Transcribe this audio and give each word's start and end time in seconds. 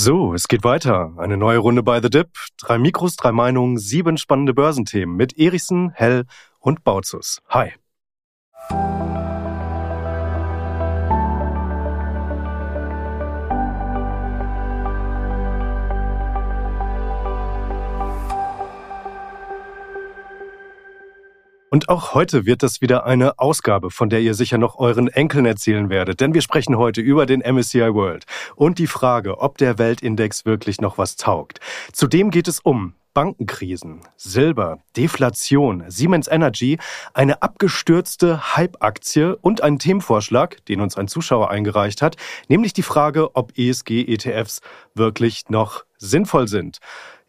So, 0.00 0.32
es 0.32 0.46
geht 0.46 0.62
weiter. 0.62 1.12
Eine 1.16 1.36
neue 1.36 1.58
Runde 1.58 1.82
bei 1.82 2.00
The 2.00 2.08
Dip. 2.08 2.28
Drei 2.56 2.78
Mikros, 2.78 3.16
drei 3.16 3.32
Meinungen, 3.32 3.78
sieben 3.78 4.16
spannende 4.16 4.54
Börsenthemen 4.54 5.16
mit 5.16 5.36
Erichsen, 5.36 5.90
Hell 5.90 6.24
und 6.60 6.84
Bautzus. 6.84 7.42
Hi. 7.48 7.72
Und 21.70 21.88
auch 21.88 22.14
heute 22.14 22.46
wird 22.46 22.62
das 22.62 22.80
wieder 22.80 23.04
eine 23.04 23.38
Ausgabe, 23.38 23.90
von 23.90 24.08
der 24.08 24.20
ihr 24.20 24.34
sicher 24.34 24.56
noch 24.58 24.76
euren 24.78 25.08
Enkeln 25.08 25.44
erzählen 25.44 25.90
werdet, 25.90 26.20
denn 26.20 26.32
wir 26.32 26.40
sprechen 26.40 26.78
heute 26.78 27.00
über 27.00 27.26
den 27.26 27.40
MSCI 27.40 27.92
World 27.92 28.24
und 28.56 28.78
die 28.78 28.86
Frage, 28.86 29.38
ob 29.38 29.58
der 29.58 29.78
Weltindex 29.78 30.46
wirklich 30.46 30.80
noch 30.80 30.96
was 30.96 31.16
taugt. 31.16 31.60
Zudem 31.92 32.30
geht 32.30 32.48
es 32.48 32.60
um 32.60 32.94
Bankenkrisen, 33.12 34.00
Silber, 34.16 34.78
Deflation, 34.96 35.84
Siemens 35.88 36.28
Energy, 36.28 36.78
eine 37.14 37.42
abgestürzte 37.42 38.56
Hype-Aktie 38.56 39.36
und 39.36 39.60
einen 39.62 39.78
Themenvorschlag, 39.78 40.64
den 40.66 40.80
uns 40.80 40.96
ein 40.96 41.08
Zuschauer 41.08 41.50
eingereicht 41.50 42.00
hat, 42.00 42.16
nämlich 42.48 42.72
die 42.72 42.82
Frage, 42.82 43.34
ob 43.34 43.58
ESG-ETFs 43.58 44.60
wirklich 44.94 45.48
noch 45.48 45.84
sinnvoll 45.98 46.48
sind. 46.48 46.78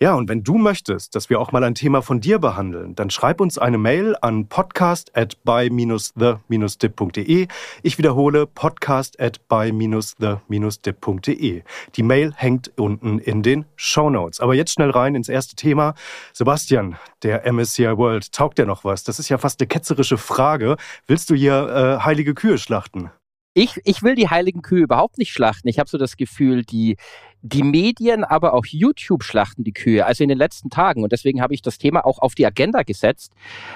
Ja, 0.02 0.14
und 0.14 0.30
wenn 0.30 0.44
du 0.44 0.58
möchtest, 0.58 1.14
dass 1.14 1.30
wir 1.30 1.42
auch 1.42 1.52
mal 1.52 1.62
ein 1.66 1.76
Thema 1.76 2.02
von 2.02 2.22
dir 2.22 2.40
behandeln, 2.40 2.96
dann 2.96 3.10
schreib 3.10 3.42
uns 3.42 3.58
eine 3.58 3.78
Mail 3.78 4.16
an 4.22 4.48
podcast 4.48 5.14
at 5.14 5.44
by-the-dip.de. 5.44 7.48
Ich 7.84 7.98
wiederhole 7.98 8.48
podcast 8.48 9.20
at 9.20 9.46
by-the-dip.de. 9.50 11.64
Die 11.98 12.04
Mail 12.04 12.34
hängt 12.38 12.72
unten 12.78 13.20
in 13.20 13.44
den 13.44 13.66
Show 13.76 14.10
Notes. 14.10 14.40
Aber 14.40 14.56
jetzt 14.56 14.72
schnell 14.72 14.92
rein 14.92 15.16
ins 15.16 15.28
erste 15.28 15.58
Thema. 15.58 15.96
Sebastian, 16.32 16.96
der 17.22 17.46
MSCI 17.52 17.98
World, 17.98 18.32
taugt 18.32 18.58
dir 18.58 18.66
noch 18.66 18.86
was? 18.86 19.04
Das 19.04 19.20
ist 19.20 19.28
ja 19.28 19.38
fast 19.38 19.60
eine 19.60 19.68
ketzerische 19.68 20.18
Frage. 20.18 20.78
Willst 21.08 21.30
du 21.30 21.36
hier 21.36 21.98
äh, 22.00 22.06
heilige 22.06 22.36
Kühe 22.36 22.58
schlachten? 22.58 23.12
Ich, 23.54 23.82
ich 23.84 24.04
will 24.04 24.16
die 24.16 24.30
heiligen 24.30 24.62
Kühe 24.62 24.84
überhaupt 24.84 25.18
nicht 25.18 25.34
schlachten. 25.34 25.68
Ich 25.68 25.80
habe 25.80 25.90
so 25.90 25.98
das 25.98 26.16
Gefühl, 26.16 26.64
die, 26.64 26.96
die 27.42 27.64
Medien, 27.64 28.24
aber 28.24 28.54
auch 28.54 28.66
YouTube 28.66 29.24
schlachten 29.24 29.64
die 29.64 29.72
Kühe, 29.72 30.06
also 30.06 30.24
in 30.24 30.30
den 30.30 30.38
letzten 30.38 30.70
Tagen. 30.70 31.04
Und 31.04 31.12
deswegen 31.12 31.42
habe 31.42 31.54
ich 31.54 31.62
das 31.62 31.78
Thema 31.78 32.06
auch 32.06 32.20
auf 32.20 32.36
die 32.36 32.46
Agenda 32.46 32.84
gesetzt, 32.84 33.34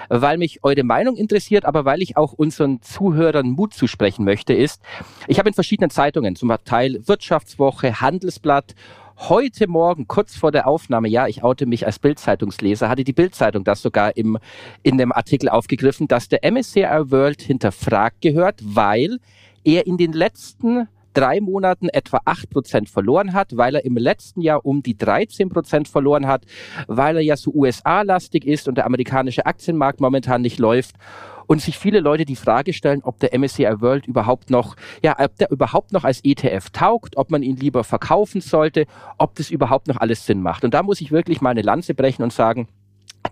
weil 0.09 0.38
mich 0.38 0.64
eure 0.64 0.83
Meinung 0.83 1.16
interessiert, 1.16 1.66
aber 1.66 1.86
weil 1.86 2.02
ich 2.02 2.17
auch 2.17 2.33
unseren 2.33 2.81
Zuhörern 2.81 3.50
Mut 3.50 3.73
zusprechen 3.73 4.25
möchte, 4.25 4.53
ist, 4.53 4.81
ich 5.28 5.39
habe 5.39 5.50
in 5.50 5.55
verschiedenen 5.55 5.89
Zeitungen, 5.89 6.36
zum 6.36 6.53
Teil 6.66 7.02
Wirtschaftswoche, 7.08 8.02
Handelsblatt, 8.02 8.75
Heute 9.16 9.67
Morgen, 9.67 10.08
kurz 10.08 10.36
vor 10.36 10.52
der 10.52 10.67
Aufnahme, 10.67 11.08
ja, 11.08 11.27
ich 11.27 11.44
oute 11.44 11.67
mich 11.67 11.86
als 11.86 12.00
Bildzeitungsleser, 12.00 12.89
hatte 12.89 13.03
die 13.03 13.14
Bildzeitung 13.14 13.64
das 13.64 13.81
sogar 13.81 14.17
im, 14.17 14.39
in 14.81 14.98
dem 14.98 15.11
Artikel 15.11 15.50
aufgegriffen, 15.50 16.08
dass 16.08 16.30
der 16.30 16.39
MSCI 16.52 17.11
World 17.11 17.42
hinterfragt 17.42 18.22
gehört, 18.22 18.59
weil 18.64 19.20
er 19.64 19.86
in 19.86 19.98
den 19.98 20.14
letzten 20.14 20.88
drei 21.14 21.39
Monaten 21.42 21.89
etwa 21.89 22.22
acht 22.25 22.50
Prozent 22.50 22.89
verloren 22.89 23.33
hat, 23.33 23.56
weil 23.58 23.75
er 23.75 23.86
im 23.86 23.97
letzten 23.97 24.42
Jahr 24.42 24.66
um 24.66 24.83
die 24.83 24.97
13 24.97 25.50
Prozent 25.50 25.88
verloren 25.88 26.28
hat, 26.28 26.45
weil 26.88 27.17
er 27.17 27.22
ja 27.22 27.38
so 27.38 27.52
USA-lastig 27.53 28.45
ist 28.45 28.67
und 28.67 28.75
der 28.75 28.86
amerikanische 28.86 29.45
Aktienmarkt 29.45 30.02
momentan 30.02 30.42
nicht 30.42 30.59
läuft 30.59 30.95
und 31.47 31.61
sich 31.61 31.78
viele 31.78 32.00
Leute 32.00 32.25
die 32.25 32.36
Frage 32.36 32.73
stellen, 32.73 33.02
ob 33.03 33.20
der 33.20 33.38
MSCI 33.38 33.82
World 33.82 34.08
überhaupt 34.08 34.49
noch, 34.49 34.76
ja, 35.04 35.15
ob 35.20 35.36
der 35.37 35.52
überhaupt 35.52 35.92
noch 35.92 36.04
als 36.04 36.21
ETF 36.23 36.70
taugt, 36.71 37.17
ob 37.17 37.32
man 37.32 37.43
ihn 37.43 37.58
lieber 37.58 37.83
verkaufen 37.83 38.42
sollte, 38.42 38.86
ob 39.17 39.36
das 39.36 39.49
überhaupt 39.52 39.87
noch 39.87 39.98
alles 39.98 40.26
Sinn 40.26 40.42
macht. 40.42 40.64
Und 40.64 40.73
da 40.73 40.83
muss 40.83 41.02
ich 41.02 41.11
wirklich 41.11 41.42
mal 41.42 41.52
eine 41.52 41.61
Lanze 41.61 41.93
brechen 41.93 42.23
und 42.23 42.33
sagen, 42.33 42.67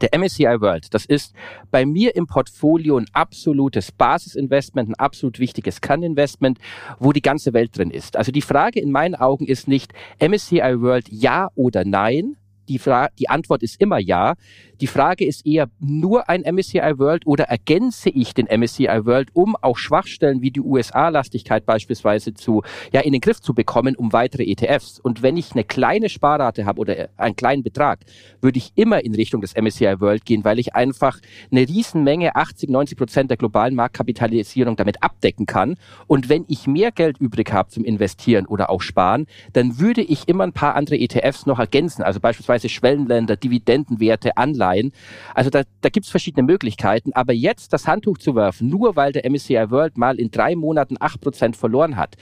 der 0.01 0.17
MSCI 0.17 0.61
World, 0.61 0.93
das 0.93 1.05
ist 1.05 1.33
bei 1.69 1.85
mir 1.85 2.15
im 2.15 2.27
Portfolio 2.27 2.97
ein 2.97 3.05
absolutes 3.13 3.91
Basisinvestment, 3.91 4.89
ein 4.89 4.95
absolut 4.95 5.39
wichtiges 5.39 5.81
Kerninvestment, 5.81 6.59
wo 6.99 7.11
die 7.11 7.21
ganze 7.21 7.53
Welt 7.53 7.77
drin 7.77 7.91
ist. 7.91 8.17
Also 8.17 8.31
die 8.31 8.41
Frage 8.41 8.79
in 8.79 8.91
meinen 8.91 9.15
Augen 9.15 9.45
ist 9.45 9.67
nicht 9.67 9.93
MSCI 10.19 10.81
World 10.81 11.09
ja 11.09 11.49
oder 11.55 11.85
nein. 11.85 12.37
Die, 12.71 12.79
Fra 12.79 13.09
die 13.19 13.29
Antwort 13.29 13.63
ist 13.63 13.81
immer 13.81 13.99
ja. 13.99 14.35
Die 14.79 14.87
Frage 14.87 15.25
ist 15.25 15.45
eher 15.45 15.69
nur 15.79 16.29
ein 16.29 16.41
MSCI 16.41 16.97
World 16.97 17.27
oder 17.27 17.43
ergänze 17.43 18.09
ich 18.09 18.33
den 18.33 18.47
MSCI 18.47 19.05
World, 19.05 19.29
um 19.33 19.57
auch 19.61 19.77
Schwachstellen 19.77 20.41
wie 20.41 20.51
die 20.51 20.61
USA-Lastigkeit 20.61 21.65
beispielsweise 21.65 22.33
zu, 22.33 22.63
ja, 22.93 23.01
in 23.01 23.11
den 23.11 23.19
Griff 23.19 23.41
zu 23.41 23.53
bekommen, 23.53 23.95
um 23.97 24.13
weitere 24.13 24.43
ETFs. 24.43 24.99
Und 24.99 25.21
wenn 25.21 25.35
ich 25.35 25.51
eine 25.51 25.65
kleine 25.65 26.07
Sparrate 26.07 26.65
habe 26.65 26.79
oder 26.79 27.09
einen 27.17 27.35
kleinen 27.35 27.61
Betrag, 27.61 27.99
würde 28.39 28.57
ich 28.57 28.71
immer 28.75 29.03
in 29.03 29.13
Richtung 29.13 29.41
des 29.41 29.53
MSCI 29.53 29.99
World 29.99 30.23
gehen, 30.23 30.45
weil 30.45 30.57
ich 30.57 30.73
einfach 30.73 31.19
eine 31.51 31.67
Riesenmenge, 31.67 32.37
80, 32.37 32.69
90 32.69 32.97
Prozent 32.97 33.29
der 33.29 33.37
globalen 33.37 33.75
Marktkapitalisierung 33.75 34.77
damit 34.77 35.03
abdecken 35.03 35.45
kann. 35.45 35.75
Und 36.07 36.29
wenn 36.29 36.45
ich 36.47 36.67
mehr 36.67 36.91
Geld 36.91 37.17
übrig 37.19 37.51
habe 37.51 37.69
zum 37.69 37.83
Investieren 37.83 38.45
oder 38.45 38.69
auch 38.69 38.81
Sparen, 38.81 39.27
dann 39.53 39.79
würde 39.79 40.01
ich 40.01 40.29
immer 40.29 40.45
ein 40.45 40.53
paar 40.53 40.75
andere 40.75 40.97
ETFs 40.97 41.45
noch 41.45 41.59
ergänzen. 41.59 42.01
Also 42.01 42.19
beispielsweise 42.19 42.60
Schwellenländer, 42.69 43.35
Dividendenwerte, 43.35 44.37
Anleihen. 44.37 44.91
Also 45.33 45.49
da, 45.49 45.63
da 45.81 45.89
gibt 45.89 46.05
es 46.05 46.11
verschiedene 46.11 46.45
Möglichkeiten. 46.45 47.13
Aber 47.13 47.33
jetzt 47.33 47.73
das 47.73 47.87
Handtuch 47.87 48.17
zu 48.17 48.35
werfen, 48.35 48.69
nur 48.69 48.95
weil 48.95 49.11
der 49.11 49.29
MSCI 49.29 49.69
World 49.69 49.97
mal 49.97 50.19
in 50.19 50.31
drei 50.31 50.55
Monaten 50.55 50.97
acht 50.99 51.21
Prozent 51.21 51.55
verloren 51.55 51.97
hat, 51.97 52.17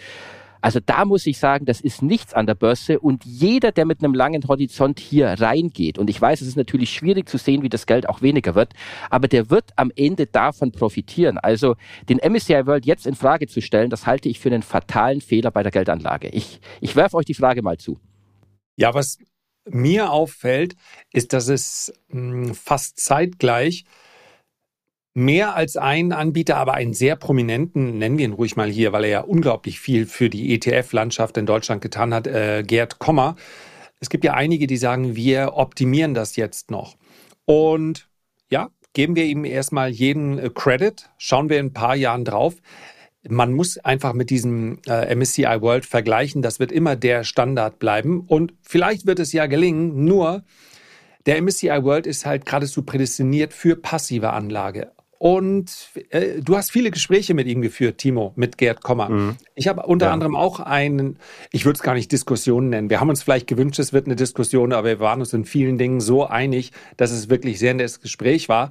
also 0.61 0.79
da 0.85 1.05
muss 1.05 1.25
ich 1.25 1.37
sagen, 1.37 1.65
das 1.65 1.79
ist 1.79 2.01
nichts 2.01 2.33
an 2.33 2.45
der 2.45 2.55
Börse 2.55 2.99
und 2.99 3.23
jeder, 3.25 3.71
der 3.71 3.85
mit 3.85 4.03
einem 4.03 4.13
langen 4.13 4.45
Horizont 4.47 4.99
hier 4.99 5.27
reingeht, 5.39 5.97
und 5.97 6.09
ich 6.09 6.21
weiß, 6.21 6.41
es 6.41 6.47
ist 6.47 6.57
natürlich 6.57 6.89
schwierig 6.89 7.29
zu 7.29 7.37
sehen, 7.37 7.63
wie 7.63 7.69
das 7.69 7.85
Geld 7.85 8.09
auch 8.09 8.21
weniger 8.21 8.55
wird, 8.55 8.73
aber 9.09 9.27
der 9.27 9.49
wird 9.49 9.71
am 9.77 9.91
Ende 9.95 10.27
davon 10.27 10.71
profitieren. 10.71 11.37
Also 11.37 11.75
den 12.09 12.17
MSCI 12.17 12.65
World 12.65 12.85
jetzt 12.85 13.07
in 13.07 13.15
Frage 13.15 13.47
zu 13.47 13.61
stellen, 13.61 13.89
das 13.89 14.05
halte 14.05 14.27
ich 14.27 14.39
für 14.39 14.49
einen 14.49 14.63
fatalen 14.63 15.21
Fehler 15.21 15.51
bei 15.51 15.63
der 15.63 15.71
Geldanlage. 15.71 16.27
Ich, 16.29 16.59
ich 16.81 16.95
werfe 16.95 17.15
euch 17.17 17.25
die 17.25 17.33
Frage 17.33 17.61
mal 17.61 17.77
zu. 17.77 17.97
Ja, 18.75 18.93
was 18.93 19.17
mir 19.71 20.11
auffällt, 20.11 20.75
ist, 21.13 21.33
dass 21.33 21.47
es 21.47 21.93
hm, 22.09 22.53
fast 22.55 22.99
zeitgleich 22.99 23.85
mehr 25.13 25.55
als 25.55 25.75
einen 25.75 26.13
Anbieter, 26.13 26.57
aber 26.57 26.75
einen 26.75 26.93
sehr 26.93 27.15
prominenten, 27.15 27.97
nennen 27.97 28.17
wir 28.17 28.25
ihn 28.25 28.33
ruhig 28.33 28.55
mal 28.55 28.69
hier, 28.69 28.91
weil 28.91 29.03
er 29.03 29.09
ja 29.09 29.19
unglaublich 29.21 29.79
viel 29.79 30.05
für 30.05 30.29
die 30.29 30.53
ETF-Landschaft 30.53 31.37
in 31.37 31.45
Deutschland 31.45 31.81
getan 31.81 32.13
hat, 32.13 32.27
äh, 32.27 32.63
Gerd 32.65 32.99
Kommer. 32.99 33.35
Es 33.99 34.09
gibt 34.09 34.23
ja 34.23 34.33
einige, 34.33 34.67
die 34.67 34.77
sagen, 34.77 35.15
wir 35.15 35.53
optimieren 35.55 36.13
das 36.13 36.35
jetzt 36.35 36.71
noch. 36.71 36.95
Und 37.45 38.07
ja, 38.49 38.69
geben 38.93 39.15
wir 39.15 39.25
ihm 39.25 39.45
erstmal 39.45 39.89
jeden 39.89 40.39
äh, 40.39 40.49
Credit, 40.53 41.09
schauen 41.17 41.49
wir 41.49 41.59
in 41.59 41.67
ein 41.67 41.73
paar 41.73 41.95
Jahren 41.95 42.23
drauf 42.23 42.55
man 43.27 43.53
muss 43.53 43.77
einfach 43.77 44.13
mit 44.13 44.29
diesem 44.29 44.79
äh, 44.87 45.13
MSCI 45.13 45.61
World 45.61 45.85
vergleichen. 45.85 46.41
Das 46.41 46.59
wird 46.59 46.71
immer 46.71 46.95
der 46.95 47.23
Standard 47.23 47.79
bleiben. 47.79 48.21
Und 48.21 48.53
vielleicht 48.61 49.05
wird 49.05 49.19
es 49.19 49.33
ja 49.33 49.45
gelingen, 49.47 50.05
nur 50.05 50.43
der 51.25 51.41
MSCI 51.41 51.83
World 51.83 52.07
ist 52.07 52.25
halt 52.25 52.45
geradezu 52.45 52.83
prädestiniert 52.83 53.53
für 53.53 53.75
passive 53.75 54.31
Anlage. 54.31 54.91
Und 55.19 55.89
äh, 56.11 56.39
du 56.41 56.55
hast 56.55 56.71
viele 56.71 56.91
Gespräche 56.91 57.33
mit 57.33 57.45
ihm 57.45 57.61
geführt, 57.61 57.97
Timo, 57.97 58.31
mit 58.37 58.57
Gerd 58.57 58.81
Kommer. 58.81 59.09
Mhm. 59.09 59.35
Ich 59.53 59.67
habe 59.67 59.85
unter 59.85 60.05
ja. 60.05 60.13
anderem 60.13 60.33
auch 60.37 60.61
einen, 60.61 61.19
ich 61.51 61.65
würde 61.65 61.75
es 61.75 61.83
gar 61.83 61.93
nicht 61.93 62.09
Diskussion 62.13 62.69
nennen. 62.69 62.89
Wir 62.89 63.01
haben 63.01 63.09
uns 63.09 63.21
vielleicht 63.21 63.45
gewünscht, 63.45 63.79
es 63.79 63.91
wird 63.91 64.05
eine 64.05 64.15
Diskussion, 64.15 64.71
aber 64.71 64.87
wir 64.87 64.99
waren 65.01 65.19
uns 65.19 65.33
in 65.33 65.43
vielen 65.43 65.77
Dingen 65.77 65.99
so 65.99 66.25
einig, 66.25 66.71
dass 66.95 67.11
es 67.11 67.29
wirklich 67.29 67.59
sehr 67.59 67.73
nettes 67.73 67.99
Gespräch 67.99 68.47
war 68.47 68.69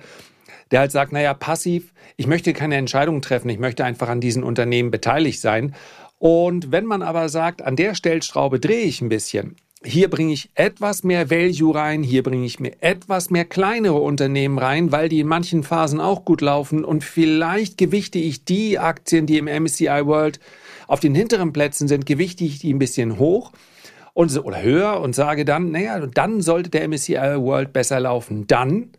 der 0.70 0.81
halt 0.81 0.93
sagt, 0.93 1.12
naja, 1.12 1.35
passiv, 1.35 1.93
ich 2.17 2.26
möchte 2.26 2.53
keine 2.53 2.76
Entscheidungen 2.76 3.23
treffen, 3.23 3.49
ich 3.49 3.59
möchte 3.59 3.85
einfach 3.85 4.09
an 4.09 4.20
diesen 4.20 4.43
Unternehmen 4.43 4.91
beteiligt 4.91 5.41
sein. 5.41 5.75
Und 6.19 6.73
wenn 6.73 6.85
man 6.85 7.03
aber 7.03 7.29
sagt, 7.29 7.62
an 7.62 7.76
der 7.76 7.94
Stellschraube 7.94 8.59
drehe 8.59 8.85
ich 8.85 9.00
ein 9.00 9.09
bisschen, 9.09 9.56
hier 9.85 10.11
bringe 10.11 10.32
ich 10.32 10.50
etwas 10.55 11.05
mehr 11.05 11.31
Value 11.31 11.73
rein, 11.75 12.03
hier 12.03 12.25
bringe 12.25 12.44
ich 12.44 12.59
mir 12.59 12.73
etwas 12.81 13.31
mehr 13.31 13.44
kleinere 13.44 13.99
Unternehmen 13.99 14.59
rein, 14.59 14.91
weil 14.91 15.09
die 15.09 15.20
in 15.20 15.29
manchen 15.29 15.62
Phasen 15.62 16.00
auch 16.00 16.25
gut 16.25 16.41
laufen 16.41 16.85
und 16.85 17.05
vielleicht 17.05 17.79
gewichte 17.79 18.19
ich 18.19 18.44
die 18.44 18.81
Aktien, 18.81 19.26
die 19.26 19.38
im 19.38 19.44
MSCI 19.47 20.05
World 20.05 20.41
auf 20.88 20.99
den 20.99 21.15
hinteren 21.15 21.53
Plätzen 21.53 21.87
sind, 21.87 22.06
gewichte 22.06 22.44
ich 22.44 22.59
die 22.59 22.75
ein 22.75 22.81
bisschen 22.81 23.20
hoch 23.20 23.53
und, 24.15 24.37
oder 24.44 24.62
höher 24.62 25.00
und 25.00 25.15
sage 25.15 25.44
dann, 25.44 25.70
naja, 25.70 26.05
dann 26.06 26.41
sollte 26.41 26.70
der 26.70 26.88
MSCI 26.88 27.37
World 27.37 27.73
besser 27.73 28.00
laufen. 28.00 28.49
Dann 28.49 28.91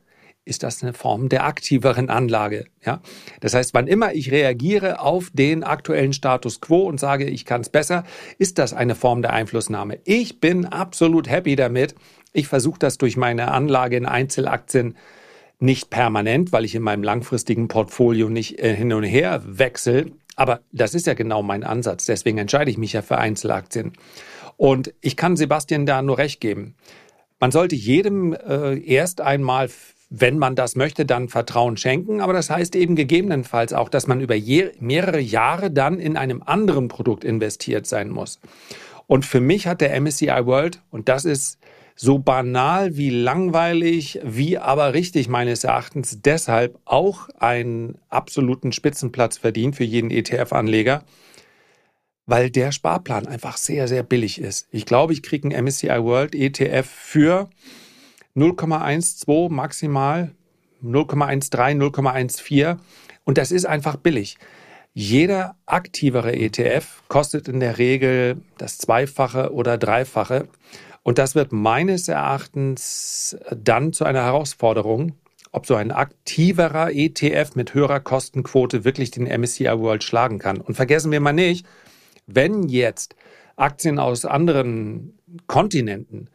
ist 0.50 0.64
das 0.64 0.84
eine 0.84 0.94
Form 0.94 1.30
der 1.30 1.46
aktiveren 1.46 2.10
Anlage. 2.10 2.66
Ja? 2.86 3.02
Das 3.40 3.54
heißt, 3.54 3.74
wann 3.74 3.88
immer 3.88 4.14
ich 4.14 4.32
reagiere 4.32 5.00
auf 5.00 5.30
den 5.32 5.64
aktuellen 5.64 6.12
Status 6.12 6.60
quo 6.60 6.88
und 6.88 7.00
sage, 7.00 7.26
ich 7.26 7.46
kann 7.46 7.62
es 7.62 7.70
besser, 7.70 8.04
ist 8.38 8.58
das 8.58 8.74
eine 8.74 8.96
Form 8.96 9.22
der 9.22 9.34
Einflussnahme. 9.34 10.00
Ich 10.04 10.40
bin 10.40 10.66
absolut 10.66 11.30
happy 11.30 11.56
damit. 11.56 11.96
Ich 12.34 12.48
versuche 12.48 12.80
das 12.80 12.98
durch 12.98 13.16
meine 13.16 13.52
Anlage 13.52 13.96
in 13.96 14.06
Einzelaktien 14.06 14.98
nicht 15.60 15.90
permanent, 15.90 16.52
weil 16.52 16.66
ich 16.66 16.76
in 16.76 16.84
meinem 16.84 17.04
langfristigen 17.04 17.68
Portfolio 17.68 18.30
nicht 18.30 18.60
äh, 18.60 18.76
hin 18.76 18.94
und 18.94 19.04
her 19.04 19.42
wechsle. 19.46 20.12
Aber 20.36 20.62
das 20.72 20.96
ist 20.96 21.06
ja 21.06 21.14
genau 21.14 21.44
mein 21.44 21.64
Ansatz. 21.64 22.06
Deswegen 22.06 22.38
entscheide 22.38 22.72
ich 22.72 22.78
mich 22.78 22.94
ja 22.94 23.02
für 23.02 23.18
Einzelaktien. 23.18 23.94
Und 24.56 24.94
ich 25.02 25.16
kann 25.16 25.36
Sebastian 25.36 25.86
da 25.86 26.02
nur 26.02 26.18
recht 26.18 26.40
geben. 26.40 26.76
Man 27.40 27.52
sollte 27.52 27.76
jedem 27.76 28.34
äh, 28.34 28.78
erst 28.80 29.22
einmal 29.22 29.70
wenn 30.10 30.40
man 30.40 30.56
das 30.56 30.76
möchte, 30.76 31.06
dann 31.06 31.30
Vertrauen 31.30 31.78
schenken. 31.78 32.22
Aber 32.22 32.34
das 32.34 32.50
heißt 32.50 32.76
eben 32.76 32.96
gegebenenfalls 32.96 33.74
auch, 33.74 33.90
dass 33.90 34.08
man 34.08 34.22
über 34.22 34.36
je, 34.36 34.72
mehrere 34.80 35.20
Jahre 35.20 35.72
dann 35.72 36.00
in 36.00 36.18
einem 36.18 36.42
anderen 36.44 36.88
Produkt 36.88 37.24
investiert 37.24 37.86
sein 37.86 38.10
muss. 38.10 38.40
Und 39.06 39.26
für 39.26 39.42
mich 39.42 39.68
hat 39.68 39.82
der 39.82 40.00
MSCI 40.00 40.46
World, 40.46 40.82
und 40.92 41.10
das 41.10 41.26
ist 41.26 41.60
so 41.96 42.18
banal 42.18 42.96
wie 42.96 43.10
langweilig, 43.10 44.20
wie 44.24 44.58
aber 44.58 44.94
richtig 44.94 45.28
meines 45.28 45.64
Erachtens, 45.64 46.22
deshalb 46.22 46.80
auch 46.86 47.28
einen 47.40 47.98
absoluten 48.08 48.72
Spitzenplatz 48.72 49.38
verdient 49.38 49.76
für 49.76 49.84
jeden 49.84 50.10
ETF-Anleger, 50.10 51.04
weil 52.26 52.50
der 52.52 52.72
Sparplan 52.72 53.28
einfach 53.28 53.58
sehr, 53.58 53.88
sehr 53.88 54.04
billig 54.04 54.40
ist. 54.40 54.68
Ich 54.72 54.86
glaube, 54.86 55.14
ich 55.14 55.24
kriege 55.24 55.50
einen 55.50 55.66
MSCI 55.66 56.04
World 56.04 56.36
ETF 56.36 56.88
für 56.88 57.50
0,12 58.36 59.52
maximal, 59.52 60.32
0,13, 60.84 61.78
0,14 61.78 62.78
und 63.26 63.38
das 63.38 63.52
ist 63.52 63.66
einfach 63.66 63.98
billig. 63.98 64.38
Jeder 64.94 65.56
aktivere 65.66 66.34
ETF 66.36 67.04
kostet 67.08 67.48
in 67.48 67.60
der 67.60 67.78
Regel 67.78 68.42
das 68.58 68.78
Zweifache 68.78 69.54
oder 69.54 69.78
Dreifache. 69.78 70.48
Und 71.04 71.18
das 71.18 71.36
wird 71.36 71.52
meines 71.52 72.08
Erachtens 72.08 73.38
dann 73.56 73.94
zu 73.94 74.04
einer 74.04 74.24
Herausforderung, 74.24 75.14
ob 75.52 75.66
so 75.66 75.76
ein 75.76 75.92
aktiverer 75.92 76.92
ETF 76.92 77.56
mit 77.56 77.74
höherer 77.74 78.00
Kostenquote 78.00 78.84
wirklich 78.84 79.12
den 79.12 79.26
MSCI 79.26 79.66
World 79.80 80.04
schlagen 80.04 80.40
kann. 80.40 80.60
Und 80.60 80.76
vergessen 80.76 81.12
wir 81.12 81.20
mal 81.20 81.34
nicht, 81.34 81.66
wenn 82.28 82.64
jetzt 82.64 83.16
Aktien 83.56 84.00
aus 84.00 84.26
anderen 84.26 85.18
Kontinenten 85.48 86.30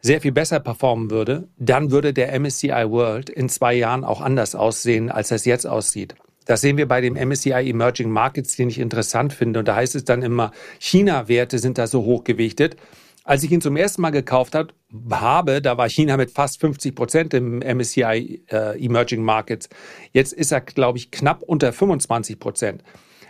sehr 0.00 0.20
viel 0.20 0.32
besser 0.32 0.60
performen 0.60 1.10
würde, 1.10 1.48
dann 1.58 1.90
würde 1.90 2.12
der 2.12 2.38
MSCI 2.38 2.90
World 2.90 3.30
in 3.30 3.48
zwei 3.48 3.74
Jahren 3.74 4.04
auch 4.04 4.20
anders 4.20 4.54
aussehen, 4.54 5.10
als 5.10 5.30
es 5.30 5.44
jetzt 5.44 5.66
aussieht. 5.66 6.14
Das 6.46 6.62
sehen 6.62 6.76
wir 6.76 6.88
bei 6.88 7.00
dem 7.00 7.14
MSCI 7.14 7.68
Emerging 7.70 8.10
Markets, 8.10 8.56
den 8.56 8.70
ich 8.70 8.78
interessant 8.78 9.32
finde. 9.32 9.60
Und 9.60 9.68
da 9.68 9.76
heißt 9.76 9.94
es 9.94 10.04
dann 10.04 10.22
immer, 10.22 10.52
China-Werte 10.78 11.58
sind 11.58 11.78
da 11.78 11.86
so 11.86 12.04
hochgewichtet. 12.04 12.76
Als 13.24 13.44
ich 13.44 13.52
ihn 13.52 13.60
zum 13.60 13.76
ersten 13.76 14.02
Mal 14.02 14.10
gekauft 14.10 14.54
habe, 14.54 14.72
habe, 15.10 15.62
da 15.62 15.76
war 15.76 15.88
China 15.88 16.16
mit 16.16 16.30
fast 16.30 16.58
50 16.60 16.94
Prozent 16.94 17.34
im 17.34 17.58
MSCI 17.58 18.42
äh, 18.50 18.84
Emerging 18.84 19.22
Markets. 19.22 19.68
Jetzt 20.12 20.32
ist 20.32 20.50
er, 20.50 20.62
glaube 20.62 20.98
ich, 20.98 21.10
knapp 21.10 21.42
unter 21.42 21.72
25 21.72 22.40
Prozent. 22.40 22.82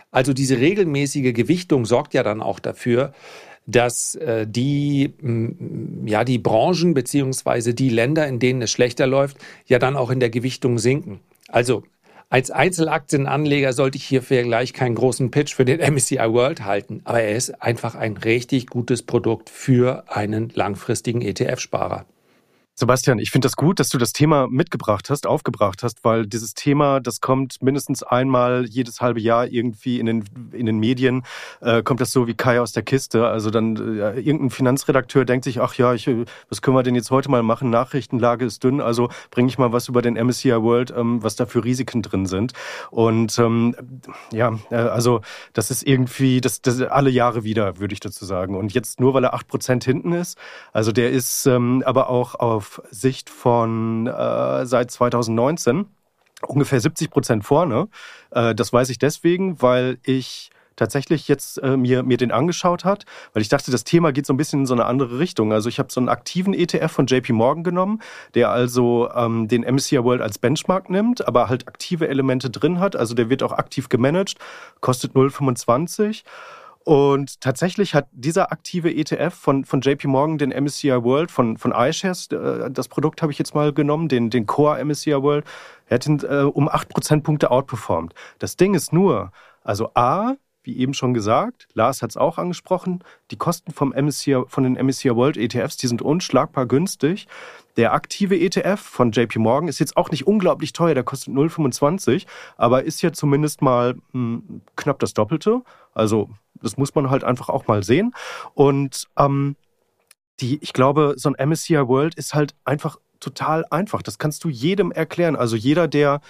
Also 0.09 0.33
diese 0.33 0.57
regelmäßige 0.57 1.33
Gewichtung 1.33 1.85
sorgt 1.85 2.13
ja 2.13 2.23
dann 2.23 2.41
auch 2.41 2.59
dafür, 2.59 3.13
dass 3.65 4.15
äh, 4.15 4.47
die, 4.47 5.13
ja, 6.05 6.23
die 6.23 6.39
Branchen 6.39 6.93
beziehungsweise 6.93 7.73
die 7.73 7.89
Länder, 7.89 8.27
in 8.27 8.39
denen 8.39 8.61
es 8.61 8.71
schlechter 8.71 9.07
läuft, 9.07 9.37
ja 9.67 9.79
dann 9.79 9.95
auch 9.95 10.09
in 10.09 10.19
der 10.19 10.29
Gewichtung 10.29 10.79
sinken. 10.79 11.19
Also 11.47 11.83
als 12.29 12.49
Einzelaktienanleger 12.49 13.73
sollte 13.73 13.97
ich 13.97 14.05
hier 14.05 14.21
vielleicht 14.23 14.73
keinen 14.73 14.95
großen 14.95 15.31
Pitch 15.31 15.53
für 15.53 15.65
den 15.65 15.79
MSCI 15.93 16.17
World 16.17 16.63
halten, 16.63 17.01
aber 17.03 17.21
er 17.21 17.35
ist 17.35 17.61
einfach 17.61 17.95
ein 17.95 18.15
richtig 18.17 18.67
gutes 18.67 19.03
Produkt 19.03 19.49
für 19.49 20.05
einen 20.07 20.49
langfristigen 20.53 21.21
ETF-Sparer. 21.21 22.05
Sebastian, 22.75 23.19
ich 23.19 23.31
finde 23.31 23.45
das 23.45 23.55
gut, 23.55 23.79
dass 23.79 23.89
du 23.89 23.97
das 23.97 24.13
Thema 24.13 24.47
mitgebracht 24.47 25.09
hast, 25.09 25.27
aufgebracht 25.27 25.83
hast, 25.83 26.03
weil 26.03 26.25
dieses 26.25 26.53
Thema, 26.53 26.99
das 26.99 27.19
kommt 27.19 27.61
mindestens 27.61 28.01
einmal 28.01 28.65
jedes 28.65 29.01
halbe 29.01 29.19
Jahr 29.19 29.45
irgendwie 29.47 29.99
in 29.99 30.05
den, 30.05 30.23
in 30.51 30.65
den 30.65 30.79
Medien, 30.79 31.23
äh, 31.59 31.83
kommt 31.83 32.01
das 32.01 32.11
so 32.11 32.27
wie 32.27 32.33
Kai 32.33 32.61
aus 32.61 32.71
der 32.71 32.83
Kiste. 32.83 33.27
Also 33.27 33.51
dann 33.51 33.75
äh, 33.75 34.19
irgendein 34.19 34.49
Finanzredakteur 34.49 35.25
denkt 35.25 35.43
sich, 35.43 35.59
ach 35.59 35.75
ja, 35.75 35.93
ich, 35.93 36.09
was 36.49 36.61
können 36.61 36.75
wir 36.75 36.83
denn 36.83 36.95
jetzt 36.95 37.11
heute 37.11 37.29
mal 37.29 37.43
machen? 37.43 37.69
Nachrichtenlage 37.69 38.45
ist 38.45 38.63
dünn, 38.63 38.79
also 38.79 39.09
bringe 39.31 39.49
ich 39.49 39.57
mal 39.57 39.73
was 39.73 39.89
über 39.89 40.01
den 40.01 40.15
MSCI 40.15 40.61
World, 40.61 40.93
ähm, 40.95 41.21
was 41.21 41.35
da 41.35 41.45
für 41.45 41.63
Risiken 41.63 42.01
drin 42.01 42.25
sind. 42.25 42.53
Und 42.89 43.37
ähm, 43.37 43.75
ja, 44.31 44.57
äh, 44.69 44.75
also 44.75 45.21
das 45.53 45.71
ist 45.71 45.85
irgendwie, 45.85 46.41
das, 46.41 46.61
das 46.61 46.81
alle 46.81 47.09
Jahre 47.09 47.43
wieder, 47.43 47.79
würde 47.79 47.93
ich 47.93 47.99
dazu 47.99 48.25
sagen. 48.25 48.55
Und 48.55 48.73
jetzt 48.73 48.99
nur, 48.99 49.13
weil 49.13 49.25
er 49.25 49.33
acht 49.33 49.47
Prozent 49.47 49.83
hinten 49.83 50.13
ist, 50.13 50.37
also 50.71 50.91
der 50.91 51.11
ist 51.11 51.45
ähm, 51.45 51.83
aber 51.85 52.09
auch 52.09 52.35
auf 52.35 52.60
auf 52.61 52.79
Sicht 52.91 53.31
von 53.31 54.05
äh, 54.05 54.67
seit 54.67 54.91
2019 54.91 55.87
ungefähr 56.45 56.79
70 56.79 57.09
Prozent 57.09 57.43
vorne. 57.43 57.87
Äh, 58.29 58.53
das 58.53 58.71
weiß 58.71 58.89
ich 58.89 58.99
deswegen, 58.99 59.59
weil 59.63 59.97
ich 60.03 60.51
tatsächlich 60.75 61.27
jetzt 61.27 61.57
äh, 61.57 61.75
mir, 61.75 62.03
mir 62.03 62.17
den 62.17 62.31
angeschaut 62.31 62.85
hat, 62.85 63.05
weil 63.33 63.41
ich 63.41 63.49
dachte, 63.49 63.71
das 63.71 63.83
Thema 63.83 64.11
geht 64.11 64.27
so 64.27 64.33
ein 64.33 64.37
bisschen 64.37 64.61
in 64.61 64.65
so 64.67 64.75
eine 64.75 64.85
andere 64.85 65.17
Richtung. 65.17 65.51
Also 65.51 65.69
ich 65.69 65.79
habe 65.79 65.91
so 65.91 65.99
einen 65.99 66.09
aktiven 66.09 66.53
ETF 66.53 66.91
von 66.91 67.07
JP 67.07 67.33
Morgan 67.33 67.63
genommen, 67.63 67.99
der 68.35 68.51
also 68.51 69.09
ähm, 69.15 69.47
den 69.47 69.63
MSCI 69.63 70.03
World 70.03 70.21
als 70.21 70.37
Benchmark 70.37 70.91
nimmt, 70.91 71.27
aber 71.27 71.49
halt 71.49 71.67
aktive 71.67 72.07
Elemente 72.07 72.51
drin 72.51 72.79
hat. 72.79 72.95
Also 72.95 73.15
der 73.15 73.29
wird 73.29 73.41
auch 73.41 73.53
aktiv 73.53 73.89
gemanagt, 73.89 74.35
kostet 74.81 75.13
0,25 75.13 76.23
und 76.83 77.41
tatsächlich 77.41 77.93
hat 77.93 78.07
dieser 78.11 78.51
aktive 78.51 78.93
ETF 78.93 79.33
von, 79.33 79.65
von 79.65 79.81
JP 79.81 80.07
Morgan 80.07 80.37
den 80.37 80.49
MSCI 80.49 81.03
World 81.03 81.29
von, 81.29 81.57
von 81.57 81.71
iShares, 81.71 82.27
äh, 82.31 82.71
das 82.71 82.87
Produkt 82.87 83.21
habe 83.21 83.31
ich 83.31 83.39
jetzt 83.39 83.53
mal 83.53 83.73
genommen, 83.73 84.07
den, 84.07 84.29
den 84.29 84.45
Core 84.45 84.83
MSCI 84.83 85.21
World, 85.21 85.45
er 85.87 85.95
hat 85.95 86.07
ihn 86.07 86.21
äh, 86.21 86.43
um 86.43 86.69
8 86.69 86.89
Prozentpunkte 86.89 87.51
outperformed. 87.51 88.13
Das 88.39 88.57
Ding 88.57 88.73
ist 88.73 88.93
nur, 88.93 89.31
also 89.63 89.91
A, 89.93 90.35
wie 90.63 90.77
eben 90.77 90.93
schon 90.93 91.13
gesagt, 91.13 91.67
Lars 91.73 92.01
hat 92.01 92.11
es 92.11 92.17
auch 92.17 92.37
angesprochen, 92.37 93.03
die 93.31 93.37
Kosten 93.37 93.71
vom 93.71 93.93
MSCI, 93.93 94.43
von 94.47 94.63
den 94.63 94.73
MSCI 94.73 95.15
World 95.15 95.37
ETFs, 95.37 95.77
die 95.77 95.87
sind 95.87 96.01
unschlagbar 96.01 96.65
günstig. 96.65 97.27
Der 97.77 97.93
aktive 97.93 98.37
ETF 98.37 98.79
von 98.79 99.11
JP 99.11 99.39
Morgan 99.39 99.67
ist 99.67 99.79
jetzt 99.79 99.97
auch 99.97 100.11
nicht 100.11 100.27
unglaublich 100.27 100.73
teuer, 100.73 100.93
der 100.93 101.03
kostet 101.03 101.33
0,25, 101.33 102.25
aber 102.57 102.83
ist 102.83 103.01
ja 103.01 103.13
zumindest 103.13 103.61
mal 103.61 103.93
mh, 103.93 104.01
hm, 104.11 104.61
knapp 104.75 104.99
das 104.99 105.13
Doppelte. 105.13 105.61
Also 105.93 106.29
das 106.61 106.77
muss 106.77 106.93
man 106.95 107.09
halt 107.09 107.23
einfach 107.23 107.49
auch 107.49 107.67
mal 107.67 107.83
sehen. 107.83 108.13
Und 108.53 109.07
ähm, 109.17 109.55
die, 110.39 110.59
ich 110.61 110.73
glaube, 110.73 111.15
so 111.17 111.31
ein 111.31 111.49
MSCI 111.49 111.87
World 111.87 112.15
ist 112.15 112.33
halt 112.33 112.55
einfach 112.65 112.97
total 113.19 113.65
einfach. 113.69 114.01
Das 114.01 114.17
kannst 114.17 114.43
du 114.43 114.49
jedem 114.49 114.91
erklären. 114.91 115.35
Also 115.35 115.55
jeder, 115.55 115.87
der 115.87 116.21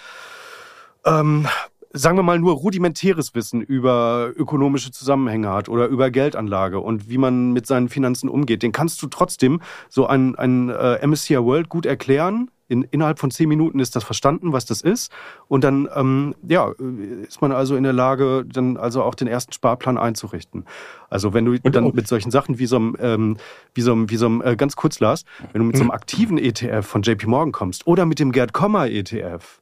ähm, 1.04 1.48
sagen 1.92 2.16
wir 2.16 2.22
mal, 2.22 2.38
nur 2.38 2.54
rudimentäres 2.54 3.34
Wissen 3.34 3.60
über 3.60 4.30
ökonomische 4.34 4.90
Zusammenhänge 4.90 5.50
hat 5.50 5.68
oder 5.68 5.86
über 5.86 6.10
Geldanlage 6.10 6.80
und 6.80 7.08
wie 7.08 7.18
man 7.18 7.52
mit 7.52 7.66
seinen 7.66 7.88
Finanzen 7.88 8.28
umgeht, 8.28 8.62
den 8.62 8.72
kannst 8.72 9.02
du 9.02 9.06
trotzdem 9.06 9.60
so 9.88 10.06
ein, 10.06 10.34
ein 10.36 10.70
äh, 10.70 11.06
MSCI 11.06 11.38
World 11.38 11.68
gut 11.68 11.86
erklären. 11.86 12.50
In, 12.68 12.84
innerhalb 12.84 13.18
von 13.18 13.30
zehn 13.30 13.50
Minuten 13.50 13.80
ist 13.80 13.96
das 13.96 14.04
verstanden, 14.04 14.54
was 14.54 14.64
das 14.64 14.80
ist. 14.80 15.12
Und 15.46 15.62
dann 15.62 15.90
ähm, 15.94 16.34
ja, 16.48 16.72
ist 17.28 17.42
man 17.42 17.52
also 17.52 17.76
in 17.76 17.82
der 17.82 17.92
Lage, 17.92 18.46
dann 18.50 18.78
also 18.78 19.02
auch 19.02 19.14
den 19.14 19.28
ersten 19.28 19.52
Sparplan 19.52 19.98
einzurichten. 19.98 20.64
Also 21.10 21.34
wenn 21.34 21.44
du 21.44 21.52
und, 21.62 21.76
dann 21.76 21.92
mit 21.94 22.08
solchen 22.08 22.30
Sachen 22.30 22.58
wie 22.58 22.64
so 22.64 22.76
einem, 22.76 22.96
ähm, 22.98 23.36
wie 23.74 23.82
so 23.82 23.92
einem, 23.92 24.08
wie 24.08 24.16
so 24.16 24.24
einem 24.24 24.40
äh, 24.40 24.56
ganz 24.56 24.74
kurz 24.74 25.00
Lars, 25.00 25.26
wenn 25.52 25.60
du 25.60 25.66
mit 25.66 25.76
so 25.76 25.82
einem 25.82 25.88
mhm. 25.88 25.94
aktiven 25.94 26.38
ETF 26.38 26.86
von 26.86 27.02
JP 27.02 27.26
Morgan 27.26 27.52
kommst 27.52 27.86
oder 27.86 28.06
mit 28.06 28.18
dem 28.18 28.32
Gerd 28.32 28.54
Kommer 28.54 28.88
ETF, 28.88 29.60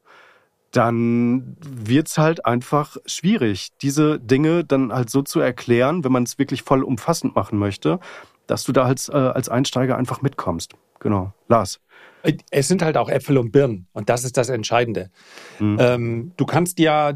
dann 0.70 1.56
wird's 1.60 2.16
halt 2.18 2.46
einfach 2.46 2.96
schwierig, 3.06 3.70
diese 3.82 4.20
Dinge 4.20 4.64
dann 4.64 4.92
halt 4.92 5.10
so 5.10 5.22
zu 5.22 5.40
erklären, 5.40 6.04
wenn 6.04 6.12
man 6.12 6.22
es 6.22 6.38
wirklich 6.38 6.62
voll 6.62 6.82
umfassend 6.82 7.34
machen 7.34 7.58
möchte, 7.58 7.98
dass 8.46 8.64
du 8.64 8.72
da 8.72 8.84
als, 8.84 9.08
äh, 9.08 9.12
als 9.12 9.48
Einsteiger 9.48 9.96
einfach 9.96 10.22
mitkommst. 10.22 10.74
Genau. 11.00 11.32
Lars. 11.48 11.80
Es 12.50 12.68
sind 12.68 12.82
halt 12.82 12.96
auch 12.96 13.08
Äpfel 13.08 13.38
und 13.38 13.50
Birnen 13.50 13.86
und 13.92 14.10
das 14.10 14.24
ist 14.24 14.36
das 14.36 14.50
Entscheidende. 14.50 15.10
Mhm. 15.58 15.76
Ähm, 15.80 16.32
du 16.36 16.44
kannst 16.44 16.78
ja 16.78 17.14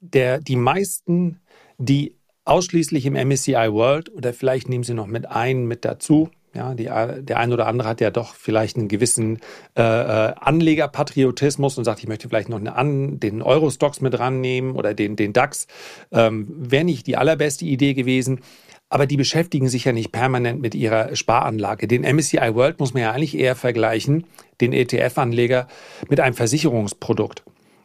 der, 0.00 0.40
die 0.40 0.56
meisten, 0.56 1.40
die 1.78 2.14
ausschließlich 2.44 3.06
im 3.06 3.14
MSCI 3.14 3.72
World 3.72 4.12
oder 4.12 4.32
vielleicht 4.32 4.68
nehmen 4.68 4.84
sie 4.84 4.94
noch 4.94 5.08
mit 5.08 5.26
ein 5.26 5.66
mit 5.66 5.84
dazu, 5.84 6.30
ja, 6.56 6.74
die, 6.74 6.84
der 6.84 7.38
ein 7.38 7.52
oder 7.52 7.66
andere 7.66 7.88
hat 7.88 8.00
ja 8.00 8.10
doch 8.10 8.34
vielleicht 8.34 8.76
einen 8.76 8.88
gewissen 8.88 9.38
äh, 9.76 9.82
äh, 9.82 10.34
Anlegerpatriotismus 10.36 11.78
und 11.78 11.84
sagt, 11.84 12.00
ich 12.00 12.08
möchte 12.08 12.28
vielleicht 12.28 12.48
noch 12.48 12.58
eine 12.58 12.74
an, 12.74 13.20
den 13.20 13.42
Euro-Stocks 13.42 14.00
mit 14.00 14.18
rannehmen 14.18 14.74
oder 14.74 14.94
den, 14.94 15.16
den 15.16 15.32
DAX. 15.32 15.66
Ähm, 16.10 16.46
Wäre 16.48 16.84
nicht 16.84 17.06
die 17.06 17.16
allerbeste 17.16 17.64
Idee 17.64 17.94
gewesen. 17.94 18.40
Aber 18.88 19.06
die 19.06 19.16
beschäftigen 19.16 19.68
sich 19.68 19.84
ja 19.84 19.92
nicht 19.92 20.12
permanent 20.12 20.60
mit 20.60 20.74
ihrer 20.74 21.14
Sparanlage. 21.16 21.88
Den 21.88 22.02
MSCI 22.02 22.54
World 22.54 22.78
muss 22.78 22.94
man 22.94 23.02
ja 23.02 23.12
eigentlich 23.12 23.36
eher 23.36 23.56
vergleichen, 23.56 24.26
den 24.60 24.72
ETF-Anleger, 24.72 25.66
mit 26.08 26.20
einem 26.20 26.34
Versicherungsprodukt. 26.34 27.42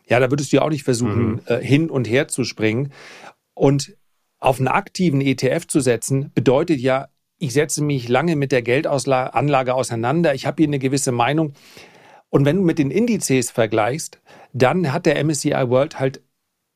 Ja, 0.08 0.20
da 0.20 0.30
würdest 0.30 0.52
du 0.52 0.58
ja 0.58 0.62
auch 0.62 0.70
nicht 0.70 0.84
versuchen, 0.84 1.32
mhm. 1.32 1.42
äh, 1.46 1.60
hin 1.60 1.90
und 1.90 2.08
her 2.08 2.28
zu 2.28 2.44
springen. 2.44 2.92
Und 3.56 3.96
auf 4.40 4.60
einen 4.60 4.68
aktiven 4.68 5.22
ETF 5.22 5.68
zu 5.68 5.80
setzen, 5.80 6.32
bedeutet 6.34 6.80
ja 6.80 7.08
ich 7.42 7.54
setze 7.54 7.84
mich 7.84 8.08
lange 8.08 8.36
mit 8.36 8.52
der 8.52 8.62
Geldanlage 8.62 9.74
auseinander, 9.74 10.36
ich 10.36 10.46
habe 10.46 10.58
hier 10.62 10.68
eine 10.68 10.80
gewisse 10.80 11.12
Meinung. 11.12 11.54
Und 12.30 12.46
wenn 12.46 12.58
du 12.58 12.62
mit 12.62 12.78
den 12.78 12.92
Indizes 12.92 13.50
vergleichst, 13.50 14.22
dann 14.54 14.94
hat 14.94 15.08
der 15.08 15.22
MSCI 15.24 15.70
World 15.70 16.00
halt 16.00 16.22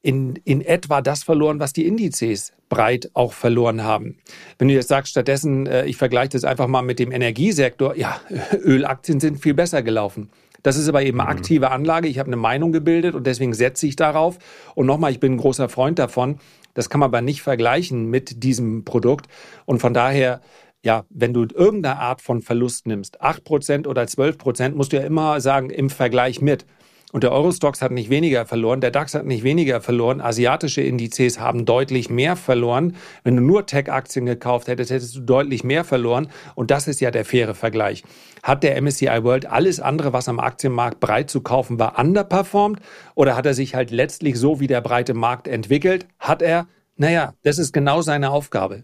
in, 0.01 0.35
in 0.43 0.61
etwa 0.61 1.01
das 1.01 1.23
verloren, 1.23 1.59
was 1.59 1.71
die 1.71 1.85
Indizes 1.85 2.51
breit 2.67 3.11
auch 3.13 3.33
verloren 3.33 3.83
haben. 3.83 4.17
Wenn 4.57 4.67
du 4.67 4.73
jetzt 4.73 4.87
sagst, 4.87 5.11
stattdessen, 5.11 5.67
äh, 5.67 5.85
ich 5.85 5.97
vergleiche 5.97 6.29
das 6.29 6.43
einfach 6.43 6.67
mal 6.67 6.81
mit 6.81 6.99
dem 6.99 7.11
Energiesektor, 7.11 7.95
ja, 7.95 8.19
Ölaktien 8.53 9.19
sind 9.19 9.39
viel 9.39 9.53
besser 9.53 9.83
gelaufen. 9.83 10.29
Das 10.63 10.77
ist 10.77 10.89
aber 10.89 11.03
eben 11.03 11.17
mhm. 11.17 11.27
aktive 11.27 11.69
Anlage. 11.69 12.07
Ich 12.07 12.17
habe 12.17 12.27
eine 12.27 12.37
Meinung 12.37 12.71
gebildet 12.71 13.13
und 13.13 13.27
deswegen 13.27 13.53
setze 13.53 13.85
ich 13.85 13.95
darauf. 13.95 14.39
Und 14.73 14.87
nochmal, 14.87 15.11
ich 15.11 15.19
bin 15.19 15.33
ein 15.33 15.37
großer 15.37 15.69
Freund 15.69 15.99
davon. 15.99 16.39
Das 16.75 16.89
kann 16.89 16.99
man 16.99 17.07
aber 17.07 17.21
nicht 17.21 17.41
vergleichen 17.41 18.05
mit 18.11 18.43
diesem 18.43 18.85
Produkt. 18.85 19.27
Und 19.65 19.79
von 19.79 19.95
daher, 19.95 20.41
ja, 20.83 21.05
wenn 21.09 21.33
du 21.33 21.47
irgendeine 21.51 21.97
Art 21.97 22.21
von 22.21 22.43
Verlust 22.43 22.85
nimmst, 22.85 23.23
8% 23.23 23.87
oder 23.87 24.03
12%, 24.03 24.75
musst 24.75 24.93
du 24.93 24.97
ja 24.97 25.03
immer 25.03 25.41
sagen, 25.41 25.71
im 25.71 25.89
Vergleich 25.89 26.41
mit. 26.41 26.67
Und 27.11 27.23
der 27.23 27.31
Eurostox 27.31 27.81
hat 27.81 27.91
nicht 27.91 28.09
weniger 28.09 28.45
verloren, 28.45 28.81
der 28.81 28.91
DAX 28.91 29.13
hat 29.13 29.25
nicht 29.25 29.43
weniger 29.43 29.79
verloren, 29.79 30.19
asiatische 30.19 30.81
Indizes 30.81 31.39
haben 31.39 31.65
deutlich 31.65 32.09
mehr 32.09 32.35
verloren. 32.35 32.95
Wenn 33.23 33.37
du 33.37 33.41
nur 33.41 33.65
Tech-Aktien 33.65 34.25
gekauft 34.25 34.67
hättest, 34.67 34.91
hättest 34.91 35.15
du 35.15 35.21
deutlich 35.21 35.63
mehr 35.63 35.85
verloren. 35.85 36.27
Und 36.55 36.71
das 36.71 36.87
ist 36.87 36.99
ja 36.99 37.11
der 37.11 37.23
faire 37.23 37.55
Vergleich. 37.55 38.03
Hat 38.43 38.63
der 38.63 38.81
MSCI 38.81 39.23
World 39.23 39.45
alles 39.45 39.79
andere, 39.79 40.13
was 40.13 40.27
am 40.27 40.39
Aktienmarkt 40.39 40.99
breit 40.99 41.29
zu 41.29 41.41
kaufen 41.41 41.79
war, 41.79 41.97
underperformed? 41.97 42.81
Oder 43.13 43.35
hat 43.35 43.45
er 43.45 43.53
sich 43.53 43.75
halt 43.75 43.91
letztlich 43.91 44.37
so 44.37 44.59
wie 44.59 44.67
der 44.67 44.81
breite 44.81 45.13
Markt 45.13 45.47
entwickelt? 45.47 46.07
Hat 46.19 46.41
er? 46.41 46.67
Naja, 46.97 47.33
das 47.43 47.59
ist 47.59 47.71
genau 47.71 48.01
seine 48.01 48.31
Aufgabe. 48.31 48.83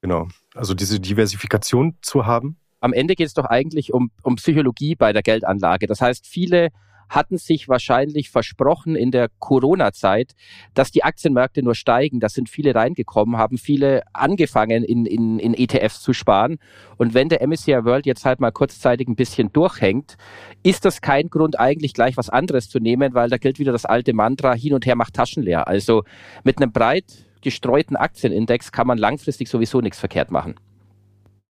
Genau. 0.00 0.28
Also 0.54 0.74
diese 0.74 1.00
Diversifikation 1.00 1.96
zu 2.02 2.26
haben. 2.26 2.56
Am 2.80 2.92
Ende 2.92 3.14
geht 3.14 3.26
es 3.26 3.34
doch 3.34 3.44
eigentlich 3.44 3.94
um, 3.94 4.10
um 4.22 4.36
Psychologie 4.36 4.96
bei 4.96 5.12
der 5.12 5.22
Geldanlage. 5.22 5.86
Das 5.86 6.00
heißt, 6.00 6.26
viele 6.26 6.70
hatten 7.12 7.36
sich 7.36 7.68
wahrscheinlich 7.68 8.30
versprochen 8.30 8.96
in 8.96 9.10
der 9.10 9.28
Corona-Zeit, 9.38 10.32
dass 10.74 10.90
die 10.90 11.04
Aktienmärkte 11.04 11.62
nur 11.62 11.74
steigen. 11.74 12.20
Da 12.20 12.28
sind 12.28 12.48
viele 12.48 12.74
reingekommen, 12.74 13.36
haben 13.36 13.58
viele 13.58 14.02
angefangen, 14.14 14.82
in, 14.82 15.04
in, 15.04 15.38
in 15.38 15.54
ETFs 15.54 16.00
zu 16.00 16.14
sparen. 16.14 16.58
Und 16.96 17.12
wenn 17.12 17.28
der 17.28 17.46
MSCI 17.46 17.84
World 17.84 18.06
jetzt 18.06 18.24
halt 18.24 18.40
mal 18.40 18.50
kurzzeitig 18.50 19.08
ein 19.08 19.16
bisschen 19.16 19.52
durchhängt, 19.52 20.16
ist 20.62 20.86
das 20.86 21.02
kein 21.02 21.28
Grund, 21.28 21.60
eigentlich 21.60 21.92
gleich 21.92 22.16
was 22.16 22.30
anderes 22.30 22.70
zu 22.70 22.78
nehmen, 22.78 23.12
weil 23.12 23.28
da 23.28 23.36
gilt 23.36 23.58
wieder 23.58 23.72
das 23.72 23.84
alte 23.84 24.14
Mantra, 24.14 24.54
hin 24.54 24.72
und 24.72 24.86
her 24.86 24.96
macht 24.96 25.14
Taschen 25.14 25.42
leer. 25.42 25.68
Also 25.68 26.04
mit 26.44 26.56
einem 26.58 26.72
breit 26.72 27.26
gestreuten 27.42 27.96
Aktienindex 27.96 28.72
kann 28.72 28.86
man 28.86 28.96
langfristig 28.96 29.48
sowieso 29.48 29.80
nichts 29.82 29.98
verkehrt 29.98 30.30
machen. 30.30 30.54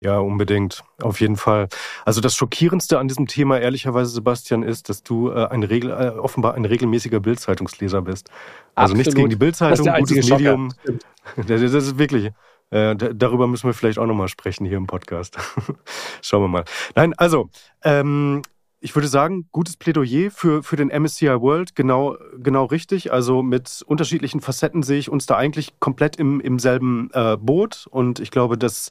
Ja, 0.04 0.18
unbedingt. 0.18 0.84
Auf 1.00 1.22
jeden 1.22 1.36
Fall. 1.36 1.68
Also 2.04 2.20
das 2.20 2.34
Schockierendste 2.34 2.98
an 2.98 3.08
diesem 3.08 3.26
Thema, 3.26 3.58
ehrlicherweise, 3.58 4.10
Sebastian, 4.10 4.62
ist, 4.62 4.90
dass 4.90 5.02
du 5.02 5.30
äh, 5.30 5.46
ein 5.46 5.62
Regel, 5.62 5.90
äh, 5.92 6.18
offenbar 6.18 6.56
ein 6.56 6.66
regelmäßiger 6.66 7.20
Bildzeitungsleser 7.20 8.02
bist. 8.02 8.28
Also 8.74 8.92
Absolut. 8.92 8.96
nichts 8.98 9.14
gegen 9.14 9.30
die 9.30 9.36
Bildzeitung, 9.36 9.86
gutes 9.86 10.28
Medium. 10.28 10.72
Das, 11.36 11.58
das 11.58 11.72
ist 11.72 11.98
wirklich. 11.98 12.32
Äh, 12.68 12.96
darüber 12.96 13.46
müssen 13.46 13.66
wir 13.66 13.72
vielleicht 13.72 13.98
auch 13.98 14.04
nochmal 14.04 14.28
sprechen 14.28 14.66
hier 14.66 14.76
im 14.76 14.86
Podcast. 14.86 15.38
Schauen 16.20 16.42
wir 16.42 16.48
mal. 16.48 16.64
Nein, 16.94 17.14
also, 17.16 17.48
ähm, 17.82 18.42
ich 18.84 18.94
würde 18.94 19.08
sagen, 19.08 19.48
gutes 19.50 19.78
Plädoyer 19.78 20.30
für, 20.30 20.62
für 20.62 20.76
den 20.76 20.88
MSCI 20.88 21.40
World, 21.40 21.74
genau, 21.74 22.18
genau 22.36 22.66
richtig. 22.66 23.10
Also 23.10 23.42
mit 23.42 23.82
unterschiedlichen 23.86 24.42
Facetten 24.42 24.82
sehe 24.82 24.98
ich 24.98 25.08
uns 25.08 25.24
da 25.24 25.36
eigentlich 25.36 25.80
komplett 25.80 26.16
im, 26.16 26.38
im 26.38 26.58
selben 26.58 27.08
äh, 27.14 27.38
Boot. 27.40 27.86
Und 27.90 28.20
ich 28.20 28.30
glaube, 28.30 28.58
dass 28.58 28.90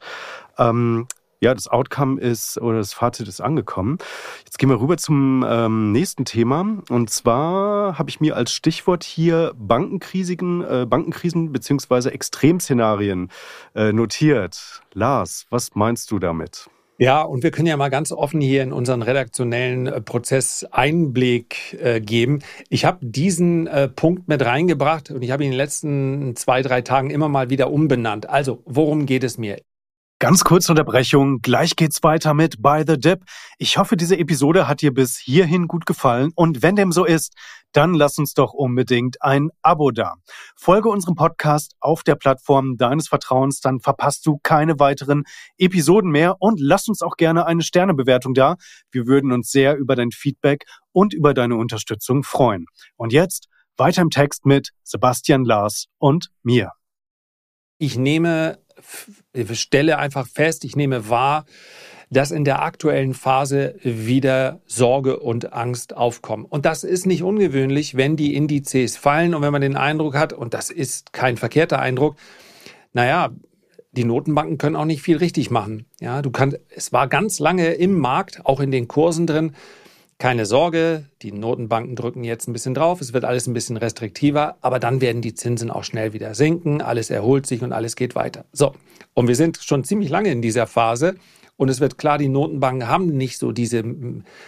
ähm, 0.58 1.06
ja, 1.42 1.54
das 1.54 1.68
Outcome 1.68 2.20
ist 2.20 2.58
oder 2.58 2.80
das 2.80 2.94
Fazit 2.94 3.28
ist 3.28 3.40
angekommen. 3.40 4.00
Jetzt 4.46 4.58
gehen 4.58 4.70
wir 4.70 4.82
rüber 4.82 4.98
zum 4.98 5.46
ähm, 5.48 5.92
nächsten 5.92 6.26
Thema. 6.26 6.82
Und 6.90 7.12
zwar 7.12 8.00
habe 8.00 8.10
ich 8.10 8.20
mir 8.20 8.36
als 8.36 8.52
Stichwort 8.52 9.04
hier 9.04 9.54
Bankenkrisen, 9.56 10.64
äh, 10.64 10.88
Bankenkrisen 10.90 11.52
beziehungsweise 11.52 12.12
Extremszenarien 12.12 13.30
äh, 13.76 13.94
notiert. 13.94 14.82
Lars, 14.94 15.46
was 15.52 15.76
meinst 15.76 16.10
du 16.10 16.18
damit? 16.18 16.68
Ja, 17.00 17.24
und 17.24 17.42
wir 17.42 17.50
können 17.50 17.68
ja 17.68 17.76
mal 17.76 17.90
ganz 17.90 18.12
offen 18.12 18.40
hier 18.40 18.62
in 18.62 18.72
unseren 18.72 19.02
redaktionellen 19.02 19.88
äh, 19.88 20.00
Prozess 20.00 20.66
Einblick 20.72 21.74
äh, 21.82 22.00
geben. 22.00 22.40
Ich 22.70 22.86
habe 22.86 23.00
diesen 23.02 23.66
äh, 23.66 23.90
Punkt 23.90 24.28
mit 24.28 24.46
reingebracht 24.46 25.10
und 25.10 25.24
ich 25.24 25.32
habe 25.32 25.44
ihn 25.44 25.48
in 25.48 25.52
den 25.54 25.58
letzten 25.58 26.36
zwei, 26.36 26.62
drei 26.62 26.82
Tagen 26.82 27.10
immer 27.10 27.30
mal 27.30 27.50
wieder 27.50 27.72
umbenannt. 27.72 28.30
Also, 28.30 28.62
worum 28.66 29.08
geht 29.08 29.24
es 29.24 29.38
mir? 29.40 29.58
Ganz 30.24 30.46
kurze 30.46 30.72
Unterbrechung, 30.72 31.42
gleich 31.42 31.76
geht's 31.76 32.02
weiter 32.02 32.34
mit 32.34 32.62
By 32.62 32.86
the 32.88 32.98
Dip. 32.98 33.26
Ich 33.58 33.78
hoffe, 33.78 33.98
diese 33.98 34.18
Episode 34.18 34.70
hat 34.70 34.82
dir 34.82 34.94
bis 34.94 35.18
hierhin 35.18 35.68
gut 35.68 35.86
gefallen 35.86 36.32
und 36.34 36.62
wenn 36.62 36.78
dem 36.78 36.94
so 36.94 37.04
ist, 37.04 37.34
dann 37.74 37.94
lass 37.94 38.18
uns 38.18 38.34
doch 38.34 38.54
unbedingt 38.54 39.22
ein 39.22 39.50
Abo 39.62 39.92
da. 39.92 40.14
Folge 40.56 40.88
unserem 40.88 41.16
Podcast 41.16 41.76
auf 41.82 42.04
der 42.04 42.16
Plattform 42.16 42.78
deines 42.78 43.10
Vertrauens, 43.10 43.60
dann 43.60 43.82
verpasst 43.82 44.26
du 44.26 44.40
keine 44.42 44.80
weiteren 44.80 45.24
Episoden 45.58 46.10
mehr 46.10 46.38
und 46.40 46.58
lass 46.62 46.88
uns 46.88 47.02
auch 47.02 47.18
gerne 47.18 47.46
eine 47.46 47.62
Sternebewertung 47.62 48.34
da. 48.34 48.56
Wir 48.92 49.08
würden 49.08 49.34
uns 49.34 49.52
sehr 49.52 49.76
über 49.76 49.98
dein 49.98 50.12
Feedback 50.12 50.64
und 50.94 51.14
über 51.14 51.34
deine 51.34 51.58
Unterstützung 51.58 52.24
freuen. 52.24 52.68
Und 52.96 53.12
jetzt 53.12 53.50
weiter 53.76 54.02
im 54.02 54.10
Text 54.10 54.46
mit 54.46 54.70
Sebastian 54.84 55.44
Lars 55.44 55.88
und 55.98 56.30
mir. 56.44 56.72
Ich 57.78 57.98
nehme 57.98 58.63
stelle 59.54 59.98
einfach 59.98 60.28
fest, 60.28 60.66
ich 60.66 60.76
nehme 60.76 61.10
wahr, 61.10 61.46
dass 62.10 62.32
in 62.32 62.46
der 62.46 62.62
aktuellen 62.62 63.14
Phase 63.14 63.76
wieder 63.82 64.62
Sorge 64.68 65.20
und 65.20 65.54
Angst 65.54 65.96
aufkommen. 65.96 66.46
Und 66.46 66.66
das 66.66 66.84
ist 66.84 67.06
nicht 67.06 67.24
ungewöhnlich, 67.24 67.98
wenn 67.98 68.16
die 68.16 68.36
Indizes 68.36 68.98
fallen 68.98 69.34
und 69.34 69.42
wenn 69.42 69.52
man 69.52 69.62
den 69.62 69.76
Eindruck 69.76 70.16
hat, 70.16 70.32
und 70.32 70.54
das 70.54 70.70
ist 70.70 71.12
kein 71.12 71.38
verkehrter 71.38 71.80
Eindruck, 71.80 72.16
naja, 72.94 73.32
die 73.92 74.06
Notenbanken 74.06 74.58
können 74.58 74.76
auch 74.76 74.86
nicht 74.86 75.02
viel 75.02 75.18
richtig 75.18 75.52
machen. 75.52 75.86
Ja, 76.00 76.22
du 76.22 76.32
kannst, 76.32 76.60
es 76.76 76.94
war 76.94 77.08
ganz 77.08 77.40
lange 77.40 77.74
im 77.74 77.98
Markt, 78.00 78.46
auch 78.46 78.60
in 78.60 78.72
den 78.72 78.88
Kursen 78.88 79.28
drin, 79.28 79.54
keine 80.24 80.46
Sorge, 80.46 81.04
die 81.22 81.34
Notenbanken 81.34 81.98
drücken 81.98 82.24
jetzt 82.24 82.48
ein 82.48 82.54
bisschen 82.54 82.74
drauf, 82.74 83.02
es 83.02 83.12
wird 83.12 83.26
alles 83.26 83.46
ein 83.46 83.54
bisschen 83.54 83.76
restriktiver, 83.76 84.56
aber 84.62 84.80
dann 84.80 85.02
werden 85.02 85.22
die 85.22 85.34
Zinsen 85.34 85.70
auch 85.70 85.84
schnell 85.84 86.14
wieder 86.14 86.34
sinken, 86.34 86.82
alles 86.82 87.10
erholt 87.10 87.46
sich 87.46 87.62
und 87.62 87.74
alles 87.74 87.98
geht 87.98 88.16
weiter. 88.16 88.46
So, 88.54 88.74
und 89.14 89.28
wir 89.28 89.36
sind 89.36 89.58
schon 89.58 89.84
ziemlich 89.84 90.10
lange 90.10 90.32
in 90.32 90.42
dieser 90.42 90.66
Phase 90.66 91.16
und 91.58 91.68
es 91.68 91.82
wird 91.82 91.98
klar, 91.98 92.18
die 92.18 92.30
Notenbanken 92.30 92.88
haben 92.88 93.08
nicht 93.08 93.38
so 93.38 93.52
diese 93.52 93.84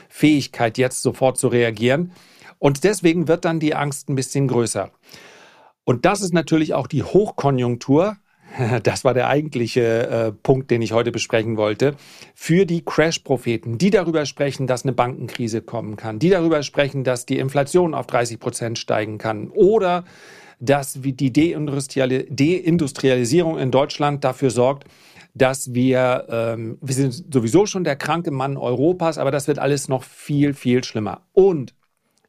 Fähigkeit, 0.08 0.78
jetzt 0.78 1.02
sofort 1.02 1.38
zu 1.38 1.50
reagieren. 1.50 2.14
Und 2.58 2.86
deswegen 2.86 3.28
wird 3.28 3.44
dann 3.44 3.60
die 3.60 3.76
Angst 3.76 4.08
ein 4.08 4.16
bisschen 4.16 4.48
größer. 4.48 4.92
Und 5.84 6.06
das 6.06 6.22
ist 6.22 6.34
natürlich 6.34 6.74
auch 6.74 6.88
die 6.88 7.04
Hochkonjunktur, 7.04 8.16
das 8.84 9.04
war 9.04 9.14
der 9.14 9.28
eigentliche 9.28 10.08
äh, 10.08 10.32
Punkt, 10.32 10.72
den 10.72 10.82
ich 10.82 10.94
heute 10.94 11.12
besprechen 11.12 11.58
wollte, 11.58 11.96
für 12.34 12.66
die 12.66 12.84
Crash-Propheten, 12.84 13.78
die 13.78 13.90
darüber 13.90 14.26
sprechen, 14.26 14.66
dass 14.68 14.84
eine 14.84 14.94
Bankenkrise 14.94 15.62
kommen 15.62 15.98
kann, 15.98 16.20
die 16.20 16.30
darüber 16.30 16.64
sprechen, 16.64 17.04
dass 17.04 17.26
die 17.26 17.38
Inflation 17.38 17.94
auf 17.94 18.08
30 18.08 18.40
Prozent 18.40 18.80
steigen 18.80 19.18
kann 19.18 19.50
oder 19.50 20.06
dass 20.60 20.98
die 21.02 21.34
Deindustrialisierung 21.34 23.60
in 23.60 23.72
Deutschland 23.72 24.24
dafür 24.24 24.52
sorgt, 24.52 24.86
dass 25.34 25.74
wir, 25.74 26.28
ähm, 26.30 26.78
wir 26.82 26.96
sind 26.96 27.34
sowieso 27.34 27.66
schon 27.66 27.84
der 27.84 27.98
kranke 27.98 28.32
Mann 28.32 28.56
Europas, 28.56 29.18
aber 29.18 29.32
das 29.32 29.50
wird 29.50 29.60
alles 29.60 29.90
noch 29.90 30.04
viel, 30.04 30.54
viel 30.54 30.82
schlimmer. 30.86 31.24
Und 31.34 31.76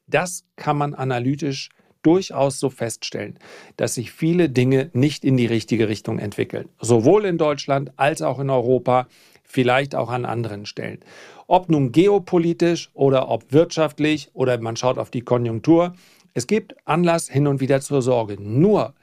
das 0.08 0.44
kann 0.56 0.76
man 0.76 0.92
analytisch 0.94 1.68
durchaus 2.06 2.60
so 2.60 2.70
feststellen, 2.70 3.38
dass 3.76 3.94
sich 3.94 4.12
viele 4.12 4.48
Dinge 4.48 4.90
nicht 4.92 5.24
in 5.24 5.36
die 5.36 5.46
richtige 5.46 5.88
Richtung 5.88 6.18
entwickeln. 6.18 6.68
Sowohl 6.80 7.24
in 7.24 7.36
Deutschland 7.36 7.92
als 7.96 8.22
auch 8.22 8.38
in 8.38 8.48
Europa, 8.48 9.08
vielleicht 9.42 9.94
auch 9.94 10.10
an 10.10 10.24
anderen 10.24 10.66
Stellen. 10.66 11.00
Ob 11.46 11.68
nun 11.68 11.92
geopolitisch 11.92 12.90
oder 12.94 13.28
ob 13.28 13.52
wirtschaftlich 13.52 14.30
oder 14.34 14.58
man 14.60 14.76
schaut 14.76 14.98
auf 14.98 15.10
die 15.10 15.22
Konjunktur, 15.22 15.94
es 16.34 16.46
gibt 16.46 16.76
Anlass 16.84 17.28
hin 17.28 17.46
und 17.46 17.60
wieder 17.60 17.80
zur 17.80 18.02
Sorge. 18.02 18.36
Nur, 18.38 18.94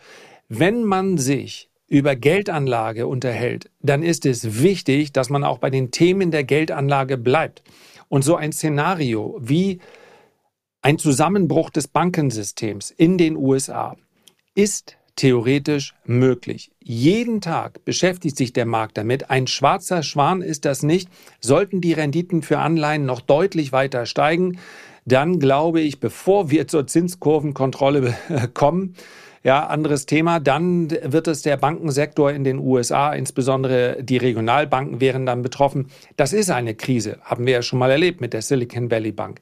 wenn 0.49 0.83
man 0.83 1.17
sich 1.17 1.69
über 1.87 2.15
Geldanlage 2.15 3.07
unterhält, 3.07 3.69
dann 3.81 4.03
ist 4.03 4.25
es 4.25 4.61
wichtig, 4.61 5.11
dass 5.13 5.29
man 5.29 5.43
auch 5.43 5.57
bei 5.57 5.69
den 5.69 5.91
Themen 5.91 6.31
der 6.31 6.43
Geldanlage 6.43 7.17
bleibt. 7.17 7.63
Und 8.07 8.23
so 8.23 8.35
ein 8.35 8.51
Szenario 8.51 9.37
wie 9.41 9.79
ein 10.83 10.99
Zusammenbruch 10.99 11.69
des 11.69 11.87
Bankensystems 11.87 12.91
in 12.91 13.17
den 13.17 13.37
USA 13.37 13.95
ist 14.53 14.97
theoretisch 15.15 15.93
möglich. 16.03 16.71
Jeden 16.81 17.39
Tag 17.39 17.85
beschäftigt 17.85 18.35
sich 18.35 18.51
der 18.51 18.65
Markt 18.65 18.97
damit. 18.97 19.29
Ein 19.29 19.47
schwarzer 19.47 20.03
Schwan 20.03 20.41
ist 20.41 20.65
das 20.65 20.83
nicht. 20.83 21.07
Sollten 21.39 21.79
die 21.79 21.93
Renditen 21.93 22.41
für 22.41 22.59
Anleihen 22.59 23.05
noch 23.05 23.21
deutlich 23.21 23.71
weiter 23.71 24.05
steigen, 24.05 24.59
dann 25.05 25.39
glaube 25.39 25.79
ich, 25.79 26.01
bevor 26.01 26.51
wir 26.51 26.67
zur 26.67 26.85
Zinskurvenkontrolle 26.85 28.13
kommen, 28.53 28.95
ja, 29.43 29.65
anderes 29.65 30.05
Thema. 30.05 30.41
Dann 30.41 30.89
wird 30.89 31.27
es 31.27 31.43
der 31.43 31.57
Bankensektor 31.57 32.31
in 32.31 32.43
den 32.43 32.59
USA, 32.59 33.13
insbesondere 33.13 34.03
die 34.03 34.17
Regionalbanken 34.17 34.99
wären 34.99 35.25
dann 35.25 35.41
betroffen. 35.41 35.87
Das 36.17 36.33
ist 36.33 36.49
eine 36.49 36.75
Krise, 36.75 37.19
haben 37.21 37.45
wir 37.45 37.53
ja 37.53 37.61
schon 37.61 37.79
mal 37.79 37.91
erlebt 37.91 38.19
mit 38.19 38.33
der 38.33 38.41
Silicon 38.41 38.91
Valley 38.91 39.13
Bank. 39.13 39.39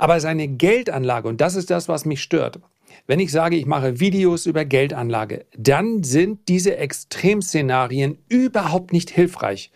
Aber 0.00 0.18
seine 0.18 0.48
Geldanlage, 0.48 1.28
und 1.28 1.42
das 1.42 1.56
ist 1.56 1.68
das, 1.68 1.86
was 1.86 2.06
mich 2.06 2.22
stört, 2.22 2.58
wenn 3.06 3.20
ich 3.20 3.30
sage, 3.30 3.56
ich 3.56 3.66
mache 3.66 4.00
Videos 4.00 4.46
über 4.46 4.64
Geldanlage, 4.64 5.44
dann 5.54 6.02
sind 6.04 6.48
diese 6.48 6.78
Extremszenarien 6.78 8.16
überhaupt 8.30 8.94
nicht 8.94 9.10
hilfreich. 9.10 9.70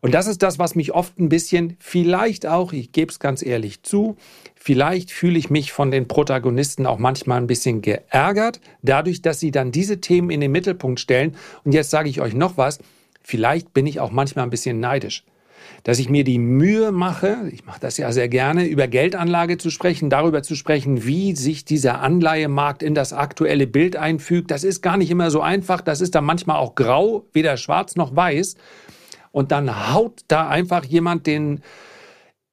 Und 0.00 0.12
das 0.12 0.26
ist 0.26 0.42
das, 0.42 0.58
was 0.58 0.74
mich 0.74 0.92
oft 0.92 1.20
ein 1.20 1.28
bisschen, 1.28 1.76
vielleicht 1.78 2.46
auch, 2.46 2.72
ich 2.72 2.90
gebe 2.90 3.12
es 3.12 3.20
ganz 3.20 3.46
ehrlich 3.46 3.84
zu, 3.84 4.16
vielleicht 4.56 5.12
fühle 5.12 5.38
ich 5.38 5.50
mich 5.50 5.70
von 5.70 5.92
den 5.92 6.08
Protagonisten 6.08 6.84
auch 6.84 6.98
manchmal 6.98 7.40
ein 7.40 7.46
bisschen 7.46 7.80
geärgert, 7.80 8.60
dadurch, 8.82 9.22
dass 9.22 9.38
sie 9.38 9.52
dann 9.52 9.70
diese 9.70 10.00
Themen 10.00 10.30
in 10.30 10.40
den 10.40 10.50
Mittelpunkt 10.50 10.98
stellen. 10.98 11.36
Und 11.62 11.74
jetzt 11.74 11.90
sage 11.90 12.08
ich 12.08 12.20
euch 12.20 12.34
noch 12.34 12.56
was, 12.56 12.80
vielleicht 13.22 13.72
bin 13.72 13.86
ich 13.86 14.00
auch 14.00 14.10
manchmal 14.10 14.42
ein 14.42 14.50
bisschen 14.50 14.80
neidisch 14.80 15.22
dass 15.82 15.98
ich 15.98 16.08
mir 16.08 16.24
die 16.24 16.38
Mühe 16.38 16.92
mache, 16.92 17.48
ich 17.52 17.64
mache 17.64 17.80
das 17.80 17.96
ja 17.96 18.12
sehr 18.12 18.28
gerne, 18.28 18.66
über 18.66 18.86
Geldanlage 18.86 19.58
zu 19.58 19.70
sprechen, 19.70 20.10
darüber 20.10 20.42
zu 20.42 20.54
sprechen, 20.54 21.04
wie 21.04 21.34
sich 21.34 21.64
dieser 21.64 22.00
Anleihemarkt 22.00 22.82
in 22.82 22.94
das 22.94 23.12
aktuelle 23.12 23.66
Bild 23.66 23.96
einfügt. 23.96 24.50
Das 24.50 24.64
ist 24.64 24.82
gar 24.82 24.96
nicht 24.96 25.10
immer 25.10 25.30
so 25.30 25.40
einfach, 25.40 25.80
das 25.80 26.00
ist 26.00 26.14
dann 26.14 26.24
manchmal 26.24 26.56
auch 26.56 26.74
grau, 26.74 27.26
weder 27.32 27.56
schwarz 27.56 27.96
noch 27.96 28.14
weiß. 28.14 28.56
Und 29.32 29.52
dann 29.52 29.92
haut 29.94 30.20
da 30.28 30.48
einfach 30.48 30.84
jemand 30.84 31.26
den, 31.26 31.62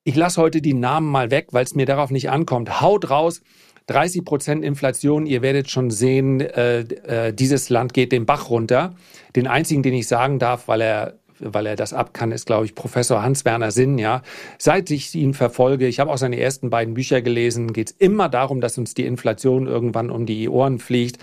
ich 0.03 0.15
lasse 0.15 0.41
heute 0.41 0.61
die 0.61 0.73
Namen 0.73 1.07
mal 1.09 1.31
weg, 1.31 1.47
weil 1.51 1.63
es 1.63 1.75
mir 1.75 1.85
darauf 1.85 2.11
nicht 2.11 2.29
ankommt, 2.29 2.81
haut 2.81 3.09
raus, 3.09 3.41
30 3.87 4.25
Prozent 4.25 4.63
Inflation, 4.65 5.25
ihr 5.25 5.41
werdet 5.41 5.69
schon 5.69 5.91
sehen, 5.91 6.41
äh, 6.41 6.79
äh, 6.79 7.33
dieses 7.33 7.69
Land 7.69 7.93
geht 7.93 8.11
den 8.11 8.25
Bach 8.25 8.49
runter. 8.49 8.95
Den 9.35 9.47
einzigen, 9.47 9.81
den 9.81 9.93
ich 9.93 10.07
sagen 10.07 10.39
darf, 10.39 10.67
weil 10.67 10.81
er 10.81 11.19
weil 11.39 11.65
er 11.65 11.75
das 11.75 11.93
ab 11.93 12.13
kann, 12.13 12.31
ist, 12.31 12.45
glaube 12.45 12.65
ich, 12.65 12.75
Professor 12.75 13.23
Hans-Werner 13.23 13.71
Sinn, 13.71 13.97
ja. 13.97 14.21
Seit 14.57 14.91
ich 14.91 15.13
ihn 15.15 15.33
verfolge, 15.33 15.87
ich 15.87 15.99
habe 15.99 16.11
auch 16.11 16.17
seine 16.17 16.39
ersten 16.39 16.69
beiden 16.69 16.93
Bücher 16.93 17.21
gelesen, 17.21 17.73
geht 17.73 17.91
es 17.91 17.95
immer 17.97 18.29
darum, 18.29 18.61
dass 18.61 18.77
uns 18.77 18.93
die 18.93 19.05
Inflation 19.05 19.67
irgendwann 19.67 20.09
um 20.09 20.25
die 20.25 20.49
Ohren 20.49 20.79
fliegt. 20.79 21.19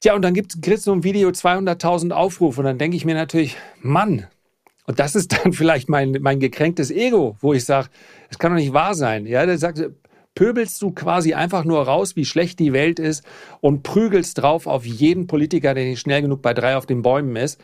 Tja, 0.00 0.14
und 0.14 0.22
dann 0.22 0.34
gibt 0.34 0.66
es 0.66 0.84
so 0.84 0.92
ein 0.92 1.04
Video 1.04 1.28
200.000 1.28 2.10
Aufrufe 2.10 2.60
und 2.60 2.66
dann 2.66 2.78
denke 2.78 2.96
ich 2.96 3.04
mir 3.04 3.14
natürlich, 3.14 3.56
Mann, 3.80 4.26
und 4.86 4.98
das 4.98 5.14
ist 5.14 5.32
dann 5.32 5.52
vielleicht 5.52 5.88
mein, 5.88 6.18
mein 6.20 6.40
gekränktes 6.40 6.90
Ego, 6.90 7.36
wo 7.40 7.52
ich 7.52 7.64
sage, 7.64 7.88
das 8.28 8.38
kann 8.38 8.52
doch 8.52 8.58
nicht 8.58 8.72
wahr 8.72 8.94
sein. 8.94 9.26
Ja, 9.26 9.46
der 9.46 9.58
sagt, 9.58 9.80
pöbelst 10.34 10.80
du 10.82 10.92
quasi 10.92 11.34
einfach 11.34 11.64
nur 11.64 11.82
raus, 11.82 12.16
wie 12.16 12.24
schlecht 12.24 12.58
die 12.58 12.72
Welt 12.72 12.98
ist 12.98 13.24
und 13.60 13.82
prügelst 13.82 14.38
drauf 14.38 14.66
auf 14.66 14.84
jeden 14.84 15.26
Politiker, 15.26 15.74
der 15.74 15.84
nicht 15.84 16.00
schnell 16.00 16.22
genug 16.22 16.42
bei 16.42 16.54
drei 16.54 16.76
auf 16.76 16.86
den 16.86 17.02
Bäumen 17.02 17.36
ist. 17.36 17.60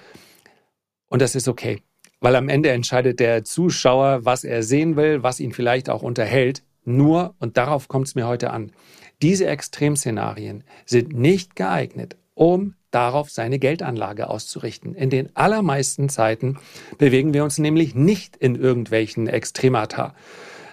Und 1.08 1.22
das 1.22 1.34
ist 1.34 1.48
okay, 1.48 1.82
weil 2.20 2.36
am 2.36 2.48
Ende 2.48 2.70
entscheidet 2.70 3.20
der 3.20 3.44
Zuschauer, 3.44 4.24
was 4.24 4.44
er 4.44 4.62
sehen 4.62 4.96
will, 4.96 5.22
was 5.22 5.40
ihn 5.40 5.52
vielleicht 5.52 5.90
auch 5.90 6.02
unterhält. 6.02 6.62
Nur, 6.84 7.34
und 7.38 7.56
darauf 7.56 7.88
kommt 7.88 8.08
es 8.08 8.14
mir 8.14 8.26
heute 8.26 8.50
an, 8.50 8.72
diese 9.20 9.46
Extremszenarien 9.46 10.64
sind 10.86 11.12
nicht 11.12 11.56
geeignet, 11.56 12.16
um 12.34 12.74
darauf 12.90 13.30
seine 13.30 13.58
Geldanlage 13.58 14.30
auszurichten. 14.30 14.94
In 14.94 15.10
den 15.10 15.34
allermeisten 15.34 16.08
Zeiten 16.08 16.58
bewegen 16.96 17.34
wir 17.34 17.44
uns 17.44 17.58
nämlich 17.58 17.94
nicht 17.94 18.36
in 18.36 18.54
irgendwelchen 18.54 19.26
Extremata, 19.26 20.14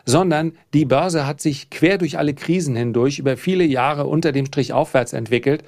sondern 0.06 0.54
die 0.74 0.86
Börse 0.86 1.26
hat 1.26 1.42
sich 1.42 1.70
quer 1.70 1.98
durch 1.98 2.18
alle 2.18 2.34
Krisen 2.34 2.76
hindurch 2.76 3.20
über 3.20 3.36
viele 3.36 3.64
Jahre 3.64 4.06
unter 4.06 4.32
dem 4.32 4.46
Strich 4.46 4.72
aufwärts 4.72 5.14
entwickelt. 5.14 5.64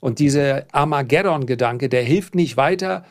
Und 0.00 0.18
dieser 0.18 0.64
Armageddon-Gedanke, 0.72 1.88
der 1.88 2.02
hilft 2.02 2.34
nicht 2.34 2.56
weiter, 2.56 3.04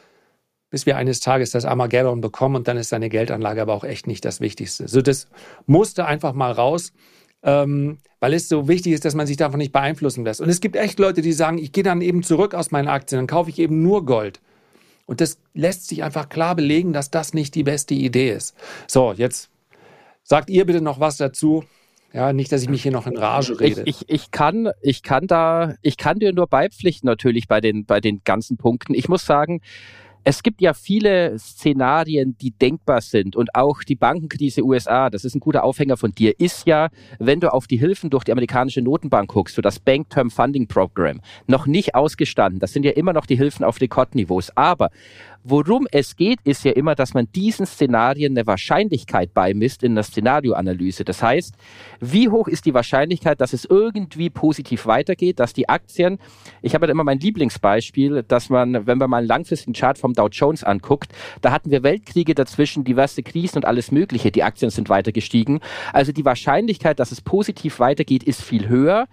bis 0.72 0.88
wir 0.88 0.98
eines 0.98 1.20
Tages 1.20 1.51
das 1.51 1.66
Armageddon 1.66 2.22
bekommen 2.22 2.56
und 2.56 2.68
dann 2.68 2.78
ist 2.78 2.90
seine 2.90 3.10
Geldanlage 3.10 3.62
aber 3.62 3.74
auch 3.74 3.84
echt 3.84 4.08
nicht 4.08 4.25
das 4.25 4.40
Wichtigste. 4.40 4.88
So, 4.88 5.01
das 5.01 5.28
musste 5.68 6.06
einfach 6.06 6.34
mal 6.34 6.51
raus, 6.51 6.94
ähm, 7.44 8.00
weil 8.20 8.34
es 8.34 8.50
so 8.50 8.68
wichtig 8.68 8.94
ist, 8.94 9.06
dass 9.06 9.13
man 9.13 9.27
sich 9.27 9.38
davon 9.38 9.60
nicht 9.60 9.74
beeinflussen 9.74 10.24
lässt. 10.24 10.42
Und 10.42 10.50
es 10.50 10.62
gibt 10.62 10.75
echt 10.77 10.98
Leute, 10.98 11.22
die 11.22 11.34
sagen, 11.34 11.57
ich 11.57 11.74
gehe 11.74 11.84
dann 11.84 12.01
eben 12.01 12.24
zurück 12.24 12.55
aus 12.55 12.72
meinen 12.72 12.88
Aktien, 12.88 13.20
dann 13.20 13.27
kaufe 13.27 13.50
ich 13.50 13.60
eben 13.60 13.84
nur 13.84 14.05
Gold. 14.05 14.40
Und 15.05 15.20
das 15.20 15.40
lässt 15.53 15.90
sich 15.90 16.03
einfach 16.03 16.29
klar 16.29 16.55
belegen, 16.55 16.94
dass 16.94 17.12
das 17.12 17.34
nicht 17.34 17.53
die 17.53 17.64
beste 17.64 17.94
Idee 17.94 18.31
ist. 18.31 18.55
So, 18.88 19.12
jetzt 19.12 19.50
sagt 20.24 20.50
ihr 20.50 20.66
bitte 20.66 20.81
noch 20.81 21.01
was 21.01 21.18
dazu. 21.18 21.66
Ja, 22.14 22.34
nicht, 22.34 22.51
dass 22.51 22.62
ich 22.62 22.70
mich 22.70 22.84
hier 22.84 22.92
noch 22.92 23.07
in 23.07 23.18
Rage 23.18 23.60
rede. 23.60 23.84
Ich, 23.86 24.01
ich, 24.01 24.10
ich, 24.10 24.31
kann, 24.31 24.70
ich 24.81 25.01
kann 25.01 25.27
da, 25.27 25.75
ich 25.81 25.98
kann 25.98 26.20
dir 26.20 26.34
nur 26.34 26.48
beipflichten 26.48 27.07
natürlich 27.07 27.48
bei 27.48 27.62
den, 27.62 27.86
bei 27.86 28.00
den 28.01 28.22
ganzen 28.24 28.57
Punkten. 28.57 28.94
Ich 28.94 29.10
muss 29.10 29.25
sagen, 29.25 29.62
es 30.24 30.44
gibt 30.44 30.62
ja 30.62 30.74
viele 30.74 31.38
Szenarien, 31.40 32.38
die 32.40 32.51
denkbar 32.51 33.01
sind 33.01 33.36
und 33.36 33.55
auch 33.55 33.84
die 33.84 33.96
Bankenkrise 33.96 34.64
USA, 34.64 35.10
das 35.10 35.25
ist 35.25 35.36
ein 35.36 35.40
guter 35.40 35.64
Aufhänger 35.64 35.98
von 35.98 36.12
dir, 36.12 36.40
ist 36.40 36.68
ja, 36.68 36.90
wenn 37.20 37.40
du 37.40 37.51
auf 37.51 37.68
die 37.68 37.77
Hilfen 37.77 38.10
durch 38.10 38.24
die 38.24 38.31
amerikanische 38.31 38.81
Notenbank 38.81 39.29
guckst, 39.31 39.55
so 39.55 39.62
das 39.62 39.79
Bank 39.79 40.10
Term 40.10 40.29
Funding 40.29 40.68
Program, 40.68 41.22
noch 41.48 41.66
nicht 41.66 41.96
ausgestanden. 41.96 42.60
Das 42.60 42.74
sind 42.74 42.84
ja 42.84 42.92
immer 42.92 43.14
noch 43.14 43.25
die 43.25 43.38
Hilfen 43.38 43.66
auf 43.66 43.81
Rekordniveaus. 43.81 44.55
Aber 44.55 44.92
Worum 45.44 45.88
es 45.92 46.16
geht, 46.16 46.40
ist 46.44 46.64
ja 46.64 46.72
immer, 46.72 46.94
dass 46.94 47.14
man 47.14 47.27
diesen 47.32 47.66
Szenarien 47.66 48.38
eine 48.38 48.46
Wahrscheinlichkeit 48.46 49.34
beimisst 49.34 49.82
in 49.82 49.96
der 49.96 50.04
Szenarioanalyse. 50.04 51.04
Das 51.04 51.24
heißt, 51.24 51.56
wie 52.00 52.30
hoch 52.30 52.48
ist 52.48 52.66
die 52.66 52.74
Wahrscheinlichkeit, 52.74 53.42
dass 53.42 53.54
es 53.54 53.66
irgendwie 53.66 54.30
positiv 54.30 54.86
weitergeht, 54.86 55.40
dass 55.40 55.54
die 55.54 55.68
Aktien, 55.68 56.20
ich 56.62 56.75
habe 56.75 56.86
ja 56.86 56.92
immer 56.92 57.04
mein 57.04 57.20
Lieblingsbeispiel, 57.20 58.24
dass 58.24 58.50
man, 58.50 58.86
wenn 58.86 59.00
man 59.00 59.10
mal 59.10 59.18
einen 59.18 59.27
langfristigen 59.27 59.74
Chart 59.74 59.98
vom 59.98 60.14
Dow 60.14 60.27
Jones 60.27 60.64
anguckt, 60.64 61.12
da 61.42 61.51
hatten 61.51 61.72
wir 61.72 61.82
Weltkriege 61.82 62.36
dazwischen, 62.36 62.84
diverse 62.84 63.24
Krisen 63.24 63.58
und 63.58 63.66
alles 63.66 63.92
Mögliche. 63.92 64.32
Die 64.32 64.44
Aktien 64.44 64.70
sind 64.70 64.90
weiter 64.90 65.12
gestiegen. 65.12 65.60
Also 65.92 66.12
die 66.12 66.25
Wahrscheinlichkeit, 66.25 67.00
dass 67.00 67.12
es 67.12 67.22
positiv 67.22 67.80
weitergeht, 67.80 68.24
ist 68.24 68.44
viel 68.44 68.68
höher 68.68 69.08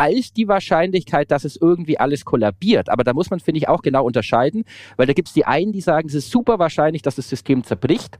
als 0.00 0.32
die 0.32 0.48
Wahrscheinlichkeit, 0.48 1.30
dass 1.30 1.44
es 1.44 1.56
irgendwie 1.56 1.98
alles 1.98 2.24
kollabiert. 2.24 2.88
Aber 2.88 3.04
da 3.04 3.12
muss 3.12 3.28
man, 3.28 3.38
finde 3.38 3.58
ich, 3.58 3.68
auch 3.68 3.82
genau 3.82 4.06
unterscheiden, 4.06 4.64
weil 4.96 5.06
da 5.06 5.12
gibt 5.12 5.28
es 5.28 5.34
die 5.34 5.44
einen, 5.44 5.72
die 5.72 5.82
sagen, 5.82 6.08
es 6.08 6.14
ist 6.14 6.30
super 6.30 6.58
wahrscheinlich, 6.58 7.02
dass 7.02 7.16
das 7.16 7.28
System 7.28 7.64
zerbricht. 7.64 8.18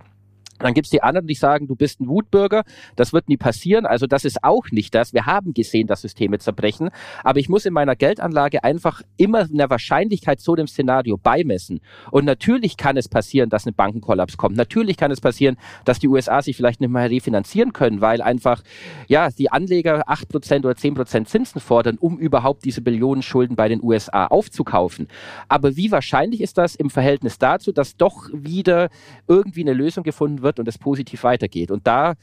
Dann 0.61 0.75
gibt's 0.75 0.91
die 0.91 1.03
anderen, 1.03 1.27
die 1.27 1.35
sagen, 1.35 1.67
du 1.67 1.75
bist 1.75 2.01
ein 2.01 2.09
Wutbürger, 2.09 2.65
das 2.97 3.13
wird 3.13 3.29
nie 3.29 3.37
passieren. 3.37 3.87
Also 3.87 4.07
das 4.07 4.25
ist 4.25 4.45
auch 4.45 4.67
nicht 4.71 4.95
das. 4.95 5.13
Wir 5.13 5.27
haben 5.27 5.55
gesehen, 5.55 5.87
dass 5.87 6.03
Systeme 6.03 6.39
zerbrechen. 6.39 6.91
Aber 7.25 7.39
ich 7.39 7.49
muss 7.49 7.67
in 7.67 7.73
meiner 7.73 7.97
Geldanlage 7.97 8.63
einfach 8.63 9.03
immer 9.17 9.41
eine 9.41 9.69
Wahrscheinlichkeit 9.69 10.41
zu 10.41 10.55
dem 10.55 10.67
Szenario 10.67 11.17
beimessen. 11.17 11.81
Und 12.11 12.25
natürlich 12.25 12.77
kann 12.77 12.97
es 12.97 13.09
passieren, 13.09 13.51
dass 13.51 13.67
ein 13.67 13.75
Bankenkollaps 13.75 14.37
kommt. 14.37 14.57
Natürlich 14.57 14.97
kann 14.97 15.11
es 15.11 15.21
passieren, 15.21 15.57
dass 15.85 15.99
die 15.99 16.09
USA 16.09 16.43
sich 16.43 16.57
vielleicht 16.57 16.81
nicht 16.81 16.91
mehr 16.91 17.11
refinanzieren 17.11 17.73
können, 17.73 18.01
weil 18.01 18.21
einfach 18.23 18.63
ja 19.09 19.31
die 19.31 19.51
Anleger 19.51 20.03
acht 20.07 20.29
Prozent 20.29 20.65
oder 20.65 20.77
zehn 20.77 20.95
Prozent 20.95 21.29
Zinsen 21.29 21.61
fordern, 21.61 21.97
um 21.99 22.19
überhaupt 22.19 22.65
diese 22.65 22.83
Billionen 22.83 23.23
Schulden 23.23 23.57
bei 23.57 23.69
den 23.69 23.83
USA 23.83 24.27
aufzukaufen. 24.27 25.09
Aber 25.49 25.77
wie 25.77 25.91
wahrscheinlich 25.91 26.41
ist 26.41 26.59
das 26.59 26.75
im 26.75 26.91
Verhältnis 26.91 27.39
dazu, 27.39 27.73
dass 27.73 27.97
doch 27.97 28.29
wieder 28.33 28.91
irgendwie 29.27 29.63
eine 29.63 29.73
Lösung 29.73 30.05
gefunden 30.05 30.43
wird? 30.43 30.50
Wird 30.51 30.59
und 30.59 30.69
es 30.69 30.79
positiv 30.79 31.23
weitergeht. 31.25 31.71
Und 31.71 31.87
da 31.87 32.15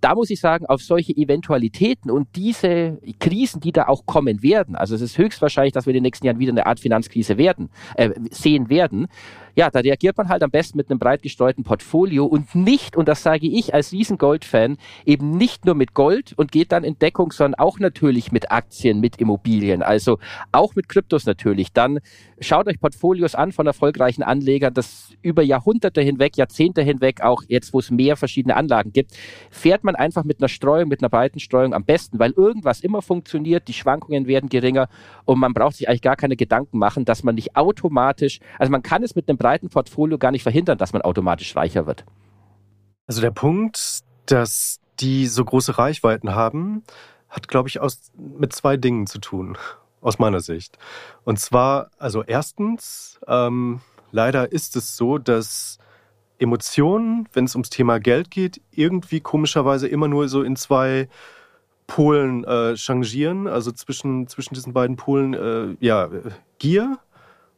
da 0.00 0.14
muss 0.14 0.30
ich 0.30 0.40
sagen, 0.40 0.66
auf 0.66 0.80
solche 0.80 1.12
Eventualitäten 1.16 2.10
und 2.10 2.28
diese 2.36 2.98
Krisen, 3.18 3.60
die 3.60 3.72
da 3.72 3.88
auch 3.88 4.06
kommen 4.06 4.42
werden, 4.42 4.76
also 4.76 4.94
es 4.94 5.00
ist 5.00 5.18
höchstwahrscheinlich, 5.18 5.72
dass 5.72 5.86
wir 5.86 5.90
in 5.90 5.96
den 5.96 6.02
nächsten 6.04 6.26
Jahren 6.26 6.38
wieder 6.38 6.52
eine 6.52 6.66
Art 6.66 6.78
Finanzkrise 6.78 7.36
werden, 7.36 7.70
äh, 7.96 8.10
sehen 8.30 8.68
werden, 8.68 9.08
ja, 9.54 9.70
da 9.70 9.80
reagiert 9.80 10.16
man 10.16 10.28
halt 10.28 10.42
am 10.42 10.50
besten 10.50 10.78
mit 10.78 10.90
einem 10.90 10.98
breit 10.98 11.22
gestreuten 11.22 11.64
Portfolio 11.64 12.24
und 12.26 12.54
nicht, 12.54 12.96
und 12.96 13.08
das 13.08 13.22
sage 13.22 13.46
ich 13.46 13.74
als 13.74 13.92
Riesengold-Fan, 13.92 14.76
eben 15.04 15.36
nicht 15.36 15.64
nur 15.64 15.74
mit 15.74 15.94
Gold 15.94 16.32
und 16.36 16.52
geht 16.52 16.72
dann 16.72 16.84
in 16.84 16.98
Deckung, 16.98 17.32
sondern 17.32 17.58
auch 17.58 17.78
natürlich 17.78 18.32
mit 18.32 18.50
Aktien, 18.50 19.00
mit 19.00 19.16
Immobilien, 19.16 19.82
also 19.82 20.18
auch 20.52 20.74
mit 20.74 20.88
Kryptos 20.88 21.26
natürlich. 21.26 21.72
Dann 21.72 22.00
schaut 22.40 22.66
euch 22.66 22.80
Portfolios 22.80 23.34
an 23.34 23.52
von 23.52 23.66
erfolgreichen 23.66 24.22
Anlegern, 24.22 24.74
das 24.74 25.12
über 25.22 25.42
Jahrhunderte 25.42 26.00
hinweg, 26.00 26.36
Jahrzehnte 26.36 26.82
hinweg, 26.82 27.22
auch 27.22 27.42
jetzt, 27.48 27.72
wo 27.72 27.78
es 27.78 27.90
mehr 27.90 28.16
verschiedene 28.16 28.56
Anlagen 28.56 28.92
gibt, 28.92 29.12
fährt 29.50 29.84
man 29.84 29.96
einfach 29.96 30.24
mit 30.24 30.40
einer 30.40 30.48
Streuung, 30.48 30.88
mit 30.88 31.02
einer 31.02 31.08
breiten 31.08 31.40
Streuung 31.40 31.74
am 31.74 31.84
besten, 31.84 32.18
weil 32.18 32.32
irgendwas 32.32 32.80
immer 32.80 33.02
funktioniert, 33.02 33.68
die 33.68 33.72
Schwankungen 33.72 34.26
werden 34.26 34.48
geringer 34.48 34.88
und 35.24 35.38
man 35.38 35.54
braucht 35.54 35.76
sich 35.76 35.88
eigentlich 35.88 36.02
gar 36.02 36.16
keine 36.16 36.36
Gedanken 36.36 36.78
machen, 36.78 37.04
dass 37.04 37.22
man 37.22 37.34
nicht 37.34 37.56
automatisch, 37.56 38.40
also 38.58 38.70
man 38.70 38.82
kann 38.82 39.02
es 39.02 39.14
mit 39.14 39.28
einem 39.28 39.38
breiten 39.48 39.70
Portfolio 39.70 40.18
gar 40.18 40.30
nicht 40.30 40.42
verhindern, 40.42 40.76
dass 40.76 40.92
man 40.92 41.00
automatisch 41.00 41.56
reicher 41.56 41.86
wird. 41.86 42.04
Also 43.06 43.22
der 43.22 43.30
Punkt, 43.30 44.00
dass 44.26 44.78
die 45.00 45.26
so 45.26 45.42
große 45.42 45.78
Reichweiten 45.78 46.34
haben, 46.34 46.82
hat, 47.30 47.48
glaube 47.48 47.70
ich, 47.70 47.80
aus, 47.80 48.12
mit 48.14 48.52
zwei 48.52 48.76
Dingen 48.76 49.06
zu 49.06 49.20
tun, 49.20 49.56
aus 50.02 50.18
meiner 50.18 50.40
Sicht. 50.40 50.76
Und 51.24 51.40
zwar, 51.40 51.90
also 51.96 52.22
erstens, 52.22 53.18
ähm, 53.26 53.80
leider 54.12 54.52
ist 54.52 54.76
es 54.76 54.98
so, 54.98 55.16
dass 55.16 55.78
Emotionen, 56.38 57.26
wenn 57.32 57.46
es 57.46 57.54
ums 57.54 57.70
Thema 57.70 58.00
Geld 58.00 58.30
geht, 58.30 58.60
irgendwie 58.70 59.20
komischerweise 59.20 59.88
immer 59.88 60.08
nur 60.08 60.28
so 60.28 60.42
in 60.42 60.56
zwei 60.56 61.08
Polen 61.86 62.44
äh, 62.44 62.76
changieren, 62.76 63.46
also 63.46 63.72
zwischen, 63.72 64.28
zwischen 64.28 64.52
diesen 64.52 64.74
beiden 64.74 64.96
Polen, 64.96 65.32
äh, 65.32 65.74
ja, 65.80 66.10
Gier 66.58 66.98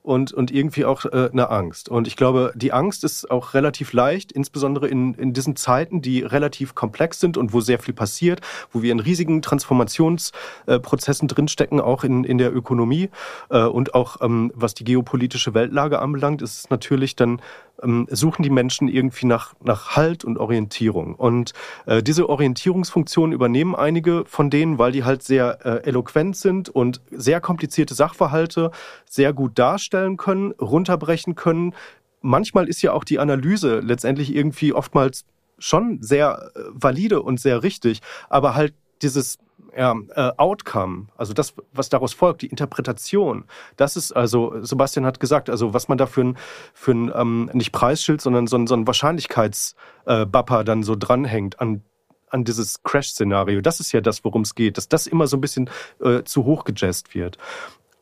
und, 0.03 0.33
und 0.33 0.51
irgendwie 0.51 0.85
auch 0.85 1.05
äh, 1.05 1.29
eine 1.31 1.51
Angst. 1.51 1.89
Und 1.89 2.07
ich 2.07 2.17
glaube, 2.17 2.53
die 2.55 2.73
Angst 2.73 3.05
ist 3.05 3.31
auch 3.31 3.55
relativ 3.55 3.93
leicht, 3.93 4.33
insbesondere 4.33 4.89
in, 4.89 5.15
in 5.15 5.33
diesen 5.33 5.57
Zeiten, 5.57 6.01
die 6.01 6.23
relativ 6.23 6.75
komplex 6.75 7.21
sind 7.21 7.37
und 7.37 7.53
wo 7.53 7.61
sehr 7.61 7.79
viel 7.79 7.95
passiert, 7.95 8.41
wo 8.73 8.83
wir 8.83 8.93
in 8.93 9.01
riesigen 9.01 9.43
Transformationsprozessen 9.43 11.29
äh, 11.29 11.35
drinstecken, 11.35 11.81
auch 11.81 12.05
in, 12.05 12.25
in 12.25 12.39
der 12.39 12.55
Ökonomie 12.55 13.11
äh, 13.51 13.63
und 13.63 13.95
auch 13.95 14.21
ähm, 14.23 14.53
was 14.55 14.75
die 14.75 14.85
geopolitische 14.85 15.55
Weltlage 15.55 15.99
anbelangt, 15.99 16.41
ist 16.43 16.59
es 16.59 16.71
natürlich 16.71 17.15
dann 17.17 17.43
ähm, 17.83 18.07
suchen 18.11 18.43
die 18.43 18.51
Menschen 18.51 18.89
irgendwie 18.89 19.27
nach, 19.27 19.55
nach 19.63 19.97
Halt 19.97 20.25
und 20.25 20.39
Orientierung. 20.39 21.15
Und 21.15 21.53
äh, 21.87 22.03
diese 22.03 22.29
Orientierungsfunktion 22.29 23.33
übernehmen 23.33 23.75
einige 23.75 24.25
von 24.27 24.51
denen, 24.51 24.79
weil 24.79 24.93
die 24.93 25.05
halt 25.05 25.23
sehr 25.23 25.59
äh, 25.65 25.89
eloquent 25.89 26.37
sind 26.37 26.69
und 26.69 27.01
sehr 27.11 27.41
komplizierte 27.41 27.95
Sachverhalte 27.95 28.71
sehr 29.07 29.33
gut 29.33 29.59
darstellen 29.59 29.90
können, 29.91 30.53
runterbrechen 30.53 31.35
können. 31.35 31.75
Manchmal 32.23 32.69
ist 32.69 32.83
ja 32.83 32.93
auch 32.93 33.05
die 33.05 33.19
Analyse 33.19 33.81
letztendlich 33.81 34.35
irgendwie 34.35 34.73
oftmals 34.73 35.25
schon 35.59 36.03
sehr 36.03 36.51
äh, 36.55 36.61
valide 36.73 37.23
und 37.23 37.41
sehr 37.41 37.63
richtig, 37.63 38.01
aber 38.29 38.55
halt 38.55 38.75
dieses 39.03 39.39
ja, 39.77 39.95
äh, 40.15 40.33
Outcome, 40.37 41.07
also 41.17 41.33
das, 41.33 41.55
was 41.73 41.89
daraus 41.89 42.13
folgt, 42.13 42.43
die 42.43 42.49
Interpretation, 42.49 43.45
das 43.77 43.97
ist 43.97 44.13
also, 44.13 44.55
Sebastian 44.63 45.07
hat 45.07 45.21
gesagt, 45.21 45.49
also 45.49 45.73
was 45.75 45.89
man 45.89 45.99
da 45.99 46.07
für 46.07 46.23
ein, 46.23 46.39
für 46.75 46.93
ein 46.93 47.13
ähm, 47.15 47.51
nicht 47.53 47.73
Preisschild, 47.73 48.21
sondern 48.21 48.47
so 48.47 48.57
ein, 48.57 48.67
so 48.67 48.75
ein 48.75 48.87
Wahrscheinlichkeitsbapper 48.87 50.61
äh, 50.61 50.65
dann 50.65 50.83
so 50.83 50.97
dranhängt 50.97 51.61
an 51.61 51.83
an 52.31 52.45
dieses 52.45 52.83
Crash-Szenario. 52.85 53.61
Das 53.61 53.81
ist 53.81 53.93
ja 53.93 54.01
das, 54.01 54.25
worum 54.25 54.43
es 54.43 54.55
geht, 54.55 54.77
dass 54.77 54.89
das 54.89 55.07
immer 55.07 55.27
so 55.27 55.37
ein 55.37 55.41
bisschen 55.41 55.69
äh, 56.01 56.23
zu 56.23 56.45
hoch 56.45 56.65
gejazzt 56.65 57.15
wird. 57.15 57.39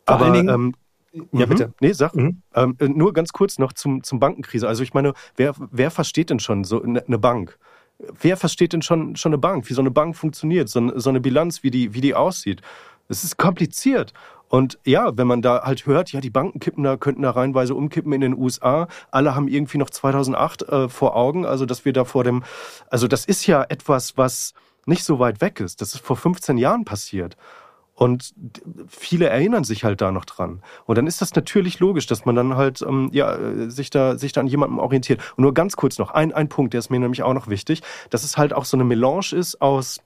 Vor 0.06 0.16
Aber 0.20 0.34
ähm, 0.34 0.74
ja, 1.12 1.46
mhm. 1.46 1.48
bitte. 1.48 1.74
Nee, 1.80 1.92
sag. 1.92 2.14
Mhm. 2.14 2.42
Ähm, 2.54 2.76
äh, 2.78 2.88
nur 2.88 3.12
ganz 3.12 3.32
kurz 3.32 3.58
noch 3.58 3.72
zum, 3.72 4.02
zum 4.02 4.20
Bankenkrise. 4.20 4.68
Also 4.68 4.82
ich 4.82 4.94
meine, 4.94 5.14
wer, 5.36 5.54
wer 5.70 5.90
versteht 5.90 6.30
denn 6.30 6.40
schon 6.40 6.64
so 6.64 6.82
eine 6.82 7.02
ne 7.06 7.18
Bank? 7.18 7.58
wer 7.98 8.36
versteht 8.36 8.72
denn 8.72 8.82
schon, 8.82 9.16
schon 9.16 9.30
eine 9.30 9.38
Bank, 9.38 9.68
wie 9.68 9.74
so 9.74 9.80
eine 9.80 9.90
Bank 9.90 10.16
funktioniert, 10.16 10.68
so, 10.68 10.98
so 10.98 11.10
eine 11.10 11.20
Bilanz, 11.20 11.62
wie 11.62 11.70
die, 11.70 11.94
wie 11.94 12.00
die 12.00 12.14
aussieht? 12.14 12.62
Es 13.08 13.24
ist 13.24 13.38
kompliziert. 13.38 14.12
Und 14.48 14.78
ja, 14.84 15.16
wenn 15.16 15.26
man 15.26 15.42
da 15.42 15.62
halt 15.62 15.86
hört, 15.86 16.12
ja, 16.12 16.20
die 16.20 16.30
Banken 16.30 16.60
kippen 16.60 16.84
da, 16.84 16.96
könnten 16.96 17.22
da 17.22 17.30
reihenweise 17.30 17.74
umkippen 17.74 18.12
in 18.12 18.20
den 18.20 18.36
USA. 18.36 18.88
Alle 19.10 19.34
haben 19.34 19.48
irgendwie 19.48 19.78
noch 19.78 19.90
2008 19.90 20.62
äh, 20.62 20.88
vor 20.88 21.16
Augen. 21.16 21.44
Also, 21.44 21.66
dass 21.66 21.84
wir 21.84 21.92
da 21.92 22.04
vor 22.04 22.24
dem, 22.24 22.44
also 22.88 23.08
das 23.08 23.24
ist 23.26 23.46
ja 23.46 23.64
etwas, 23.68 24.16
was 24.16 24.54
nicht 24.86 25.04
so 25.04 25.18
weit 25.18 25.40
weg 25.42 25.60
ist. 25.60 25.82
Das 25.82 25.94
ist 25.94 26.00
vor 26.00 26.16
15 26.16 26.56
Jahren 26.56 26.84
passiert. 26.86 27.36
Und 27.98 28.32
viele 28.86 29.28
erinnern 29.28 29.64
sich 29.64 29.82
halt 29.82 30.00
da 30.00 30.12
noch 30.12 30.24
dran. 30.24 30.62
Und 30.86 30.96
dann 30.96 31.08
ist 31.08 31.20
das 31.20 31.34
natürlich 31.34 31.80
logisch, 31.80 32.06
dass 32.06 32.24
man 32.24 32.36
dann 32.36 32.54
halt 32.54 32.80
ähm, 32.82 33.10
ja, 33.12 33.36
sich, 33.68 33.90
da, 33.90 34.16
sich 34.16 34.32
da 34.32 34.40
an 34.40 34.46
jemandem 34.46 34.78
orientiert. 34.78 35.20
Und 35.36 35.42
nur 35.42 35.52
ganz 35.52 35.74
kurz 35.74 35.98
noch, 35.98 36.12
ein, 36.12 36.32
ein 36.32 36.48
Punkt, 36.48 36.74
der 36.74 36.78
ist 36.78 36.90
mir 36.90 37.00
nämlich 37.00 37.24
auch 37.24 37.34
noch 37.34 37.48
wichtig, 37.48 37.82
dass 38.10 38.22
es 38.22 38.38
halt 38.38 38.52
auch 38.52 38.66
so 38.66 38.76
eine 38.76 38.84
Melange 38.84 39.32
ist 39.32 39.60
aus, 39.60 39.98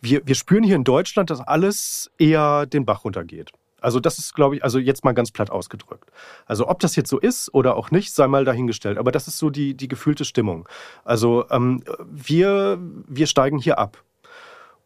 wir, 0.00 0.26
wir 0.26 0.34
spüren 0.34 0.64
hier 0.64 0.74
in 0.74 0.82
Deutschland, 0.82 1.30
dass 1.30 1.40
alles 1.40 2.10
eher 2.18 2.66
den 2.66 2.84
Bach 2.84 3.04
runtergeht. 3.04 3.52
Also 3.80 4.00
das 4.00 4.18
ist, 4.18 4.34
glaube 4.34 4.56
ich, 4.56 4.64
also 4.64 4.80
jetzt 4.80 5.04
mal 5.04 5.12
ganz 5.12 5.30
platt 5.30 5.50
ausgedrückt. 5.50 6.10
Also 6.46 6.66
ob 6.66 6.80
das 6.80 6.96
jetzt 6.96 7.08
so 7.08 7.20
ist 7.20 7.54
oder 7.54 7.76
auch 7.76 7.92
nicht, 7.92 8.12
sei 8.12 8.26
mal 8.26 8.44
dahingestellt. 8.44 8.98
Aber 8.98 9.12
das 9.12 9.28
ist 9.28 9.38
so 9.38 9.50
die, 9.50 9.74
die 9.74 9.86
gefühlte 9.86 10.24
Stimmung. 10.24 10.68
Also 11.04 11.44
ähm, 11.50 11.84
wir, 12.10 12.80
wir 12.80 13.28
steigen 13.28 13.58
hier 13.58 13.78
ab. 13.78 14.02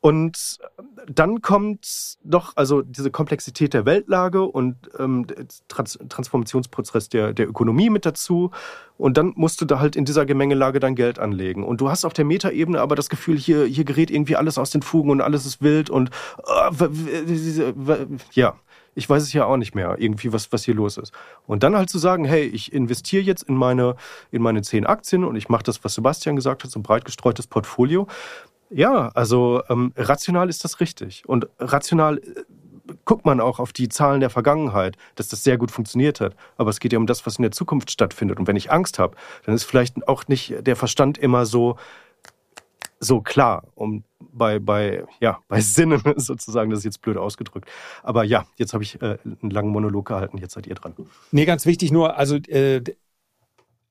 Und 0.01 0.59
dann 1.07 1.43
kommt 1.43 2.17
doch 2.25 2.53
also 2.57 2.81
diese 2.81 3.11
Komplexität 3.11 3.75
der 3.75 3.85
Weltlage 3.85 4.43
und 4.43 4.77
ähm, 4.99 5.27
Trans 5.69 5.99
Transformationsprozess 6.09 7.11
der, 7.11 7.35
der 7.35 7.49
Ökonomie 7.49 7.91
mit 7.91 8.07
dazu. 8.07 8.51
Und 8.97 9.19
dann 9.19 9.33
musst 9.37 9.61
du 9.61 9.67
da 9.67 9.79
halt 9.79 9.97
in 9.97 10.07
dieser 10.07 10.25
Gemengelage 10.25 10.81
dein 10.81 10.95
Geld 10.95 11.19
anlegen. 11.19 11.65
Und 11.65 11.83
du 11.83 11.91
hast 11.91 12.07
auf 12.07 12.15
der 12.15 12.25
Metaebene 12.25 12.81
aber 12.81 12.97
das 12.97 13.11
Gefühl, 13.11 13.37
hier, 13.37 13.67
hier 13.67 13.85
gerät 13.85 14.11
irgendwie 14.11 14.37
alles 14.37 14.57
aus 14.57 14.71
den 14.71 14.83
Fugen 14.83 15.11
und 15.11 15.21
alles 15.21 15.45
ist 15.45 15.61
wild 15.61 15.91
und 15.91 16.11
äh, 16.47 18.07
ja 18.33 18.57
ich 18.95 19.09
weiß 19.09 19.23
es 19.23 19.33
ja 19.33 19.45
auch 19.45 19.57
nicht 19.57 19.75
mehr, 19.75 19.97
irgendwie, 19.99 20.33
was, 20.33 20.53
was 20.53 20.65
hier 20.65 20.75
los 20.75 20.99
ist. 20.99 21.13
Und 21.47 21.63
dann 21.63 21.77
halt 21.77 21.89
zu 21.89 21.99
sagen, 21.99 22.25
hey, 22.25 22.45
ich 22.45 22.73
investiere 22.73 23.23
jetzt 23.23 23.45
in 23.45 23.55
meine, 23.55 23.97
in 24.31 24.43
meine 24.43 24.63
zehn 24.63 24.85
Aktien 24.85 25.25
und 25.25 25.37
ich 25.37 25.49
mache 25.49 25.63
das, 25.63 25.85
was 25.85 25.95
Sebastian 25.95 26.37
gesagt 26.37 26.65
hat, 26.65 26.71
so 26.71 26.81
ein 26.81 26.83
breit 26.83 27.05
gestreutes 27.05 27.47
Portfolio. 27.47 28.09
Ja, 28.71 29.09
also 29.09 29.63
ähm, 29.69 29.93
rational 29.97 30.49
ist 30.49 30.65
das 30.65 30.81
richtig. 30.81 31.25
Und 31.27 31.49
rational 31.59 32.19
äh, 32.19 32.45
guckt 33.05 33.27
man 33.27 33.41
auch 33.41 33.59
auf 33.59 33.73
die 33.73 33.89
Zahlen 33.89 34.21
der 34.21 34.31
Vergangenheit, 34.31 34.97
dass 35.17 35.29
das 35.29 35.43
sehr 35.43 35.59
gut 35.59 35.71
funktioniert 35.71 36.21
hat. 36.21 36.37
Aber 36.57 36.71
es 36.71 36.81
geht 36.81 36.93
ja 36.93 36.99
um 36.99 37.07
das, 37.07 37.27
was 37.27 37.37
in 37.37 37.43
der 37.43 37.51
Zukunft 37.51 37.91
stattfindet. 37.91 38.39
Und 38.39 38.47
wenn 38.47 38.57
ich 38.57 38.71
Angst 38.71 38.99
habe, 38.99 39.17
dann 39.45 39.55
ist 39.55 39.65
vielleicht 39.65 40.07
auch 40.07 40.29
nicht 40.29 40.67
der 40.67 40.77
Verstand 40.77 41.19
immer 41.19 41.47
so, 41.47 41.77
so 43.01 43.21
klar, 43.21 43.65
um 43.75 44.05
bei, 44.21 44.61
bei, 44.61 45.05
ja, 45.21 45.41
bei 45.49 45.61
Sinnen 45.61 46.03
sozusagen, 46.17 46.71
das 46.71 46.81
ist 46.81 46.85
jetzt 46.85 47.03
blöd 47.03 47.17
ausgedrückt. 47.17 47.69
Aber 48.03 48.23
ja, 48.23 48.47
jetzt 48.57 48.73
habe 48.73 48.85
ich 48.85 49.03
äh, 49.03 49.19
einen 49.25 49.51
langen 49.51 49.71
Monolog 49.71 50.07
gehalten, 50.07 50.39
jetzt 50.39 50.55
seid 50.55 50.67
ihr 50.69 50.77
dran. 50.77 50.95
Nee, 51.33 51.45
ganz 51.45 51.67
wichtig 51.67 51.91
nur, 51.91 52.17
also 52.17 52.37
äh, 52.37 52.83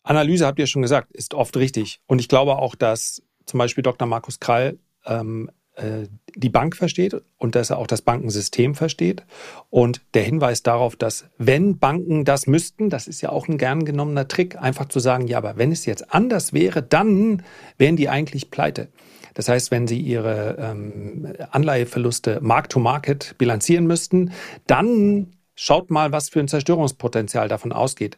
Analyse 0.04 0.46
habt 0.46 0.60
ihr 0.60 0.68
schon 0.68 0.82
gesagt, 0.82 1.12
ist 1.12 1.34
oft 1.34 1.56
richtig. 1.58 2.00
Und 2.08 2.20
ich 2.20 2.30
glaube 2.30 2.58
auch, 2.58 2.76
dass 2.76 3.22
zum 3.50 3.58
Beispiel 3.58 3.84
Dr. 3.84 4.08
Markus 4.08 4.40
Krall 4.40 4.78
ähm, 5.06 5.50
äh, 5.76 6.08
die 6.36 6.50
Bank 6.50 6.76
versteht 6.76 7.16
und 7.38 7.56
dass 7.56 7.72
er 7.72 7.78
auch 7.78 7.88
das 7.88 8.02
Bankensystem 8.02 8.76
versteht. 8.76 9.24
Und 9.70 10.02
der 10.14 10.24
Hinweis 10.24 10.62
darauf, 10.62 10.96
dass 10.96 11.26
wenn 11.38 11.80
Banken 11.80 12.24
das 12.24 12.48
müssten, 12.48 12.90
das 12.90 13.08
ist 13.08 13.22
ja 13.22 13.30
auch 13.30 13.48
ein 13.48 13.58
gern 13.58 13.84
genommener 13.84 14.28
Trick, 14.28 14.62
einfach 14.62 14.86
zu 14.86 15.00
sagen, 15.00 15.28
ja, 15.28 15.38
aber 15.38 15.58
wenn 15.58 15.72
es 15.72 15.86
jetzt 15.86 16.14
anders 16.14 16.54
wäre, 16.54 16.84
dann 16.84 17.44
wären 17.78 17.96
die 17.96 18.10
eigentlich 18.10 18.52
pleite. 18.52 18.90
Das 19.34 19.48
heißt, 19.50 19.72
wenn 19.72 19.88
Sie 19.88 20.00
Ihre 20.00 20.58
ähm, 20.60 21.34
Anleiheverluste 21.52 22.40
Mark-to-Market 22.42 23.36
bilanzieren 23.38 23.88
müssten, 23.88 24.32
dann 24.68 25.28
schaut 25.62 25.92
mal, 25.92 26.14
was 26.14 26.30
für 26.30 26.40
ein 26.40 26.48
Zerstörungspotenzial 26.48 27.50
davon 27.50 27.74
ausgeht. 27.74 28.16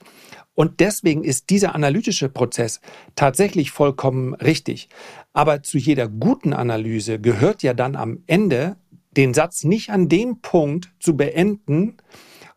Und 0.54 0.80
deswegen 0.80 1.24
ist 1.24 1.50
dieser 1.50 1.74
analytische 1.74 2.30
Prozess 2.30 2.82
tatsächlich 3.16 3.72
vollkommen 3.72 4.36
richtig. 4.36 4.90
Aber 5.34 5.64
zu 5.64 5.80
jeder 5.80 6.08
guten 6.08 6.54
Analyse 6.54 7.20
gehört 7.20 7.64
ja 7.64 7.74
dann 7.74 7.96
am 7.96 8.20
Ende 8.28 8.76
den 9.18 9.34
Satz 9.34 9.64
nicht 9.64 9.90
an 9.90 10.08
dem 10.08 10.42
Punkt 10.42 10.94
zu 11.00 11.18
beenden, 11.18 11.98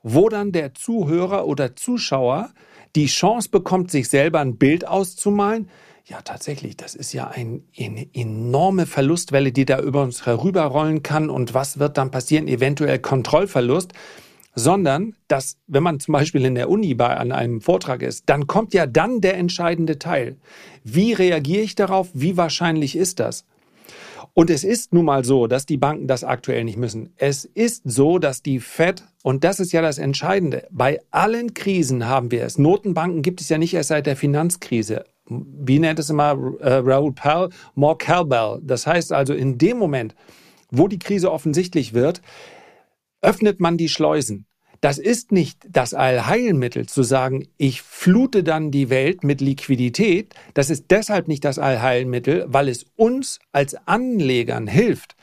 wo 0.02 0.28
dann 0.28 0.52
der 0.52 0.74
Zuhörer 0.74 1.46
oder 1.46 1.74
Zuschauer 1.76 2.50
die 2.94 3.06
Chance 3.06 3.48
bekommt, 3.48 3.90
sich 3.90 4.10
selber 4.10 4.40
ein 4.40 4.58
Bild 4.58 4.86
auszumalen. 4.86 5.70
Ja, 6.04 6.20
tatsächlich, 6.20 6.76
das 6.76 6.94
ist 6.94 7.14
ja 7.14 7.28
ein, 7.28 7.64
eine 7.78 8.06
enorme 8.12 8.84
Verlustwelle, 8.84 9.50
die 9.50 9.64
da 9.64 9.80
über 9.80 10.02
uns 10.02 10.26
herüberrollen 10.26 11.02
kann. 11.02 11.30
Und 11.30 11.54
was 11.54 11.78
wird 11.78 11.96
dann 11.96 12.10
passieren? 12.10 12.46
Eventuell 12.46 12.98
Kontrollverlust 12.98 13.94
sondern 14.54 15.14
dass, 15.28 15.56
wenn 15.66 15.82
man 15.82 16.00
zum 16.00 16.12
Beispiel 16.12 16.44
in 16.44 16.54
der 16.54 16.70
Uni 16.70 16.94
bei 16.94 17.16
an 17.16 17.32
einem 17.32 17.60
Vortrag 17.60 18.02
ist, 18.02 18.24
dann 18.26 18.46
kommt 18.46 18.74
ja 18.74 18.86
dann 18.86 19.20
der 19.20 19.36
entscheidende 19.36 19.98
Teil. 19.98 20.36
Wie 20.84 21.12
reagiere 21.12 21.62
ich 21.62 21.74
darauf? 21.74 22.08
Wie 22.14 22.36
wahrscheinlich 22.36 22.96
ist 22.96 23.20
das? 23.20 23.44
Und 24.36 24.50
es 24.50 24.64
ist 24.64 24.92
nun 24.92 25.04
mal 25.04 25.24
so, 25.24 25.46
dass 25.46 25.64
die 25.64 25.76
Banken 25.76 26.08
das 26.08 26.24
aktuell 26.24 26.64
nicht 26.64 26.76
müssen. 26.76 27.12
Es 27.16 27.44
ist 27.44 27.82
so, 27.84 28.18
dass 28.18 28.42
die 28.42 28.58
Fed, 28.58 29.04
und 29.22 29.44
das 29.44 29.60
ist 29.60 29.72
ja 29.72 29.80
das 29.80 29.98
Entscheidende, 29.98 30.66
bei 30.70 31.00
allen 31.12 31.54
Krisen 31.54 32.08
haben 32.08 32.32
wir 32.32 32.42
es. 32.42 32.58
Notenbanken 32.58 33.22
gibt 33.22 33.40
es 33.40 33.48
ja 33.48 33.58
nicht 33.58 33.74
erst 33.74 33.90
seit 33.90 34.06
der 34.06 34.16
Finanzkrise. 34.16 35.04
Wie 35.28 35.78
nennt 35.78 36.00
es 36.00 36.10
immer 36.10 36.36
äh, 36.60 36.74
Raoul 36.84 37.12
Pell? 37.12 37.48
More 37.76 37.96
cowbell. 37.96 38.60
Das 38.62 38.88
heißt 38.88 39.12
also, 39.12 39.34
in 39.34 39.56
dem 39.56 39.78
Moment, 39.78 40.16
wo 40.70 40.88
die 40.88 40.98
Krise 40.98 41.30
offensichtlich 41.30 41.94
wird, 41.94 42.20
öffnet 43.24 43.58
man 43.58 43.76
die 43.76 43.88
Schleusen. 43.88 44.46
Das 44.80 44.98
ist 44.98 45.32
nicht 45.32 45.60
das 45.66 45.94
Allheilmittel 45.94 46.86
zu 46.86 47.02
sagen, 47.02 47.48
ich 47.56 47.80
flute 47.80 48.44
dann 48.44 48.70
die 48.70 48.90
Welt 48.90 49.24
mit 49.24 49.40
Liquidität. 49.40 50.34
Das 50.52 50.68
ist 50.68 50.90
deshalb 50.90 51.26
nicht 51.26 51.42
das 51.44 51.58
Allheilmittel, 51.58 52.44
weil 52.48 52.68
es 52.68 52.84
uns 52.94 53.38
als 53.50 53.74
Anlegern 53.86 54.66
hilft. 54.66 55.16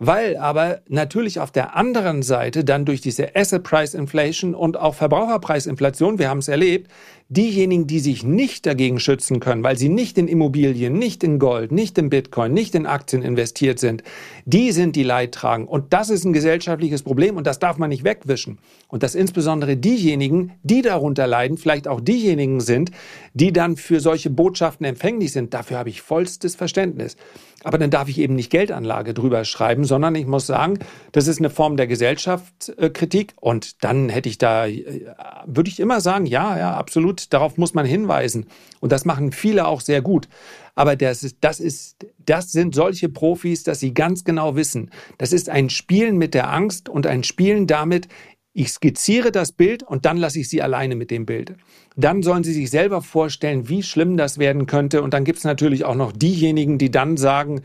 Weil 0.00 0.36
aber 0.36 0.80
natürlich 0.88 1.38
auf 1.38 1.52
der 1.52 1.76
anderen 1.76 2.22
Seite 2.24 2.64
dann 2.64 2.84
durch 2.84 3.00
diese 3.00 3.36
Asset 3.36 3.62
Price 3.62 3.94
Inflation 3.94 4.52
und 4.52 4.76
auch 4.76 4.96
Verbraucherpreisinflation, 4.96 6.18
wir 6.18 6.28
haben 6.28 6.38
es 6.38 6.48
erlebt, 6.48 6.90
diejenigen, 7.28 7.86
die 7.86 8.00
sich 8.00 8.22
nicht 8.22 8.66
dagegen 8.66 9.00
schützen 9.00 9.40
können, 9.40 9.64
weil 9.64 9.78
sie 9.78 9.88
nicht 9.88 10.18
in 10.18 10.28
Immobilien, 10.28 10.98
nicht 10.98 11.24
in 11.24 11.38
Gold, 11.38 11.72
nicht 11.72 11.96
in 11.98 12.10
Bitcoin, 12.10 12.52
nicht 12.52 12.74
in 12.74 12.86
Aktien 12.86 13.22
investiert 13.22 13.78
sind, 13.78 14.02
die 14.44 14.72
sind 14.72 14.94
die 14.96 15.02
Leidtragenden. 15.02 15.72
Und 15.72 15.92
das 15.92 16.10
ist 16.10 16.24
ein 16.24 16.32
gesellschaftliches 16.32 17.02
Problem 17.02 17.36
und 17.36 17.46
das 17.46 17.58
darf 17.58 17.78
man 17.78 17.88
nicht 17.88 18.04
wegwischen. 18.04 18.58
Und 18.88 19.02
dass 19.02 19.14
insbesondere 19.14 19.76
diejenigen, 19.76 20.52
die 20.62 20.82
darunter 20.82 21.26
leiden, 21.26 21.56
vielleicht 21.56 21.88
auch 21.88 22.00
diejenigen 22.00 22.60
sind, 22.60 22.90
die 23.32 23.52
dann 23.52 23.76
für 23.76 24.00
solche 24.00 24.30
Botschaften 24.30 24.86
empfänglich 24.86 25.32
sind, 25.32 25.54
dafür 25.54 25.78
habe 25.78 25.88
ich 25.88 26.02
vollstes 26.02 26.54
Verständnis. 26.54 27.16
Aber 27.64 27.78
dann 27.78 27.90
darf 27.90 28.08
ich 28.08 28.18
eben 28.18 28.34
nicht 28.34 28.50
Geldanlage 28.50 29.14
drüber 29.14 29.44
schreiben, 29.44 29.84
sondern 29.84 30.14
ich 30.14 30.26
muss 30.26 30.46
sagen, 30.46 30.78
das 31.12 31.26
ist 31.26 31.38
eine 31.38 31.48
Form 31.48 31.78
der 31.78 31.86
Gesellschaftskritik. 31.86 33.32
Und 33.40 33.82
dann 33.82 34.10
hätte 34.10 34.28
ich 34.28 34.36
da, 34.36 34.66
äh, 34.66 35.06
würde 35.46 35.70
ich 35.70 35.80
immer 35.80 36.02
sagen, 36.02 36.26
ja, 36.26 36.58
ja, 36.58 36.74
absolut, 36.74 37.13
darauf 37.32 37.56
muss 37.56 37.74
man 37.74 37.86
hinweisen. 37.86 38.46
Und 38.80 38.92
das 38.92 39.04
machen 39.04 39.32
viele 39.32 39.66
auch 39.66 39.80
sehr 39.80 40.02
gut. 40.02 40.28
Aber 40.74 40.96
das 40.96 41.22
ist, 41.22 41.38
das 41.40 41.60
ist, 41.60 42.06
das 42.18 42.52
sind 42.52 42.74
solche 42.74 43.08
Profis, 43.08 43.62
dass 43.62 43.80
sie 43.80 43.94
ganz 43.94 44.24
genau 44.24 44.56
wissen, 44.56 44.90
das 45.18 45.32
ist 45.32 45.48
ein 45.48 45.70
Spielen 45.70 46.18
mit 46.18 46.34
der 46.34 46.52
Angst 46.52 46.88
und 46.88 47.06
ein 47.06 47.24
Spielen 47.24 47.66
damit, 47.66 48.08
ich 48.56 48.68
skizziere 48.68 49.32
das 49.32 49.50
Bild 49.50 49.82
und 49.82 50.04
dann 50.04 50.16
lasse 50.16 50.38
ich 50.38 50.48
sie 50.48 50.62
alleine 50.62 50.94
mit 50.94 51.10
dem 51.10 51.26
Bild. 51.26 51.56
Dann 51.96 52.22
sollen 52.22 52.44
sie 52.44 52.52
sich 52.52 52.70
selber 52.70 53.02
vorstellen, 53.02 53.68
wie 53.68 53.82
schlimm 53.82 54.16
das 54.16 54.38
werden 54.38 54.66
könnte. 54.66 55.02
Und 55.02 55.12
dann 55.12 55.24
gibt 55.24 55.38
es 55.38 55.44
natürlich 55.44 55.84
auch 55.84 55.96
noch 55.96 56.12
diejenigen, 56.12 56.78
die 56.78 56.90
dann 56.92 57.16
sagen, 57.16 57.62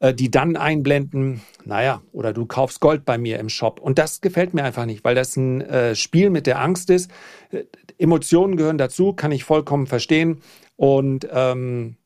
die 0.00 0.30
dann 0.30 0.56
einblenden, 0.56 1.40
naja, 1.64 2.02
oder 2.12 2.32
du 2.32 2.46
kaufst 2.46 2.80
Gold 2.80 3.04
bei 3.04 3.16
mir 3.16 3.38
im 3.38 3.48
Shop. 3.48 3.80
Und 3.80 3.98
das 3.98 4.20
gefällt 4.20 4.52
mir 4.52 4.64
einfach 4.64 4.84
nicht, 4.84 5.04
weil 5.04 5.14
das 5.14 5.36
ein 5.36 5.62
äh, 5.62 5.94
Spiel 5.94 6.30
mit 6.30 6.46
der 6.46 6.60
Angst 6.60 6.90
ist. 6.90 7.10
Äh, 7.50 7.64
Emotionen 7.98 8.56
gehören 8.56 8.78
dazu, 8.78 9.14
kann 9.14 9.32
ich 9.32 9.44
vollkommen 9.44 9.86
verstehen. 9.86 10.42
Und 10.76 11.26
ähm, 11.32 11.96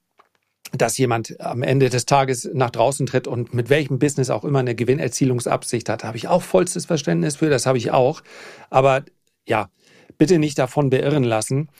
dass 0.72 0.98
jemand 0.98 1.40
am 1.40 1.62
Ende 1.62 1.90
des 1.90 2.06
Tages 2.06 2.48
nach 2.52 2.70
draußen 2.70 3.06
tritt 3.06 3.26
und 3.26 3.54
mit 3.54 3.70
welchem 3.70 3.98
Business 3.98 4.30
auch 4.30 4.44
immer 4.44 4.60
eine 4.60 4.76
Gewinnerzielungsabsicht 4.76 5.88
hat, 5.88 6.04
habe 6.04 6.16
ich 6.16 6.28
auch 6.28 6.42
vollstes 6.42 6.86
Verständnis 6.86 7.36
für, 7.36 7.50
das 7.50 7.66
habe 7.66 7.78
ich 7.78 7.90
auch. 7.90 8.22
Aber 8.68 9.02
ja, 9.48 9.68
bitte 10.16 10.38
nicht 10.38 10.58
davon 10.58 10.90
beirren 10.90 11.24
lassen. 11.24 11.70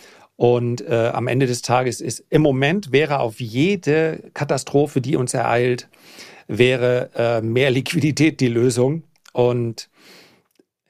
Und 0.41 0.81
äh, 0.89 1.11
am 1.13 1.29
Ende 1.29 1.47
des 1.47 1.61
Tages 1.61 2.01
ist 2.01 2.25
im 2.31 2.41
Moment 2.41 2.93
wäre 2.93 3.21
auf 3.21 3.41
jede 3.41 4.31
Katastrophe, 4.33 5.03
die 5.03 5.17
uns 5.17 5.35
ereilt, 5.35 5.91
wäre 6.49 7.11
äh, 7.15 7.43
mehr 7.43 7.71
Liquidität 7.71 8.41
die 8.41 8.49
Lösung. 8.49 9.03
Und 9.35 9.91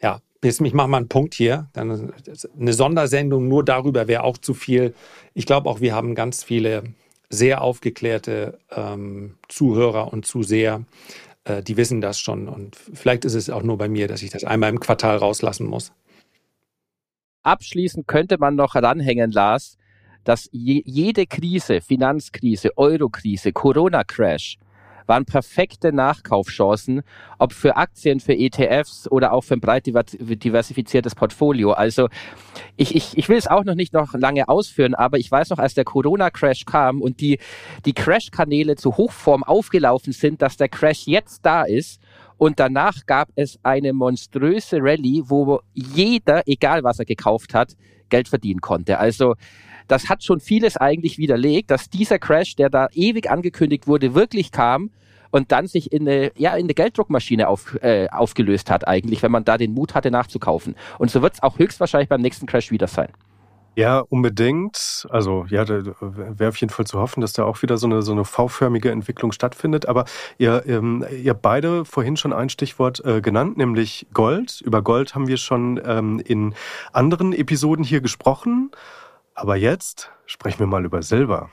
ja, 0.00 0.20
ich 0.40 0.60
mache 0.60 0.86
mal 0.86 0.98
einen 0.98 1.08
Punkt 1.08 1.34
hier. 1.34 1.68
Dann 1.72 2.12
eine 2.60 2.72
Sondersendung 2.72 3.48
nur 3.48 3.64
darüber 3.64 4.06
wäre 4.06 4.22
auch 4.22 4.38
zu 4.38 4.54
viel. 4.54 4.94
Ich 5.34 5.46
glaube 5.46 5.68
auch, 5.68 5.80
wir 5.80 5.96
haben 5.96 6.14
ganz 6.14 6.44
viele 6.44 6.84
sehr 7.28 7.60
aufgeklärte 7.60 8.56
ähm, 8.70 9.34
Zuhörer 9.48 10.12
und 10.12 10.26
Zuseher, 10.26 10.84
äh, 11.42 11.60
die 11.60 11.76
wissen 11.76 12.00
das 12.00 12.20
schon. 12.20 12.46
Und 12.46 12.76
vielleicht 12.76 13.24
ist 13.24 13.34
es 13.34 13.50
auch 13.50 13.64
nur 13.64 13.78
bei 13.78 13.88
mir, 13.88 14.06
dass 14.06 14.22
ich 14.22 14.30
das 14.30 14.44
einmal 14.44 14.70
im 14.70 14.78
Quartal 14.78 15.16
rauslassen 15.16 15.66
muss. 15.66 15.90
Abschließend 17.42 18.07
könnte 18.07 18.37
man 18.38 18.55
noch 18.55 18.74
ranhängen, 18.74 19.31
Lars, 19.31 19.79
dass 20.24 20.50
je, 20.53 20.83
jede 20.85 21.26
Krise, 21.26 21.81
Finanzkrise, 21.81 22.76
Eurokrise, 22.76 23.53
Corona-Crash, 23.53 24.59
waren 25.07 25.24
perfekte 25.24 25.92
Nachkaufchancen, 25.92 27.03
ob 27.38 27.53
für 27.53 27.76
Aktien, 27.76 28.20
für 28.20 28.35
ETFs 28.35 29.11
oder 29.11 29.33
auch 29.33 29.42
für 29.42 29.55
ein 29.55 29.61
breit 29.61 29.87
diversifiziertes 29.87 31.16
Portfolio. 31.16 31.72
Also 31.72 32.09
ich, 32.76 32.94
ich, 32.94 33.18
ich 33.18 33.29
will 33.29 33.38
es 33.38 33.48
auch 33.48 33.64
noch 33.64 33.74
nicht 33.74 33.92
noch 33.92 34.14
lange 34.14 34.48
ausführen, 34.48 34.94
aber 34.94 35.18
ich 35.18 35.31
weiß 35.31 35.50
noch, 35.50 35.59
als 35.59 35.74
der 35.74 35.85
Corona-Crash 35.85 36.64
kam 36.64 37.00
und 37.00 37.20
die, 37.20 37.40
die 37.87 37.94
Crash-Kanäle 37.94 38.76
zu 38.76 38.96
Hochform 38.98 39.42
aufgelaufen 39.42 40.12
sind, 40.12 40.42
dass 40.42 40.57
der 40.57 40.68
Crash 40.68 41.07
jetzt 41.07 41.44
da 41.44 41.62
ist 41.62 42.00
und 42.40 42.59
danach 42.59 43.05
gab 43.05 43.29
es 43.35 43.59
eine 43.62 43.92
monströse 43.92 44.79
Rallye, 44.81 45.24
wo 45.26 45.61
jeder, 45.74 46.42
egal 46.46 46.83
was 46.83 46.98
er 46.98 47.05
gekauft 47.05 47.53
hat, 47.53 47.76
Geld 48.09 48.29
verdienen 48.29 48.62
konnte. 48.62 48.98
Also 48.98 49.35
das 49.88 50.09
hat 50.09 50.24
schon 50.24 50.40
vieles 50.40 50.79
eigentlich 50.79 51.18
widerlegt, 51.18 51.70
dass 51.70 51.90
dieser 51.90 52.18
Crash, 52.18 52.57
der 52.57 52.70
da 52.70 52.88
ewig 52.94 53.31
angekündigt 53.31 53.87
wurde, 53.87 54.14
wirklich 54.14 54.53
kam 54.53 54.90
und 55.31 55.53
dann 55.53 55.66
sich 55.66 55.92
in 55.92 56.09
eine, 56.09 56.33
ja, 56.35 56.55
in 56.55 56.64
eine 56.64 56.72
Gelddruckmaschine 56.72 57.46
auf, 57.46 57.76
äh, 57.83 58.09
aufgelöst 58.09 58.70
hat 58.70 58.88
eigentlich, 58.88 59.22
wenn 59.22 59.33
man 59.33 59.44
da 59.44 59.59
den 59.59 59.74
Mut 59.74 59.94
hatte 59.94 60.11
nachzukaufen. 60.11 60.76
Und 60.98 61.11
so 61.11 61.20
wird 61.20 61.35
es 61.35 61.42
auch 61.42 61.59
höchstwahrscheinlich 61.59 62.09
beim 62.09 62.22
nächsten 62.22 62.46
Crash 62.46 62.70
wieder 62.70 62.87
sein. 62.87 63.11
Ja, 63.76 64.00
unbedingt. 64.00 65.06
Also 65.11 65.46
ja, 65.48 65.64
da 65.64 65.83
wäre 66.00 66.48
auf 66.48 66.56
jeden 66.56 66.72
Fall 66.72 66.87
zu 66.87 66.98
hoffen, 66.98 67.20
dass 67.20 67.33
da 67.33 67.44
auch 67.44 67.62
wieder 67.62 67.78
so 67.78 67.87
eine 67.87 68.02
so 68.02 68.12
eine 68.12 68.24
V-förmige 68.24 68.90
Entwicklung 68.90 69.33
stattfindet. 69.33 69.87
Aber 69.87 70.04
ihr, 70.38 70.64
ähm, 70.66 71.04
ihr 71.22 71.35
beide 71.35 71.85
vorhin 71.85 72.16
schon 72.16 72.33
ein 72.33 72.48
Stichwort 72.48 73.04
äh, 73.04 73.20
genannt, 73.20 73.56
nämlich 73.56 74.06
Gold. 74.12 74.61
Über 74.61 74.83
Gold 74.83 75.14
haben 75.14 75.28
wir 75.28 75.37
schon 75.37 75.80
ähm, 75.85 76.20
in 76.24 76.54
anderen 76.92 77.33
Episoden 77.33 77.85
hier 77.85 78.00
gesprochen. 78.00 78.70
Aber 79.35 79.56
jetzt 79.56 80.11
sprechen 80.26 80.59
wir 80.59 80.66
mal 80.66 80.85
über 80.85 81.02
Silber. 81.02 81.50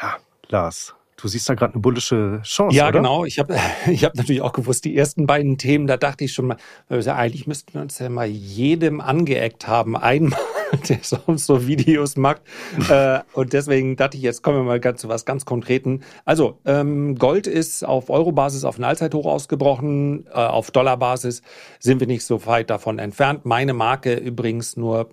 Ja, 0.00 0.16
Lars, 0.48 0.94
Du 1.20 1.26
siehst 1.26 1.48
da 1.48 1.54
gerade 1.54 1.74
eine 1.74 1.82
bullische 1.82 2.40
Chance. 2.44 2.76
Ja, 2.76 2.84
oder? 2.84 2.98
genau. 2.98 3.24
Ich 3.24 3.40
habe 3.40 3.56
ich 3.90 4.04
hab 4.04 4.14
natürlich 4.14 4.40
auch 4.40 4.52
gewusst, 4.52 4.84
die 4.84 4.96
ersten 4.96 5.26
beiden 5.26 5.58
Themen, 5.58 5.88
da 5.88 5.96
dachte 5.96 6.24
ich 6.24 6.32
schon 6.32 6.46
mal, 6.46 6.56
also 6.88 7.10
eigentlich 7.10 7.46
müssten 7.48 7.74
wir 7.74 7.80
uns 7.80 7.98
ja 7.98 8.08
mal 8.08 8.26
jedem 8.26 9.00
angeeckt 9.00 9.66
haben. 9.66 9.96
Einmal, 9.96 10.38
der 10.88 10.98
sonst 11.02 11.46
so 11.46 11.66
Videos 11.66 12.16
macht. 12.16 12.42
äh, 12.88 13.18
und 13.32 13.52
deswegen 13.52 13.96
dachte 13.96 14.16
ich, 14.16 14.22
jetzt 14.22 14.42
kommen 14.42 14.58
wir 14.58 14.64
mal 14.64 14.78
ganz, 14.78 15.00
zu 15.00 15.08
was 15.08 15.24
ganz 15.24 15.44
Konkreten. 15.44 16.02
Also, 16.24 16.58
ähm, 16.64 17.16
Gold 17.16 17.48
ist 17.48 17.84
auf 17.84 18.10
Euro-Basis 18.10 18.64
auf 18.64 18.78
ein 18.78 18.84
Allzeithoch 18.84 19.26
ausgebrochen. 19.26 20.26
Äh, 20.28 20.34
auf 20.34 20.70
Dollar-Basis 20.70 21.42
sind 21.80 21.98
wir 21.98 22.06
nicht 22.06 22.24
so 22.24 22.46
weit 22.46 22.70
davon 22.70 23.00
entfernt. 23.00 23.44
Meine 23.44 23.74
Marke 23.74 24.14
übrigens 24.14 24.76
nur 24.76 25.08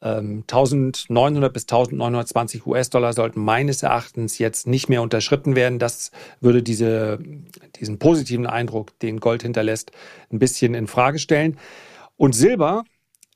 1900 0.00 1.48
ähm, 1.48 1.52
bis 1.52 1.64
1920 1.64 2.66
US-Dollar 2.66 3.12
sollten 3.12 3.40
meines 3.42 3.82
Erachtens 3.82 4.38
jetzt 4.38 4.66
nicht 4.66 4.88
mehr 4.88 5.02
unterschritten 5.02 5.56
werden. 5.56 5.78
Das 5.78 6.10
würde 6.40 6.62
diese, 6.62 7.18
diesen 7.76 7.98
positiven 7.98 8.46
Eindruck, 8.46 8.98
den 9.00 9.20
Gold 9.20 9.42
hinterlässt, 9.42 9.92
ein 10.32 10.38
bisschen 10.38 10.74
in 10.74 10.86
Frage 10.86 11.18
stellen. 11.18 11.58
Und 12.16 12.34
Silber 12.34 12.84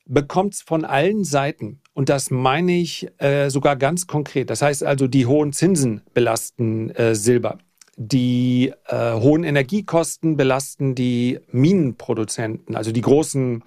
bekommt 0.07 0.55
es 0.55 0.61
von 0.61 0.85
allen 0.85 1.23
Seiten. 1.23 1.81
Und 1.93 2.09
das 2.09 2.31
meine 2.31 2.73
ich 2.77 3.07
äh, 3.19 3.49
sogar 3.49 3.75
ganz 3.75 4.07
konkret. 4.07 4.49
Das 4.49 4.61
heißt 4.61 4.83
also, 4.83 5.07
die 5.07 5.25
hohen 5.25 5.53
Zinsen 5.53 6.01
belasten 6.13 6.89
äh, 6.91 7.15
Silber. 7.15 7.59
Die 7.97 8.73
äh, 8.87 9.13
hohen 9.13 9.43
Energiekosten 9.43 10.35
belasten 10.35 10.95
die 10.95 11.39
Minenproduzenten, 11.51 12.75
also 12.75 12.91
die 12.91 13.01
großen 13.01 13.63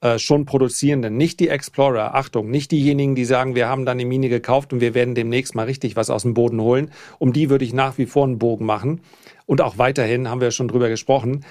äh, 0.00 0.18
schon 0.18 0.44
Produzierenden, 0.44 1.16
nicht 1.16 1.40
die 1.40 1.48
Explorer, 1.48 2.14
Achtung, 2.14 2.50
nicht 2.50 2.70
diejenigen, 2.70 3.14
die 3.14 3.24
sagen, 3.24 3.54
wir 3.56 3.68
haben 3.68 3.84
dann 3.84 3.98
eine 3.98 4.06
Mine 4.06 4.28
gekauft 4.28 4.72
und 4.72 4.80
wir 4.80 4.94
werden 4.94 5.16
demnächst 5.16 5.54
mal 5.54 5.64
richtig 5.64 5.96
was 5.96 6.08
aus 6.08 6.22
dem 6.22 6.34
Boden 6.34 6.60
holen. 6.60 6.92
Um 7.18 7.32
die 7.32 7.50
würde 7.50 7.64
ich 7.64 7.72
nach 7.72 7.98
wie 7.98 8.06
vor 8.06 8.24
einen 8.24 8.38
Bogen 8.38 8.64
machen. 8.64 9.00
Und 9.46 9.60
auch 9.60 9.78
weiterhin 9.78 10.28
haben 10.28 10.40
wir 10.40 10.52
schon 10.52 10.68
drüber 10.68 10.88
gesprochen. 10.88 11.44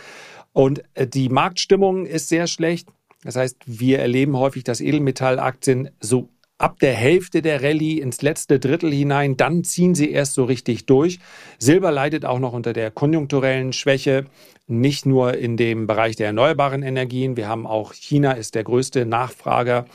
Und 0.54 0.84
äh, 0.94 1.06
die 1.06 1.30
Marktstimmung 1.30 2.06
ist 2.06 2.30
sehr 2.30 2.48
schlecht. 2.48 2.88
Das 3.24 3.36
heißt, 3.36 3.58
wir 3.66 4.00
erleben 4.00 4.38
häufig, 4.38 4.64
dass 4.64 4.80
Edelmetallaktien 4.80 5.90
so 6.00 6.30
ab 6.58 6.80
der 6.80 6.94
Hälfte 6.94 7.42
der 7.42 7.62
Rallye 7.62 8.00
ins 8.00 8.22
letzte 8.22 8.60
Drittel 8.60 8.92
hinein, 8.92 9.38
dann 9.38 9.64
ziehen 9.64 9.94
sie 9.94 10.10
erst 10.10 10.34
so 10.34 10.44
richtig 10.46 10.86
durch. 10.86 11.20
Silber 11.60 11.92
leidet 11.92 12.26
auch 12.26 12.40
noch 12.40 12.54
unter 12.54 12.74
der 12.74 12.92
konjunkturellen 12.92 13.74
Schwäche, 13.74 14.26
nicht 14.67 15.06
nur 15.06 15.36
in 15.36 15.58
dem 15.58 15.88
Bereich 15.88 16.15
der 16.15 16.27
erneuerbaren 16.27 16.84
Energien. 16.84 17.38
Wir 17.38 17.47
haben 17.47 17.65
auch 17.65 17.93
China 17.93 18.34
ist 18.34 18.53
der 18.53 18.63
größte 18.63 19.06
Nachfrager 19.06 19.86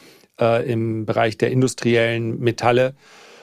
äh, 0.41 0.71
im 0.71 1.05
Bereich 1.07 1.39
der 1.39 1.51
industriellen 1.51 2.41
Metalle 2.41 2.95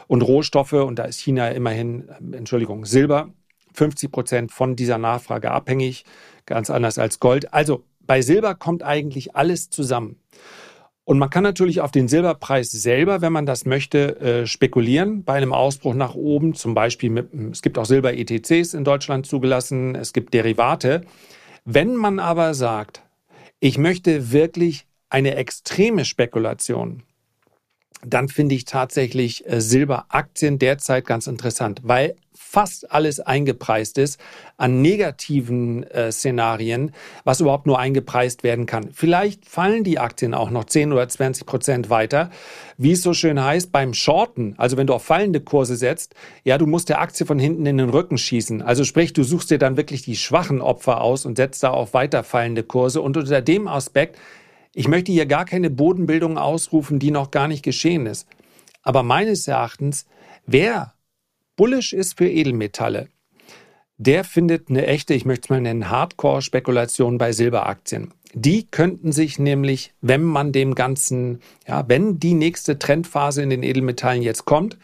und 0.07 0.23
Rohstoffe 0.23 0.73
und 0.73 0.97
da 0.97 1.03
ist 1.03 1.19
China 1.19 1.49
immerhin, 1.49 2.09
äh, 2.09 2.37
Entschuldigung, 2.37 2.85
Silber 2.85 3.29
50 3.73 4.11
Prozent 4.11 4.51
von 4.51 4.75
dieser 4.75 4.97
Nachfrage 4.97 5.51
abhängig, 5.51 6.03
ganz 6.47 6.69
anders 6.71 6.97
als 6.97 7.19
Gold. 7.19 7.53
Also 7.53 7.83
bei 8.01 8.21
Silber 8.23 8.55
kommt 8.55 8.81
eigentlich 8.81 9.35
alles 9.35 9.69
zusammen. 9.69 10.19
Und 11.10 11.17
man 11.17 11.32
kann 11.32 11.41
natürlich 11.41 11.82
auf 11.82 11.89
den 11.89 12.08
Silberpreis 12.08 12.69
selber, 12.69 13.19
wenn 13.22 13.34
man 13.34 13.48
das 13.48 13.65
möchte, 13.65 14.19
äh, 14.19 14.45
spekulieren. 14.45 15.24
Bei 15.24 15.34
einem 15.34 15.54
Ausbruch 15.54 15.95
nach 15.95 16.13
oben, 16.13 16.54
zum 16.54 16.76
Beispiel 16.76 17.10
mit, 17.10 17.34
es 17.52 17.63
gibt 17.63 17.80
auch 17.80 17.86
Silber-ETCs 17.86 18.76
in 18.76 18.84
Deutschland 18.84 19.26
zugelassen, 19.26 19.95
es 19.95 20.13
gibt 20.13 20.36
Derivate. 20.36 21.02
Wenn 21.65 21.95
man 21.95 22.19
aber 22.19 22.54
sagt, 22.54 23.02
ich 23.60 23.80
möchte 23.80 24.32
wirklich 24.32 24.86
eine 25.10 25.34
extreme 25.34 26.06
Spekulation, 26.06 27.02
dann 28.06 28.30
finde 28.30 28.54
ich 28.54 28.65
tatsächlich 28.65 29.50
äh, 29.50 29.62
Silberaktien 29.62 30.60
derzeit 30.60 31.08
ganz 31.08 31.26
interessant, 31.26 31.82
weil 31.82 32.17
fast 32.49 32.91
alles 32.91 33.19
eingepreist 33.19 33.99
ist 33.99 34.19
an 34.57 34.81
negativen 34.81 35.83
äh, 35.83 36.12
Szenarien, 36.12 36.91
was 37.23 37.41
überhaupt 37.41 37.67
nur 37.67 37.77
eingepreist 37.77 38.43
werden 38.43 38.65
kann. 38.65 38.89
Vielleicht 38.91 39.45
fallen 39.45 39.83
die 39.83 39.99
Aktien 39.99 40.33
auch 40.33 40.49
noch 40.49 40.63
10 40.63 40.91
oder 40.91 41.07
20 41.07 41.45
Prozent 41.45 41.89
weiter. 41.89 42.31
Wie 42.77 42.93
es 42.93 43.03
so 43.03 43.13
schön 43.13 43.43
heißt, 43.43 43.71
beim 43.71 43.93
Shorten, 43.93 44.55
also 44.57 44.77
wenn 44.77 44.88
du 44.88 44.95
auf 44.95 45.03
fallende 45.03 45.41
Kurse 45.41 45.75
setzt, 45.75 46.15
ja, 46.43 46.57
du 46.57 46.65
musst 46.65 46.89
der 46.89 47.01
Aktie 47.01 47.25
von 47.25 47.38
hinten 47.38 47.65
in 47.67 47.77
den 47.77 47.89
Rücken 47.89 48.17
schießen. 48.17 48.62
Also 48.63 48.83
sprich, 48.83 49.13
du 49.13 49.23
suchst 49.23 49.51
dir 49.51 49.59
dann 49.59 49.77
wirklich 49.77 50.01
die 50.01 50.15
schwachen 50.15 50.62
Opfer 50.62 51.01
aus 51.01 51.25
und 51.25 51.38
setzt 51.38 51.62
da 51.62 51.69
auf 51.69 51.93
weiter 51.93 52.23
fallende 52.23 52.63
Kurse. 52.63 53.01
Und 53.01 53.15
unter 53.15 53.41
dem 53.41 53.67
Aspekt 53.67 54.17
ich 54.75 54.88
möchte 54.88 55.12
hier 55.12 55.25
gar 55.25 55.45
keine 55.45 55.69
Bodenbildung 55.69 56.38
ausrufen, 56.38 56.99
die 56.99 57.09
noch 57.09 57.31
gar 57.31 57.47
nicht 57.47 57.63
geschehen 57.63 58.05
ist. 58.05 58.27
Aber 58.83 59.03
meines 59.03 59.47
Erachtens, 59.47 60.05
wer 60.45 60.93
bullish 61.60 61.91
ist 61.91 62.17
für 62.17 62.30
Edelmetalle, 62.30 63.10
der 63.98 64.24
findet 64.24 64.69
eine 64.69 64.88
echte, 64.88 65.13
ich 65.13 65.26
möchte 65.26 65.48
es 65.48 65.50
mal 65.50 65.60
nennen, 65.60 65.89
Hardcore-Spekulation 65.89 67.17
bei 67.17 67.34
Silberaktien. 67.34 68.13
Die 68.34 68.65
könnten 68.65 69.12
sich 69.12 69.39
nämlich, 69.39 69.93
wenn 70.00 70.24
man 70.24 70.54
dem 70.54 70.74
Ganzen, 70.74 71.41
ja, 71.67 71.84
wenn 71.89 72.17
die 72.17 72.34
nächste 72.34 72.80
Trendphase 72.80 73.41
in 73.41 73.50
den 73.50 73.63
Edelmetallen 73.63 74.22
jetzt 74.22 74.45
kommt, 74.45 74.78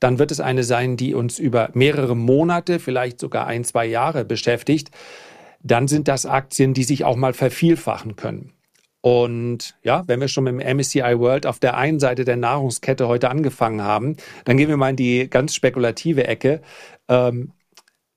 dann 0.00 0.18
wird 0.18 0.30
es 0.30 0.40
eine 0.40 0.64
sein, 0.64 0.96
die 0.96 1.12
uns 1.12 1.38
über 1.38 1.68
mehrere 1.74 2.16
Monate, 2.16 2.78
vielleicht 2.78 3.20
sogar 3.20 3.46
ein, 3.46 3.62
zwei 3.64 3.84
Jahre 3.84 4.24
beschäftigt. 4.24 4.90
Dann 5.62 5.86
sind 5.86 6.08
das 6.08 6.24
Aktien, 6.24 6.72
die 6.72 6.84
sich 6.84 7.04
auch 7.04 7.16
mal 7.16 7.34
vervielfachen 7.34 8.16
können. 8.16 8.54
Und 9.02 9.74
ja, 9.82 10.04
wenn 10.06 10.20
wir 10.20 10.28
schon 10.28 10.44
mit 10.44 10.54
dem 10.54 10.76
MSCI 10.76 11.18
World 11.18 11.44
auf 11.44 11.58
der 11.58 11.76
einen 11.76 12.00
Seite 12.00 12.24
der 12.24 12.36
Nahrungskette 12.36 13.08
heute 13.08 13.30
angefangen 13.30 13.82
haben, 13.82 14.16
dann 14.44 14.56
gehen 14.56 14.68
wir 14.68 14.76
mal 14.76 14.90
in 14.90 14.96
die 14.96 15.28
ganz 15.28 15.54
spekulative 15.54 16.26
Ecke. 16.26 16.62
Ähm, 17.08 17.52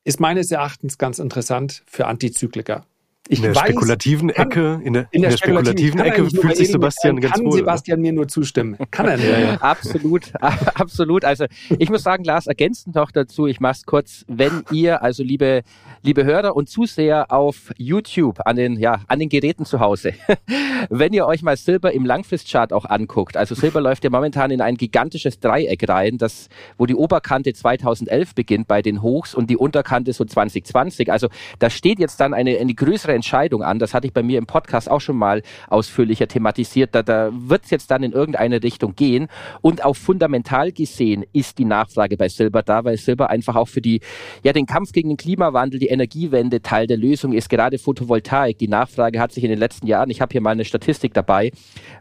ist 0.04 0.20
meines 0.20 0.52
Erachtens 0.52 1.00
ganz 1.00 1.18
interessant 1.18 1.84
für 1.88 2.06
Antizykliker. 2.06 2.86
Ich 3.28 3.40
in 3.40 3.44
der 3.44 3.56
weiß, 3.56 3.70
spekulativen 3.70 4.30
kann, 4.30 4.52
Ecke, 4.52 4.60
in 4.60 4.70
der, 4.70 4.84
in 4.84 4.94
der, 4.94 5.08
in 5.12 5.22
der 5.24 5.32
spekulativen, 5.32 6.00
Ecke 6.00 6.30
fühlt 6.30 6.58
sich 6.58 6.72
Sebastian 6.72 7.20
ganz 7.20 7.34
kann 7.34 7.46
wohl. 7.46 7.52
Kann 7.52 7.58
Sebastian 7.60 8.02
mir 8.02 8.14
nur 8.14 8.28
zustimmen? 8.28 8.78
Kann 8.92 9.08
er 9.08 9.18
nicht? 9.18 9.28
ja, 9.28 9.40
ja. 9.40 9.56
Absolut, 9.56 10.32
absolut. 10.42 11.26
Also 11.26 11.46
ich 11.80 11.90
muss 11.90 12.04
sagen, 12.04 12.24
Lars, 12.24 12.46
ergänzend 12.46 12.94
noch 12.94 13.10
dazu, 13.10 13.48
ich 13.48 13.60
mache 13.60 13.74
es 13.78 13.86
kurz, 13.88 14.26
wenn 14.28 14.64
ihr, 14.72 15.02
also 15.02 15.24
liebe, 15.24 15.64
liebe 16.04 16.24
Hörer 16.24 16.56
und 16.56 16.70
Zuseher 16.70 17.32
auf 17.32 17.72
YouTube 17.78 18.46
an 18.46 18.58
den, 18.58 18.78
ja, 18.78 19.02
an 19.08 19.18
den 19.18 19.30
Geräten 19.30 19.66
zu 19.66 19.80
Hause, 19.80 20.14
wenn 20.92 21.12
ihr 21.12 21.26
euch 21.26 21.42
mal 21.42 21.58
Silber 21.58 21.94
im 21.94 22.06
Langfristchart 22.06 22.74
auch 22.74 22.86
anguckt, 22.86 23.38
also 23.38 23.56
Silber 23.56 23.82
läuft 23.82 24.04
ja 24.04 24.12
momentan 24.12 24.52
in 24.52 24.62
ein 24.62 24.76
gigantisches 24.76 25.40
Dreieck 25.40 25.90
rein, 25.90 26.20
das, 26.20 26.48
wo 26.78 26.86
die 26.86 26.96
Oberkante 26.96 27.54
2011 27.54 28.36
beginnt 28.36 28.68
bei 28.68 28.84
den 28.84 29.02
Hochs 29.02 29.34
und 29.34 29.50
die 29.50 29.58
Unterkante 29.58 30.14
so 30.14 30.26
2020. 30.26 31.12
Also 31.12 31.30
da 31.58 31.72
steht 31.72 31.98
jetzt 31.98 32.20
dann 32.20 32.36
eine, 32.36 32.60
eine 32.60 32.76
größere 32.76 33.15
Entscheidung 33.16 33.64
an. 33.64 33.80
Das 33.80 33.94
hatte 33.94 34.08
ich 34.08 34.14
bei 34.14 34.24
mir 34.24 34.38
im 34.38 34.46
Podcast 34.46 34.90
auch 34.90 35.02
schon 35.02 35.18
mal 35.18 35.42
ausführlicher 35.68 36.28
thematisiert. 36.28 36.94
Da, 36.94 37.04
da 37.04 37.30
wird 37.32 37.66
es 37.66 37.72
jetzt 37.72 37.92
dann 37.92 38.04
in 38.04 38.12
irgendeine 38.12 38.62
Richtung 38.64 38.96
gehen. 38.96 39.28
Und 39.62 39.84
auch 39.84 39.96
fundamental 39.96 40.72
gesehen 40.72 41.26
ist 41.34 41.58
die 41.58 41.66
Nachfrage 41.66 42.18
bei 42.18 42.30
Silber 42.30 42.64
da, 42.64 42.84
weil 42.84 42.98
Silber 42.98 43.30
einfach 43.30 43.56
auch 43.56 43.68
für 43.68 43.82
die, 43.82 44.02
ja, 44.44 44.54
den 44.54 44.66
Kampf 44.66 44.92
gegen 44.92 45.10
den 45.10 45.18
Klimawandel, 45.18 45.80
die 45.80 45.88
Energiewende 45.88 46.62
Teil 46.62 46.88
der 46.88 46.98
Lösung 46.98 47.34
ist. 47.34 47.50
Gerade 47.50 47.78
Photovoltaik. 47.78 48.58
Die 48.58 48.68
Nachfrage 48.68 49.20
hat 49.20 49.32
sich 49.32 49.44
in 49.44 49.50
den 49.50 49.60
letzten 49.60 49.88
Jahren, 49.88 50.10
ich 50.10 50.22
habe 50.22 50.32
hier 50.32 50.42
mal 50.42 50.52
eine 50.52 50.66
Statistik 50.66 51.14
dabei, 51.14 51.52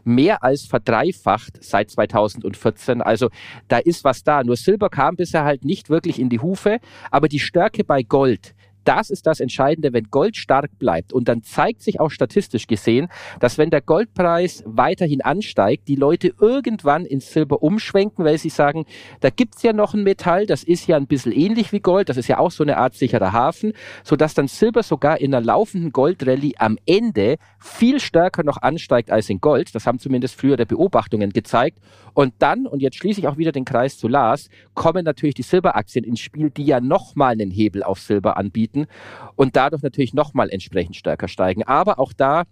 mehr 0.03 0.43
als 0.43 0.65
verdreifacht 0.65 1.63
seit 1.63 1.91
2014. 1.91 3.01
Also 3.01 3.29
da 3.67 3.77
ist 3.77 4.03
was 4.03 4.23
da. 4.23 4.43
Nur 4.43 4.55
Silber 4.55 4.89
kam 4.89 5.15
bisher 5.15 5.43
halt 5.43 5.63
nicht 5.63 5.89
wirklich 5.89 6.19
in 6.19 6.29
die 6.29 6.39
Hufe, 6.39 6.79
aber 7.11 7.27
die 7.27 7.39
Stärke 7.39 7.83
bei 7.83 8.03
Gold, 8.03 8.54
das 8.85 9.09
ist 9.09 9.27
das 9.27 9.39
Entscheidende, 9.39 9.91
wenn 9.91 10.05
Gold 10.05 10.37
stark 10.37 10.77
bleibt. 10.79 11.11
Und 11.11 11.27
dann 11.27 11.43
zeigt 11.43 11.81
sich 11.81 11.99
auch 11.99 12.11
statistisch 12.11 12.67
gesehen, 12.67 13.09
dass 13.39 13.57
wenn 13.57 13.69
der 13.69 13.81
Goldpreis 13.81 14.63
weiterhin 14.65 15.21
ansteigt, 15.21 15.87
die 15.87 15.95
Leute 15.95 16.33
irgendwann 16.39 17.05
ins 17.05 17.31
Silber 17.31 17.61
umschwenken, 17.61 18.23
weil 18.23 18.37
sie 18.37 18.49
sagen, 18.49 18.85
da 19.19 19.29
gibt's 19.29 19.63
ja 19.63 19.73
noch 19.73 19.93
ein 19.93 20.03
Metall, 20.03 20.45
das 20.45 20.63
ist 20.63 20.87
ja 20.87 20.97
ein 20.97 21.07
bisschen 21.07 21.31
ähnlich 21.31 21.71
wie 21.71 21.79
Gold, 21.79 22.09
das 22.09 22.17
ist 22.17 22.27
ja 22.27 22.37
auch 22.37 22.51
so 22.51 22.63
eine 22.63 22.77
Art 22.77 22.93
sicherer 22.93 23.33
Hafen, 23.33 23.73
sodass 24.03 24.33
dann 24.33 24.47
Silber 24.47 24.83
sogar 24.83 25.19
in 25.19 25.33
einer 25.33 25.45
laufenden 25.45 25.91
Goldrallye 25.91 26.53
am 26.59 26.77
Ende 26.85 27.37
viel 27.59 27.99
stärker 27.99 28.43
noch 28.43 28.61
ansteigt 28.61 29.11
als 29.11 29.29
in 29.29 29.41
Gold. 29.41 29.73
Das 29.73 29.87
haben 29.87 29.99
zumindest 29.99 30.39
frühere 30.39 30.65
Beobachtungen 30.65 31.31
gezeigt. 31.31 31.79
Und 32.13 32.33
dann, 32.39 32.65
und 32.67 32.81
jetzt 32.81 32.97
schließe 32.97 33.19
ich 33.19 33.27
auch 33.27 33.37
wieder 33.37 33.51
den 33.51 33.65
Kreis 33.65 33.97
zu 33.97 34.07
Lars, 34.07 34.49
kommen 34.73 35.03
natürlich 35.03 35.35
die 35.35 35.41
Silberaktien 35.41 36.05
ins 36.05 36.19
Spiel, 36.19 36.49
die 36.49 36.63
ja 36.63 36.79
nochmal 36.79 37.33
einen 37.33 37.51
Hebel 37.51 37.83
auf 37.83 37.99
Silber 37.99 38.37
anbieten 38.37 38.74
bieten 38.75 38.87
und 39.35 39.55
dadurch 39.55 39.81
natürlich 39.81 40.13
nochmal 40.13 40.49
entsprechend 40.49 40.95
stärker 40.95 41.27
steigen. 41.27 41.63
Aber 41.63 41.99
auch 41.99 42.13
da 42.13 42.43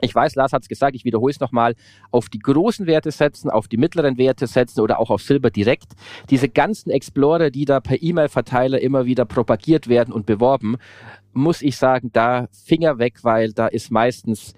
ich 0.00 0.14
weiß, 0.14 0.36
Lars 0.36 0.52
hat 0.52 0.62
es 0.62 0.68
gesagt, 0.68 0.94
ich 0.94 1.04
wiederhole 1.04 1.32
es 1.32 1.40
nochmal, 1.40 1.74
auf 2.12 2.28
die 2.28 2.38
großen 2.38 2.86
Werte 2.86 3.10
setzen, 3.10 3.50
auf 3.50 3.66
die 3.66 3.78
mittleren 3.78 4.16
Werte 4.16 4.46
setzen 4.46 4.80
oder 4.80 5.00
auch 5.00 5.10
auf 5.10 5.22
Silber 5.22 5.50
direkt. 5.50 5.94
Diese 6.30 6.48
ganzen 6.48 6.90
Explorer, 6.90 7.50
die 7.50 7.64
da 7.64 7.80
per 7.80 8.00
E-Mail-Verteiler 8.00 8.80
immer 8.80 9.06
wieder 9.06 9.24
propagiert 9.24 9.88
werden 9.88 10.14
und 10.14 10.24
beworben, 10.24 10.76
muss 11.32 11.62
ich 11.62 11.76
sagen, 11.76 12.10
da 12.12 12.46
Finger 12.52 13.00
weg, 13.00 13.24
weil 13.24 13.52
da 13.52 13.66
ist 13.66 13.90
meistens 13.90 14.54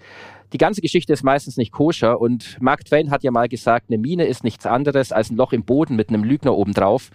die 0.53 0.57
ganze 0.57 0.81
Geschichte 0.81 1.13
ist 1.13 1.23
meistens 1.23 1.55
nicht 1.57 1.71
koscher 1.71 2.19
und 2.19 2.57
Mark 2.61 2.83
Twain 2.85 3.09
hat 3.09 3.23
ja 3.23 3.31
mal 3.31 3.47
gesagt, 3.47 3.85
eine 3.89 3.97
Mine 3.97 4.25
ist 4.25 4.43
nichts 4.43 4.65
anderes 4.65 5.11
als 5.11 5.31
ein 5.31 5.37
Loch 5.37 5.53
im 5.53 5.63
Boden 5.63 5.95
mit 5.95 6.09
einem 6.09 6.23
Lügner 6.23 6.55
obendrauf 6.55 7.09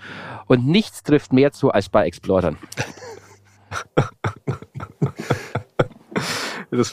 und 0.46 0.66
nichts 0.66 1.02
trifft 1.02 1.32
mehr 1.32 1.52
zu 1.52 1.70
als 1.70 1.88
bei 1.90 2.06
Explorern. 2.06 2.56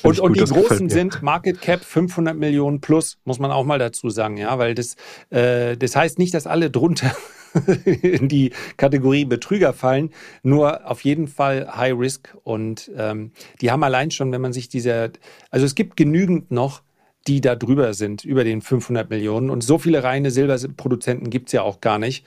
und, 0.04 0.20
und 0.20 0.38
die 0.38 0.44
großen 0.44 0.90
sind 0.90 1.22
Market 1.22 1.62
Cap 1.62 1.84
500 1.84 2.38
Millionen 2.38 2.82
plus, 2.82 3.18
muss 3.26 3.40
man 3.40 3.52
auch 3.52 3.66
mal 3.66 3.80
dazu 3.80 4.10
sagen, 4.10 4.38
ja, 4.38 4.58
weil 4.58 4.76
das, 4.76 4.96
äh, 5.30 5.78
das 5.78 5.96
heißt 5.96 6.20
nicht, 6.20 6.34
dass 6.34 6.48
alle 6.48 6.70
drunter 6.70 7.16
in 8.02 8.28
die 8.28 8.52
Kategorie 8.78 9.26
Betrüger 9.26 9.74
fallen, 9.74 10.12
nur 10.44 10.90
auf 10.90 11.02
jeden 11.04 11.28
Fall 11.28 11.68
High 11.76 11.98
Risk 11.98 12.36
und 12.44 12.92
ähm, 12.96 13.32
die 13.62 13.72
haben 13.72 13.84
allein 13.84 14.12
schon, 14.12 14.32
wenn 14.32 14.42
man 14.42 14.54
sich 14.54 14.70
dieser, 14.70 15.10
also 15.50 15.66
es 15.66 15.76
gibt 15.76 15.98
genügend 15.98 16.52
noch, 16.52 16.82
die 17.28 17.42
da 17.42 17.56
drüber 17.56 17.94
sind, 17.94 18.26
über 18.26 18.44
den 18.44 18.62
500 18.62 19.10
Millionen 19.10 19.50
und 19.50 19.64
so 19.64 19.78
viele 19.78 20.04
reine 20.04 20.30
Silberproduzenten 20.30 21.30
gibt 21.30 21.48
es 21.50 21.54
ja 21.54 21.62
auch 21.62 21.80
gar 21.80 21.98
nicht. 21.98 22.26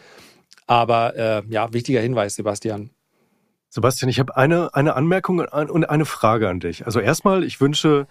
Aber 0.66 1.16
äh, 1.16 1.42
ja, 1.48 1.72
wichtiger 1.72 2.00
Hinweis, 2.00 2.34
Sebastian. 2.34 2.90
Sebastian, 3.68 4.08
ich 4.08 4.18
habe 4.18 4.36
eine, 4.36 4.74
eine 4.74 4.94
Anmerkung 4.94 5.40
und 5.40 5.84
eine 5.84 6.04
Frage 6.04 6.48
an 6.48 6.60
dich. 6.60 6.86
Also 6.86 7.00
erstmal, 7.00 7.44
ich 7.44 7.60
wünsche 7.60 8.06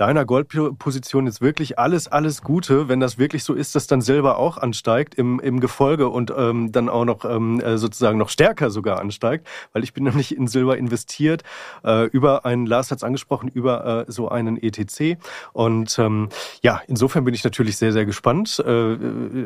deiner 0.00 0.24
Goldposition 0.24 1.26
jetzt 1.26 1.42
wirklich 1.42 1.78
alles, 1.78 2.08
alles 2.08 2.40
Gute, 2.40 2.88
wenn 2.88 3.00
das 3.00 3.18
wirklich 3.18 3.44
so 3.44 3.52
ist, 3.52 3.74
dass 3.74 3.86
dann 3.86 4.00
Silber 4.00 4.38
auch 4.38 4.56
ansteigt 4.56 5.14
im, 5.14 5.38
im 5.40 5.60
Gefolge 5.60 6.08
und 6.08 6.32
ähm, 6.34 6.72
dann 6.72 6.88
auch 6.88 7.04
noch 7.04 7.26
ähm, 7.26 7.60
äh, 7.60 7.76
sozusagen 7.76 8.16
noch 8.16 8.30
stärker 8.30 8.70
sogar 8.70 8.98
ansteigt, 8.98 9.46
weil 9.74 9.84
ich 9.84 9.92
bin 9.92 10.04
nämlich 10.10 10.34
in 10.34 10.48
Silber 10.48 10.78
investiert, 10.78 11.42
äh, 11.84 12.06
über 12.06 12.46
einen, 12.46 12.64
Lars 12.64 12.90
hat 12.90 12.96
es 12.96 13.04
angesprochen, 13.04 13.50
über 13.50 14.06
äh, 14.08 14.10
so 14.10 14.30
einen 14.30 14.56
ETC 14.56 15.18
und 15.52 15.98
ähm, 15.98 16.30
ja, 16.62 16.80
insofern 16.86 17.24
bin 17.24 17.34
ich 17.34 17.44
natürlich 17.44 17.76
sehr, 17.76 17.92
sehr 17.92 18.06
gespannt, 18.06 18.58
äh, 18.66 18.96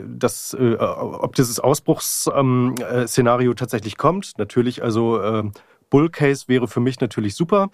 dass, 0.07 0.55
äh, 0.55 0.77
ob 0.77 1.35
dieses 1.35 1.59
Ausbruchsszenario 1.59 3.51
ähm, 3.51 3.53
äh, 3.53 3.55
tatsächlich 3.57 3.97
kommt. 3.97 4.35
Natürlich, 4.39 4.85
also 4.85 5.51
äh, 5.95 5.99
Bull 5.99 6.11
Case 6.11 6.45
wäre 6.49 6.69
für 6.69 6.81
mich 6.81 7.01
natürlich 7.01 7.35
super. 7.35 7.71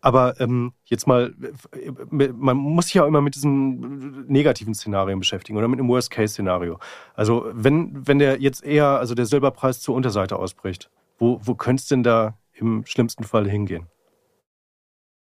Aber 0.00 0.38
ähm, 0.38 0.74
jetzt 0.84 1.06
mal, 1.06 1.34
man 2.10 2.56
muss 2.58 2.86
sich 2.86 2.94
ja 2.94 3.06
immer 3.06 3.22
mit 3.22 3.36
diesen 3.36 4.26
negativen 4.26 4.74
Szenarien 4.74 5.18
beschäftigen 5.18 5.56
oder 5.56 5.66
mit 5.66 5.80
einem 5.80 5.88
Worst-Case-Szenario. 5.88 6.78
Also 7.14 7.46
wenn, 7.52 8.06
wenn 8.06 8.18
der 8.18 8.38
jetzt 8.40 8.64
eher, 8.64 8.86
also 8.86 9.14
der 9.14 9.24
Silberpreis 9.24 9.80
zur 9.80 9.94
Unterseite 9.94 10.36
ausbricht, 10.36 10.90
wo, 11.18 11.40
wo 11.42 11.54
könnte 11.54 11.80
es 11.80 11.88
denn 11.88 12.02
da 12.02 12.36
im 12.52 12.84
schlimmsten 12.84 13.24
Fall 13.24 13.48
hingehen? 13.48 13.86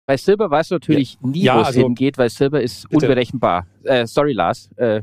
Bei 0.06 0.16
Silber 0.16 0.50
weißt 0.50 0.70
du 0.70 0.76
natürlich 0.76 1.14
ja. 1.14 1.28
nie, 1.28 1.42
ja, 1.42 1.56
wo 1.56 1.60
es 1.60 1.66
also, 1.66 1.80
hingeht, 1.80 2.16
weil 2.16 2.30
Silber 2.30 2.62
ist 2.62 2.88
bitte. 2.88 3.06
unberechenbar. 3.06 3.66
Äh, 3.82 4.06
sorry, 4.06 4.32
Lars. 4.32 4.70
Äh, 4.76 5.02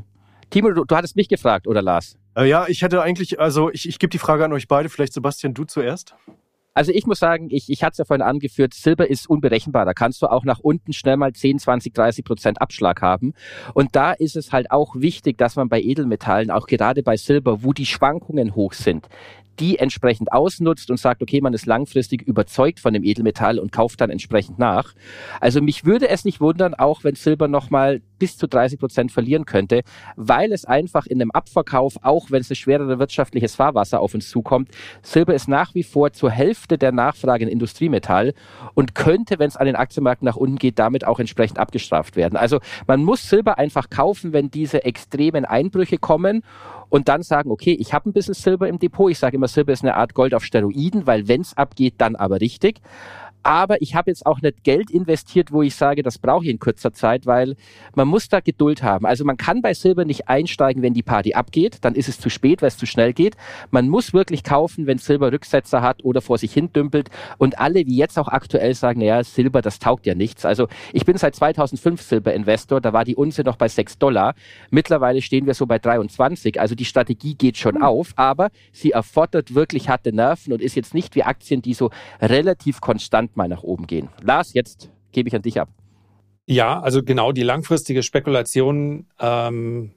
Timo, 0.50 0.70
du, 0.70 0.84
du, 0.84 0.96
hattest 0.96 1.16
mich 1.16 1.28
gefragt, 1.28 1.68
oder 1.68 1.82
Lars? 1.82 2.16
Äh, 2.34 2.48
ja, 2.48 2.66
ich 2.66 2.82
hätte 2.82 3.02
eigentlich, 3.02 3.38
also 3.38 3.70
ich, 3.70 3.88
ich 3.88 3.98
gebe 3.98 4.10
die 4.10 4.18
Frage 4.18 4.44
an 4.44 4.52
euch 4.52 4.66
beide. 4.68 4.88
Vielleicht 4.88 5.12
Sebastian, 5.12 5.54
du 5.54 5.64
zuerst. 5.64 6.16
Also 6.76 6.92
ich 6.92 7.06
muss 7.06 7.18
sagen, 7.18 7.48
ich, 7.50 7.70
ich 7.70 7.82
hatte 7.82 7.92
es 7.92 7.98
ja 7.98 8.04
vorhin 8.04 8.20
angeführt, 8.20 8.74
Silber 8.74 9.08
ist 9.08 9.30
unberechenbar. 9.30 9.86
Da 9.86 9.94
kannst 9.94 10.20
du 10.20 10.26
auch 10.26 10.44
nach 10.44 10.58
unten 10.58 10.92
schnell 10.92 11.16
mal 11.16 11.32
10, 11.32 11.58
20, 11.58 11.94
30 11.94 12.22
Prozent 12.22 12.60
Abschlag 12.60 13.00
haben. 13.00 13.32
Und 13.72 13.96
da 13.96 14.12
ist 14.12 14.36
es 14.36 14.52
halt 14.52 14.70
auch 14.70 14.94
wichtig, 14.94 15.38
dass 15.38 15.56
man 15.56 15.70
bei 15.70 15.80
Edelmetallen, 15.80 16.50
auch 16.50 16.66
gerade 16.66 17.02
bei 17.02 17.16
Silber, 17.16 17.62
wo 17.62 17.72
die 17.72 17.86
Schwankungen 17.86 18.54
hoch 18.54 18.74
sind, 18.74 19.08
die 19.58 19.78
entsprechend 19.78 20.32
ausnutzt 20.32 20.90
und 20.90 20.98
sagt, 20.98 21.22
okay, 21.22 21.40
man 21.40 21.54
ist 21.54 21.64
langfristig 21.64 22.20
überzeugt 22.20 22.78
von 22.78 22.92
dem 22.92 23.04
Edelmetall 23.04 23.58
und 23.58 23.72
kauft 23.72 24.02
dann 24.02 24.10
entsprechend 24.10 24.58
nach. 24.58 24.92
Also 25.40 25.62
mich 25.62 25.86
würde 25.86 26.10
es 26.10 26.26
nicht 26.26 26.42
wundern, 26.42 26.74
auch 26.74 27.04
wenn 27.04 27.14
Silber 27.14 27.48
nochmal 27.48 28.02
bis 28.18 28.36
zu 28.36 28.46
30 28.46 28.78
Prozent 28.78 29.12
verlieren 29.12 29.44
könnte, 29.44 29.82
weil 30.16 30.52
es 30.52 30.64
einfach 30.64 31.06
in 31.06 31.20
einem 31.20 31.30
Abverkauf, 31.30 31.96
auch 32.02 32.30
wenn 32.30 32.40
es 32.40 32.50
ein 32.50 32.56
schwereres 32.56 32.98
wirtschaftliches 32.98 33.54
Fahrwasser 33.54 34.00
auf 34.00 34.14
uns 34.14 34.28
zukommt, 34.28 34.70
Silber 35.02 35.34
ist 35.34 35.48
nach 35.48 35.74
wie 35.74 35.82
vor 35.82 36.12
zur 36.12 36.30
Hälfte 36.30 36.78
der 36.78 36.92
Nachfrage 36.92 37.44
in 37.44 37.50
Industriemetall 37.50 38.34
und 38.74 38.94
könnte, 38.94 39.38
wenn 39.38 39.48
es 39.48 39.56
an 39.56 39.66
den 39.66 39.76
Aktienmarkt 39.76 40.22
nach 40.22 40.36
unten 40.36 40.56
geht, 40.56 40.78
damit 40.78 41.06
auch 41.06 41.20
entsprechend 41.20 41.58
abgestraft 41.58 42.16
werden. 42.16 42.36
Also 42.36 42.60
man 42.86 43.02
muss 43.02 43.28
Silber 43.28 43.58
einfach 43.58 43.90
kaufen, 43.90 44.32
wenn 44.32 44.50
diese 44.50 44.84
extremen 44.84 45.44
Einbrüche 45.44 45.98
kommen 45.98 46.42
und 46.88 47.08
dann 47.08 47.22
sagen, 47.22 47.50
okay, 47.50 47.76
ich 47.78 47.92
habe 47.92 48.08
ein 48.08 48.12
bisschen 48.12 48.34
Silber 48.34 48.68
im 48.68 48.78
Depot. 48.78 49.10
Ich 49.10 49.18
sage 49.18 49.36
immer, 49.36 49.48
Silber 49.48 49.72
ist 49.72 49.82
eine 49.82 49.94
Art 49.94 50.14
Gold 50.14 50.34
auf 50.34 50.44
Steroiden, 50.44 51.06
weil 51.06 51.28
wenn 51.28 51.40
es 51.40 51.56
abgeht, 51.56 51.94
dann 51.98 52.16
aber 52.16 52.40
richtig. 52.40 52.80
Aber 53.46 53.80
ich 53.80 53.94
habe 53.94 54.10
jetzt 54.10 54.26
auch 54.26 54.40
nicht 54.42 54.64
Geld 54.64 54.90
investiert, 54.90 55.52
wo 55.52 55.62
ich 55.62 55.76
sage, 55.76 56.02
das 56.02 56.18
brauche 56.18 56.42
ich 56.42 56.50
in 56.50 56.58
kurzer 56.58 56.92
Zeit, 56.92 57.26
weil 57.26 57.54
man 57.94 58.08
muss 58.08 58.28
da 58.28 58.40
Geduld 58.40 58.82
haben. 58.82 59.06
Also 59.06 59.24
man 59.24 59.36
kann 59.36 59.62
bei 59.62 59.72
Silber 59.72 60.04
nicht 60.04 60.28
einsteigen, 60.28 60.82
wenn 60.82 60.94
die 60.94 61.04
Party 61.04 61.34
abgeht, 61.34 61.78
dann 61.82 61.94
ist 61.94 62.08
es 62.08 62.18
zu 62.18 62.28
spät, 62.28 62.60
weil 62.60 62.70
es 62.70 62.76
zu 62.76 62.86
schnell 62.86 63.12
geht. 63.12 63.36
Man 63.70 63.88
muss 63.88 64.12
wirklich 64.12 64.42
kaufen, 64.42 64.88
wenn 64.88 64.98
Silber 64.98 65.30
Rücksetzer 65.30 65.80
hat 65.80 66.02
oder 66.02 66.22
vor 66.22 66.38
sich 66.38 66.52
hin 66.52 66.72
dümpelt. 66.72 67.08
Und 67.38 67.60
alle, 67.60 67.86
wie 67.86 67.96
jetzt 67.96 68.18
auch 68.18 68.26
aktuell 68.26 68.74
sagen, 68.74 68.98
naja, 68.98 69.22
Silber, 69.22 69.62
das 69.62 69.78
taugt 69.78 70.06
ja 70.06 70.16
nichts. 70.16 70.44
Also 70.44 70.66
ich 70.92 71.04
bin 71.04 71.16
seit 71.16 71.36
2005 71.36 72.02
Silber-Investor, 72.02 72.80
da 72.80 72.92
war 72.92 73.04
die 73.04 73.14
Unze 73.14 73.42
noch 73.42 73.54
bei 73.54 73.68
6 73.68 73.98
Dollar. 73.98 74.34
Mittlerweile 74.70 75.22
stehen 75.22 75.46
wir 75.46 75.54
so 75.54 75.66
bei 75.66 75.78
23. 75.78 76.58
Also 76.58 76.74
die 76.74 76.84
Strategie 76.84 77.36
geht 77.36 77.58
schon 77.58 77.76
hm. 77.76 77.82
auf, 77.82 78.12
aber 78.16 78.50
sie 78.72 78.90
erfordert 78.90 79.54
wirklich 79.54 79.88
harte 79.88 80.12
Nerven 80.12 80.52
und 80.52 80.60
ist 80.60 80.74
jetzt 80.74 80.94
nicht 80.94 81.14
wie 81.14 81.22
Aktien, 81.22 81.62
die 81.62 81.74
so 81.74 81.90
relativ 82.20 82.80
konstant 82.80 83.35
mal 83.36 83.48
nach 83.48 83.62
oben 83.62 83.86
gehen. 83.86 84.08
Lars, 84.22 84.54
jetzt 84.54 84.90
gebe 85.12 85.28
ich 85.28 85.34
an 85.34 85.42
dich 85.42 85.60
ab. 85.60 85.68
Ja, 86.46 86.80
also 86.80 87.02
genau 87.02 87.32
die 87.32 87.42
langfristige 87.42 88.02
Spekulation 88.02 89.06
ähm, 89.18 89.92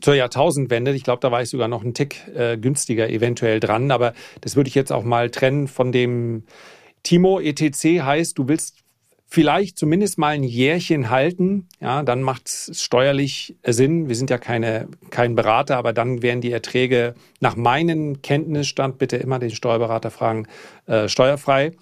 zur 0.00 0.14
Jahrtausendwende. 0.14 0.92
Ich 0.92 1.04
glaube, 1.04 1.20
da 1.20 1.30
war 1.30 1.42
ich 1.42 1.48
sogar 1.48 1.68
noch 1.68 1.82
einen 1.82 1.94
Tick 1.94 2.28
äh, 2.34 2.58
günstiger 2.58 3.08
eventuell 3.08 3.60
dran, 3.60 3.90
aber 3.90 4.12
das 4.40 4.56
würde 4.56 4.68
ich 4.68 4.74
jetzt 4.74 4.92
auch 4.92 5.04
mal 5.04 5.30
trennen 5.30 5.68
von 5.68 5.92
dem 5.92 6.44
Timo 7.02 7.40
ETC 7.40 8.02
heißt, 8.02 8.38
du 8.38 8.48
willst 8.48 8.82
vielleicht 9.26 9.78
zumindest 9.78 10.18
mal 10.18 10.34
ein 10.34 10.44
Jährchen 10.44 11.08
halten, 11.08 11.66
ja, 11.80 12.02
dann 12.02 12.22
macht 12.22 12.48
es 12.48 12.82
steuerlich 12.82 13.56
Sinn. 13.66 14.08
Wir 14.08 14.14
sind 14.14 14.28
ja 14.28 14.36
keine, 14.36 14.88
kein 15.08 15.34
Berater, 15.34 15.78
aber 15.78 15.94
dann 15.94 16.22
wären 16.22 16.42
die 16.42 16.52
Erträge 16.52 17.14
nach 17.40 17.56
meinem 17.56 18.20
Kenntnisstand, 18.20 18.98
bitte 18.98 19.16
immer 19.16 19.38
den 19.38 19.50
Steuerberater 19.50 20.10
fragen, 20.10 20.46
äh, 20.86 21.08
steuerfrei. 21.08 21.72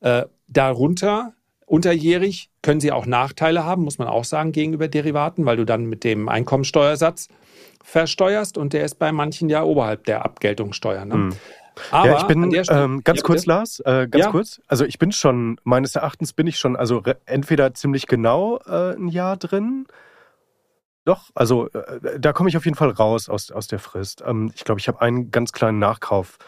Äh, 0.00 0.26
darunter, 0.52 1.32
unterjährig, 1.66 2.50
können 2.62 2.80
sie 2.80 2.92
auch 2.92 3.06
Nachteile 3.06 3.64
haben, 3.64 3.82
muss 3.82 3.98
man 3.98 4.08
auch 4.08 4.24
sagen, 4.24 4.52
gegenüber 4.52 4.88
Derivaten, 4.88 5.46
weil 5.46 5.56
du 5.56 5.64
dann 5.64 5.86
mit 5.86 6.04
dem 6.04 6.28
Einkommensteuersatz 6.28 7.28
versteuerst 7.82 8.58
und 8.58 8.72
der 8.72 8.84
ist 8.84 8.98
bei 8.98 9.12
manchen 9.12 9.48
ja 9.48 9.62
oberhalb 9.62 10.04
der 10.04 10.24
Abgeltungssteuer. 10.24 11.04
Ne? 11.04 11.16
Mhm. 11.16 11.32
Aber 11.90 12.06
ja, 12.06 12.18
ich 12.18 12.24
bin 12.24 12.42
ähm, 12.52 13.02
ganz 13.02 13.20
ja, 13.20 13.24
kurz, 13.24 13.46
Lars, 13.46 13.80
äh, 13.80 14.06
ganz 14.08 14.24
ja. 14.24 14.30
kurz. 14.30 14.60
Also 14.66 14.84
ich 14.84 14.98
bin 14.98 15.12
schon, 15.12 15.58
meines 15.64 15.96
Erachtens 15.96 16.32
bin 16.32 16.46
ich 16.46 16.58
schon, 16.58 16.76
also 16.76 17.02
entweder 17.24 17.74
ziemlich 17.74 18.06
genau 18.06 18.58
äh, 18.66 18.94
ein 18.94 19.08
Jahr 19.08 19.36
drin. 19.36 19.86
Doch, 21.04 21.30
also 21.34 21.68
äh, 21.70 22.20
da 22.20 22.32
komme 22.32 22.48
ich 22.48 22.56
auf 22.56 22.64
jeden 22.64 22.76
Fall 22.76 22.90
raus 22.90 23.28
aus, 23.28 23.50
aus 23.50 23.66
der 23.66 23.78
Frist. 23.78 24.22
Ähm, 24.26 24.52
ich 24.54 24.64
glaube, 24.64 24.80
ich 24.80 24.88
habe 24.88 25.00
einen 25.00 25.30
ganz 25.30 25.52
kleinen 25.52 25.78
Nachkauf 25.78 26.38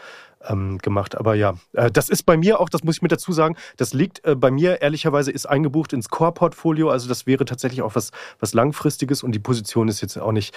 ähm, 0.47 0.77
gemacht. 0.79 1.15
Aber 1.15 1.35
ja, 1.35 1.55
äh, 1.73 1.91
das 1.91 2.09
ist 2.09 2.23
bei 2.23 2.37
mir 2.37 2.59
auch, 2.59 2.69
das 2.69 2.83
muss 2.83 2.97
ich 2.97 3.01
mit 3.01 3.11
dazu 3.11 3.31
sagen, 3.31 3.55
das 3.77 3.93
liegt 3.93 4.25
äh, 4.25 4.35
bei 4.35 4.51
mir 4.51 4.81
ehrlicherweise, 4.81 5.31
ist 5.31 5.45
eingebucht 5.45 5.93
ins 5.93 6.09
Core-Portfolio. 6.09 6.89
Also 6.89 7.07
das 7.07 7.25
wäre 7.25 7.45
tatsächlich 7.45 7.81
auch 7.81 7.95
was, 7.95 8.11
was 8.39 8.53
Langfristiges 8.53 9.23
und 9.23 9.33
die 9.33 9.39
Position 9.39 9.87
ist 9.87 10.01
jetzt 10.01 10.17
auch 10.17 10.31
nicht 10.31 10.55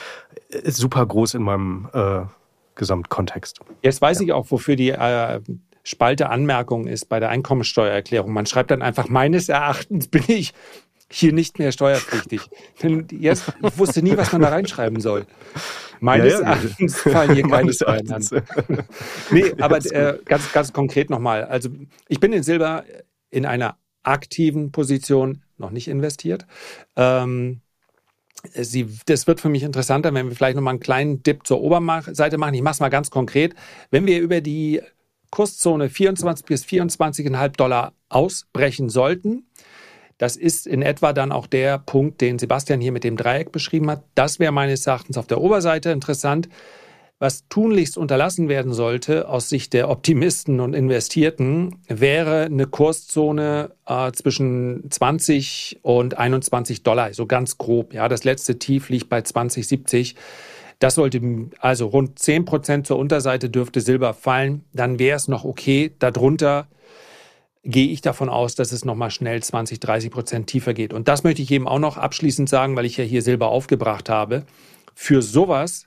äh, 0.50 0.70
super 0.70 1.04
groß 1.04 1.34
in 1.34 1.42
meinem 1.42 1.88
äh, 1.92 2.20
Gesamtkontext. 2.74 3.60
Jetzt 3.82 4.00
weiß 4.00 4.20
ja. 4.20 4.26
ich 4.26 4.32
auch, 4.32 4.50
wofür 4.50 4.76
die 4.76 4.90
äh, 4.90 5.40
Spalte 5.84 6.28
Anmerkung 6.28 6.86
ist 6.86 7.08
bei 7.08 7.18
der 7.18 7.30
Einkommensteuererklärung. 7.30 8.32
Man 8.32 8.44
schreibt 8.44 8.70
dann 8.70 8.82
einfach, 8.82 9.08
meines 9.08 9.48
Erachtens 9.48 10.08
bin 10.08 10.24
ich 10.26 10.52
hier 11.10 11.32
nicht 11.32 11.58
mehr 11.58 11.72
steuerpflichtig. 11.72 12.42
Denn 12.82 13.06
jetzt, 13.10 13.52
ich 13.62 13.78
wusste 13.78 14.02
nie, 14.02 14.16
was 14.16 14.32
man 14.32 14.42
da 14.42 14.48
reinschreiben 14.48 15.00
soll. 15.00 15.26
Meines 16.00 16.34
ja, 16.34 16.40
ja. 16.40 16.46
Erachtens 16.46 17.00
fallen 17.00 17.34
hier 17.34 17.48
keine 17.48 17.72
Steuern 17.72 18.10
an. 18.10 18.28
nee, 19.30 19.52
aber 19.58 19.78
äh, 19.78 20.18
ganz, 20.24 20.52
ganz 20.52 20.72
konkret 20.72 21.10
nochmal. 21.10 21.44
Also 21.44 21.70
ich 22.08 22.20
bin 22.20 22.32
in 22.32 22.42
Silber 22.42 22.84
in 23.30 23.46
einer 23.46 23.76
aktiven 24.02 24.70
Position 24.70 25.42
noch 25.56 25.70
nicht 25.70 25.88
investiert. 25.88 26.46
Ähm, 26.96 27.62
Sie, 28.54 28.86
das 29.06 29.26
wird 29.26 29.40
für 29.40 29.48
mich 29.48 29.64
interessanter, 29.64 30.14
wenn 30.14 30.28
wir 30.28 30.36
vielleicht 30.36 30.54
nochmal 30.54 30.72
einen 30.72 30.80
kleinen 30.80 31.22
Dip 31.24 31.44
zur 31.44 31.60
Oberseite 31.60 32.38
machen. 32.38 32.54
Ich 32.54 32.62
mache 32.62 32.74
es 32.74 32.80
mal 32.80 32.88
ganz 32.88 33.10
konkret. 33.10 33.54
Wenn 33.90 34.06
wir 34.06 34.20
über 34.20 34.40
die 34.40 34.80
Kurszone 35.30 35.90
24 35.90 36.46
bis 36.46 36.64
24,5 36.64 37.48
Dollar 37.56 37.94
ausbrechen 38.08 38.88
sollten, 38.88 39.47
das 40.18 40.36
ist 40.36 40.66
in 40.66 40.82
etwa 40.82 41.12
dann 41.12 41.32
auch 41.32 41.46
der 41.46 41.78
Punkt, 41.78 42.20
den 42.20 42.38
Sebastian 42.38 42.80
hier 42.80 42.92
mit 42.92 43.04
dem 43.04 43.16
Dreieck 43.16 43.52
beschrieben 43.52 43.90
hat. 43.90 44.02
Das 44.14 44.40
wäre 44.40 44.52
meines 44.52 44.86
Erachtens 44.86 45.16
auf 45.16 45.28
der 45.28 45.40
Oberseite 45.40 45.90
interessant. 45.90 46.48
Was 47.20 47.48
tunlichst 47.48 47.98
unterlassen 47.98 48.48
werden 48.48 48.72
sollte 48.72 49.28
aus 49.28 49.48
Sicht 49.48 49.72
der 49.72 49.90
Optimisten 49.90 50.60
und 50.60 50.74
Investierten, 50.74 51.80
wäre 51.88 52.44
eine 52.44 52.66
Kurszone 52.66 53.72
äh, 53.86 54.12
zwischen 54.12 54.88
20 54.88 55.80
und 55.82 56.16
21 56.16 56.84
Dollar, 56.84 57.12
so 57.14 57.26
ganz 57.26 57.58
grob. 57.58 57.92
Ja, 57.92 58.08
das 58.08 58.22
letzte 58.22 58.60
Tief 58.60 58.88
liegt 58.88 59.08
bei 59.08 59.22
2070. 59.22 60.14
Das 60.78 60.94
sollte 60.94 61.20
also 61.58 61.86
rund 61.86 62.20
10 62.20 62.44
Prozent 62.44 62.86
zur 62.86 62.98
Unterseite 62.98 63.50
dürfte 63.50 63.80
Silber 63.80 64.14
fallen. 64.14 64.64
Dann 64.72 65.00
wäre 65.00 65.16
es 65.16 65.26
noch 65.26 65.44
okay. 65.44 65.90
Darunter 65.98 66.68
gehe 67.64 67.88
ich 67.88 68.00
davon 68.00 68.28
aus, 68.28 68.54
dass 68.54 68.72
es 68.72 68.84
nochmal 68.84 69.10
schnell 69.10 69.42
20, 69.42 69.80
30 69.80 70.10
Prozent 70.10 70.46
tiefer 70.46 70.74
geht. 70.74 70.92
Und 70.92 71.08
das 71.08 71.24
möchte 71.24 71.42
ich 71.42 71.50
eben 71.50 71.68
auch 71.68 71.78
noch 71.78 71.96
abschließend 71.96 72.48
sagen, 72.48 72.76
weil 72.76 72.84
ich 72.84 72.96
ja 72.96 73.04
hier 73.04 73.22
Silber 73.22 73.48
aufgebracht 73.48 74.08
habe. 74.08 74.44
Für 74.94 75.22
sowas, 75.22 75.86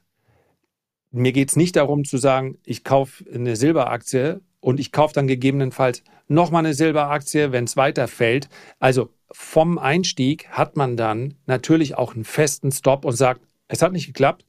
mir 1.12 1.32
geht 1.32 1.50
es 1.50 1.56
nicht 1.56 1.76
darum 1.76 2.06
zu 2.06 2.18
sagen, 2.18 2.58
ich 2.66 2.84
kaufe 2.84 3.26
eine 3.34 3.56
Silberaktie 3.56 4.42
und 4.60 4.80
ich 4.80 4.92
kaufe 4.92 5.14
dann 5.14 5.28
gegebenenfalls 5.28 6.04
nochmal 6.28 6.66
eine 6.66 6.74
Silberaktie, 6.74 7.52
wenn 7.52 7.66
es 7.66 7.78
weiterfällt. 7.78 8.48
Also 8.80 9.10
vom 9.32 9.78
Einstieg 9.78 10.48
hat 10.50 10.78
man 10.78 10.98
dann 10.98 11.36
natürlich 11.46 11.96
auch 11.96 12.14
einen 12.16 12.24
festen 12.24 12.72
Stop 12.72 13.06
und 13.06 13.16
sagt, 13.16 13.42
es 13.68 13.82
hat 13.82 13.92
nicht 13.92 14.08
geklappt, 14.08 14.46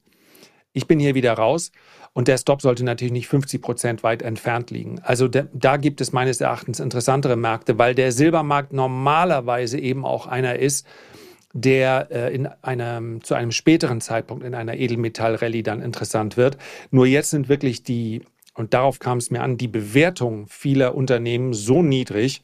ich 0.73 0.87
bin 0.87 0.99
hier 0.99 1.15
wieder 1.15 1.33
raus. 1.33 1.71
Und 2.13 2.27
der 2.27 2.37
Stop 2.37 2.61
sollte 2.61 2.83
natürlich 2.83 3.11
nicht 3.11 3.27
50 3.27 3.61
Prozent 3.61 4.03
weit 4.03 4.21
entfernt 4.21 4.69
liegen. 4.69 4.99
Also 5.01 5.27
de, 5.27 5.45
da 5.51 5.77
gibt 5.77 5.99
es 5.99 6.13
meines 6.13 6.41
Erachtens 6.41 6.79
interessantere 6.79 7.35
Märkte, 7.35 7.79
weil 7.79 7.95
der 7.95 8.11
Silbermarkt 8.11 8.71
normalerweise 8.71 9.79
eben 9.79 10.05
auch 10.05 10.27
einer 10.27 10.59
ist, 10.59 10.85
der 11.53 12.07
äh, 12.11 12.33
in 12.33 12.47
einem, 12.61 13.23
zu 13.23 13.33
einem 13.33 13.51
späteren 13.51 13.99
Zeitpunkt 13.99 14.43
in 14.43 14.53
einer 14.53 14.75
Edelmetall-Rallye 14.75 15.63
dann 15.63 15.81
interessant 15.81 16.37
wird. 16.37 16.57
Nur 16.91 17.07
jetzt 17.07 17.31
sind 17.31 17.49
wirklich 17.49 17.83
die, 17.83 18.21
und 18.53 18.73
darauf 18.75 18.99
kam 18.99 19.17
es 19.17 19.31
mir 19.31 19.41
an, 19.41 19.57
die 19.57 19.67
Bewertungen 19.67 20.47
vieler 20.47 20.95
Unternehmen 20.95 21.53
so 21.53 21.81
niedrig, 21.81 22.43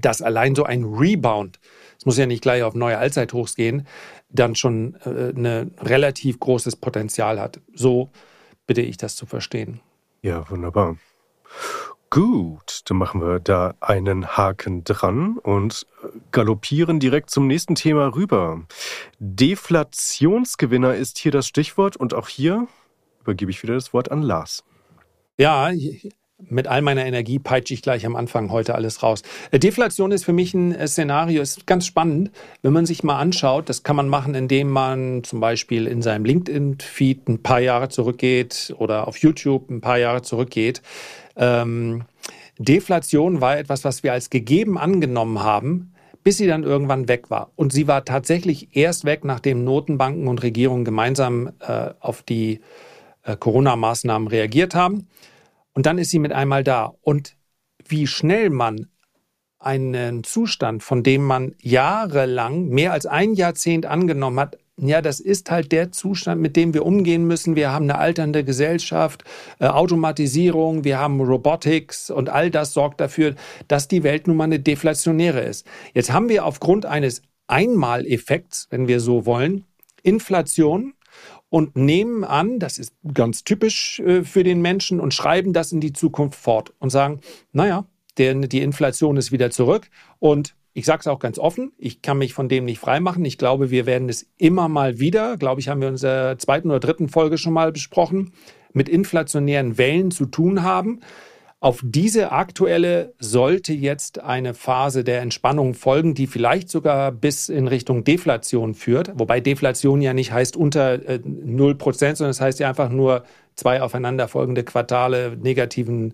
dass 0.00 0.22
allein 0.22 0.54
so 0.54 0.64
ein 0.64 0.84
Rebound, 0.84 1.60
es 1.98 2.06
muss 2.06 2.18
ja 2.18 2.26
nicht 2.26 2.42
gleich 2.42 2.62
auf 2.62 2.74
neue 2.74 2.98
Allzeithochs 2.98 3.56
gehen, 3.56 3.86
dann 4.30 4.54
schon 4.54 4.96
äh, 5.04 5.30
ein 5.30 5.74
relativ 5.80 6.40
großes 6.40 6.76
Potenzial 6.76 7.40
hat. 7.40 7.60
So 7.74 8.10
bitte 8.66 8.82
ich 8.82 8.96
das 8.96 9.16
zu 9.16 9.26
verstehen. 9.26 9.80
Ja, 10.22 10.48
wunderbar. 10.50 10.96
Gut, 12.10 12.82
dann 12.84 12.96
machen 12.96 13.20
wir 13.20 13.40
da 13.40 13.74
einen 13.80 14.36
Haken 14.36 14.84
dran 14.84 15.36
und 15.38 15.86
galoppieren 16.30 17.00
direkt 17.00 17.30
zum 17.30 17.48
nächsten 17.48 17.74
Thema 17.74 18.14
rüber. 18.14 18.62
Deflationsgewinner 19.18 20.94
ist 20.94 21.18
hier 21.18 21.32
das 21.32 21.48
Stichwort 21.48 21.96
und 21.96 22.14
auch 22.14 22.28
hier 22.28 22.68
übergebe 23.22 23.50
ich 23.50 23.62
wieder 23.62 23.74
das 23.74 23.92
Wort 23.92 24.12
an 24.12 24.22
Lars. 24.22 24.62
Ja, 25.38 25.72
mit 26.38 26.66
all 26.66 26.82
meiner 26.82 27.06
Energie 27.06 27.38
peitsche 27.38 27.74
ich 27.74 27.82
gleich 27.82 28.04
am 28.06 28.16
Anfang 28.16 28.50
heute 28.50 28.74
alles 28.74 29.02
raus. 29.02 29.22
Äh, 29.50 29.58
Deflation 29.58 30.12
ist 30.12 30.24
für 30.24 30.32
mich 30.32 30.54
ein 30.54 30.74
äh, 30.74 30.88
Szenario, 30.88 31.42
ist 31.42 31.66
ganz 31.66 31.86
spannend, 31.86 32.30
wenn 32.62 32.72
man 32.72 32.86
sich 32.86 33.04
mal 33.04 33.18
anschaut. 33.18 33.68
Das 33.68 33.82
kann 33.82 33.96
man 33.96 34.08
machen, 34.08 34.34
indem 34.34 34.68
man 34.70 35.22
zum 35.24 35.40
Beispiel 35.40 35.86
in 35.86 36.02
seinem 36.02 36.24
LinkedIn-Feed 36.24 37.28
ein 37.28 37.42
paar 37.42 37.60
Jahre 37.60 37.88
zurückgeht 37.88 38.74
oder 38.78 39.06
auf 39.06 39.18
YouTube 39.18 39.70
ein 39.70 39.80
paar 39.80 39.98
Jahre 39.98 40.22
zurückgeht. 40.22 40.82
Ähm, 41.36 42.04
Deflation 42.58 43.40
war 43.40 43.58
etwas, 43.58 43.84
was 43.84 44.02
wir 44.02 44.12
als 44.12 44.30
gegeben 44.30 44.78
angenommen 44.78 45.42
haben, 45.42 45.92
bis 46.22 46.38
sie 46.38 46.46
dann 46.46 46.62
irgendwann 46.62 47.08
weg 47.08 47.30
war. 47.30 47.50
Und 47.56 47.72
sie 47.72 47.86
war 47.86 48.04
tatsächlich 48.04 48.68
erst 48.72 49.04
weg, 49.04 49.24
nachdem 49.24 49.64
Notenbanken 49.64 50.28
und 50.28 50.42
Regierungen 50.42 50.84
gemeinsam 50.84 51.52
äh, 51.60 51.90
auf 52.00 52.22
die 52.22 52.60
äh, 53.22 53.36
Corona-Maßnahmen 53.36 54.28
reagiert 54.28 54.74
haben. 54.74 55.08
Und 55.74 55.86
dann 55.86 55.98
ist 55.98 56.10
sie 56.10 56.18
mit 56.18 56.32
einmal 56.32 56.64
da. 56.64 56.94
Und 57.02 57.36
wie 57.86 58.06
schnell 58.06 58.50
man 58.50 58.86
einen 59.58 60.24
Zustand, 60.24 60.82
von 60.82 61.02
dem 61.02 61.24
man 61.24 61.54
jahrelang, 61.60 62.68
mehr 62.68 62.92
als 62.92 63.06
ein 63.06 63.34
Jahrzehnt 63.34 63.86
angenommen 63.86 64.40
hat, 64.40 64.58
ja, 64.76 65.00
das 65.00 65.20
ist 65.20 65.52
halt 65.52 65.70
der 65.70 65.92
Zustand, 65.92 66.40
mit 66.40 66.56
dem 66.56 66.74
wir 66.74 66.84
umgehen 66.84 67.26
müssen. 67.26 67.54
Wir 67.54 67.70
haben 67.70 67.84
eine 67.84 67.98
alternde 67.98 68.42
Gesellschaft, 68.42 69.22
äh, 69.60 69.66
Automatisierung, 69.66 70.82
wir 70.82 70.98
haben 70.98 71.20
Robotics 71.20 72.10
und 72.10 72.28
all 72.28 72.50
das 72.50 72.72
sorgt 72.72 73.00
dafür, 73.00 73.36
dass 73.68 73.86
die 73.86 74.02
Welt 74.02 74.26
nun 74.26 74.36
mal 74.36 74.44
eine 74.44 74.58
deflationäre 74.58 75.42
ist. 75.42 75.64
Jetzt 75.94 76.12
haben 76.12 76.28
wir 76.28 76.44
aufgrund 76.44 76.86
eines 76.86 77.22
Einmaleffekts, 77.46 78.66
wenn 78.70 78.88
wir 78.88 78.98
so 78.98 79.26
wollen, 79.26 79.64
Inflation 80.02 80.94
und 81.54 81.76
nehmen 81.76 82.24
an, 82.24 82.58
das 82.58 82.78
ist 82.80 82.96
ganz 83.14 83.44
typisch 83.44 84.00
äh, 84.00 84.24
für 84.24 84.42
den 84.42 84.60
Menschen 84.60 84.98
und 84.98 85.14
schreiben 85.14 85.52
das 85.52 85.70
in 85.70 85.78
die 85.78 85.92
Zukunft 85.92 86.36
fort 86.36 86.72
und 86.80 86.90
sagen, 86.90 87.20
naja, 87.52 87.86
der, 88.18 88.34
die 88.34 88.60
Inflation 88.60 89.16
ist 89.16 89.30
wieder 89.30 89.52
zurück 89.52 89.88
und 90.18 90.56
ich 90.72 90.84
sage 90.84 90.98
es 90.98 91.06
auch 91.06 91.20
ganz 91.20 91.38
offen, 91.38 91.70
ich 91.78 92.02
kann 92.02 92.18
mich 92.18 92.34
von 92.34 92.48
dem 92.48 92.64
nicht 92.64 92.80
freimachen. 92.80 93.24
Ich 93.24 93.38
glaube, 93.38 93.70
wir 93.70 93.86
werden 93.86 94.08
es 94.08 94.26
immer 94.36 94.68
mal 94.68 94.98
wieder, 94.98 95.36
glaube 95.36 95.60
ich, 95.60 95.68
haben 95.68 95.80
wir 95.80 95.86
in 95.86 95.94
unserer 95.94 96.36
zweiten 96.38 96.70
oder 96.70 96.80
dritten 96.80 97.08
Folge 97.08 97.38
schon 97.38 97.52
mal 97.52 97.70
besprochen, 97.70 98.32
mit 98.72 98.88
inflationären 98.88 99.78
Wellen 99.78 100.10
zu 100.10 100.26
tun 100.26 100.64
haben. 100.64 101.02
Auf 101.64 101.80
diese 101.82 102.30
aktuelle 102.30 103.14
sollte 103.18 103.72
jetzt 103.72 104.18
eine 104.18 104.52
Phase 104.52 105.02
der 105.02 105.22
Entspannung 105.22 105.72
folgen, 105.72 106.12
die 106.12 106.26
vielleicht 106.26 106.68
sogar 106.68 107.10
bis 107.10 107.48
in 107.48 107.68
Richtung 107.68 108.04
Deflation 108.04 108.74
führt. 108.74 109.12
Wobei 109.18 109.40
Deflation 109.40 110.02
ja 110.02 110.12
nicht 110.12 110.30
heißt 110.30 110.58
unter 110.58 110.92
äh, 111.08 111.20
0%, 111.24 111.80
sondern 111.96 112.12
es 112.32 112.36
das 112.36 112.40
heißt 112.42 112.60
ja 112.60 112.68
einfach 112.68 112.90
nur 112.90 113.24
zwei 113.54 113.80
aufeinanderfolgende 113.80 114.62
Quartale 114.62 115.38
negativen 115.40 116.12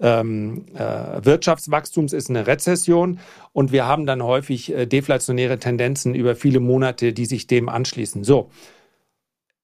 ähm, 0.00 0.66
äh, 0.74 1.24
Wirtschaftswachstums 1.24 2.12
ist 2.12 2.28
eine 2.28 2.46
Rezession 2.46 3.20
und 3.54 3.72
wir 3.72 3.86
haben 3.86 4.04
dann 4.04 4.22
häufig 4.22 4.70
äh, 4.70 4.84
deflationäre 4.84 5.58
Tendenzen 5.58 6.14
über 6.14 6.36
viele 6.36 6.60
Monate, 6.60 7.14
die 7.14 7.24
sich 7.24 7.46
dem 7.46 7.70
anschließen. 7.70 8.22
So. 8.22 8.50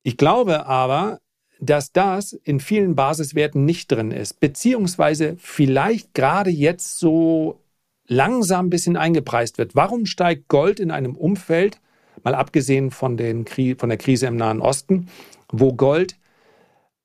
Ich 0.03 0.17
glaube 0.17 0.65
aber, 0.65 1.19
dass 1.61 1.93
das 1.93 2.33
in 2.33 2.61
vielen 2.61 2.95
Basiswerten 2.95 3.65
nicht 3.65 3.91
drin 3.91 4.11
ist, 4.11 4.41
beziehungsweise 4.41 5.37
vielleicht 5.39 6.15
gerade 6.15 6.51
jetzt 6.51 6.99
so 6.99 7.61
langsam 8.07 8.67
ein 8.67 8.71
bisschen 8.71 8.97
eingepreist 8.97 9.59
wird. 9.59 9.75
Warum 9.75 10.07
steigt 10.07 10.49
Gold 10.49 10.81
in 10.81 10.91
einem 10.91 11.17
Umfeld, 11.17 11.81
mal 12.23 12.35
abgesehen 12.35 12.91
von, 12.91 13.17
den, 13.17 13.47
von 13.47 13.89
der 13.89 13.99
Krise 13.99 14.27
im 14.27 14.37
Nahen 14.37 14.61
Osten, 14.61 15.09
wo 15.51 15.73
Gold 15.73 16.17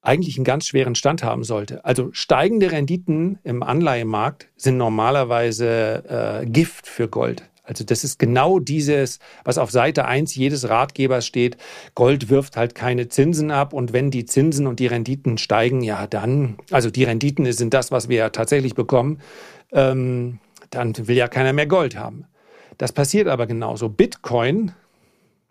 eigentlich 0.02 0.38
einen 0.38 0.46
ganz 0.46 0.66
schweren 0.66 0.96
Stand 0.96 1.24
haben 1.24 1.44
sollte. 1.44 1.86
Also 1.86 2.10
steigende 2.12 2.72
Renditen 2.72 3.38
im 3.44 3.62
Anleihemarkt 3.62 4.48
sind 4.56 4.78
normalerweise 4.78 6.42
äh, 6.42 6.46
Gift 6.48 6.88
für 6.88 7.08
Gold. 7.08 7.44
Also 7.72 7.86
das 7.86 8.04
ist 8.04 8.20
genau 8.20 8.60
dieses, 8.60 9.20
was 9.46 9.58
auf 9.58 9.72
Seite 9.72 10.04
1 10.04 10.36
jedes 10.36 10.68
Ratgebers 10.68 11.26
steht. 11.26 11.56
Gold 11.96 12.28
wirft 12.28 12.58
halt 12.58 12.76
keine 12.76 13.08
Zinsen 13.08 13.50
ab 13.50 13.72
und 13.72 13.94
wenn 13.94 14.12
die 14.12 14.26
Zinsen 14.26 14.68
und 14.68 14.82
die 14.82 14.88
Renditen 14.88 15.38
steigen, 15.38 15.82
ja 15.82 16.06
dann, 16.06 16.58
also 16.70 16.90
die 16.90 17.06
Renditen 17.06 17.50
sind 17.54 17.74
das, 17.74 17.90
was 17.90 18.10
wir 18.10 18.18
ja 18.18 18.30
tatsächlich 18.30 18.76
bekommen, 18.76 19.22
ähm, 19.72 20.40
dann 20.70 20.94
will 21.08 21.16
ja 21.16 21.30
keiner 21.30 21.54
mehr 21.54 21.66
Gold 21.66 21.96
haben. 21.96 22.26
Das 22.78 22.92
passiert 22.92 23.30
aber 23.30 23.48
genauso. 23.48 23.88
Bitcoin 23.88 24.74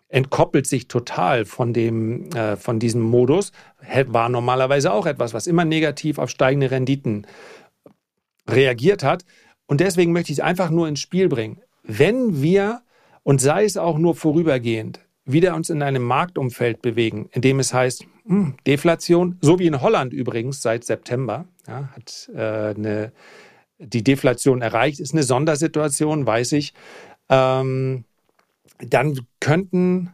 entkoppelt 0.07 0.67
sich 0.67 0.87
total 0.87 1.45
von 1.45 1.73
dem, 1.73 2.29
äh, 2.33 2.55
von 2.55 2.77
diesem 2.77 3.01
Modus, 3.01 3.51
war 4.05 4.29
normalerweise 4.29 4.93
auch 4.93 5.07
etwas, 5.07 5.33
was 5.33 5.47
immer 5.47 5.65
negativ 5.65 6.19
auf 6.19 6.29
steigende 6.29 6.69
Renditen 6.69 7.25
reagiert 8.47 9.03
hat. 9.03 9.25
Und 9.65 9.79
deswegen 9.79 10.11
möchte 10.11 10.31
ich 10.31 10.37
es 10.37 10.43
einfach 10.43 10.69
nur 10.69 10.87
ins 10.87 10.99
Spiel 10.99 11.29
bringen. 11.29 11.61
Wenn 11.97 12.41
wir, 12.41 12.81
und 13.23 13.41
sei 13.41 13.65
es 13.65 13.75
auch 13.75 13.97
nur 13.97 14.15
vorübergehend, 14.15 15.01
wieder 15.25 15.55
uns 15.55 15.69
in 15.69 15.83
einem 15.83 16.03
Marktumfeld 16.03 16.81
bewegen, 16.81 17.29
in 17.33 17.41
dem 17.41 17.59
es 17.59 17.73
heißt, 17.73 18.05
hm, 18.25 18.55
Deflation, 18.65 19.37
so 19.41 19.59
wie 19.59 19.67
in 19.67 19.81
Holland 19.81 20.13
übrigens 20.13 20.61
seit 20.61 20.85
September, 20.85 21.45
ja, 21.67 21.89
hat 21.93 22.29
äh, 22.33 22.75
eine, 22.75 23.11
die 23.77 24.03
Deflation 24.03 24.61
erreicht, 24.61 24.99
ist 24.99 25.13
eine 25.13 25.23
Sondersituation, 25.23 26.25
weiß 26.25 26.53
ich. 26.53 26.73
Ähm, 27.29 28.05
dann 28.79 29.19
könnten 29.39 30.13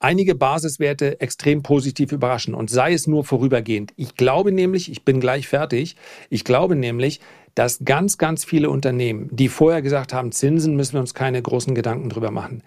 einige 0.00 0.34
Basiswerte 0.34 1.20
extrem 1.20 1.62
positiv 1.62 2.12
überraschen 2.12 2.54
und 2.54 2.68
sei 2.68 2.92
es 2.92 3.06
nur 3.06 3.24
vorübergehend. 3.24 3.92
Ich 3.96 4.16
glaube 4.16 4.52
nämlich, 4.52 4.90
ich 4.90 5.04
bin 5.04 5.20
gleich 5.20 5.46
fertig, 5.48 5.96
ich 6.30 6.44
glaube 6.44 6.76
nämlich, 6.76 7.20
dass 7.56 7.84
ganz, 7.84 8.18
ganz 8.18 8.44
viele 8.44 8.70
Unternehmen, 8.70 9.28
die 9.32 9.48
vorher 9.48 9.82
gesagt 9.82 10.12
haben, 10.12 10.30
Zinsen 10.30 10.76
müssen 10.76 10.92
wir 10.92 11.00
uns 11.00 11.14
keine 11.14 11.42
großen 11.42 11.74
Gedanken 11.74 12.10
drüber 12.10 12.30
machen, 12.30 12.62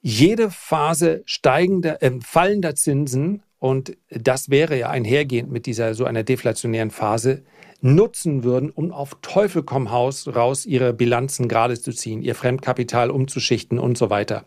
jede 0.00 0.50
Phase 0.50 1.22
steigender, 1.26 2.02
äh, 2.02 2.12
fallender 2.24 2.74
Zinsen 2.76 3.42
und 3.58 3.96
das 4.08 4.48
wäre 4.48 4.78
ja 4.78 4.88
einhergehend 4.88 5.50
mit 5.50 5.66
dieser 5.66 5.94
so 5.94 6.04
einer 6.04 6.22
deflationären 6.22 6.90
Phase, 6.90 7.42
nutzen 7.80 8.44
würden, 8.44 8.70
um 8.70 8.92
auf 8.92 9.18
Teufel 9.22 9.64
komm 9.64 9.90
Haus 9.90 10.28
raus 10.34 10.64
ihre 10.64 10.92
Bilanzen 10.92 11.48
gerade 11.48 11.78
zu 11.78 11.92
ziehen, 11.92 12.22
ihr 12.22 12.34
Fremdkapital 12.34 13.10
umzuschichten 13.10 13.78
und 13.78 13.98
so 13.98 14.08
weiter. 14.08 14.44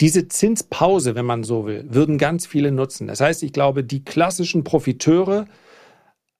Diese 0.00 0.28
Zinspause, 0.28 1.14
wenn 1.16 1.26
man 1.26 1.42
so 1.42 1.66
will, 1.66 1.84
würden 1.88 2.18
ganz 2.18 2.46
viele 2.46 2.70
nutzen. 2.70 3.08
Das 3.08 3.20
heißt, 3.20 3.42
ich 3.42 3.52
glaube, 3.52 3.82
die 3.82 4.04
klassischen 4.04 4.62
Profiteure 4.62 5.46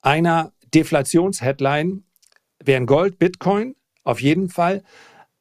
einer 0.01 0.53
Deflationsheadline 0.73 2.03
wären 2.63 2.85
Gold, 2.85 3.19
Bitcoin, 3.19 3.75
auf 4.03 4.21
jeden 4.21 4.49
Fall, 4.49 4.83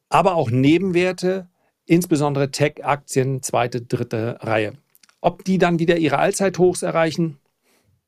aber 0.09 0.35
auch 0.35 0.51
Nebenwerte, 0.51 1.49
insbesondere 1.85 2.51
Tech-Aktien, 2.51 3.43
zweite, 3.43 3.83
dritte 3.83 4.39
Reihe. 4.41 4.75
Ob 5.21 5.45
die 5.45 5.59
dann 5.59 5.79
wieder 5.79 5.97
ihre 5.97 6.19
Allzeithochs 6.19 6.83
erreichen? 6.83 7.39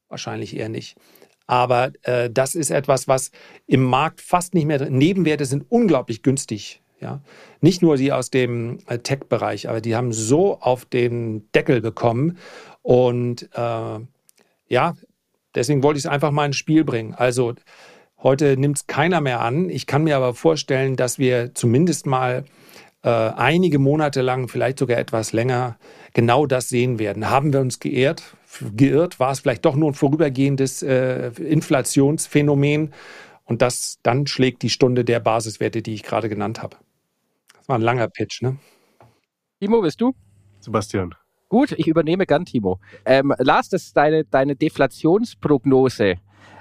Wahrscheinlich 0.09 0.57
eher 0.57 0.69
nicht. 0.69 0.97
Aber 1.47 1.93
äh, 2.03 2.31
das 2.31 2.55
ist 2.55 2.71
etwas, 2.71 3.09
was 3.09 3.31
im 3.67 3.83
Markt 3.83 4.21
fast 4.21 4.55
nicht 4.55 4.67
mehr. 4.67 4.91
Nebenwerte 4.91 5.47
sind 5.47 5.65
unglaublich 5.69 6.23
günstig. 6.23 6.83
Ja, 7.01 7.21
nicht 7.61 7.81
nur 7.81 7.97
die 7.97 8.13
aus 8.13 8.31
dem 8.31 8.79
äh, 8.87 8.99
Tech-Bereich, 8.99 9.69
aber 9.69 9.81
die 9.81 9.95
haben 9.95 10.13
so 10.13 10.61
auf 10.61 10.85
den 10.85 11.51
Deckel 11.53 11.81
bekommen. 11.81 12.39
Und 12.83 13.49
äh, 13.55 13.99
ja, 14.69 14.97
deswegen 15.55 15.83
wollte 15.83 15.99
ich 15.99 16.05
es 16.05 16.11
einfach 16.11 16.33
mal 16.33 16.47
ins 16.47 16.57
Spiel 16.57 16.85
bringen. 16.85 17.15
Also 17.15 17.55
heute 18.23 18.57
nimmt 18.57 18.79
es 18.79 18.87
keiner 18.87 19.21
mehr 19.21 19.41
an. 19.41 19.71
Ich 19.71 19.87
kann 19.87 20.05
mir 20.05 20.17
aber 20.17 20.35
vorstellen, 20.35 20.97
dass 20.97 21.19
wir 21.19 21.55
zumindest 21.55 22.07
mal 22.07 22.45
äh, 23.03 23.09
einige 23.09 23.79
Monate 23.79 24.23
lang, 24.23 24.49
vielleicht 24.49 24.79
sogar 24.79 24.99
etwas 24.99 25.33
länger, 25.33 25.79
genau 26.15 26.47
das 26.47 26.69
sehen 26.69 26.99
werden. 26.99 27.31
Haben 27.31 27.53
wir 27.53 27.61
uns 27.61 27.81
geehrt? 27.81 28.23
geirrt? 28.75 29.21
War 29.21 29.33
es 29.33 29.41
vielleicht 29.41 29.65
doch 29.65 29.77
nur 29.77 29.91
ein 29.91 29.95
vorübergehendes 29.95 30.83
äh, 30.83 31.29
Inflationsphänomen? 31.39 32.93
Und 33.45 33.63
das 33.63 33.99
dann 34.03 34.27
schlägt 34.27 34.63
die 34.63 34.71
Stunde 34.71 35.05
der 35.05 35.21
Basiswerte, 35.21 35.81
die 35.83 35.95
ich 35.95 36.03
gerade 36.03 36.29
genannt 36.29 36.63
habe. 36.63 36.77
Das 37.57 37.69
war 37.69 37.79
ein 37.79 37.83
langer 37.83 38.09
Pitch, 38.09 38.43
ne? 38.43 38.57
Timo, 39.61 39.81
bist 39.81 40.01
du? 40.01 40.15
Sebastian. 40.61 41.15
Gut, 41.49 41.73
ich 41.73 41.87
übernehme 41.87 42.27
gern, 42.27 42.45
Timo. 42.45 42.79
Ähm, 43.07 43.35
Lars, 43.39 43.71
das 43.71 43.85
ist 43.85 43.97
deine, 43.97 44.25
deine 44.25 44.55
Deflationsprognose 44.55 46.17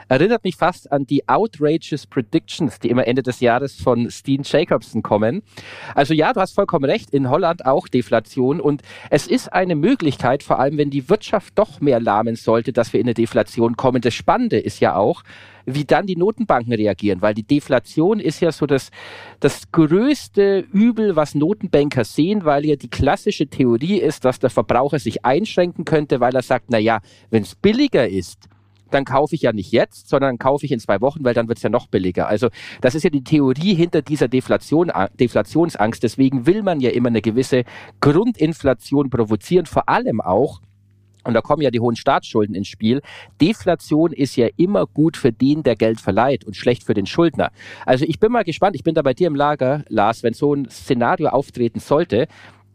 erinnert 0.10 0.44
mich 0.44 0.56
fast 0.56 0.92
an 0.92 1.06
die 1.06 1.28
Outrageous 1.28 2.08
Predictions, 2.08 2.80
die 2.80 2.90
immer 2.90 3.08
Ende 3.08 3.24
des 3.24 3.40
Jahres 3.40 3.76
von 3.76 4.10
Steen 4.10 4.42
Jacobson 4.44 5.04
kommen. 5.04 5.44
Also 5.96 6.14
ja, 6.14 6.34
du 6.34 6.40
hast 6.40 6.54
vollkommen 6.54 6.86
recht, 6.86 7.12
in 7.12 7.30
Holland 7.30 7.66
auch 7.66 7.88
Deflation 7.88 8.60
und 8.60 8.82
es 9.10 9.28
ist 9.28 9.52
eine 9.54 9.76
Möglichkeit, 9.76 10.44
vor 10.44 10.60
allem 10.60 10.78
wenn 10.78 10.90
die 10.90 11.10
Wirtschaft 11.10 11.58
doch 11.58 11.82
mehr 11.82 12.00
lahmen 12.00 12.36
sollte, 12.36 12.74
dass 12.74 12.94
wir 12.94 13.00
in 13.00 13.08
eine 13.08 13.14
Deflation 13.14 13.76
kommen. 13.76 14.02
Das 14.02 14.14
Spannende 14.14 14.58
ist 14.58 14.80
ja 14.80 14.96
auch, 14.96 15.24
wie 15.68 15.84
dann 15.84 16.08
die 16.08 16.16
Notenbanken 16.16 16.74
reagieren, 16.74 17.22
weil 17.22 17.34
die 17.34 17.44
Deflation 17.44 18.22
ist 18.22 18.40
ja 18.40 18.54
so 18.54 18.66
das, 18.66 18.90
das 19.42 19.70
größte 19.72 20.66
Übel, 20.72 21.18
was 21.18 21.36
Notenbanker 21.36 22.06
sehen, 22.06 22.46
weil 22.46 22.66
ja 22.66 22.78
die 22.78 22.90
klassische 22.90 23.48
Theorie 23.48 23.98
ist, 23.98 24.24
dass 24.24 24.40
der 24.40 24.50
Verbraucher 24.50 24.98
sich 24.98 25.26
einschränken 25.26 25.84
könnte, 25.84 26.22
weil 26.22 26.34
er 26.34 26.42
sagt, 26.42 26.68
na 26.70 26.78
ja, 26.78 27.02
wenn 27.30 27.44
es 27.44 27.54
billiger 27.56 28.08
ist, 28.08 28.48
dann 28.92 29.06
kaufe 29.06 29.36
ich 29.36 29.42
ja 29.42 29.54
nicht 29.54 29.72
jetzt, 29.72 30.10
sondern 30.10 30.38
kaufe 30.38 30.66
ich 30.66 30.72
in 30.72 30.80
zwei 30.80 31.02
Wochen, 31.02 31.24
weil 31.24 31.34
dann 31.34 31.48
wird 31.48 31.58
es 31.58 31.64
ja 31.64 31.70
noch 31.70 31.88
billiger. 31.88 32.28
Also 32.28 32.50
das 32.82 32.96
ist 32.96 33.04
ja 33.04 33.10
die 33.10 33.24
Theorie 33.24 33.74
hinter 33.74 34.02
dieser 34.02 34.28
Deflation, 34.28 34.92
Deflationsangst. 35.20 36.04
Deswegen 36.04 36.46
will 36.46 36.64
man 36.64 36.80
ja 36.80 36.92
immer 36.92 37.10
eine 37.10 37.22
gewisse 37.22 37.64
Grundinflation 38.02 39.10
provozieren, 39.10 39.66
vor 39.66 39.90
allem 39.90 40.22
auch, 40.22 40.62
und 41.24 41.34
da 41.34 41.42
kommen 41.42 41.62
ja 41.62 41.72
die 41.72 41.82
hohen 41.82 41.98
Staatsschulden 41.98 42.56
ins 42.56 42.70
Spiel. 42.70 43.02
Deflation 43.42 44.14
ist 44.14 44.38
ja 44.38 44.48
immer 44.56 44.86
gut 44.86 45.18
für 45.18 45.34
den, 45.34 45.62
der 45.62 45.76
Geld 45.76 46.00
verleiht 46.00 46.46
und 46.46 46.56
schlecht 46.56 46.86
für 46.86 46.94
den 46.94 47.06
Schuldner. 47.06 47.52
Also 47.86 48.06
ich 48.08 48.20
bin 48.20 48.32
mal 48.32 48.46
gespannt, 48.46 48.78
ich 48.78 48.84
bin 48.84 48.96
da 48.96 49.02
bei 49.02 49.14
dir 49.14 49.28
im 49.28 49.36
Lager, 49.36 49.84
Lars, 49.90 50.24
wenn 50.24 50.34
so 50.34 50.54
ein 50.54 50.70
Szenario 50.70 51.28
auftreten 51.30 51.82
sollte, 51.82 52.28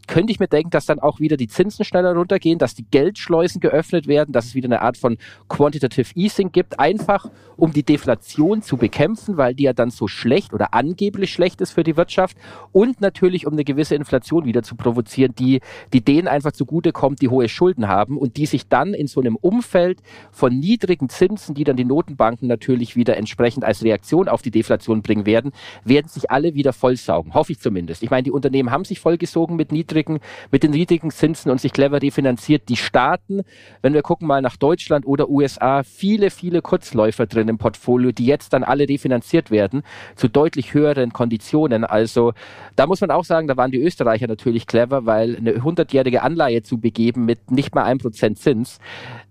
könnte 0.06 0.32
ich 0.32 0.40
mir 0.40 0.48
denken, 0.48 0.70
dass 0.70 0.86
dann 0.86 0.98
auch 0.98 1.20
wieder 1.20 1.36
die 1.36 1.48
Zinsen 1.48 1.84
schneller 1.84 2.14
runtergehen, 2.14 2.58
dass 2.58 2.74
die 2.74 2.84
Geldschleusen 2.90 3.60
geöffnet 3.60 4.06
werden, 4.06 4.32
dass 4.32 4.46
es 4.46 4.54
wieder 4.54 4.66
eine 4.66 4.82
Art 4.82 4.96
von 4.96 5.16
Quantitative 5.48 6.10
Easing 6.14 6.52
gibt, 6.52 6.80
einfach 6.80 7.30
um 7.56 7.72
die 7.72 7.82
Deflation 7.82 8.62
zu 8.62 8.76
bekämpfen, 8.76 9.36
weil 9.36 9.54
die 9.54 9.64
ja 9.64 9.72
dann 9.72 9.90
so 9.90 10.08
schlecht 10.08 10.52
oder 10.52 10.74
angeblich 10.74 11.32
schlecht 11.32 11.60
ist 11.60 11.72
für 11.72 11.84
die 11.84 11.96
Wirtschaft 11.96 12.36
und 12.72 13.00
natürlich 13.00 13.46
um 13.46 13.52
eine 13.52 13.64
gewisse 13.64 13.94
Inflation 13.94 14.44
wieder 14.44 14.62
zu 14.62 14.74
provozieren, 14.74 15.34
die, 15.38 15.60
die 15.92 16.00
denen 16.00 16.28
einfach 16.28 16.52
zugutekommt, 16.52 17.22
die 17.22 17.28
hohe 17.28 17.48
Schulden 17.48 17.88
haben 17.88 18.18
und 18.18 18.36
die 18.36 18.46
sich 18.46 18.68
dann 18.68 18.94
in 18.94 19.06
so 19.06 19.20
einem 19.20 19.36
Umfeld 19.36 20.00
von 20.32 20.58
niedrigen 20.58 21.08
Zinsen, 21.08 21.54
die 21.54 21.64
dann 21.64 21.76
die 21.76 21.84
Notenbanken 21.84 22.48
natürlich 22.48 22.96
wieder 22.96 23.16
entsprechend 23.16 23.64
als 23.64 23.84
Reaktion 23.84 24.28
auf 24.28 24.42
die 24.42 24.50
Deflation 24.50 25.02
bringen 25.02 25.26
werden, 25.26 25.52
werden 25.84 26.08
sich 26.08 26.30
alle 26.30 26.54
wieder 26.54 26.72
vollsaugen. 26.72 27.34
Hoffe 27.34 27.52
ich 27.52 27.60
zumindest. 27.60 28.02
Ich 28.02 28.10
meine, 28.10 28.24
die 28.24 28.30
Unternehmen 28.30 28.70
haben 28.70 28.84
sich 28.84 28.98
vollgesogen 28.98 29.56
mit 29.56 29.70
niedrigen 29.70 29.91
niedrigen, 29.92 30.20
mit 30.50 30.62
den 30.62 30.70
niedrigen 30.70 31.10
Zinsen 31.10 31.50
und 31.50 31.60
sich 31.60 31.72
clever 31.72 32.00
refinanziert. 32.00 32.68
Die 32.68 32.76
Staaten, 32.76 33.42
wenn 33.82 33.94
wir 33.94 34.02
gucken 34.02 34.26
mal 34.26 34.40
nach 34.40 34.56
Deutschland 34.56 35.06
oder 35.06 35.28
USA, 35.28 35.82
viele, 35.82 36.30
viele 36.30 36.62
Kurzläufer 36.62 37.26
drin 37.26 37.48
im 37.48 37.58
Portfolio, 37.58 38.12
die 38.12 38.26
jetzt 38.26 38.52
dann 38.52 38.64
alle 38.64 38.88
refinanziert 38.88 39.50
werden 39.50 39.82
zu 40.16 40.28
deutlich 40.28 40.74
höheren 40.74 41.12
Konditionen. 41.12 41.84
Also 41.84 42.32
da 42.76 42.86
muss 42.86 43.00
man 43.00 43.10
auch 43.10 43.24
sagen, 43.24 43.48
da 43.48 43.56
waren 43.56 43.70
die 43.70 43.82
Österreicher 43.82 44.26
natürlich 44.26 44.66
clever, 44.66 45.06
weil 45.06 45.36
eine 45.36 45.52
100-jährige 45.52 46.22
Anleihe 46.22 46.62
zu 46.62 46.78
begeben 46.78 47.24
mit 47.24 47.50
nicht 47.50 47.74
mal 47.74 47.84
1% 47.84 48.34
Zins, 48.36 48.78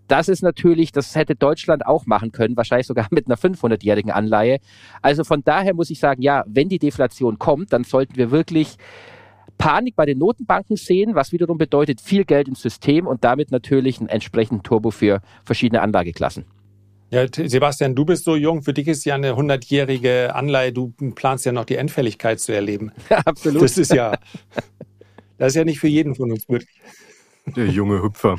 das 0.08 0.28
ist 0.28 0.44
natürlich, 0.44 0.92
das 0.92 1.16
hätte 1.16 1.36
Deutschland 1.36 1.86
auch 1.86 2.06
machen 2.06 2.34
können, 2.34 2.58
wahrscheinlich 2.58 2.86
sogar 2.86 3.08
mit 3.12 3.28
einer 3.28 3.38
500-jährigen 3.38 4.12
Anleihe. 4.12 4.60
Also 5.02 5.24
von 5.24 5.42
daher 5.42 5.74
muss 5.74 5.90
ich 5.90 6.00
sagen, 6.00 6.22
ja, 6.22 6.44
wenn 6.48 6.68
die 6.68 6.80
Deflation 6.80 7.40
kommt, 7.40 7.72
dann 7.72 7.86
sollten 7.86 8.18
wir 8.18 8.30
wirklich 8.30 8.78
Panik 9.58 9.96
bei 9.96 10.06
den 10.06 10.18
Notenbanken 10.18 10.76
sehen, 10.76 11.16
was 11.16 11.32
wiederum 11.32 11.58
bedeutet 11.58 12.02
viel 12.02 12.26
Geld 12.26 12.48
ins 12.48 12.62
System 12.62 13.08
und 13.08 13.24
damit 13.24 13.52
natürlich 13.52 14.00
einen 14.00 14.10
entsprechenden 14.10 14.64
Turbo 14.64 14.92
für 14.92 15.22
verschiedene 15.46 15.82
Anlageklassen. 15.82 16.46
Ja, 17.12 17.26
Sebastian, 17.28 17.94
du 17.94 18.06
bist 18.06 18.24
so 18.24 18.38
jung, 18.38 18.64
für 18.64 18.74
dich 18.74 18.88
ist 18.88 19.04
ja 19.04 19.16
eine 19.16 19.34
100-jährige 19.34 20.34
Anleihe, 20.34 20.72
du 20.72 20.94
planst 21.14 21.46
ja 21.46 21.52
noch 21.52 21.66
die 21.66 21.76
Endfälligkeit 21.76 22.40
zu 22.40 22.54
erleben. 22.54 22.94
absolut. 23.10 23.64
Das 23.64 23.78
ist 23.78 23.94
ja, 23.94 24.18
das 25.38 25.50
ist 25.50 25.56
ja 25.56 25.66
nicht 25.66 25.80
für 25.80 25.90
jeden 25.90 26.16
von 26.16 26.32
uns 26.32 26.48
möglich. 26.48 26.70
Der 27.46 27.68
junge 27.68 28.02
Hüpfer. 28.02 28.38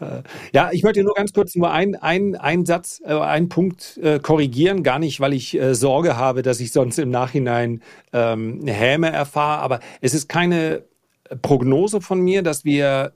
Äh, 0.00 0.22
ja, 0.52 0.70
ich 0.72 0.82
möchte 0.82 1.02
nur 1.02 1.14
ganz 1.14 1.32
kurz 1.32 1.54
nur 1.54 1.70
einen 1.70 1.94
ein 1.94 2.66
Satz, 2.66 3.00
äh, 3.04 3.12
einen 3.12 3.48
Punkt 3.48 3.98
äh, 3.98 4.18
korrigieren. 4.18 4.82
Gar 4.82 4.98
nicht, 4.98 5.20
weil 5.20 5.32
ich 5.32 5.58
Sorge 5.72 6.16
habe, 6.16 6.42
dass 6.42 6.60
ich 6.60 6.72
sonst 6.72 6.98
im 6.98 7.10
Nachhinein 7.10 7.82
ähm, 8.12 8.66
Häme 8.66 9.10
erfahre. 9.10 9.62
Aber 9.62 9.80
es 10.00 10.14
ist 10.14 10.28
keine 10.28 10.84
Prognose 11.42 12.00
von 12.00 12.20
mir, 12.20 12.42
dass 12.42 12.64
wir 12.64 13.12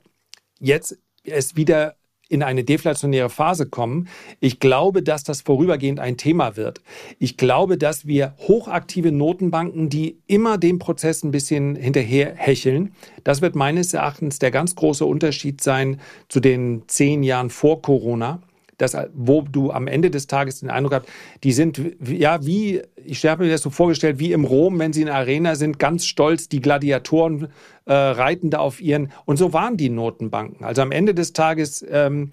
jetzt 0.59 0.97
es 1.23 1.55
wieder 1.55 1.95
in 2.35 2.43
eine 2.43 2.63
deflationäre 2.63 3.29
Phase 3.29 3.65
kommen. 3.65 4.09
Ich 4.41 4.59
glaube, 4.59 5.01
dass 5.01 5.23
das 5.23 5.41
vorübergehend 5.41 5.99
ein 5.99 6.17
Thema 6.17 6.57
wird. 6.57 6.81
Ich 7.17 7.37
glaube, 7.37 7.77
dass 7.77 8.05
wir 8.05 8.35
hochaktive 8.39 9.11
Notenbanken, 9.11 9.89
die 9.89 10.17
immer 10.27 10.57
dem 10.57 10.77
Prozess 10.77 11.23
ein 11.23 11.31
bisschen 11.31 11.75
hinterher 11.75 12.35
hecheln, 12.35 12.93
das 13.23 13.41
wird 13.41 13.55
meines 13.55 13.93
Erachtens 13.93 14.37
der 14.37 14.51
ganz 14.51 14.75
große 14.75 15.05
Unterschied 15.05 15.61
sein 15.61 16.01
zu 16.27 16.41
den 16.41 16.83
zehn 16.87 17.23
Jahren 17.23 17.49
vor 17.49 17.81
Corona 17.81 18.41
das, 18.77 18.97
wo 19.13 19.41
du 19.41 19.71
am 19.71 19.87
Ende 19.87 20.11
des 20.11 20.27
Tages 20.27 20.59
den 20.59 20.69
Eindruck 20.69 20.93
hast, 20.93 21.05
die 21.43 21.53
sind 21.53 21.81
ja 22.05 22.45
wie, 22.45 22.81
ich 22.95 23.25
habe 23.25 23.45
mir 23.45 23.51
das 23.51 23.61
so 23.61 23.69
vorgestellt, 23.69 24.19
wie 24.19 24.31
im 24.31 24.45
Rom, 24.45 24.79
wenn 24.79 24.93
sie 24.93 25.01
in 25.01 25.07
der 25.07 25.15
Arena 25.15 25.55
sind, 25.55 25.79
ganz 25.79 26.05
stolz, 26.05 26.49
die 26.49 26.61
Gladiatoren 26.61 27.47
äh, 27.85 27.93
reiten 27.93 28.49
da 28.49 28.59
auf 28.59 28.81
ihren. 28.81 29.11
Und 29.25 29.37
so 29.37 29.53
waren 29.53 29.77
die 29.77 29.89
Notenbanken. 29.89 30.65
Also 30.65 30.81
am 30.81 30.91
Ende 30.91 31.13
des 31.13 31.33
Tages 31.33 31.85
ähm, 31.89 32.31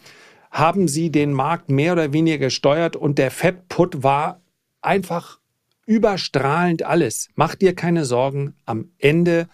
haben 0.51 0.89
sie 0.89 1.11
den 1.11 1.33
Markt 1.33 1.71
mehr 1.71 1.93
oder 1.93 2.13
weniger 2.13 2.39
gesteuert 2.39 2.97
und 2.97 3.19
der 3.19 3.31
Fettput 3.31 4.03
war 4.03 4.41
einfach 4.81 5.39
überstrahlend 5.87 6.83
alles. 6.83 7.29
Mach 7.35 7.55
dir 7.55 7.75
keine 7.75 8.05
Sorgen, 8.05 8.55
am 8.67 8.91
Ende 8.99 9.49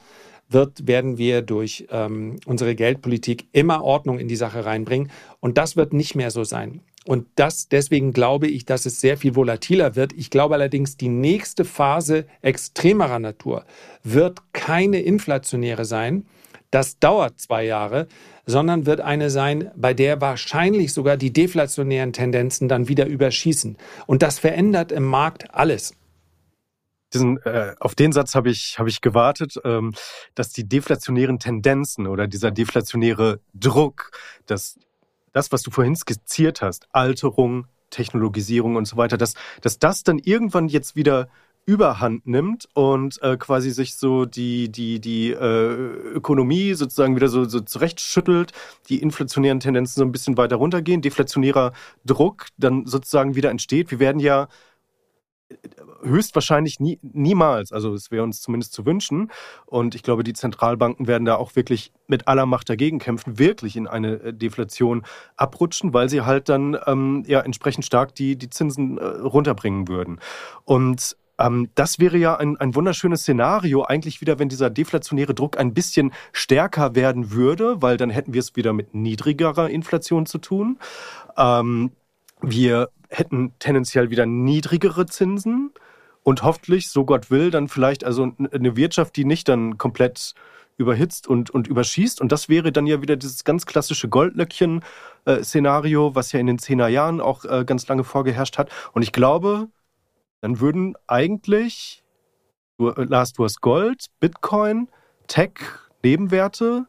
wird, 0.49 0.87
werden 0.87 1.19
wir 1.19 1.43
durch 1.43 1.87
ähm, 1.91 2.37
unsere 2.47 2.75
Geldpolitik 2.75 3.49
immer 3.53 3.83
Ordnung 3.85 4.19
in 4.19 4.29
die 4.29 4.37
Sache 4.37 4.65
reinbringen. 4.65 5.11
Und 5.41 5.59
das 5.59 5.77
wird 5.77 5.93
nicht 5.93 6.15
mehr 6.15 6.31
so 6.31 6.45
sein. 6.45 6.81
Und 7.09 7.27
das, 7.37 7.69
deswegen 7.69 8.13
glaube 8.13 8.49
ich, 8.49 8.67
dass 8.67 8.85
es 8.85 9.01
sehr 9.01 9.17
viel 9.17 9.35
volatiler 9.35 9.97
wird. 9.97 10.13
Ich 10.13 10.29
glaube 10.29 10.55
allerdings, 10.55 10.97
die 10.97 11.09
nächste 11.09 11.65
Phase 11.65 12.27
extremerer 12.43 13.19
Natur 13.19 13.65
wird 14.03 14.41
keine 14.53 15.01
inflationäre 15.01 15.87
sein. 15.87 16.27
Das 16.71 16.99
dauert 16.99 17.41
zwei 17.41 17.65
Jahre, 17.65 18.09
sondern 18.45 18.85
wird 18.85 19.01
eine 19.01 19.31
sein, 19.31 19.71
bei 19.75 19.95
der 19.95 20.21
wahrscheinlich 20.21 20.93
sogar 20.93 21.17
die 21.17 21.33
deflationären 21.33 22.13
Tendenzen 22.13 22.69
dann 22.69 22.89
wieder 22.89 23.07
überschießen. 23.07 23.79
Und 24.07 24.23
das 24.23 24.39
verändert 24.39 24.93
im 24.93 25.05
Markt 25.05 25.55
alles 25.55 25.95
diesen, 27.13 27.39
äh, 27.43 27.75
auf 27.81 27.95
den 27.95 28.13
Satz 28.13 28.35
habe 28.35 28.51
ich, 28.51 28.79
habe 28.79 28.89
ich 28.89 29.01
gewartet, 29.01 29.61
ähm, 29.65 29.95
dass 30.35 30.51
die 30.51 30.69
deflationären 30.69 31.39
Tendenzen 31.39 32.07
oder 32.07 32.27
dieser 32.27 32.51
deflationäre 32.51 33.41
Druck, 33.55 34.11
dass 34.47 34.79
das, 35.33 35.53
was 35.53 35.63
du 35.63 35.71
vorhin 35.71 35.97
skizziert 35.97 36.63
hast, 36.63 36.89
Alterung, 36.93 37.67
Technologisierung 37.91 38.77
und 38.77 38.87
so 38.87 38.97
weiter, 38.97 39.17
dass, 39.17 39.35
dass 39.63 39.79
das 39.79 40.03
dann 40.03 40.19
irgendwann 40.19 40.69
jetzt 40.69 40.97
wieder 40.97 41.29
Überhand 41.65 42.27
nimmt 42.27 42.67
und 42.73 43.21
äh, 43.21 43.37
quasi 43.37 43.71
sich 43.73 43.97
so 43.97 44.25
die, 44.25 44.71
die, 44.71 45.01
die 45.01 45.33
äh, 45.33 45.75
Ökonomie 46.15 46.73
sozusagen 46.73 47.15
wieder 47.15 47.29
so, 47.29 47.45
so 47.45 47.61
zurechtschüttelt, 47.61 48.53
die 48.89 49.03
inflationären 49.03 49.61
Tendenzen 49.61 50.01
so 50.01 50.05
ein 50.07 50.13
bisschen 50.13 50.39
weiter 50.39 50.57
runtergehen, 50.57 51.03
deflationärer 51.03 51.75
Druck 52.07 52.47
dann 52.57 52.87
sozusagen 52.87 53.35
wieder 53.35 53.51
entsteht. 53.51 53.91
Wir 53.91 53.99
werden 53.99 54.19
ja 54.19 54.49
höchstwahrscheinlich 56.03 56.81
nie, 56.81 56.99
niemals, 57.03 57.73
also 57.73 57.95
es 57.95 58.11
wäre 58.11 58.23
uns 58.23 58.41
zumindest 58.41 58.73
zu 58.73 58.87
wünschen. 58.87 59.31
Und 59.67 59.95
ich 59.95 60.03
glaube, 60.03 60.25
die 60.25 60.33
Zentralbanken 60.33 61.07
werden 61.07 61.25
da 61.25 61.37
auch 61.37 61.57
wirklich 61.57 61.93
mit 62.07 62.29
aller 62.29 62.47
Macht 62.47 62.69
dagegen 62.69 62.99
kämpfen, 62.99 63.39
wirklich 63.39 63.77
in 63.77 63.87
eine 63.87 64.15
äh, 64.21 64.35
Deflation 64.35 65.05
abrutschen, 65.37 65.93
weil 65.93 66.09
sie 66.09 66.23
halt 66.23 66.49
dann 66.49 66.77
ähm, 66.87 67.25
ja 67.27 67.41
entsprechend 67.41 67.85
stark 67.85 68.15
die, 68.15 68.37
die 68.37 68.51
Zinsen 68.51 68.99
äh, 68.99 69.05
runterbringen 69.05 69.89
würden. 69.89 70.21
Und 70.65 71.17
ähm, 71.39 71.71
das 71.75 71.99
wäre 71.99 72.19
ja 72.19 72.37
ein, 72.37 72.57
ein 72.57 72.75
wunderschönes 72.75 73.23
Szenario, 73.23 73.85
eigentlich 73.85 74.21
wieder, 74.21 74.39
wenn 74.39 74.49
dieser 74.49 74.71
deflationäre 74.71 75.35
Druck 75.35 75.59
ein 75.59 75.73
bisschen 75.73 76.13
stärker 76.33 76.95
werden 76.95 77.31
würde, 77.31 77.81
weil 77.81 77.97
dann 77.97 78.11
hätten 78.11 78.35
wir 78.35 78.41
es 78.41 78.57
wieder 78.57 78.73
mit 78.73 78.95
niedrigerer 78.95 79.71
Inflation 79.71 80.27
zu 80.27 80.39
tun. 80.39 80.79
Ähm, 81.37 81.93
wir 82.41 82.89
hätten 83.09 83.55
tendenziell 83.59 84.11
wieder 84.11 84.27
niedrigere 84.27 85.07
Zinsen 85.07 85.73
und 86.23 86.43
hoffentlich, 86.43 86.91
so 86.91 87.05
Gott 87.05 87.31
will, 87.31 87.51
dann 87.51 87.69
vielleicht 87.69 88.05
also 88.05 88.33
eine 88.53 88.77
Wirtschaft, 88.77 89.17
die 89.17 89.25
nicht 89.25 89.49
dann 89.49 89.79
komplett 89.79 90.35
überhitzt 90.77 91.27
und, 91.27 91.51
und 91.51 91.67
überschießt. 91.67 92.21
Und 92.21 92.33
das 92.33 92.49
wäre 92.49 92.71
dann 92.71 92.87
ja 92.87 93.03
wieder 93.03 93.17
dieses 93.17 93.45
ganz 93.45 93.67
klassische 93.67 94.09
Goldlöckchen-Szenario, 94.09 96.15
was 96.15 96.33
ja 96.33 96.41
in 96.41 96.47
den 96.47 96.59
zehner 96.59 96.89
Jahren 96.89 97.21
auch 97.21 97.45
äh, 97.45 97.65
ganz 97.65 97.89
lange 97.89 98.05
vorgeherrscht 98.05 98.59
hat. 98.59 98.71
Und 98.93 99.03
ich 99.03 99.13
glaube, 99.13 99.69
dann 100.41 100.61
würden 100.61 100.95
eigentlich, 101.07 102.05
du, 102.79 102.91
äh, 102.91 103.05
Lars, 103.05 103.33
du 103.33 103.45
hast 103.45 103.61
Gold, 103.61 104.07
Bitcoin, 104.21 104.89
Tech, 105.27 105.53
Nebenwerte 106.05 106.87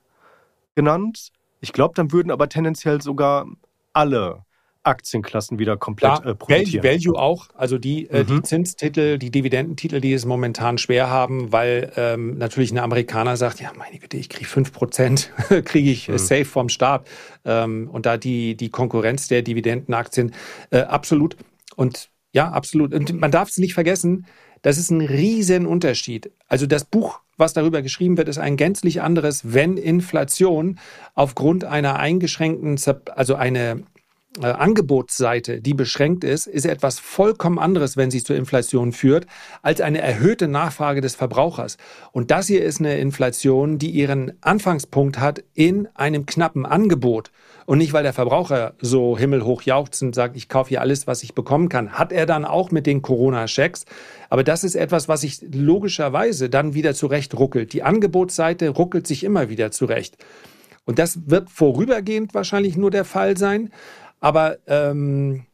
genannt. 0.75 1.29
Ich 1.59 1.73
glaube, 1.73 1.95
dann 1.95 2.11
würden 2.11 2.31
aber 2.31 2.47
tendenziell 2.47 3.01
sogar 3.01 3.47
alle 3.91 4.45
Aktienklassen 4.83 5.59
wieder 5.59 5.77
komplett 5.77 6.23
ja, 6.23 6.31
äh, 6.31 6.35
profitieren. 6.35 6.83
Value 6.83 7.19
auch, 7.19 7.47
also 7.53 7.77
die, 7.77 8.09
äh, 8.09 8.23
mhm. 8.23 8.27
die 8.27 8.41
Zinstitel, 8.43 9.17
die 9.17 9.29
Dividendentitel, 9.29 9.99
die 9.99 10.13
es 10.13 10.25
momentan 10.25 10.77
schwer 10.77 11.09
haben, 11.09 11.51
weil 11.51 11.91
ähm, 11.97 12.37
natürlich 12.37 12.71
ein 12.71 12.77
Amerikaner 12.77 13.35
sagt, 13.35 13.59
ja 13.59 13.71
meine 13.77 13.99
Güte, 13.99 14.17
ich 14.17 14.29
kriege 14.29 14.49
5%, 14.49 15.61
kriege 15.63 15.91
ich 15.91 16.07
äh, 16.07 16.13
mhm. 16.13 16.17
safe 16.17 16.45
vom 16.45 16.69
Staat. 16.69 17.07
Ähm, 17.45 17.89
und 17.91 18.05
da 18.05 18.17
die, 18.17 18.55
die 18.55 18.69
Konkurrenz 18.69 19.27
der 19.27 19.41
Dividendenaktien 19.41 20.33
äh, 20.71 20.79
absolut 20.79 21.35
und 21.75 22.09
ja, 22.31 22.49
absolut. 22.49 22.93
Und 22.93 23.19
man 23.19 23.31
darf 23.31 23.49
es 23.49 23.57
nicht 23.57 23.73
vergessen, 23.73 24.27
das 24.61 24.77
ist 24.77 24.91
ein 24.91 25.01
Riesenunterschied. 25.01 26.31
Also 26.47 26.67
das 26.67 26.85
Buch, 26.85 27.21
was 27.37 27.53
darüber 27.53 27.81
geschrieben 27.81 28.17
wird, 28.17 28.27
ist 28.27 28.37
ein 28.37 28.57
gänzlich 28.57 29.01
anderes, 29.01 29.53
wenn 29.53 29.77
Inflation 29.77 30.79
aufgrund 31.15 31.63
einer 31.63 31.97
eingeschränkten, 31.97 32.79
also 33.15 33.35
eine 33.35 33.83
äh, 34.37 34.45
Angebotsseite, 34.45 35.59
die 35.59 35.73
beschränkt 35.73 36.23
ist, 36.23 36.45
ist 36.45 36.65
etwas 36.65 36.99
vollkommen 36.99 37.57
anderes, 37.57 37.97
wenn 37.97 38.11
sie 38.11 38.23
zur 38.23 38.35
Inflation 38.35 38.91
führt, 38.91 39.25
als 39.63 39.81
eine 39.81 40.01
erhöhte 40.01 40.47
Nachfrage 40.47 41.01
des 41.01 41.15
Verbrauchers. 41.15 41.77
Und 42.11 42.29
das 42.29 42.47
hier 42.47 42.63
ist 42.63 42.79
eine 42.79 42.99
Inflation, 42.99 43.79
die 43.79 43.89
ihren 43.89 44.33
Anfangspunkt 44.41 45.19
hat 45.19 45.43
in 45.55 45.87
einem 45.95 46.27
knappen 46.27 46.67
Angebot. 46.67 47.31
Und 47.65 47.79
nicht, 47.79 47.93
weil 47.93 48.03
der 48.03 48.13
Verbraucher 48.13 48.73
so 48.79 49.17
himmelhoch 49.17 49.63
jauchzend 49.63 50.13
sagt, 50.13 50.37
ich 50.37 50.47
kaufe 50.47 50.69
hier 50.69 50.81
alles, 50.81 51.07
was 51.07 51.23
ich 51.23 51.33
bekommen 51.33 51.69
kann. 51.69 51.93
Hat 51.93 52.11
er 52.11 52.25
dann 52.25 52.45
auch 52.45 52.71
mit 52.71 52.85
den 52.85 53.01
Corona-Schecks. 53.01 53.85
Aber 54.29 54.43
das 54.43 54.63
ist 54.63 54.75
etwas, 54.75 55.07
was 55.07 55.21
sich 55.21 55.41
logischerweise 55.51 56.49
dann 56.49 56.73
wieder 56.73 56.93
zurecht 56.93 57.37
ruckelt. 57.37 57.73
Die 57.73 57.83
Angebotsseite 57.83 58.69
ruckelt 58.69 59.07
sich 59.07 59.23
immer 59.23 59.49
wieder 59.49 59.71
zurecht. 59.71 60.17
Und 60.85 60.97
das 60.97 61.19
wird 61.29 61.51
vorübergehend 61.51 62.33
wahrscheinlich 62.33 62.75
nur 62.75 62.89
der 62.89 63.05
Fall 63.05 63.37
sein. 63.37 63.69
Aber 64.19 64.57
ähm, 64.67 65.45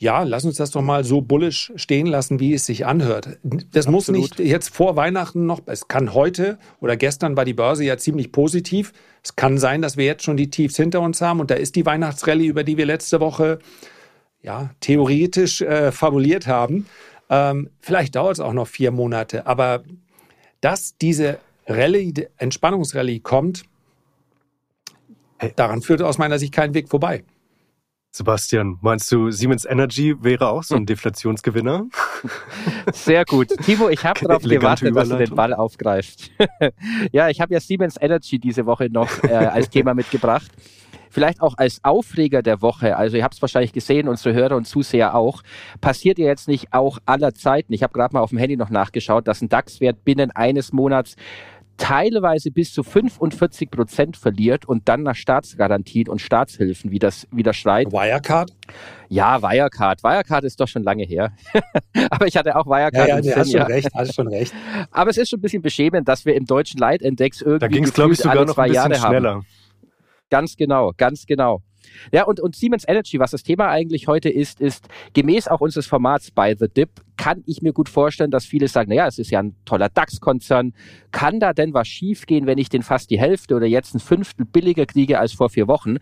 ja, 0.00 0.22
lass 0.22 0.44
uns 0.44 0.56
das 0.56 0.70
doch 0.70 0.82
mal 0.82 1.02
so 1.02 1.20
bullisch 1.20 1.72
stehen 1.74 2.06
lassen, 2.06 2.38
wie 2.38 2.54
es 2.54 2.66
sich 2.66 2.86
anhört. 2.86 3.38
Das 3.42 3.86
Absolut. 3.86 3.94
muss 3.94 4.08
nicht 4.08 4.38
jetzt 4.38 4.74
vor 4.74 4.94
Weihnachten 4.94 5.44
noch, 5.44 5.60
es 5.66 5.88
kann 5.88 6.14
heute 6.14 6.58
oder 6.80 6.96
gestern 6.96 7.36
war 7.36 7.44
die 7.44 7.54
Börse 7.54 7.84
ja 7.84 7.98
ziemlich 7.98 8.30
positiv. 8.30 8.92
Es 9.24 9.34
kann 9.34 9.58
sein, 9.58 9.82
dass 9.82 9.96
wir 9.96 10.04
jetzt 10.04 10.22
schon 10.22 10.36
die 10.36 10.50
Tiefs 10.50 10.76
hinter 10.76 11.00
uns 11.00 11.20
haben 11.20 11.40
und 11.40 11.50
da 11.50 11.56
ist 11.56 11.74
die 11.74 11.84
Weihnachtsrallye, 11.84 12.46
über 12.46 12.62
die 12.62 12.76
wir 12.76 12.86
letzte 12.86 13.18
Woche 13.18 13.58
ja, 14.40 14.70
theoretisch 14.80 15.62
äh, 15.62 15.90
fabuliert 15.90 16.46
haben. 16.46 16.86
Ähm, 17.28 17.70
vielleicht 17.80 18.14
dauert 18.14 18.34
es 18.34 18.40
auch 18.40 18.52
noch 18.52 18.68
vier 18.68 18.92
Monate, 18.92 19.46
aber 19.46 19.82
dass 20.60 20.96
diese 20.96 21.38
Rallye, 21.66 22.28
Entspannungsrallye 22.36 23.18
kommt, 23.20 23.64
daran 25.56 25.82
führt 25.82 26.02
aus 26.02 26.18
meiner 26.18 26.38
Sicht 26.38 26.52
kein 26.52 26.72
Weg 26.74 26.88
vorbei. 26.88 27.24
Sebastian, 28.18 28.78
meinst 28.80 29.10
du, 29.12 29.30
Siemens 29.30 29.64
Energy 29.64 30.16
wäre 30.20 30.48
auch 30.48 30.64
so 30.64 30.74
ein 30.74 30.80
hm. 30.80 30.86
Deflationsgewinner? 30.86 31.86
Sehr 32.92 33.24
gut. 33.24 33.48
Timo, 33.64 33.88
ich 33.88 34.04
habe 34.04 34.20
darauf 34.26 34.42
gewartet, 34.42 34.94
dass 34.94 35.08
du 35.08 35.16
den 35.16 35.34
Ball 35.34 35.54
aufgreifst. 35.54 36.30
ja, 37.12 37.28
ich 37.28 37.40
habe 37.40 37.54
ja 37.54 37.60
Siemens 37.60 37.96
Energy 38.00 38.38
diese 38.38 38.66
Woche 38.66 38.88
noch 38.90 39.22
äh, 39.22 39.28
als 39.32 39.70
Thema 39.70 39.94
mitgebracht. 39.94 40.50
Vielleicht 41.10 41.40
auch 41.40 41.54
als 41.56 41.82
Aufreger 41.84 42.42
der 42.42 42.60
Woche, 42.60 42.96
also 42.96 43.16
ihr 43.16 43.24
habt 43.24 43.34
es 43.34 43.40
wahrscheinlich 43.40 43.72
gesehen, 43.72 44.08
unsere 44.08 44.34
Hörer 44.34 44.56
und 44.56 44.66
Zuseher 44.66 45.14
auch, 45.14 45.42
passiert 45.80 46.18
ihr 46.18 46.26
jetzt 46.26 46.48
nicht 46.48 46.72
auch 46.72 46.98
aller 47.06 47.34
Zeiten, 47.34 47.72
ich 47.72 47.82
habe 47.82 47.94
gerade 47.94 48.14
mal 48.14 48.20
auf 48.20 48.28
dem 48.28 48.38
Handy 48.38 48.56
noch 48.56 48.68
nachgeschaut, 48.68 49.26
dass 49.26 49.40
ein 49.40 49.48
DAX-Wert 49.48 50.04
binnen 50.04 50.30
eines 50.32 50.72
Monats 50.72 51.16
teilweise 51.78 52.50
bis 52.50 52.72
zu 52.72 52.82
45 52.82 53.70
Prozent 53.70 54.16
verliert 54.16 54.66
und 54.66 54.88
dann 54.88 55.02
nach 55.04 55.14
Staatsgarantien 55.14 56.08
und 56.08 56.20
Staatshilfen 56.20 56.90
wieder, 56.90 57.10
wieder 57.30 57.54
schreit. 57.54 57.90
Wirecard? 57.90 58.50
Ja, 59.08 59.40
Wirecard. 59.40 60.02
Wirecard 60.02 60.44
ist 60.44 60.60
doch 60.60 60.68
schon 60.68 60.82
lange 60.82 61.04
her. 61.04 61.32
Aber 62.10 62.26
ich 62.26 62.36
hatte 62.36 62.54
auch 62.56 62.66
Wirecard. 62.66 63.08
Ja, 63.08 63.18
ja, 63.20 63.36
hast 63.36 63.52
schon 63.52 63.62
recht, 63.62 63.88
hast 63.94 64.14
schon 64.14 64.28
recht. 64.28 64.52
Aber 64.90 65.10
es 65.10 65.16
ist 65.16 65.30
schon 65.30 65.38
ein 65.38 65.42
bisschen 65.42 65.62
beschämend, 65.62 66.08
dass 66.08 66.26
wir 66.26 66.34
im 66.34 66.44
deutschen 66.44 66.78
Leitindex 66.78 67.40
irgendwie 67.40 67.60
da 67.60 67.68
ging's, 67.68 67.92
glaube 67.94 68.12
ich, 68.12 68.18
sogar 68.18 68.44
noch 68.44 68.58
ein 68.58 68.68
bisschen 68.68 68.74
Jahre 68.74 68.94
schneller. 68.94 69.34
Haben. 69.36 69.46
Ganz 70.30 70.56
genau, 70.56 70.92
ganz 70.96 71.24
genau. 71.24 71.62
Ja, 72.12 72.24
und, 72.24 72.40
und 72.40 72.56
Siemens 72.56 72.84
Energy, 72.86 73.18
was 73.18 73.30
das 73.30 73.42
Thema 73.42 73.68
eigentlich 73.68 74.08
heute 74.08 74.28
ist, 74.28 74.60
ist 74.60 74.88
gemäß 75.14 75.48
auch 75.48 75.60
unseres 75.60 75.86
Formats 75.86 76.30
bei 76.30 76.54
The 76.54 76.68
Dip, 76.68 76.90
kann 77.16 77.42
ich 77.46 77.62
mir 77.62 77.72
gut 77.72 77.88
vorstellen, 77.88 78.30
dass 78.30 78.46
viele 78.46 78.68
sagen, 78.68 78.90
naja, 78.90 79.06
es 79.06 79.18
ist 79.18 79.30
ja 79.30 79.40
ein 79.40 79.54
toller 79.64 79.88
DAX-Konzern. 79.88 80.72
Kann 81.10 81.40
da 81.40 81.52
denn 81.52 81.74
was 81.74 81.88
schiefgehen, 81.88 82.46
wenn 82.46 82.58
ich 82.58 82.68
den 82.68 82.82
fast 82.82 83.10
die 83.10 83.18
Hälfte 83.18 83.54
oder 83.54 83.66
jetzt 83.66 83.94
ein 83.94 84.00
Fünftel 84.00 84.46
billiger 84.46 84.86
kriege 84.86 85.18
als 85.18 85.32
vor 85.32 85.50
vier 85.50 85.66
Wochen? 85.68 85.96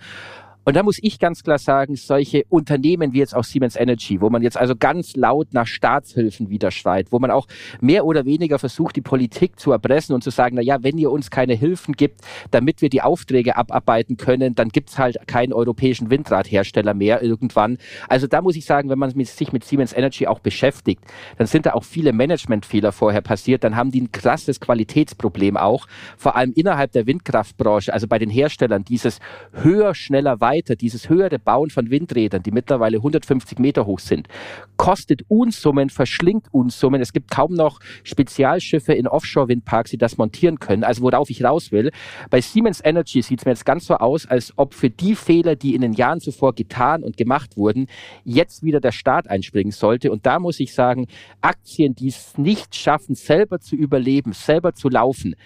Und 0.68 0.74
da 0.74 0.82
muss 0.82 0.98
ich 1.00 1.20
ganz 1.20 1.44
klar 1.44 1.58
sagen, 1.58 1.94
solche 1.94 2.42
Unternehmen 2.48 3.12
wie 3.12 3.20
jetzt 3.20 3.36
auch 3.36 3.44
Siemens 3.44 3.76
Energy, 3.76 4.20
wo 4.20 4.30
man 4.30 4.42
jetzt 4.42 4.56
also 4.56 4.74
ganz 4.74 5.14
laut 5.14 5.54
nach 5.54 5.68
Staatshilfen 5.68 6.50
wieder 6.50 6.72
schreit, 6.72 7.12
wo 7.12 7.20
man 7.20 7.30
auch 7.30 7.46
mehr 7.80 8.04
oder 8.04 8.24
weniger 8.24 8.58
versucht, 8.58 8.96
die 8.96 9.00
Politik 9.00 9.60
zu 9.60 9.70
erpressen 9.70 10.12
und 10.12 10.24
zu 10.24 10.30
sagen, 10.30 10.56
na 10.56 10.62
ja, 10.62 10.82
wenn 10.82 10.98
ihr 10.98 11.12
uns 11.12 11.30
keine 11.30 11.54
Hilfen 11.54 11.94
gibt, 11.94 12.22
damit 12.50 12.82
wir 12.82 12.88
die 12.88 13.00
Aufträge 13.00 13.56
abarbeiten 13.56 14.16
können, 14.16 14.56
dann 14.56 14.70
gibt's 14.70 14.98
halt 14.98 15.28
keinen 15.28 15.52
europäischen 15.52 16.10
Windradhersteller 16.10 16.94
mehr 16.94 17.22
irgendwann. 17.22 17.78
Also 18.08 18.26
da 18.26 18.42
muss 18.42 18.56
ich 18.56 18.64
sagen, 18.64 18.90
wenn 18.90 18.98
man 18.98 19.10
sich 19.10 19.52
mit 19.52 19.62
Siemens 19.62 19.92
Energy 19.92 20.26
auch 20.26 20.40
beschäftigt, 20.40 21.04
dann 21.38 21.46
sind 21.46 21.66
da 21.66 21.74
auch 21.74 21.84
viele 21.84 22.12
Managementfehler 22.12 22.90
vorher 22.90 23.20
passiert, 23.20 23.62
dann 23.62 23.76
haben 23.76 23.92
die 23.92 24.00
ein 24.00 24.10
krasses 24.10 24.58
Qualitätsproblem 24.58 25.56
auch, 25.56 25.86
vor 26.16 26.34
allem 26.34 26.52
innerhalb 26.56 26.90
der 26.90 27.06
Windkraftbranche, 27.06 27.92
also 27.92 28.08
bei 28.08 28.18
den 28.18 28.30
Herstellern, 28.30 28.82
dieses 28.82 29.20
höher, 29.52 29.94
schneller, 29.94 30.40
weiter 30.40 30.55
weiter, 30.57 30.76
dieses 30.76 31.09
höhere 31.09 31.38
Bauen 31.38 31.70
von 31.70 31.90
Windrädern, 31.90 32.42
die 32.42 32.50
mittlerweile 32.50 32.98
150 32.98 33.59
Meter 33.59 33.86
hoch 33.86 33.98
sind, 33.98 34.28
kostet 34.76 35.22
Unsummen, 35.28 35.90
verschlingt 35.90 36.46
Unsummen. 36.52 37.00
Es 37.00 37.12
gibt 37.12 37.30
kaum 37.30 37.54
noch 37.54 37.80
Spezialschiffe 38.04 38.92
in 38.92 39.07
Offshore-Windparks, 39.07 39.90
die 39.90 39.98
das 39.98 40.16
montieren 40.16 40.59
können. 40.59 40.84
Also 40.84 41.02
worauf 41.02 41.30
ich 41.30 41.44
raus 41.44 41.72
will, 41.72 41.90
bei 42.30 42.40
Siemens 42.40 42.80
Energy 42.84 43.22
sieht 43.22 43.40
es 43.40 43.44
mir 43.44 43.52
jetzt 43.52 43.66
ganz 43.66 43.86
so 43.86 43.94
aus, 43.94 44.26
als 44.26 44.52
ob 44.57 44.74
für 44.74 44.90
die 44.90 45.14
Fehler, 45.14 45.57
die 45.57 45.74
in 45.74 45.82
den 45.82 45.92
Jahren 45.92 46.20
zuvor 46.20 46.54
getan 46.54 47.02
und 47.02 47.16
gemacht 47.16 47.57
wurden, 47.57 47.86
jetzt 48.24 48.62
wieder 48.62 48.80
der 48.80 48.92
Staat 48.92 49.28
einspringen 49.28 49.72
sollte. 49.72 50.11
Und 50.11 50.26
da 50.26 50.38
muss 50.38 50.61
ich 50.61 50.74
sagen, 50.74 51.07
Aktien, 51.40 51.94
die 51.94 52.09
es 52.09 52.38
nicht 52.38 52.74
schaffen, 52.74 53.14
selber 53.14 53.61
zu 53.61 53.76
überleben, 53.76 54.32
selber 54.32 54.74
zu 54.74 54.88
laufen, 54.88 55.36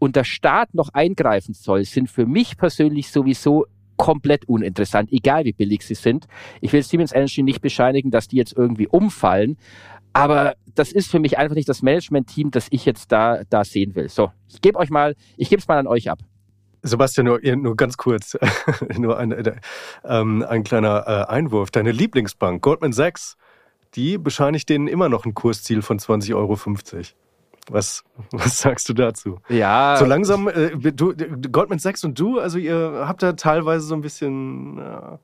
und 0.00 0.16
der 0.16 0.24
Staat 0.24 0.74
noch 0.74 0.88
eingreifen 0.94 1.54
soll, 1.54 1.84
sind 1.84 2.10
für 2.10 2.26
mich 2.26 2.56
persönlich 2.56 3.10
sowieso 3.10 3.66
komplett 4.00 4.48
uninteressant, 4.48 5.12
egal 5.12 5.44
wie 5.44 5.52
billig 5.52 5.82
sie 5.82 5.94
sind. 5.94 6.26
Ich 6.62 6.72
will 6.72 6.82
Siemens 6.82 7.12
Energy 7.12 7.42
nicht 7.42 7.60
bescheinigen, 7.60 8.10
dass 8.10 8.28
die 8.28 8.36
jetzt 8.36 8.56
irgendwie 8.56 8.88
umfallen, 8.88 9.58
aber 10.14 10.54
das 10.74 10.90
ist 10.90 11.10
für 11.10 11.18
mich 11.18 11.36
einfach 11.36 11.54
nicht 11.54 11.68
das 11.68 11.82
Management-Team, 11.82 12.50
das 12.50 12.68
ich 12.70 12.86
jetzt 12.86 13.12
da, 13.12 13.42
da 13.50 13.62
sehen 13.62 13.94
will. 13.94 14.08
So, 14.08 14.32
ich 14.48 14.62
gebe 14.62 14.78
euch 14.78 14.88
mal, 14.88 15.16
ich 15.36 15.50
gebe 15.50 15.60
es 15.60 15.68
mal 15.68 15.78
an 15.78 15.86
euch 15.86 16.10
ab. 16.10 16.20
Sebastian, 16.82 17.26
nur, 17.26 17.40
nur 17.56 17.76
ganz 17.76 17.98
kurz, 17.98 18.38
nur 18.96 19.18
ein, 19.18 19.32
äh, 19.32 19.56
ähm, 20.02 20.42
ein 20.48 20.64
kleiner 20.64 21.04
äh, 21.06 21.30
Einwurf. 21.30 21.70
Deine 21.70 21.92
Lieblingsbank, 21.92 22.62
Goldman 22.62 22.94
Sachs, 22.94 23.36
die 23.94 24.16
bescheinigt 24.16 24.70
denen 24.70 24.88
immer 24.88 25.10
noch 25.10 25.26
ein 25.26 25.34
Kursziel 25.34 25.82
von 25.82 25.98
20,50 25.98 26.34
Euro. 26.34 26.56
Was, 27.68 28.02
was 28.30 28.58
sagst 28.58 28.88
du 28.88 28.94
dazu? 28.94 29.38
Ja. 29.48 29.96
So 29.98 30.04
langsam, 30.04 30.48
äh, 30.48 30.70
du, 30.92 31.14
Goldman 31.50 31.78
Sachs 31.78 32.04
und 32.04 32.18
du, 32.18 32.38
also 32.38 32.58
ihr 32.58 33.04
habt 33.06 33.22
da 33.22 33.34
teilweise 33.34 33.86
so 33.86 33.94
ein 33.94 34.00
bisschen. 34.00 34.78
Ja, 34.78 35.18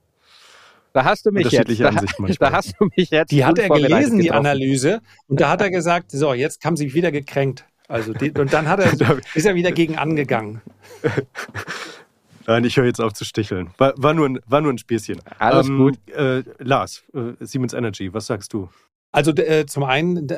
da 0.96 1.04
hast 1.04 1.26
du 1.26 1.30
mich 1.30 1.50
jetzt. 1.50 1.78
Da, 1.78 1.90
da, 2.38 2.52
hast 2.52 2.74
du 2.78 2.88
mich 2.96 3.10
jetzt. 3.10 3.30
Die 3.30 3.44
hat 3.44 3.58
er 3.58 3.68
gelesen, 3.68 4.18
die 4.18 4.32
Analyse, 4.32 5.02
und 5.28 5.40
da 5.40 5.50
hat 5.50 5.60
er 5.60 5.70
gesagt, 5.70 6.10
so, 6.10 6.32
jetzt 6.32 6.64
haben 6.64 6.76
sie 6.76 6.94
wieder 6.94 7.12
gekränkt. 7.12 7.66
Also 7.86 8.14
die, 8.14 8.30
und 8.32 8.52
dann 8.52 8.66
hat 8.66 8.80
er, 8.80 8.92
ist 9.34 9.44
er 9.44 9.54
wieder 9.54 9.72
gegen 9.72 9.98
angegangen. 9.98 10.62
Nein, 12.46 12.64
ich 12.64 12.78
höre 12.78 12.86
jetzt 12.86 13.00
auf 13.00 13.12
zu 13.12 13.26
sticheln. 13.26 13.70
War, 13.76 13.92
war, 13.96 14.14
nur, 14.14 14.26
ein, 14.26 14.38
war 14.46 14.62
nur 14.62 14.72
ein 14.72 14.78
Späßchen. 14.78 15.20
Alles 15.38 15.68
ähm, 15.68 15.76
gut. 15.76 15.98
Äh, 16.14 16.44
Lars, 16.58 17.04
äh, 17.12 17.44
Siemens 17.44 17.74
Energy, 17.74 18.14
was 18.14 18.26
sagst 18.26 18.54
du? 18.54 18.70
Also 19.12 19.32
äh, 19.32 19.66
zum 19.66 19.84
einen, 19.84 20.28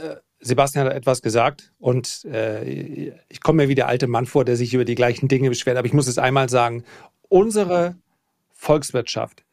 Sebastian 0.40 0.86
hat 0.86 0.94
etwas 0.94 1.22
gesagt 1.22 1.72
und 1.78 2.24
äh, 2.24 3.12
ich 3.28 3.40
komme 3.40 3.64
mir 3.64 3.68
wie 3.68 3.74
der 3.74 3.88
alte 3.88 4.06
Mann 4.06 4.26
vor, 4.26 4.44
der 4.44 4.56
sich 4.56 4.72
über 4.72 4.84
die 4.84 4.94
gleichen 4.94 5.28
Dinge 5.28 5.48
beschwert. 5.48 5.76
Aber 5.76 5.86
ich 5.86 5.92
muss 5.92 6.06
es 6.06 6.18
einmal 6.18 6.48
sagen, 6.48 6.84
unsere 7.28 7.96
Volkswirtschaft, 8.52 9.44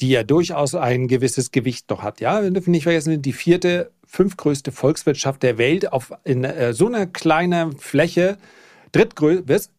die 0.00 0.08
ja 0.08 0.22
durchaus 0.22 0.74
ein 0.74 1.06
gewisses 1.06 1.50
Gewicht 1.50 1.90
noch 1.90 2.02
hat, 2.02 2.20
ja, 2.20 2.42
wir 2.42 2.50
dürfen 2.50 2.70
nicht 2.70 2.84
vergessen, 2.84 3.20
die 3.20 3.32
vierte, 3.32 3.92
fünftgrößte 4.06 4.72
Volkswirtschaft 4.72 5.42
der 5.42 5.58
Welt 5.58 5.92
auf 5.92 6.12
in 6.24 6.44
äh, 6.44 6.72
so 6.72 6.86
einer 6.86 7.06
kleinen 7.06 7.76
Fläche, 7.78 8.38
drittgrößte, 8.92 9.70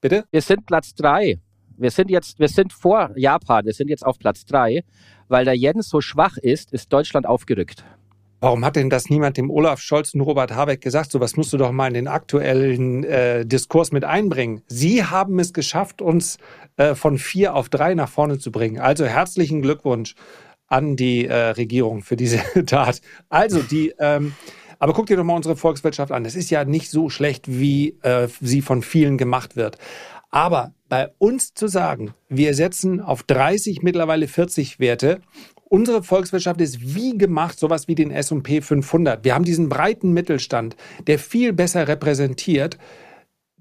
bitte? 0.00 0.24
Wir 0.30 0.42
sind 0.42 0.66
Platz 0.66 0.94
drei. 0.94 1.40
Wir 1.76 1.90
sind 1.90 2.10
jetzt, 2.10 2.38
wir 2.38 2.48
sind 2.48 2.72
vor 2.72 3.10
Japan, 3.16 3.64
wir 3.64 3.72
sind 3.72 3.88
jetzt 3.88 4.06
auf 4.06 4.18
Platz 4.18 4.44
drei. 4.44 4.84
Weil 5.28 5.46
der 5.46 5.54
Jens 5.54 5.88
so 5.88 6.02
schwach 6.02 6.36
ist, 6.36 6.72
ist 6.72 6.92
Deutschland 6.92 7.26
aufgerückt. 7.26 7.82
Warum 8.44 8.62
hat 8.62 8.76
denn 8.76 8.90
das 8.90 9.08
niemand 9.08 9.38
dem 9.38 9.48
Olaf 9.50 9.80
Scholz 9.80 10.12
und 10.12 10.20
Robert 10.20 10.54
Habeck 10.54 10.82
gesagt? 10.82 11.10
So 11.10 11.18
was 11.18 11.34
musst 11.38 11.54
du 11.54 11.56
doch 11.56 11.72
mal 11.72 11.88
in 11.88 11.94
den 11.94 12.08
aktuellen 12.08 13.02
äh, 13.02 13.46
Diskurs 13.46 13.90
mit 13.90 14.04
einbringen. 14.04 14.60
Sie 14.66 15.02
haben 15.02 15.38
es 15.38 15.54
geschafft, 15.54 16.02
uns 16.02 16.36
äh, 16.76 16.94
von 16.94 17.16
vier 17.16 17.54
auf 17.54 17.70
drei 17.70 17.94
nach 17.94 18.10
vorne 18.10 18.38
zu 18.38 18.52
bringen. 18.52 18.78
Also 18.78 19.06
herzlichen 19.06 19.62
Glückwunsch 19.62 20.14
an 20.66 20.94
die 20.94 21.24
äh, 21.24 21.34
Regierung 21.34 22.02
für 22.02 22.16
diese 22.16 22.42
Tat. 22.66 23.00
Also 23.30 23.62
die, 23.62 23.94
ähm, 23.98 24.34
aber 24.78 24.92
guck 24.92 25.06
dir 25.06 25.16
doch 25.16 25.24
mal 25.24 25.36
unsere 25.36 25.56
Volkswirtschaft 25.56 26.12
an. 26.12 26.26
Es 26.26 26.36
ist 26.36 26.50
ja 26.50 26.66
nicht 26.66 26.90
so 26.90 27.08
schlecht, 27.08 27.44
wie 27.48 27.96
äh, 28.02 28.28
sie 28.42 28.60
von 28.60 28.82
vielen 28.82 29.16
gemacht 29.16 29.56
wird. 29.56 29.78
Aber 30.28 30.74
bei 30.90 31.12
uns 31.16 31.54
zu 31.54 31.66
sagen, 31.66 32.12
wir 32.28 32.52
setzen 32.52 33.00
auf 33.00 33.22
30, 33.22 33.82
mittlerweile 33.82 34.28
40 34.28 34.80
Werte 34.80 35.22
Unsere 35.64 36.02
Volkswirtschaft 36.02 36.60
ist 36.60 36.94
wie 36.94 37.16
gemacht, 37.16 37.58
sowas 37.58 37.88
wie 37.88 37.94
den 37.94 38.10
S&P 38.10 38.60
500. 38.60 39.24
Wir 39.24 39.34
haben 39.34 39.44
diesen 39.44 39.68
breiten 39.68 40.12
Mittelstand, 40.12 40.76
der 41.06 41.18
viel 41.18 41.52
besser 41.52 41.88
repräsentiert 41.88 42.78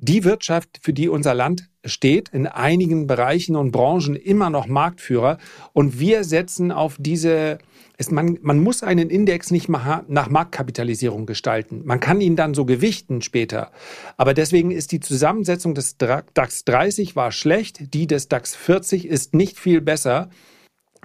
die 0.04 0.26
Wirtschaft, 0.26 0.80
für 0.82 0.91
die 0.91 1.08
unser 1.08 1.34
Land 1.34 1.70
steht, 1.86 2.28
in 2.30 2.45
einigen 2.45 3.08
Bereichen 3.08 3.56
und 3.56 3.72
Branchen 3.72 4.18
immer 4.18 4.49
noch 4.49 4.68
Marktführer. 4.68 5.38
Und 5.72 5.97
wir 5.97 6.26
setzen 6.26 6.74
auf 6.74 6.97
diese, 6.99 7.60
es, 7.97 8.12
man, 8.12 8.38
man 8.41 8.60
muss 8.60 8.84
einen 8.84 9.10
Index 9.10 9.49
nicht 9.49 9.70
nach 9.70 10.30
Marktkapitalisierung 10.30 11.26
gestalten. 11.26 11.84
Man 11.86 12.01
kann 12.01 12.20
ihn 12.20 12.36
dann 12.36 12.54
so 12.54 12.66
gewichten 12.66 13.22
später. 13.22 13.72
Aber 14.18 14.34
deswegen 14.34 14.72
ist 14.72 14.91
die 14.91 14.99
Zusammensetzung 14.99 15.74
des 15.74 15.97
DAX 15.97 16.66
30 16.66 17.16
war 17.16 17.32
schlecht, 17.32 17.93
die 17.93 18.06
des 18.06 18.28
DAX 18.28 18.56
40 18.56 19.08
ist 19.08 19.34
nicht 19.34 19.58
viel 19.58 19.80
besser 19.80 20.30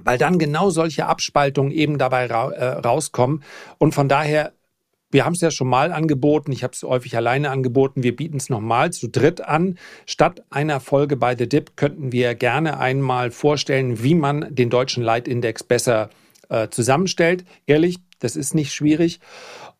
weil 0.04 0.18
dann 0.18 0.38
genau 0.38 0.70
solche 0.70 1.06
Abspaltungen 1.06 1.72
eben 1.72 1.98
dabei 1.98 2.26
ra 2.26 2.50
äh, 2.50 2.64
rauskommen. 2.78 3.42
Und 3.78 3.94
von 3.94 4.08
daher 4.08 4.52
wir 5.10 5.24
haben 5.24 5.32
es 5.32 5.40
ja 5.40 5.50
schon 5.50 5.68
mal 5.68 5.92
angeboten, 5.92 6.52
ich 6.52 6.62
habe 6.62 6.74
es 6.74 6.82
häufig 6.82 7.16
alleine 7.16 7.50
angeboten, 7.50 8.02
wir 8.02 8.14
bieten 8.14 8.36
es 8.36 8.50
nochmal 8.50 8.92
zu 8.92 9.08
dritt 9.08 9.40
an. 9.40 9.78
Statt 10.06 10.44
einer 10.50 10.80
Folge 10.80 11.16
bei 11.16 11.34
The 11.34 11.48
Dip 11.48 11.76
könnten 11.76 12.12
wir 12.12 12.34
gerne 12.34 12.78
einmal 12.78 13.30
vorstellen, 13.30 14.02
wie 14.02 14.14
man 14.14 14.54
den 14.54 14.68
deutschen 14.68 15.02
Leitindex 15.02 15.62
besser 15.64 16.10
äh, 16.50 16.68
zusammenstellt. 16.68 17.44
Ehrlich, 17.66 17.98
das 18.18 18.36
ist 18.36 18.54
nicht 18.54 18.74
schwierig. 18.74 19.20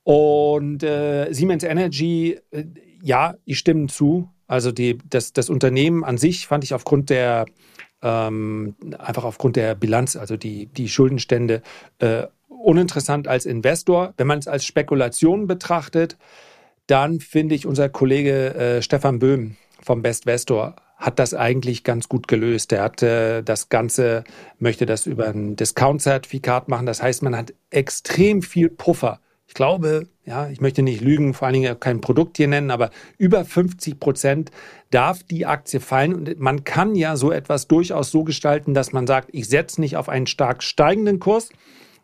Und 0.02 0.82
äh, 0.82 1.30
Siemens 1.32 1.64
Energy, 1.64 2.38
äh, 2.50 2.64
ja, 3.02 3.34
ich 3.44 3.58
stimme 3.58 3.88
zu. 3.88 4.30
Also 4.46 4.72
die, 4.72 4.96
das, 5.04 5.34
das 5.34 5.50
Unternehmen 5.50 6.04
an 6.04 6.16
sich 6.16 6.46
fand 6.46 6.64
ich 6.64 6.72
aufgrund 6.72 7.10
der 7.10 7.44
ähm, 8.02 8.74
einfach 8.98 9.24
aufgrund 9.24 9.56
der 9.56 9.74
Bilanz, 9.74 10.16
also 10.16 10.36
die, 10.36 10.66
die 10.66 10.88
Schuldenstände, 10.88 11.62
äh, 11.98 12.26
uninteressant 12.48 13.28
als 13.28 13.46
Investor. 13.46 14.14
Wenn 14.16 14.26
man 14.26 14.38
es 14.38 14.48
als 14.48 14.64
Spekulation 14.64 15.46
betrachtet, 15.46 16.16
dann 16.86 17.20
finde 17.20 17.54
ich, 17.54 17.66
unser 17.66 17.88
Kollege 17.88 18.54
äh, 18.54 18.82
Stefan 18.82 19.18
Böhm 19.18 19.56
vom 19.80 20.02
Bestvestor 20.02 20.76
hat 20.96 21.20
das 21.20 21.32
eigentlich 21.32 21.84
ganz 21.84 22.08
gut 22.08 22.26
gelöst. 22.26 22.72
Er 22.72 22.82
hat 22.82 23.02
äh, 23.02 23.42
das 23.42 23.68
Ganze, 23.68 24.24
möchte 24.58 24.84
das 24.84 25.06
über 25.06 25.28
ein 25.28 25.54
Discount-Zertifikat 25.54 26.68
machen. 26.68 26.86
Das 26.86 27.02
heißt, 27.02 27.22
man 27.22 27.36
hat 27.36 27.54
extrem 27.70 28.42
viel 28.42 28.68
Puffer. 28.68 29.20
Ich 29.58 29.60
glaube, 29.60 30.06
ja, 30.24 30.48
ich 30.50 30.60
möchte 30.60 30.84
nicht 30.84 31.00
lügen, 31.00 31.34
vor 31.34 31.46
allen 31.46 31.54
Dingen 31.54 31.80
kein 31.80 32.00
Produkt 32.00 32.36
hier 32.36 32.46
nennen, 32.46 32.70
aber 32.70 32.90
über 33.16 33.44
50 33.44 33.98
Prozent 33.98 34.52
darf 34.92 35.24
die 35.24 35.46
Aktie 35.46 35.80
fallen. 35.80 36.14
Und 36.14 36.38
man 36.38 36.62
kann 36.62 36.94
ja 36.94 37.16
so 37.16 37.32
etwas 37.32 37.66
durchaus 37.66 38.12
so 38.12 38.22
gestalten, 38.22 38.72
dass 38.72 38.92
man 38.92 39.08
sagt, 39.08 39.30
ich 39.32 39.48
setze 39.48 39.80
nicht 39.80 39.96
auf 39.96 40.08
einen 40.08 40.28
stark 40.28 40.62
steigenden 40.62 41.18
Kurs, 41.18 41.48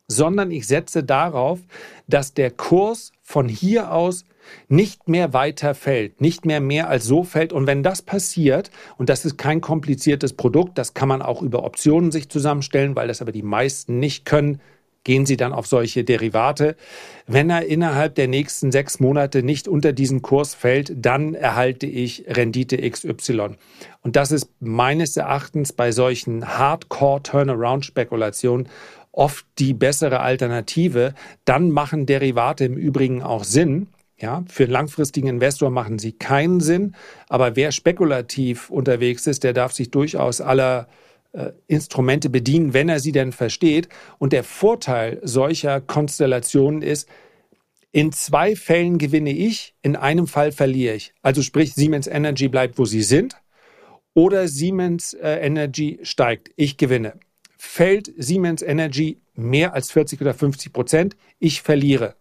sondern 0.08 0.50
ich 0.50 0.66
setze 0.66 1.04
darauf, 1.04 1.60
dass 2.08 2.34
der 2.34 2.50
Kurs 2.50 3.12
von 3.22 3.48
hier 3.48 3.92
aus 3.92 4.24
nicht 4.66 5.08
mehr 5.08 5.32
weiter 5.32 5.76
fällt, 5.76 6.20
nicht 6.20 6.46
mehr 6.46 6.60
mehr 6.60 6.88
als 6.88 7.04
so 7.04 7.22
fällt. 7.22 7.52
Und 7.52 7.68
wenn 7.68 7.84
das 7.84 8.02
passiert, 8.02 8.72
und 8.98 9.08
das 9.08 9.24
ist 9.24 9.38
kein 9.38 9.60
kompliziertes 9.60 10.32
Produkt, 10.32 10.76
das 10.76 10.92
kann 10.92 11.08
man 11.08 11.22
auch 11.22 11.40
über 11.40 11.62
Optionen 11.62 12.10
sich 12.10 12.28
zusammenstellen, 12.28 12.96
weil 12.96 13.06
das 13.06 13.22
aber 13.22 13.30
die 13.30 13.44
meisten 13.44 14.00
nicht 14.00 14.24
können, 14.24 14.60
gehen 15.04 15.24
Sie 15.26 15.36
dann 15.36 15.52
auf 15.52 15.66
solche 15.66 16.02
Derivate. 16.02 16.76
Wenn 17.26 17.50
er 17.50 17.66
innerhalb 17.66 18.16
der 18.16 18.28
nächsten 18.28 18.72
sechs 18.72 19.00
Monate 19.00 19.42
nicht 19.42 19.68
unter 19.68 19.92
diesen 19.92 20.22
Kurs 20.22 20.54
fällt, 20.54 20.94
dann 20.96 21.34
erhalte 21.34 21.86
ich 21.86 22.24
Rendite 22.26 22.78
XY. 22.78 23.56
Und 24.02 24.16
das 24.16 24.32
ist 24.32 24.48
meines 24.60 25.16
Erachtens 25.16 25.72
bei 25.72 25.92
solchen 25.92 26.58
Hardcore-Turnaround-Spekulationen 26.58 28.68
oft 29.12 29.46
die 29.58 29.74
bessere 29.74 30.20
Alternative. 30.20 31.14
Dann 31.44 31.70
machen 31.70 32.06
Derivate 32.06 32.64
im 32.64 32.76
Übrigen 32.76 33.22
auch 33.22 33.44
Sinn. 33.44 33.86
Ja, 34.16 34.44
für 34.48 34.62
einen 34.64 34.72
langfristigen 34.72 35.28
Investor 35.28 35.70
machen 35.70 35.98
sie 35.98 36.12
keinen 36.12 36.60
Sinn. 36.60 36.94
Aber 37.28 37.56
wer 37.56 37.72
spekulativ 37.72 38.70
unterwegs 38.70 39.26
ist, 39.26 39.44
der 39.44 39.52
darf 39.52 39.72
sich 39.72 39.90
durchaus 39.90 40.40
aller 40.40 40.88
Instrumente 41.66 42.30
bedienen, 42.30 42.74
wenn 42.74 42.88
er 42.88 43.00
sie 43.00 43.12
denn 43.12 43.32
versteht. 43.32 43.88
Und 44.18 44.32
der 44.32 44.44
Vorteil 44.44 45.20
solcher 45.22 45.80
Konstellationen 45.80 46.82
ist, 46.82 47.08
in 47.92 48.10
zwei 48.12 48.56
Fällen 48.56 48.98
gewinne 48.98 49.30
ich, 49.30 49.74
in 49.82 49.94
einem 49.94 50.26
Fall 50.26 50.50
verliere 50.50 50.94
ich. 50.94 51.14
Also 51.22 51.42
sprich, 51.42 51.74
Siemens 51.74 52.06
Energy 52.06 52.48
bleibt, 52.48 52.78
wo 52.78 52.84
sie 52.84 53.02
sind, 53.02 53.36
oder 54.14 54.48
Siemens 54.48 55.14
äh, 55.14 55.38
Energy 55.38 56.00
steigt. 56.02 56.50
Ich 56.56 56.76
gewinne 56.76 57.14
fällt 57.64 58.12
Siemens 58.16 58.62
Energy 58.62 59.20
mehr 59.34 59.74
als 59.74 59.90
40 59.90 60.20
oder 60.20 60.34
50 60.34 60.72
Prozent, 60.72 61.16
ich 61.38 61.62
verliere. 61.62 62.14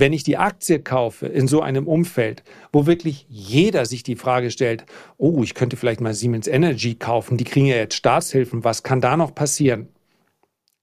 Wenn 0.00 0.12
ich 0.12 0.22
die 0.22 0.36
Aktie 0.36 0.78
kaufe 0.78 1.26
in 1.26 1.48
so 1.48 1.60
einem 1.60 1.88
Umfeld, 1.88 2.44
wo 2.72 2.86
wirklich 2.86 3.26
jeder 3.28 3.84
sich 3.84 4.04
die 4.04 4.14
Frage 4.14 4.52
stellt, 4.52 4.84
oh, 5.16 5.42
ich 5.42 5.54
könnte 5.54 5.76
vielleicht 5.76 6.00
mal 6.00 6.14
Siemens 6.14 6.46
Energy 6.46 6.94
kaufen, 6.94 7.36
die 7.36 7.42
kriegen 7.42 7.66
ja 7.66 7.74
jetzt 7.74 7.96
Staatshilfen, 7.96 8.62
was 8.62 8.84
kann 8.84 9.00
da 9.00 9.16
noch 9.16 9.34
passieren? 9.34 9.88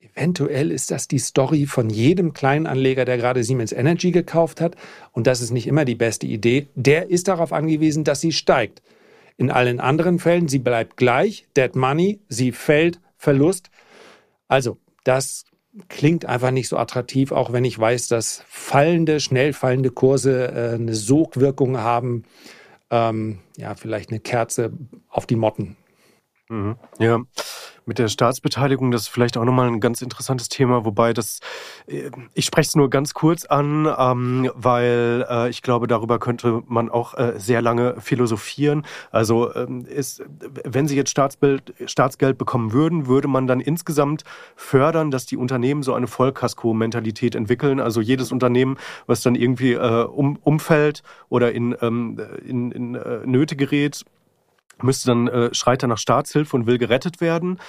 Eventuell 0.01 0.69
ist 0.69 0.91
das 0.91 1.07
die 1.07 1.19
Story 1.19 1.65
von 1.65 1.89
jedem 1.89 2.33
Kleinanleger, 2.33 3.05
der 3.05 3.17
gerade 3.17 3.45
Siemens 3.45 3.71
Energy 3.71 4.11
gekauft 4.11 4.59
hat. 4.59 4.75
Und 5.13 5.27
das 5.27 5.39
ist 5.39 5.51
nicht 5.51 5.67
immer 5.67 5.85
die 5.85 5.95
beste 5.95 6.27
Idee. 6.27 6.67
Der 6.75 7.09
ist 7.09 7.29
darauf 7.29 7.53
angewiesen, 7.53 8.03
dass 8.03 8.19
sie 8.19 8.33
steigt. 8.33 8.81
In 9.37 9.49
allen 9.49 9.79
anderen 9.79 10.19
Fällen, 10.19 10.49
sie 10.49 10.59
bleibt 10.59 10.97
gleich, 10.97 11.47
Dead 11.55 11.73
Money, 11.73 12.19
sie 12.27 12.51
fällt, 12.51 12.99
Verlust. 13.17 13.69
Also, 14.49 14.77
das 15.05 15.45
klingt 15.89 16.25
einfach 16.25 16.51
nicht 16.51 16.69
so 16.69 16.77
attraktiv, 16.77 17.31
auch 17.31 17.51
wenn 17.51 17.65
ich 17.65 17.77
weiß, 17.77 18.07
dass 18.07 18.43
fallende, 18.47 19.19
schnell 19.19 19.53
fallende 19.53 19.91
Kurse 19.91 20.47
äh, 20.47 20.75
eine 20.75 20.95
Sogwirkung 20.95 21.77
haben. 21.77 22.23
Ähm, 22.89 23.39
ja, 23.57 23.75
vielleicht 23.75 24.11
eine 24.11 24.19
Kerze 24.19 24.71
auf 25.09 25.25
die 25.25 25.35
Motten. 25.35 25.75
Mhm. 26.49 26.77
Ja, 26.99 27.19
mit 27.85 27.99
der 27.99 28.07
Staatsbeteiligung, 28.07 28.91
das 28.91 29.03
ist 29.03 29.07
vielleicht 29.09 29.37
auch 29.37 29.45
nochmal 29.45 29.67
ein 29.67 29.79
ganz 29.79 30.01
interessantes 30.01 30.49
Thema, 30.49 30.85
wobei 30.85 31.13
das, 31.13 31.39
äh, 31.87 32.09
ich 32.33 32.45
spreche 32.45 32.69
es 32.69 32.75
nur 32.75 32.89
ganz 32.89 33.13
kurz 33.13 33.45
an, 33.45 33.87
ähm, 33.97 34.51
weil 34.55 35.25
äh, 35.29 35.49
ich 35.49 35.61
glaube, 35.61 35.87
darüber 35.87 36.19
könnte 36.19 36.63
man 36.67 36.89
auch 36.89 37.13
äh, 37.15 37.33
sehr 37.37 37.61
lange 37.61 37.99
philosophieren. 38.01 38.85
Also 39.11 39.53
ähm, 39.55 39.85
ist, 39.85 40.23
wenn 40.63 40.87
Sie 40.87 40.95
jetzt 40.95 41.11
Staatsbild, 41.11 41.73
Staatsgeld 41.85 42.37
bekommen 42.37 42.73
würden, 42.73 43.07
würde 43.07 43.27
man 43.27 43.47
dann 43.47 43.59
insgesamt 43.59 44.23
fördern, 44.55 45.11
dass 45.11 45.25
die 45.25 45.37
Unternehmen 45.37 45.83
so 45.83 45.93
eine 45.93 46.07
Vollkasko-Mentalität 46.07 47.35
entwickeln. 47.35 47.79
Also 47.79 48.01
jedes 48.01 48.31
Unternehmen, 48.31 48.77
was 49.05 49.21
dann 49.21 49.35
irgendwie 49.35 49.73
äh, 49.73 50.03
um, 50.03 50.37
umfällt 50.41 51.03
oder 51.29 51.51
in, 51.51 51.75
ähm, 51.81 52.19
in, 52.45 52.71
in 52.71 52.95
äh, 52.95 53.19
Nöte 53.25 53.55
gerät, 53.55 54.05
müsste 54.81 55.07
dann 55.07 55.27
äh, 55.27 55.53
schreit 55.53 55.83
er 55.83 55.87
nach 55.87 55.97
Staatshilfe 55.97 56.55
und 56.55 56.67
will 56.67 56.77
gerettet 56.77 57.21
werden. 57.21 57.59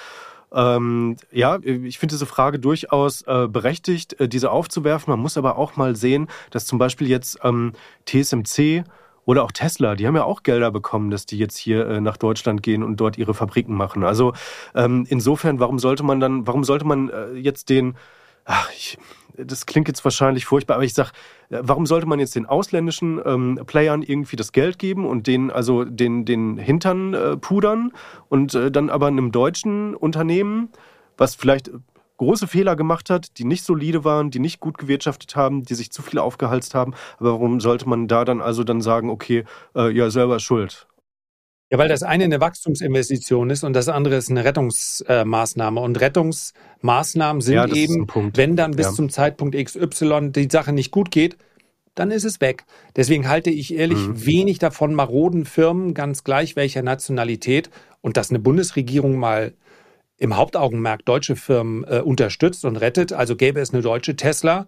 Ähm, 0.53 1.17
ja, 1.31 1.59
ich 1.61 1.99
finde 1.99 2.13
diese 2.13 2.25
Frage 2.25 2.59
durchaus 2.59 3.21
äh, 3.23 3.47
berechtigt, 3.49 4.19
äh, 4.19 4.29
diese 4.29 4.51
aufzuwerfen. 4.51 5.11
Man 5.11 5.19
muss 5.19 5.37
aber 5.37 5.57
auch 5.57 5.75
mal 5.75 5.95
sehen, 5.95 6.27
dass 6.51 6.65
zum 6.65 6.79
Beispiel 6.79 7.07
jetzt 7.07 7.39
ähm, 7.43 7.73
TSMC 8.05 8.85
oder 9.25 9.43
auch 9.43 9.51
Tesla, 9.51 9.95
die 9.95 10.07
haben 10.07 10.15
ja 10.15 10.23
auch 10.23 10.43
Gelder 10.43 10.71
bekommen, 10.71 11.11
dass 11.11 11.25
die 11.25 11.37
jetzt 11.37 11.57
hier 11.57 11.85
äh, 11.85 11.99
nach 12.01 12.15
Deutschland 12.15 12.63
gehen 12.63 12.81
und 12.81 12.95
dort 12.95 13.17
ihre 13.17 13.33
Fabriken 13.33 13.75
machen. 13.75 14.05
Also 14.05 14.31
ähm, 14.73 15.05
insofern, 15.09 15.59
warum 15.59 15.79
sollte 15.79 16.03
man 16.03 16.21
dann, 16.21 16.47
warum 16.47 16.63
sollte 16.63 16.85
man 16.85 17.09
äh, 17.09 17.33
jetzt 17.33 17.67
den, 17.69 17.97
ach, 18.45 18.71
ich, 18.71 18.97
das 19.37 19.65
klingt 19.65 19.87
jetzt 19.87 20.03
wahrscheinlich 20.03 20.45
furchtbar, 20.45 20.75
aber 20.75 20.83
ich 20.83 20.93
sage, 20.93 21.11
äh, 21.49 21.59
warum 21.61 21.85
sollte 21.85 22.07
man 22.07 22.19
jetzt 22.19 22.35
den 22.35 22.45
ausländischen 22.45 23.21
ähm, 23.25 23.59
Playern 23.65 24.01
irgendwie 24.01 24.35
das 24.35 24.51
Geld 24.51 24.79
geben 24.79 25.05
und 25.05 25.27
den 25.27 25.51
also 25.51 25.83
den, 25.83 26.25
den 26.25 26.57
Hintern 26.57 27.13
äh, 27.13 27.37
pudern 27.37 27.91
und 28.29 28.55
äh, 28.55 28.71
dann 28.71 28.89
aber 28.89 29.07
einem 29.07 29.31
deutschen 29.31 29.95
Unternehmen, 29.95 30.69
was 31.17 31.35
vielleicht 31.35 31.71
große 32.17 32.47
Fehler 32.47 32.75
gemacht 32.75 33.09
hat, 33.09 33.37
die 33.37 33.45
nicht 33.45 33.63
solide 33.63 34.03
waren, 34.03 34.31
die 34.31 34.39
nicht 34.39 34.59
gut 34.59 34.77
gewirtschaftet 34.77 35.35
haben, 35.35 35.63
die 35.63 35.75
sich 35.75 35.91
zu 35.91 36.01
viel 36.01 36.19
aufgehalst 36.19 36.73
haben. 36.73 36.93
Aber 37.19 37.33
warum 37.33 37.59
sollte 37.59 37.87
man 37.87 38.07
da 38.07 38.25
dann 38.25 38.41
also 38.41 38.63
dann 38.63 38.81
sagen, 38.81 39.09
okay, 39.09 39.45
äh, 39.75 39.91
ja, 39.91 40.09
selber 40.09 40.39
schuld? 40.39 40.87
Ja, 41.69 41.77
weil 41.77 41.89
das 41.89 42.01
eine 42.01 42.23
eine 42.23 42.39
Wachstumsinvestition 42.39 43.49
ist 43.49 43.63
und 43.65 43.73
das 43.73 43.89
andere 43.89 44.15
ist 44.15 44.29
eine 44.29 44.45
Rettungsmaßnahme. 44.45 45.81
Und 45.81 45.99
Rettungsmaßnahmen 45.99 47.41
sind 47.41 47.55
ja, 47.55 47.67
eben, 47.67 48.07
wenn 48.35 48.55
dann 48.55 48.71
bis 48.71 48.87
ja. 48.87 48.93
zum 48.93 49.09
Zeitpunkt 49.09 49.55
XY 49.55 50.31
die 50.31 50.47
Sache 50.49 50.71
nicht 50.71 50.91
gut 50.91 51.11
geht, 51.11 51.37
dann 51.93 52.11
ist 52.11 52.23
es 52.23 52.39
weg. 52.39 52.63
Deswegen 52.95 53.27
halte 53.27 53.49
ich 53.49 53.73
ehrlich 53.73 53.97
mhm. 53.97 54.25
wenig 54.25 54.59
davon 54.59 54.93
maroden 54.93 55.45
Firmen, 55.45 55.93
ganz 55.93 56.23
gleich 56.23 56.55
welcher 56.55 56.83
Nationalität, 56.83 57.69
und 58.01 58.15
dass 58.15 58.29
eine 58.29 58.39
Bundesregierung 58.39 59.17
mal 59.17 59.53
im 60.17 60.37
Hauptaugenmerk 60.37 61.05
deutsche 61.05 61.35
Firmen 61.35 61.83
äh, 61.83 61.99
unterstützt 61.99 62.65
und 62.65 62.77
rettet. 62.77 63.13
Also 63.13 63.35
gäbe 63.35 63.59
es 63.59 63.73
eine 63.73 63.83
deutsche 63.83 64.15
Tesla, 64.15 64.67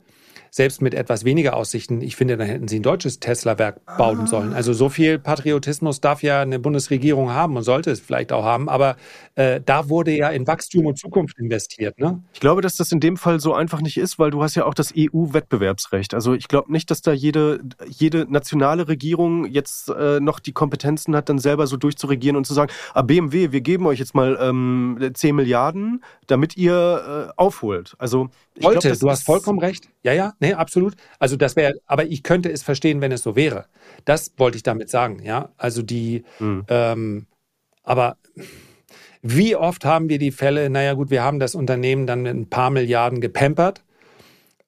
selbst 0.52 0.82
mit 0.82 0.94
etwas 0.94 1.26
weniger 1.26 1.56
Aussichten, 1.56 2.02
ich 2.02 2.16
finde, 2.16 2.38
dann 2.38 2.48
hätten 2.48 2.68
sie 2.68 2.80
ein 2.80 2.84
deutsches 2.84 3.20
Tesla-Werk 3.20 3.86
bauen 3.98 4.22
ah. 4.22 4.28
sollen. 4.28 4.54
Also 4.54 4.74
so 4.74 4.90
viel 4.90 5.20
Patriotismus 5.20 6.02
darf 6.02 6.24
ja 6.24 6.42
eine 6.42 6.60
Bundesregierung 6.60 7.32
haben 7.32 7.58
und 7.58 7.64
sollte 7.64 7.92
es 7.92 8.00
vielleicht 8.00 8.32
auch 8.32 8.44
haben, 8.44 8.70
aber 8.70 8.96
äh, 9.36 9.62
da 9.64 9.90
wurde 9.90 10.12
ja 10.12 10.30
in 10.30 10.48
Wachstum 10.48 10.86
und 10.86 10.98
Zukunft 10.98 11.38
investiert. 11.40 12.00
Ne? 12.00 12.22
Ich 12.34 12.40
glaube, 12.40 12.62
dass 12.62 12.76
das 12.76 12.92
in 12.92 13.00
dem 13.00 13.18
Fall 13.18 13.40
so 13.40 13.54
einfach 13.54 13.82
nicht 13.82 13.98
ist, 13.98 14.20
weil 14.20 14.32
du 14.32 14.44
hast 14.44 14.56
ja 14.56 14.66
auch 14.66 14.74
das 14.74 14.94
EU-Wettbewerbsrecht. 14.96 16.14
Also 16.14 16.34
ich 16.34 16.48
glaube 16.48 16.72
nicht, 16.72 16.92
dass 16.92 17.02
da 17.02 17.12
jede, 17.12 17.60
jede 17.88 18.32
nationale 18.32 18.88
Regierung 18.88 19.46
jetzt 19.46 19.90
äh, 19.90 20.20
noch 20.20 20.40
die 20.40 20.52
Kompetenzen 20.52 21.16
hat, 21.16 21.30
dann 21.30 21.40
selber 21.40 21.68
so 21.68 21.78
durchzuregieren 21.78 22.36
und 22.36 22.46
zu 22.46 22.54
sagen, 22.54 22.72
ah, 22.94 23.02
BMW, 23.02 23.52
wir 23.52 23.62
geben 23.62 23.86
euch 23.86 24.00
jetzt 24.00 24.16
mal 24.16 24.38
ähm, 24.42 25.12
10 25.14 25.36
Milliarden, 25.36 26.04
damit 26.28 26.58
ihr 26.58 27.30
äh, 27.30 27.34
aufholt. 27.38 27.96
Also 27.98 28.30
ich 28.56 28.64
Wollte, 28.66 28.90
glaub, 28.90 29.00
du 29.00 29.10
hast 29.10 29.24
vollkommen 29.24 29.60
recht. 29.60 29.90
Ja, 30.04 30.14
ja, 30.14 30.34
nee, 30.40 30.54
absolut. 30.54 30.96
Also 31.20 31.36
das 31.36 31.56
wäre, 31.56 31.74
aber 31.86 32.06
ich 32.06 32.24
könnte 32.24 32.52
es 32.52 32.64
verstehen, 32.64 33.02
wenn 33.02 33.12
es 33.12 33.24
so 33.24 33.36
wäre. 33.36 33.66
Das 34.06 34.34
wollte 34.38 34.58
ich 34.58 34.64
damit 34.64 34.90
sagen, 34.90 35.22
ja. 35.24 35.50
Also 35.58 35.82
die, 35.82 36.24
mhm. 36.40 36.66
ähm, 36.68 37.28
aber 37.84 38.18
wie 39.22 39.56
oft 39.56 39.86
haben 39.86 40.10
wir 40.10 40.18
die 40.18 40.32
Fälle, 40.32 40.70
naja 40.70 40.94
gut, 40.94 41.10
wir 41.10 41.24
haben 41.24 41.40
das 41.40 41.56
Unternehmen 41.56 42.08
dann 42.08 42.22
mit 42.22 42.36
ein 42.36 42.50
paar 42.50 42.70
Milliarden 42.70 43.22
gepampert, 43.22 43.84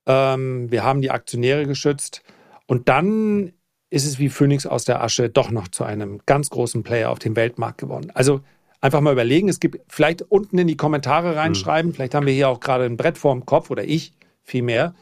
ähm, 0.06 0.72
wir 0.72 0.84
haben 0.84 1.02
die 1.02 1.12
Aktionäre 1.12 1.66
geschützt 1.66 2.24
und 2.68 2.90
dann 2.90 3.54
ist 3.90 4.06
es 4.06 4.20
wie 4.20 4.30
Phoenix 4.30 4.66
aus 4.66 4.86
der 4.86 5.04
Asche 5.04 5.30
doch 5.30 5.52
noch 5.52 5.68
zu 5.68 5.84
einem 5.84 6.22
ganz 6.26 6.50
großen 6.50 6.84
Player 6.84 7.10
auf 7.10 7.20
dem 7.20 7.36
Weltmarkt 7.36 7.78
geworden. 7.78 8.12
Also 8.14 8.42
einfach 8.82 9.02
mal 9.02 9.14
überlegen. 9.14 9.48
Es 9.48 9.60
gibt 9.60 9.80
vielleicht 9.88 10.24
unten 10.24 10.58
in 10.58 10.68
die 10.68 10.78
Kommentare 10.78 11.36
reinschreiben. 11.36 11.92
Mhm. 11.92 11.96
Vielleicht 11.96 12.16
haben 12.16 12.26
wir 12.26 12.34
hier 12.34 12.50
auch 12.50 12.60
gerade 12.60 12.86
ein 12.86 12.98
Brett 12.98 13.18
vorm 13.18 13.46
Kopf 13.46 13.70
oder 13.70 13.84
ich 13.84 14.14
vielmehr. 14.44 14.96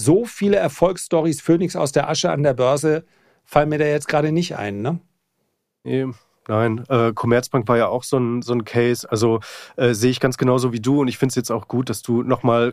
So 0.00 0.24
viele 0.24 0.56
Erfolgsstories 0.58 1.40
Phoenix 1.40 1.74
aus 1.74 1.90
der 1.90 2.08
Asche 2.08 2.30
an 2.30 2.44
der 2.44 2.54
Börse 2.54 3.04
fallen 3.44 3.68
mir 3.68 3.78
da 3.78 3.84
jetzt 3.84 4.06
gerade 4.06 4.30
nicht 4.30 4.56
ein, 4.56 4.80
ne? 4.80 5.00
Nee, 5.82 6.06
Nein, 6.46 6.82
äh, 6.88 7.12
Commerzbank 7.12 7.68
war 7.68 7.76
ja 7.76 7.88
auch 7.88 8.04
so 8.04 8.16
ein, 8.16 8.40
so 8.40 8.54
ein 8.54 8.64
Case. 8.64 9.10
Also 9.10 9.40
äh, 9.76 9.92
sehe 9.92 10.10
ich 10.10 10.18
ganz 10.18 10.38
genauso 10.38 10.72
wie 10.72 10.80
du 10.80 11.02
und 11.02 11.08
ich 11.08 11.18
finde 11.18 11.32
es 11.32 11.36
jetzt 11.36 11.50
auch 11.50 11.68
gut, 11.68 11.90
dass 11.90 12.00
du 12.00 12.22
nochmal 12.22 12.72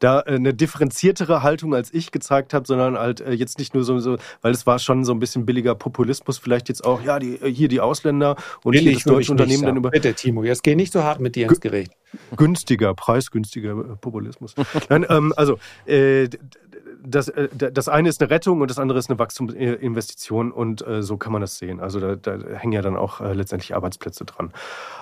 da 0.00 0.20
äh, 0.20 0.34
eine 0.34 0.52
differenziertere 0.52 1.42
Haltung 1.42 1.74
als 1.74 1.94
ich 1.94 2.10
gezeigt 2.10 2.52
habe, 2.52 2.66
sondern 2.66 2.98
halt 2.98 3.20
äh, 3.20 3.32
jetzt 3.32 3.58
nicht 3.58 3.74
nur 3.74 3.84
so, 3.84 3.98
so, 4.00 4.16
weil 4.42 4.52
es 4.52 4.66
war 4.66 4.78
schon 4.80 5.04
so 5.04 5.12
ein 5.12 5.20
bisschen 5.20 5.46
billiger 5.46 5.74
Populismus, 5.76 6.38
vielleicht 6.38 6.68
jetzt 6.68 6.84
auch, 6.84 7.02
ja, 7.02 7.18
die, 7.18 7.36
äh, 7.36 7.52
hier 7.52 7.68
die 7.68 7.80
Ausländer 7.80 8.36
und 8.64 8.72
Billig 8.72 8.84
hier 8.84 8.94
das 8.94 9.04
deutsche 9.04 9.32
Unternehmen 9.32 9.62
dann 9.62 9.76
über. 9.76 9.90
Bitte, 9.90 10.12
Timo, 10.14 10.42
jetzt 10.42 10.62
geh 10.62 10.74
nicht 10.74 10.92
so 10.92 11.04
hart 11.04 11.20
mit 11.20 11.36
dir 11.36 11.48
ins 11.48 11.60
Gericht. 11.60 11.92
Günstiger, 12.36 12.94
preisgünstiger 12.94 13.74
Populismus. 14.00 14.54
Nein, 14.88 15.06
ähm, 15.08 15.32
also 15.36 15.58
äh, 15.86 16.28
das, 17.02 17.32
das 17.52 17.88
eine 17.88 18.08
ist 18.08 18.20
eine 18.20 18.30
Rettung 18.30 18.60
und 18.60 18.70
das 18.70 18.78
andere 18.78 18.98
ist 18.98 19.10
eine 19.10 19.18
Wachstumsinvestition 19.18 20.52
und 20.52 20.86
äh, 20.86 21.02
so 21.02 21.16
kann 21.16 21.32
man 21.32 21.40
das 21.40 21.56
sehen. 21.58 21.80
Also 21.80 22.00
da, 22.00 22.16
da 22.16 22.38
hängen 22.56 22.72
ja 22.72 22.82
dann 22.82 22.96
auch 22.96 23.20
äh, 23.20 23.32
letztendlich 23.32 23.74
Arbeitsplätze 23.74 24.24
dran. 24.24 24.52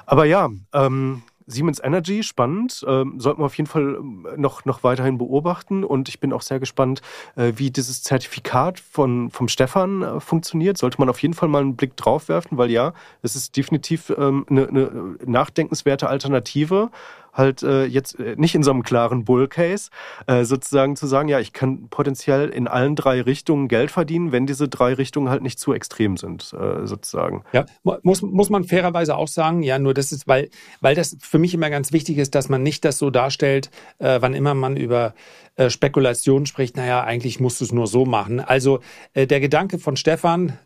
Aber 0.07 0.25
ja, 0.25 0.49
ähm, 0.73 1.23
Siemens 1.49 1.81
Energy, 1.83 2.23
spannend. 2.23 2.85
Ähm, 2.87 3.19
sollten 3.19 3.41
wir 3.41 3.47
auf 3.47 3.57
jeden 3.57 3.69
Fall 3.69 3.97
ähm, 3.99 4.27
noch, 4.37 4.65
noch 4.67 4.85
weiterhin 4.85 5.19
beobachten. 5.19 5.83
Und 5.83 6.09
ich 6.09 6.21
bin 6.21 6.33
auch 6.33 6.43
sehr 6.43 6.61
gespannt, 6.61 7.01
äh, 7.37 7.55
wie 7.57 7.71
dieses 7.71 8.03
Zertifikat 8.03 8.79
von, 8.79 9.31
vom 9.31 9.49
Stefan 9.49 10.03
äh, 10.03 10.21
funktioniert. 10.21 10.77
Sollte 10.77 10.99
man 10.99 11.09
auf 11.09 11.21
jeden 11.23 11.35
Fall 11.35 11.49
mal 11.49 11.63
einen 11.63 11.77
Blick 11.77 11.97
drauf 11.97 12.29
werfen, 12.29 12.59
weil 12.59 12.71
ja, 12.71 12.93
es 13.23 13.35
ist 13.35 13.57
definitiv 13.57 14.13
ähm, 14.17 14.45
eine, 14.51 14.69
eine 14.69 15.17
nachdenkenswerte 15.25 16.09
Alternative 16.09 16.91
halt 17.39 17.63
äh, 17.63 17.85
jetzt 17.85 18.19
äh, 18.19 18.35
nicht 18.37 18.55
in 18.55 18.63
so 18.63 18.71
einem 18.71 18.83
klaren 18.83 19.25
Bull-Case, 19.25 19.91
äh, 20.27 20.45
sozusagen 20.45 20.97
zu 20.97 21.07
sagen, 21.07 21.29
ja, 21.29 21.39
ich 21.41 21.53
kann 21.53 21.89
potenziell 21.89 22.49
in 22.49 22.69
allen 22.69 22.97
drei 22.97 23.23
Richtungen 23.23 23.69
Geld 23.69 23.91
verdienen, 23.91 24.33
wenn 24.33 24.47
diese 24.47 24.69
drei 24.69 24.93
Richtungen 24.95 25.31
halt 25.31 25.43
nicht 25.43 25.59
zu 25.59 25.73
extrem 25.73 26.17
sind, 26.17 26.53
äh, 26.53 26.87
sozusagen. 26.87 27.45
Ja, 27.53 27.65
muss, 28.03 28.21
muss 28.21 28.51
man 28.51 28.65
fairerweise 28.65 29.17
auch 29.17 29.29
sagen, 29.29 29.63
ja, 29.63 29.79
nur 29.79 29.95
das 29.95 30.13
ist, 30.13 30.27
weil, 30.27 30.51
weil 30.81 30.95
das 30.95 31.17
für 31.21 31.39
mich 31.39 31.55
immer 31.55 31.71
ganz 31.71 31.93
wichtig 31.93 32.19
ist, 32.19 32.35
dass 32.35 32.49
man 32.49 32.63
nicht 32.63 32.85
das 32.85 32.99
so 32.99 33.11
darstellt, 33.11 33.71
äh, 33.99 34.21
wann 34.21 34.35
immer 34.35 34.55
man 34.55 34.77
über 34.77 35.15
äh, 35.57 35.71
Spekulation 35.71 36.45
spricht, 36.45 36.77
naja, 36.77 37.05
eigentlich 37.05 37.41
musst 37.41 37.61
du 37.61 37.65
es 37.65 37.73
nur 37.73 37.87
so 37.87 38.05
machen. 38.05 38.41
Also 38.41 38.81
der 39.15 39.41
Gedanke 39.41 39.79
von 39.79 39.97
Stefan 39.97 40.59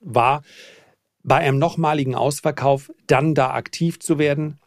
war, 0.00 0.42
bei 1.22 1.36
einem 1.36 1.58
nochmaligen 1.58 2.14
Ausverkauf 2.14 2.90
dann 3.06 3.34
da 3.34 3.50
aktiv 3.50 4.00
zu 4.00 4.18
werden, 4.18 4.58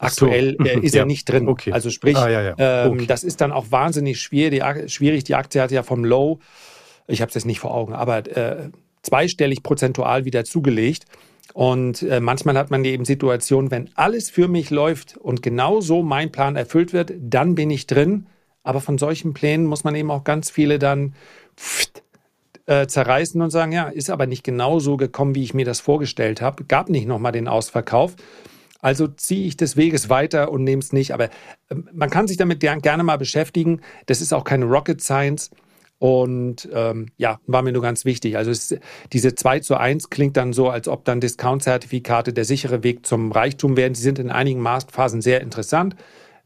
Aktuell 0.00 0.56
so. 0.58 0.64
äh, 0.64 0.78
ist 0.80 0.94
ja. 0.94 1.02
er 1.02 1.06
nicht 1.06 1.28
drin. 1.28 1.46
Okay. 1.46 1.72
Also 1.72 1.90
sprich, 1.90 2.16
ah, 2.16 2.28
ja, 2.28 2.42
ja. 2.42 2.54
Ähm, 2.58 2.92
okay. 2.92 3.06
das 3.06 3.22
ist 3.22 3.40
dann 3.40 3.52
auch 3.52 3.66
wahnsinnig 3.70 4.20
schwierig. 4.20 4.62
schwierig. 4.90 5.24
Die 5.24 5.34
Aktie 5.34 5.60
hat 5.60 5.70
ja 5.70 5.82
vom 5.82 6.04
Low, 6.04 6.38
ich 7.06 7.20
habe 7.20 7.28
es 7.28 7.34
jetzt 7.34 7.44
nicht 7.44 7.60
vor 7.60 7.74
Augen, 7.74 7.92
aber 7.92 8.18
äh, 8.36 8.70
zweistellig 9.02 9.62
prozentual 9.62 10.24
wieder 10.24 10.44
zugelegt. 10.44 11.04
Und 11.52 12.02
äh, 12.02 12.20
manchmal 12.20 12.56
hat 12.56 12.70
man 12.70 12.84
eben 12.84 13.04
Situationen, 13.04 13.70
wenn 13.70 13.90
alles 13.94 14.30
für 14.30 14.48
mich 14.48 14.70
läuft 14.70 15.16
und 15.18 15.42
genau 15.42 15.80
so 15.80 16.02
mein 16.02 16.32
Plan 16.32 16.56
erfüllt 16.56 16.92
wird, 16.92 17.12
dann 17.20 17.54
bin 17.54 17.70
ich 17.70 17.86
drin. 17.86 18.26
Aber 18.62 18.80
von 18.80 18.98
solchen 18.98 19.34
Plänen 19.34 19.66
muss 19.66 19.84
man 19.84 19.94
eben 19.94 20.10
auch 20.10 20.24
ganz 20.24 20.50
viele 20.50 20.78
dann 20.78 21.14
pft, 21.56 22.02
äh, 22.66 22.86
zerreißen 22.86 23.42
und 23.42 23.50
sagen, 23.50 23.72
ja, 23.72 23.88
ist 23.88 24.10
aber 24.10 24.26
nicht 24.26 24.44
genau 24.44 24.78
so 24.78 24.96
gekommen, 24.96 25.34
wie 25.34 25.42
ich 25.42 25.52
mir 25.52 25.64
das 25.64 25.80
vorgestellt 25.80 26.40
habe. 26.40 26.64
Gab 26.64 26.88
nicht 26.88 27.06
nochmal 27.06 27.32
den 27.32 27.48
Ausverkauf. 27.48 28.14
Also 28.80 29.06
ziehe 29.08 29.46
ich 29.46 29.56
des 29.56 29.76
Weges 29.76 30.08
weiter 30.08 30.50
und 30.50 30.64
nehme 30.64 30.80
es 30.80 30.92
nicht. 30.92 31.12
Aber 31.12 31.28
ähm, 31.70 31.88
man 31.92 32.10
kann 32.10 32.28
sich 32.28 32.36
damit 32.36 32.60
gerne 32.60 33.02
mal 33.02 33.18
beschäftigen. 33.18 33.80
Das 34.06 34.20
ist 34.20 34.32
auch 34.32 34.44
keine 34.44 34.64
Rocket 34.64 35.00
Science. 35.00 35.50
Und 35.98 36.66
ähm, 36.72 37.08
ja, 37.18 37.40
war 37.46 37.60
mir 37.60 37.72
nur 37.72 37.82
ganz 37.82 38.06
wichtig. 38.06 38.38
Also 38.38 38.50
es, 38.50 38.74
diese 39.12 39.34
2 39.34 39.60
zu 39.60 39.76
1 39.76 40.08
klingt 40.08 40.38
dann 40.38 40.54
so, 40.54 40.70
als 40.70 40.88
ob 40.88 41.04
dann 41.04 41.20
Discount-Zertifikate 41.20 42.32
der 42.32 42.46
sichere 42.46 42.82
Weg 42.82 43.04
zum 43.04 43.30
Reichtum 43.32 43.76
wären. 43.76 43.94
Sie 43.94 44.02
sind 44.02 44.18
in 44.18 44.30
einigen 44.30 44.60
Marktphasen 44.60 45.20
sehr 45.20 45.42
interessant. 45.42 45.96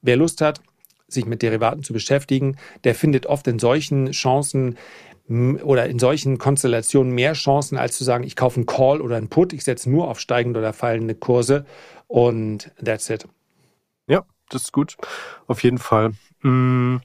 Wer 0.03 0.17
Lust 0.17 0.41
hat, 0.41 0.61
sich 1.07 1.27
mit 1.27 1.43
Derivaten 1.43 1.85
zu 1.85 1.93
beschäftigen, 1.93 2.57
der 2.83 2.97
findet 2.97 3.27
oft 3.27 3.47
in 3.47 3.61
solchen 3.61 4.11
Chancen 4.11 4.77
oder 5.29 5.87
in 5.87 5.99
solchen 5.99 6.37
Konstellationen 6.37 7.15
mehr 7.15 7.33
Chancen, 7.33 7.79
als 7.79 7.97
zu 7.97 8.05
sagen, 8.05 8.25
ich 8.25 8.37
kaufe 8.37 8.57
einen 8.57 8.67
Call 8.67 9.01
oder 9.01 9.17
einen 9.17 9.29
Put, 9.29 9.53
ich 9.55 9.65
setze 9.65 9.89
nur 9.89 10.09
auf 10.09 10.21
steigende 10.21 10.59
oder 10.59 10.73
fallende 10.75 11.15
Kurse 11.15 11.65
und 12.15 12.71
that's 12.83 13.11
it. 13.11 13.27
Ja, 14.07 14.25
das 14.49 14.63
ist 14.63 14.73
gut. 14.73 14.97
Auf 15.49 15.65
jeden 15.65 15.79
Fall. 15.79 16.13
Hm, 16.43 17.01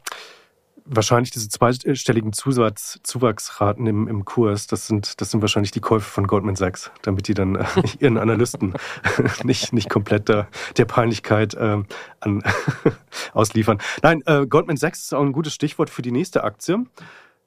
wahrscheinlich 0.85 1.31
diese 1.31 1.49
zweistelligen 1.49 2.31
Zusatz, 2.31 2.99
Zuwachsraten 3.01 3.87
im, 3.87 4.07
im 4.07 4.23
Kurs, 4.23 4.67
das 4.67 4.85
sind, 4.85 5.19
das 5.19 5.31
sind 5.31 5.41
wahrscheinlich 5.41 5.71
die 5.71 5.79
Käufe 5.79 6.07
von 6.07 6.27
Goldman 6.27 6.55
Sachs, 6.55 6.91
damit 7.01 7.27
die 7.27 7.33
dann 7.33 7.55
äh, 7.55 7.65
ihren 7.99 8.19
Analysten 8.19 8.75
nicht, 9.43 9.73
nicht 9.73 9.89
komplett 9.89 10.29
der, 10.29 10.47
der 10.77 10.85
Peinlichkeit 10.85 11.55
äh, 11.55 11.81
an, 12.19 12.43
ausliefern. 13.33 13.79
Nein, 14.03 14.21
äh, 14.27 14.45
Goldman 14.45 14.77
Sachs 14.77 15.05
ist 15.05 15.13
auch 15.13 15.23
ein 15.23 15.31
gutes 15.31 15.55
Stichwort 15.55 15.89
für 15.89 16.03
die 16.03 16.11
nächste 16.11 16.43
Aktie. 16.43 16.85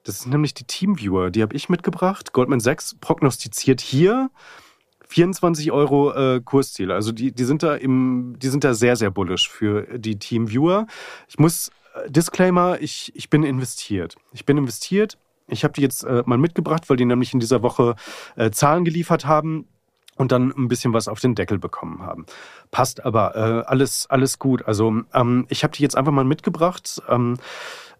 Das 0.03 0.15
ist 0.19 0.27
nämlich 0.27 0.53
die 0.53 0.65
Teamviewer, 0.65 1.31
die 1.31 1.41
habe 1.41 1.55
ich 1.55 1.69
mitgebracht. 1.69 2.33
Goldman 2.33 2.59
Sachs 2.59 2.97
prognostiziert 2.99 3.79
hier 3.79 4.31
24 5.13 5.71
Euro 5.71 6.11
äh, 6.11 6.41
Kursziel. 6.43 6.91
Also 6.91 7.11
die, 7.11 7.31
die 7.31 7.43
sind 7.43 7.61
da 7.61 7.75
im, 7.75 8.35
die 8.39 8.47
sind 8.47 8.63
da 8.63 8.73
sehr, 8.73 8.95
sehr 8.95 9.11
bullisch 9.11 9.47
für 9.47 9.99
die 9.99 10.17
Teamviewer. 10.17 10.87
Ich 11.27 11.37
muss, 11.37 11.69
äh, 11.93 12.09
Disclaimer, 12.09 12.81
ich, 12.81 13.11
ich 13.15 13.29
bin 13.29 13.43
investiert. 13.43 14.15
Ich 14.31 14.45
bin 14.45 14.57
investiert. 14.57 15.19
Ich 15.47 15.63
habe 15.63 15.73
die 15.73 15.81
jetzt 15.81 16.03
äh, 16.03 16.23
mal 16.25 16.39
mitgebracht, 16.39 16.89
weil 16.89 16.97
die 16.97 17.05
nämlich 17.05 17.31
in 17.31 17.39
dieser 17.39 17.61
Woche 17.61 17.95
äh, 18.35 18.49
Zahlen 18.49 18.85
geliefert 18.85 19.25
haben 19.25 19.67
und 20.15 20.31
dann 20.31 20.51
ein 20.51 20.67
bisschen 20.67 20.93
was 20.93 21.07
auf 21.07 21.19
den 21.19 21.35
Deckel 21.35 21.59
bekommen 21.59 22.01
haben. 22.01 22.25
Passt 22.71 23.05
aber 23.05 23.35
äh, 23.35 23.69
alles 23.69 24.07
alles 24.09 24.39
gut. 24.39 24.65
Also 24.65 25.03
ähm, 25.13 25.45
ich 25.49 25.63
habe 25.63 25.75
die 25.75 25.83
jetzt 25.83 25.95
einfach 25.95 26.11
mal 26.11 26.25
mitgebracht. 26.25 27.03
Ähm, 27.07 27.37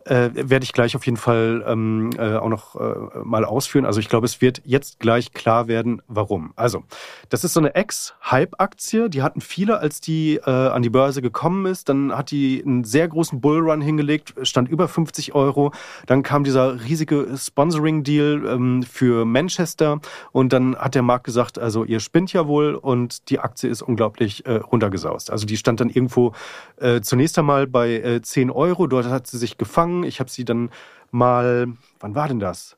äh, 0.06 0.30
werde 0.34 0.64
ich 0.64 0.74
gleich 0.74 0.96
auf 0.96 1.06
jeden 1.06 1.18
Fall 1.18 1.64
ähm, 1.68 2.12
äh, 2.18 2.36
auch 2.36 2.50
noch 2.50 2.76
äh, 2.76 3.20
mal 3.24 3.46
ausführen. 3.46 3.86
Also 3.86 4.00
ich 4.00 4.10
glaube, 4.10 4.26
es 4.26 4.42
wird 4.42 4.62
jetzt 4.66 5.00
gleich 5.00 5.34
klar 5.34 5.68
werden, 5.68 6.02
warum. 6.08 6.54
Also, 6.56 6.84
das 7.30 7.44
ist 7.44 7.54
so 7.54 7.60
eine 7.60 7.76
Ex-Hype-Aktie, 7.76 9.10
die 9.10 9.22
hatten 9.22 9.42
viele, 9.42 9.80
als 9.80 10.02
die 10.02 10.36
äh, 10.36 10.50
an 10.50 10.82
die 10.82 10.90
Börse 10.90 11.22
gekommen 11.22 11.66
ist. 11.66 11.90
Dann 11.90 12.16
hat 12.16 12.32
die 12.32 12.62
einen 12.66 12.84
sehr 12.84 13.08
großen 13.08 13.40
Bullrun 13.42 13.82
hingelegt, 13.82 14.34
stand 14.44 14.70
über 14.70 14.88
50 14.88 15.36
Euro. 15.36 15.72
Dann 16.06 16.24
kam 16.24 16.44
dieser 16.44 16.84
riesige 16.84 17.28
Sponsoring-Deal 17.36 18.46
ähm, 18.46 18.84
für 18.84 19.26
Manchester 19.26 20.00
und 20.32 20.54
dann 20.54 20.76
hat 20.76 20.96
der 20.96 21.02
Markt 21.02 21.26
gesagt, 21.26 21.60
also 21.60 21.84
ihr 21.86 22.00
spinnt 22.00 22.34
ja 22.34 22.48
wohl 22.48 22.76
und 22.76 23.30
die 23.30 23.40
Aktie 23.40 23.70
ist 23.70 23.82
unglaublich 23.82 24.46
äh, 24.46 24.56
runtergesaust. 24.56 25.32
Also 25.32 25.46
die 25.46 25.58
stand 25.58 25.80
dann 25.80 25.90
irgendwo 25.90 26.34
äh, 26.78 27.02
zunächst 27.02 27.38
einmal 27.40 27.68
bei 27.68 27.94
äh, 27.94 28.22
10 28.22 28.52
Euro, 28.52 28.88
dort 28.88 29.06
hat 29.06 29.28
sie 29.28 29.38
sich 29.38 29.58
gefangen 29.58 29.93
angefangen. 29.94 30.04
Ich 30.04 30.20
habe 30.20 30.30
sie 30.30 30.46
dann 30.46 30.70
mal, 31.12 31.68
wann 32.00 32.16
war 32.16 32.28
denn 32.28 32.40
das? 32.40 32.78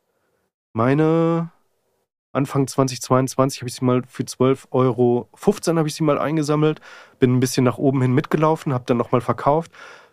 Meine 0.73 1.51
Anfang 2.31 2.67
2022 2.67 3.61
habe 3.61 3.69
ich 3.69 3.75
sie 3.75 3.85
mal 3.85 4.03
für 4.07 4.23
12,15 4.23 4.67
Euro 4.71 5.29
habe 5.77 5.87
ich 5.87 5.95
sie 5.95 6.03
mal 6.03 6.19
eingesammelt, 6.19 6.81
bin 7.19 7.35
ein 7.35 7.39
bisschen 7.39 7.63
nach 7.63 7.77
oben 7.77 8.01
hin 8.01 8.13
mitgelaufen, 8.13 8.73
habe 8.73 8.83
dann 8.85 8.97
nochmal 8.97 9.21
verkauft, 9.21 9.71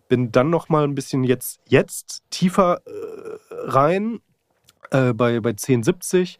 bin 0.09 0.30
dann 0.30 0.50
noch 0.50 0.68
mal 0.68 0.84
ein 0.84 0.94
bisschen 0.94 1.24
jetzt, 1.24 1.61
jetzt 1.66 2.22
tiefer 2.30 2.80
äh, 2.86 3.38
rein 3.50 4.20
äh, 4.90 5.12
bei, 5.12 5.40
bei 5.40 5.50
1070 5.50 6.38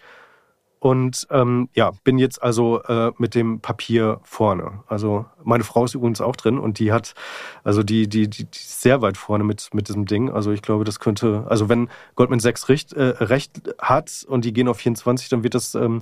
und 0.83 1.29
ähm, 1.31 1.69
ja, 1.75 1.93
bin 2.03 2.19
jetzt 2.19 2.43
also 2.43 2.83
äh, 2.83 3.13
mit 3.17 3.37
dem 3.37 3.61
Papier 3.61 4.19
vorne. 4.25 4.81
Also 4.89 5.27
meine 5.45 5.63
Frau 5.63 5.85
ist 5.85 5.95
übrigens 5.95 6.21
auch 6.21 6.35
drin 6.35 6.59
und 6.59 6.81
die 6.81 6.91
hat, 6.91 7.15
also 7.63 7.85
die, 7.85 8.09
die, 8.09 8.29
die, 8.29 8.47
die 8.47 8.59
ist 8.59 8.81
sehr 8.81 9.01
weit 9.01 9.17
vorne 9.17 9.45
mit, 9.45 9.73
mit 9.73 9.87
diesem 9.87 10.07
Ding. 10.07 10.29
Also 10.29 10.51
ich 10.51 10.61
glaube, 10.61 10.83
das 10.83 10.99
könnte, 10.99 11.47
also 11.49 11.69
wenn 11.69 11.89
Goldman 12.17 12.41
Sachs 12.41 12.69
recht, 12.69 12.95
äh, 12.95 13.15
recht 13.21 13.63
hat 13.81 14.27
und 14.29 14.45
die 14.45 14.53
gehen 14.53 14.67
auf 14.67 14.79
24, 14.79 15.29
dann 15.29 15.45
wird 15.45 15.55
das 15.55 15.77
ähm, 15.77 16.01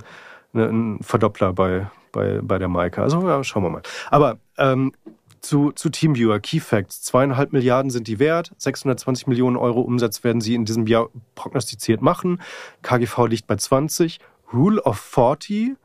ne, 0.51 0.65
ein 0.65 0.97
Verdoppler 1.03 1.53
bei, 1.53 1.91
bei, 2.11 2.39
bei 2.41 2.57
der 2.57 2.67
Maika. 2.67 3.03
Also 3.03 3.21
ja, 3.27 3.43
schauen 3.43 3.61
wir 3.61 3.69
mal. 3.69 3.83
Aber 4.09 4.39
ähm, 4.57 4.93
zu, 5.41 5.71
zu 5.71 5.89
Teamviewer, 5.89 6.39
Key 6.39 6.59
Facts. 6.59 7.01
Zweieinhalb 7.01 7.51
Milliarden 7.51 7.91
sind 7.91 8.07
die 8.07 8.19
wert. 8.19 8.51
620 8.57 9.27
Millionen 9.27 9.57
Euro 9.57 9.81
Umsatz 9.81 10.23
werden 10.23 10.41
sie 10.41 10.55
in 10.55 10.65
diesem 10.65 10.87
Jahr 10.87 11.09
prognostiziert 11.35 12.01
machen. 12.01 12.41
KGV 12.83 13.27
liegt 13.27 13.47
bei 13.47 13.55
20. 13.55 14.19
Rule 14.53 14.81
of 14.81 14.99
40. 14.99 15.75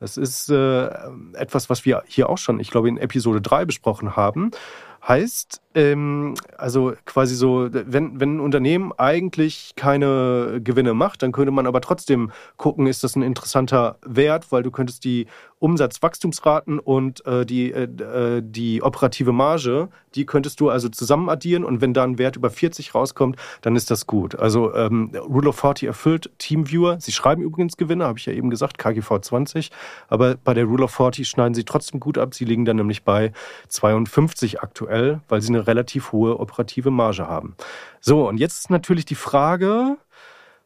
Das 0.00 0.16
ist 0.16 0.50
äh, 0.50 0.88
etwas, 1.34 1.70
was 1.70 1.84
wir 1.84 2.02
hier 2.06 2.28
auch 2.28 2.38
schon, 2.38 2.58
ich 2.58 2.70
glaube, 2.70 2.88
in 2.88 2.96
Episode 2.96 3.40
3 3.40 3.64
besprochen 3.64 4.16
haben. 4.16 4.50
Heißt, 5.06 5.60
ähm, 5.74 6.34
also 6.56 6.92
quasi 7.04 7.34
so, 7.34 7.68
wenn, 7.70 8.20
wenn 8.20 8.36
ein 8.36 8.40
Unternehmen 8.40 8.92
eigentlich 8.96 9.72
keine 9.76 10.60
Gewinne 10.62 10.94
macht, 10.94 11.22
dann 11.22 11.32
könnte 11.32 11.52
man 11.52 11.66
aber 11.66 11.80
trotzdem 11.80 12.30
gucken, 12.56 12.86
ist 12.86 13.04
das 13.04 13.16
ein 13.16 13.22
interessanter 13.22 13.98
Wert, 14.04 14.52
weil 14.52 14.62
du 14.62 14.70
könntest 14.70 15.04
die 15.04 15.26
Umsatzwachstumsraten 15.62 16.80
und 16.80 17.24
äh, 17.24 17.46
die, 17.46 17.72
äh, 17.72 17.84
äh 17.84 18.42
die 18.44 18.82
operative 18.82 19.30
Marge, 19.30 19.88
die 20.16 20.26
könntest 20.26 20.58
du 20.60 20.68
also 20.68 20.88
zusammen 20.88 21.28
addieren 21.28 21.64
und 21.64 21.80
wenn 21.80 21.94
da 21.94 22.02
ein 22.02 22.18
Wert 22.18 22.36
über 22.36 22.50
40 22.50 22.94
rauskommt, 22.94 23.36
dann 23.60 23.76
ist 23.76 23.90
das 23.90 24.08
gut. 24.08 24.34
Also 24.34 24.74
ähm, 24.74 25.12
Rule 25.14 25.50
of 25.50 25.56
40 25.56 25.86
erfüllt 25.86 26.30
Teamviewer. 26.38 27.00
Sie 27.00 27.12
schreiben 27.12 27.42
übrigens 27.42 27.76
Gewinne, 27.76 28.06
habe 28.06 28.18
ich 28.18 28.26
ja 28.26 28.32
eben 28.32 28.50
gesagt, 28.50 28.76
KGV 28.76 29.20
20, 29.20 29.70
aber 30.08 30.34
bei 30.34 30.52
der 30.52 30.64
Rule 30.64 30.84
of 30.84 30.90
40 30.90 31.28
schneiden 31.28 31.54
sie 31.54 31.64
trotzdem 31.64 32.00
gut 32.00 32.18
ab. 32.18 32.34
Sie 32.34 32.44
liegen 32.44 32.64
dann 32.64 32.76
nämlich 32.76 33.04
bei 33.04 33.32
52 33.68 34.62
aktuell, 34.62 35.20
weil 35.28 35.40
sie 35.42 35.54
eine 35.54 35.61
relativ 35.66 36.12
hohe 36.12 36.38
operative 36.38 36.90
Marge 36.90 37.26
haben. 37.26 37.56
So, 38.00 38.28
und 38.28 38.38
jetzt 38.38 38.58
ist 38.58 38.70
natürlich 38.70 39.04
die 39.04 39.14
Frage, 39.14 39.96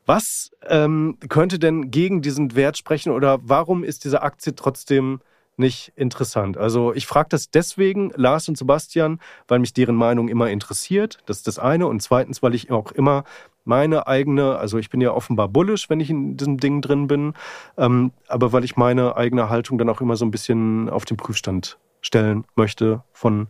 was 0.07 0.53
ähm, 0.69 1.19
könnte 1.29 1.59
denn 1.59 1.91
gegen 1.91 2.23
diesen 2.23 2.55
Wert 2.55 2.79
sprechen 2.79 3.11
oder 3.11 3.39
warum 3.43 3.83
ist 3.83 4.05
diese 4.05 4.23
Aktie 4.23 4.55
trotzdem 4.55 5.21
nicht 5.57 5.93
interessant? 5.97 6.57
Also 6.57 6.95
ich 6.95 7.07
frage 7.07 7.29
das 7.31 7.51
deswegen, 7.51 8.13
Lars 8.15 8.49
und 8.49 8.57
Sebastian, 8.57 9.21
weil 9.49 9.59
mich 9.59 9.73
deren 9.73 9.97
Meinung 9.97 10.29
immer 10.29 10.49
interessiert. 10.49 11.19
Das 11.27 11.39
ist 11.39 11.49
das 11.49 11.59
eine. 11.59 11.89
Und 11.89 12.01
zweitens, 12.03 12.43
weil 12.43 12.55
ich 12.55 12.71
auch 12.71 12.93
immer 12.93 13.25
meine 13.65 14.07
eigene, 14.07 14.57
also 14.57 14.79
ich 14.79 14.91
bin 14.91 15.01
ja 15.01 15.11
offenbar 15.11 15.49
bullisch, 15.49 15.91
wenn 15.91 15.99
ich 15.99 16.09
in 16.09 16.37
diesem 16.37 16.59
Ding 16.59 16.81
drin 16.83 17.09
bin, 17.09 17.35
ähm, 17.77 18.13
aber 18.29 18.53
weil 18.53 18.65
ich 18.65 18.77
meine 18.77 19.17
eigene 19.17 19.51
Haltung 19.51 19.77
dann 19.77 19.89
auch 19.89 20.01
immer 20.01 20.15
so 20.15 20.25
ein 20.25 20.31
bisschen 20.31 20.89
auf 20.89 21.05
den 21.05 21.17
Prüfstand 21.17 21.79
stellen 22.01 22.45
möchte 22.55 23.03
von, 23.13 23.49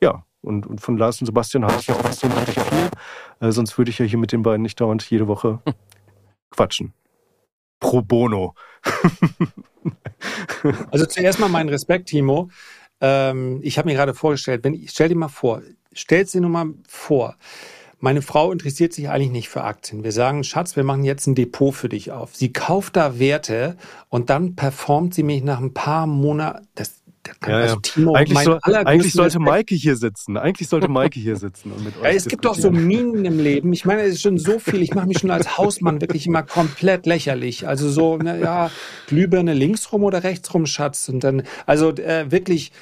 ja, 0.00 0.24
und, 0.42 0.66
und 0.66 0.80
von 0.80 0.96
Lars 0.96 1.20
und 1.20 1.26
Sebastian 1.26 1.64
habe 1.64 1.76
ich 1.80 1.86
ja 1.86 1.94
auch 1.94 2.12
so 2.12 2.26
richtig 2.28 2.60
viel. 2.60 2.90
Äh, 3.40 3.52
sonst 3.52 3.76
würde 3.78 3.90
ich 3.90 3.98
ja 3.98 4.04
hier 4.04 4.18
mit 4.18 4.32
den 4.32 4.42
beiden 4.42 4.62
nicht 4.62 4.80
dauernd 4.80 5.08
jede 5.08 5.28
Woche 5.28 5.60
quatschen. 6.50 6.92
Pro 7.80 8.02
bono. 8.02 8.54
also 10.90 11.06
zuerst 11.06 11.40
mal 11.40 11.48
meinen 11.48 11.68
Respekt, 11.68 12.08
Timo. 12.08 12.50
Ähm, 13.00 13.60
ich 13.62 13.78
habe 13.78 13.88
mir 13.88 13.94
gerade 13.94 14.14
vorgestellt, 14.14 14.64
wenn 14.64 14.74
ich, 14.74 14.90
stell 14.90 15.08
dir 15.08 15.16
mal 15.16 15.28
vor, 15.28 15.62
stell 15.92 16.24
dir 16.24 16.40
nur 16.40 16.50
mal 16.50 16.66
vor, 16.88 17.36
meine 17.98 18.22
Frau 18.22 18.52
interessiert 18.52 18.92
sich 18.92 19.08
eigentlich 19.08 19.30
nicht 19.30 19.48
für 19.48 19.64
Aktien. 19.64 20.04
Wir 20.04 20.12
sagen, 20.12 20.44
Schatz, 20.44 20.76
wir 20.76 20.84
machen 20.84 21.04
jetzt 21.04 21.26
ein 21.26 21.34
Depot 21.34 21.74
für 21.74 21.88
dich 21.88 22.12
auf. 22.12 22.36
Sie 22.36 22.52
kauft 22.52 22.96
da 22.96 23.18
Werte 23.18 23.76
und 24.08 24.30
dann 24.30 24.54
performt 24.54 25.14
sie 25.14 25.22
mich 25.22 25.42
nach 25.42 25.60
ein 25.60 25.72
paar 25.72 26.06
Monaten, 26.06 26.66
das, 26.74 27.02
ja, 27.46 27.54
also 27.54 27.76
Timo, 27.76 28.14
eigentlich, 28.14 28.38
so, 28.40 28.58
eigentlich 28.62 29.12
sollte 29.12 29.38
Maike 29.38 29.74
hier 29.74 29.96
sitzen. 29.96 30.36
Eigentlich 30.36 30.68
sollte 30.68 30.88
Maike 30.88 31.20
hier 31.20 31.36
sitzen. 31.36 31.72
Und 31.72 31.84
mit 31.84 31.94
ja, 32.02 32.10
es 32.10 32.26
gibt 32.26 32.44
doch 32.44 32.54
so 32.54 32.70
Minen 32.70 33.24
im 33.24 33.38
Leben. 33.38 33.72
Ich 33.72 33.84
meine, 33.84 34.02
es 34.02 34.14
ist 34.14 34.22
schon 34.22 34.38
so 34.38 34.58
viel. 34.58 34.82
Ich 34.82 34.94
mache 34.94 35.06
mich 35.06 35.18
schon 35.18 35.30
als 35.30 35.58
Hausmann 35.58 36.00
wirklich 36.00 36.26
immer 36.26 36.42
komplett 36.42 37.06
lächerlich. 37.06 37.66
Also 37.66 37.88
so, 37.88 38.18
na, 38.22 38.36
ja, 38.36 38.70
Glühbirne 39.06 39.54
links 39.54 39.92
rum 39.92 40.04
oder 40.04 40.24
rechts 40.24 40.52
rum, 40.54 40.66
Schatz. 40.66 41.08
Und 41.08 41.24
dann, 41.24 41.42
also 41.66 41.90
äh, 41.90 42.30
wirklich 42.30 42.72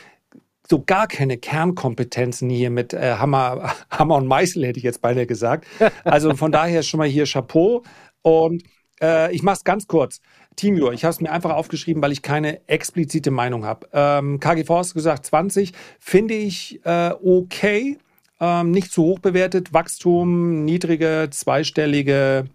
so 0.68 0.82
gar 0.82 1.06
keine 1.06 1.36
Kernkompetenzen 1.36 2.48
hier 2.48 2.70
mit 2.70 2.94
äh, 2.94 3.16
Hammer, 3.18 3.74
Hammer 3.90 4.16
und 4.16 4.26
Meißel, 4.26 4.64
hätte 4.64 4.78
ich 4.78 4.84
jetzt 4.84 5.02
beinahe 5.02 5.26
gesagt. 5.26 5.66
Also 6.04 6.34
von 6.34 6.52
daher 6.52 6.82
schon 6.82 6.98
mal 6.98 7.08
hier 7.08 7.26
Chapeau. 7.26 7.82
Und 8.22 8.62
äh, 9.00 9.34
ich 9.34 9.42
mache 9.42 9.56
es 9.56 9.64
ganz 9.64 9.86
kurz. 9.86 10.20
Teamviewer, 10.56 10.92
ich 10.92 11.04
habe 11.04 11.12
es 11.12 11.20
mir 11.20 11.30
einfach 11.30 11.50
aufgeschrieben, 11.50 12.02
weil 12.02 12.12
ich 12.12 12.22
keine 12.22 12.66
explizite 12.68 13.30
Meinung 13.30 13.64
habe. 13.64 13.88
Ähm, 13.92 14.40
KGV 14.40 14.70
hast 14.70 14.94
gesagt 14.94 15.26
20, 15.26 15.72
finde 15.98 16.34
ich 16.34 16.80
äh, 16.84 17.10
okay, 17.24 17.98
ähm, 18.40 18.70
nicht 18.70 18.92
zu 18.92 19.02
hoch 19.02 19.18
bewertet, 19.18 19.72
Wachstum, 19.72 20.64
niedrige, 20.64 21.28
zweistellige, 21.30 22.46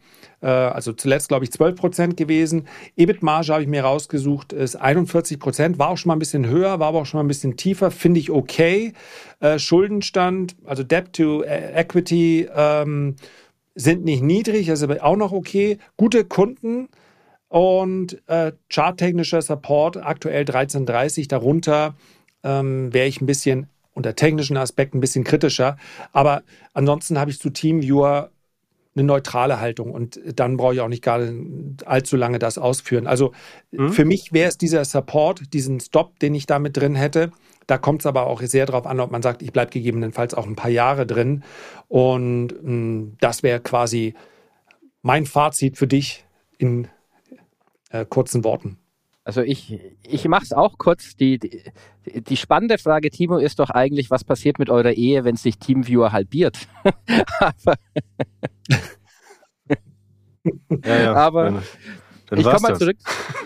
äh, 0.41 0.47
also 0.47 0.93
zuletzt 0.93 1.29
glaube 1.29 1.45
ich 1.45 1.51
12 1.51 1.75
Prozent 1.75 2.17
gewesen. 2.17 2.67
EBIT-Marge 2.95 3.53
habe 3.53 3.63
ich 3.63 3.69
mir 3.69 3.83
rausgesucht, 3.83 4.53
ist 4.53 4.75
41 4.75 5.39
Prozent, 5.39 5.79
war 5.79 5.89
auch 5.89 5.97
schon 5.97 6.09
mal 6.09 6.15
ein 6.15 6.19
bisschen 6.19 6.47
höher, 6.47 6.79
war 6.79 6.89
aber 6.89 6.99
auch 6.99 7.05
schon 7.05 7.19
mal 7.19 7.23
ein 7.23 7.29
bisschen 7.29 7.57
tiefer, 7.57 7.91
finde 7.91 8.19
ich 8.19 8.31
okay. 8.31 8.93
Äh, 9.39 9.59
Schuldenstand, 9.59 10.55
also 10.65 10.83
Debt 10.83 11.13
to 11.13 11.43
Equity, 11.43 12.47
ähm, 12.53 13.15
sind 13.75 14.03
nicht 14.03 14.21
niedrig, 14.21 14.69
also 14.69 14.89
auch 14.99 15.15
noch 15.15 15.31
okay. 15.31 15.77
Gute 15.95 16.25
Kunden, 16.25 16.89
und 17.49 18.21
äh, 18.27 18.53
charttechnischer 18.69 19.41
Support 19.41 19.97
aktuell 19.97 20.41
1330. 20.41 21.27
Darunter 21.27 21.95
ähm, 22.43 22.93
wäre 22.93 23.07
ich 23.07 23.21
ein 23.21 23.25
bisschen 23.25 23.67
unter 23.93 24.15
technischen 24.15 24.55
Aspekten 24.55 24.99
ein 24.99 25.01
bisschen 25.01 25.23
kritischer. 25.23 25.77
Aber 26.13 26.43
ansonsten 26.73 27.19
habe 27.19 27.31
ich 27.31 27.39
zu 27.39 27.49
TeamViewer 27.49 28.29
eine 28.95 29.03
neutrale 29.03 29.59
Haltung 29.59 29.91
und 29.91 30.19
dann 30.35 30.57
brauche 30.57 30.73
ich 30.73 30.81
auch 30.81 30.87
nicht 30.87 31.03
gar 31.03 31.21
allzu 31.85 32.15
lange 32.15 32.39
das 32.39 32.57
ausführen. 32.57 33.07
Also 33.07 33.33
mhm. 33.71 33.91
für 33.91 34.05
mich 34.05 34.31
wäre 34.31 34.49
es 34.49 34.57
dieser 34.57 34.85
Support, 34.85 35.53
diesen 35.53 35.79
Stop, 35.79 36.19
den 36.19 36.33
ich 36.35 36.45
da 36.45 36.59
mit 36.59 36.77
drin 36.77 36.95
hätte. 36.95 37.31
Da 37.67 37.77
kommt 37.77 38.01
es 38.01 38.05
aber 38.05 38.27
auch 38.27 38.41
sehr 38.41 38.65
darauf 38.65 38.85
an, 38.87 38.99
ob 38.99 39.11
man 39.11 39.21
sagt, 39.21 39.41
ich 39.41 39.53
bleibe 39.53 39.71
gegebenenfalls 39.71 40.33
auch 40.33 40.47
ein 40.47 40.55
paar 40.55 40.71
Jahre 40.71 41.05
drin. 41.05 41.43
Und 41.87 42.47
mh, 42.47 42.61
hm, 42.63 43.17
das 43.19 43.43
wäre 43.43 43.59
quasi 43.59 44.15
mein 45.01 45.25
Fazit 45.25 45.77
für 45.77 45.87
dich 45.87 46.25
in 46.57 46.87
äh, 47.89 48.05
kurzen 48.05 48.43
Worten? 48.43 48.77
Also 49.23 49.41
ich, 49.41 49.79
ich 50.01 50.27
mache 50.27 50.43
es 50.43 50.53
auch 50.53 50.77
kurz. 50.77 51.15
Die, 51.15 51.37
die, 51.37 51.61
die, 52.05 52.37
spannende 52.37 52.77
Frage, 52.77 53.11
Timo, 53.11 53.37
ist 53.37 53.59
doch 53.59 53.69
eigentlich, 53.69 54.09
was 54.09 54.23
passiert 54.23 54.57
mit 54.57 54.69
eurer 54.69 54.93
Ehe, 54.93 55.23
wenn 55.23 55.35
sich 55.35 55.59
Teamviewer 55.59 56.11
halbiert? 56.11 56.67
aber, 57.39 57.75
ja, 60.83 60.99
ja, 60.99 61.13
aber 61.13 61.61
dann 62.29 62.39
ich 62.39 62.45
komme 62.45 62.59
mal, 62.61 62.77
zurück, 62.77 62.97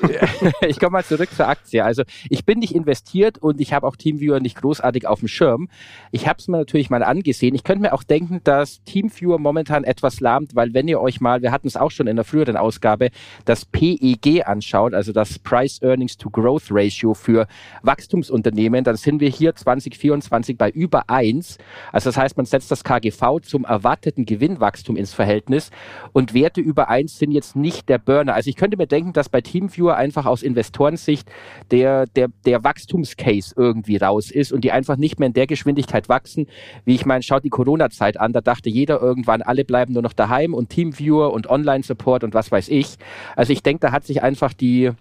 ich 0.67 0.79
komm 0.79 0.93
mal 0.93 1.03
zurück 1.03 1.29
zur 1.35 1.47
Aktie. 1.47 1.83
Also 1.83 2.03
ich 2.29 2.45
bin 2.45 2.59
nicht 2.59 2.75
investiert 2.75 3.37
und 3.37 3.61
ich 3.61 3.73
habe 3.73 3.87
auch 3.87 3.95
Teamviewer 3.95 4.39
nicht 4.39 4.57
großartig 4.57 5.07
auf 5.07 5.19
dem 5.19 5.27
Schirm. 5.27 5.69
Ich 6.11 6.27
habe 6.27 6.39
es 6.39 6.47
mir 6.47 6.57
natürlich 6.57 6.89
mal 6.89 7.03
angesehen. 7.03 7.55
Ich 7.55 7.63
könnte 7.63 7.81
mir 7.81 7.93
auch 7.93 8.03
denken, 8.03 8.41
dass 8.43 8.83
Teamviewer 8.83 9.39
momentan 9.39 9.83
etwas 9.83 10.19
lahmt, 10.19 10.55
weil 10.55 10.73
wenn 10.73 10.87
ihr 10.87 10.99
euch 10.99 11.21
mal, 11.21 11.41
wir 11.41 11.51
hatten 11.51 11.67
es 11.67 11.77
auch 11.77 11.91
schon 11.91 12.07
in 12.07 12.15
der 12.15 12.25
früheren 12.25 12.57
Ausgabe, 12.57 13.09
das 13.45 13.65
PEG 13.65 14.45
anschaut, 14.45 14.93
also 14.93 15.13
das 15.13 15.39
Price 15.39 15.81
Earnings 15.81 16.17
to 16.17 16.29
Growth 16.29 16.67
Ratio 16.69 17.13
für 17.13 17.47
Wachstumsunternehmen, 17.83 18.83
dann 18.83 18.97
sind 18.97 19.21
wir 19.21 19.29
hier 19.29 19.55
2024 19.55 20.57
bei 20.57 20.69
über 20.69 21.09
eins. 21.09 21.57
Also 21.91 22.09
das 22.09 22.17
heißt, 22.17 22.37
man 22.37 22.45
setzt 22.45 22.69
das 22.71 22.83
KGV 22.83 23.39
zum 23.41 23.63
erwarteten 23.65 24.25
Gewinnwachstum 24.25 24.97
ins 24.97 25.13
Verhältnis 25.13 25.71
und 26.11 26.33
Werte 26.33 26.61
über 26.61 26.89
eins 26.89 27.17
sind 27.17 27.31
jetzt 27.31 27.55
nicht 27.55 27.87
der 27.89 27.97
Burner. 27.97 28.33
Also 28.33 28.49
ich 28.49 28.55
könnte 28.55 28.72
könnte 28.73 28.81
mir 28.81 28.87
denken, 28.87 29.13
dass 29.13 29.29
bei 29.29 29.41
Teamviewer 29.41 29.95
einfach 29.97 30.25
aus 30.25 30.41
Investorensicht 30.41 31.29
der, 31.69 32.07
der, 32.07 32.29
der 32.45 32.63
Wachstumscase 32.63 33.53
irgendwie 33.55 33.97
raus 33.97 34.31
ist 34.31 34.51
und 34.51 34.63
die 34.63 34.71
einfach 34.71 34.97
nicht 34.97 35.19
mehr 35.19 35.27
in 35.27 35.33
der 35.33 35.45
Geschwindigkeit 35.45 36.09
wachsen. 36.09 36.47
Wie 36.85 36.95
ich 36.95 37.05
meine, 37.05 37.21
schaut 37.21 37.43
die 37.43 37.49
Corona-Zeit 37.49 38.19
an, 38.19 38.33
da 38.33 38.41
dachte 38.41 38.69
jeder 38.69 38.99
irgendwann, 38.99 39.43
alle 39.43 39.63
bleiben 39.63 39.93
nur 39.93 40.01
noch 40.01 40.13
daheim 40.13 40.55
und 40.55 40.69
Teamviewer 40.69 41.31
und 41.33 41.47
Online-Support 41.47 42.23
und 42.23 42.33
was 42.33 42.51
weiß 42.51 42.69
ich. 42.69 42.95
Also 43.35 43.53
ich 43.53 43.61
denke, 43.61 43.81
da 43.81 43.91
hat 43.91 44.05
sich 44.05 44.23
einfach 44.23 44.53
die, 44.53 44.91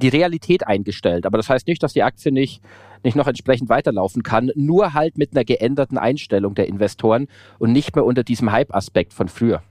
die 0.00 0.08
Realität 0.08 0.66
eingestellt. 0.66 1.26
Aber 1.26 1.36
das 1.36 1.50
heißt 1.50 1.66
nicht, 1.66 1.82
dass 1.82 1.92
die 1.92 2.02
Aktie 2.02 2.32
nicht, 2.32 2.62
nicht 3.02 3.16
noch 3.16 3.26
entsprechend 3.26 3.68
weiterlaufen 3.68 4.22
kann, 4.22 4.50
nur 4.54 4.94
halt 4.94 5.18
mit 5.18 5.32
einer 5.32 5.44
geänderten 5.44 5.98
Einstellung 5.98 6.54
der 6.54 6.68
Investoren 6.68 7.26
und 7.58 7.72
nicht 7.72 7.94
mehr 7.96 8.04
unter 8.06 8.24
diesem 8.24 8.50
Hype-Aspekt 8.50 9.12
von 9.12 9.28
früher. 9.28 9.62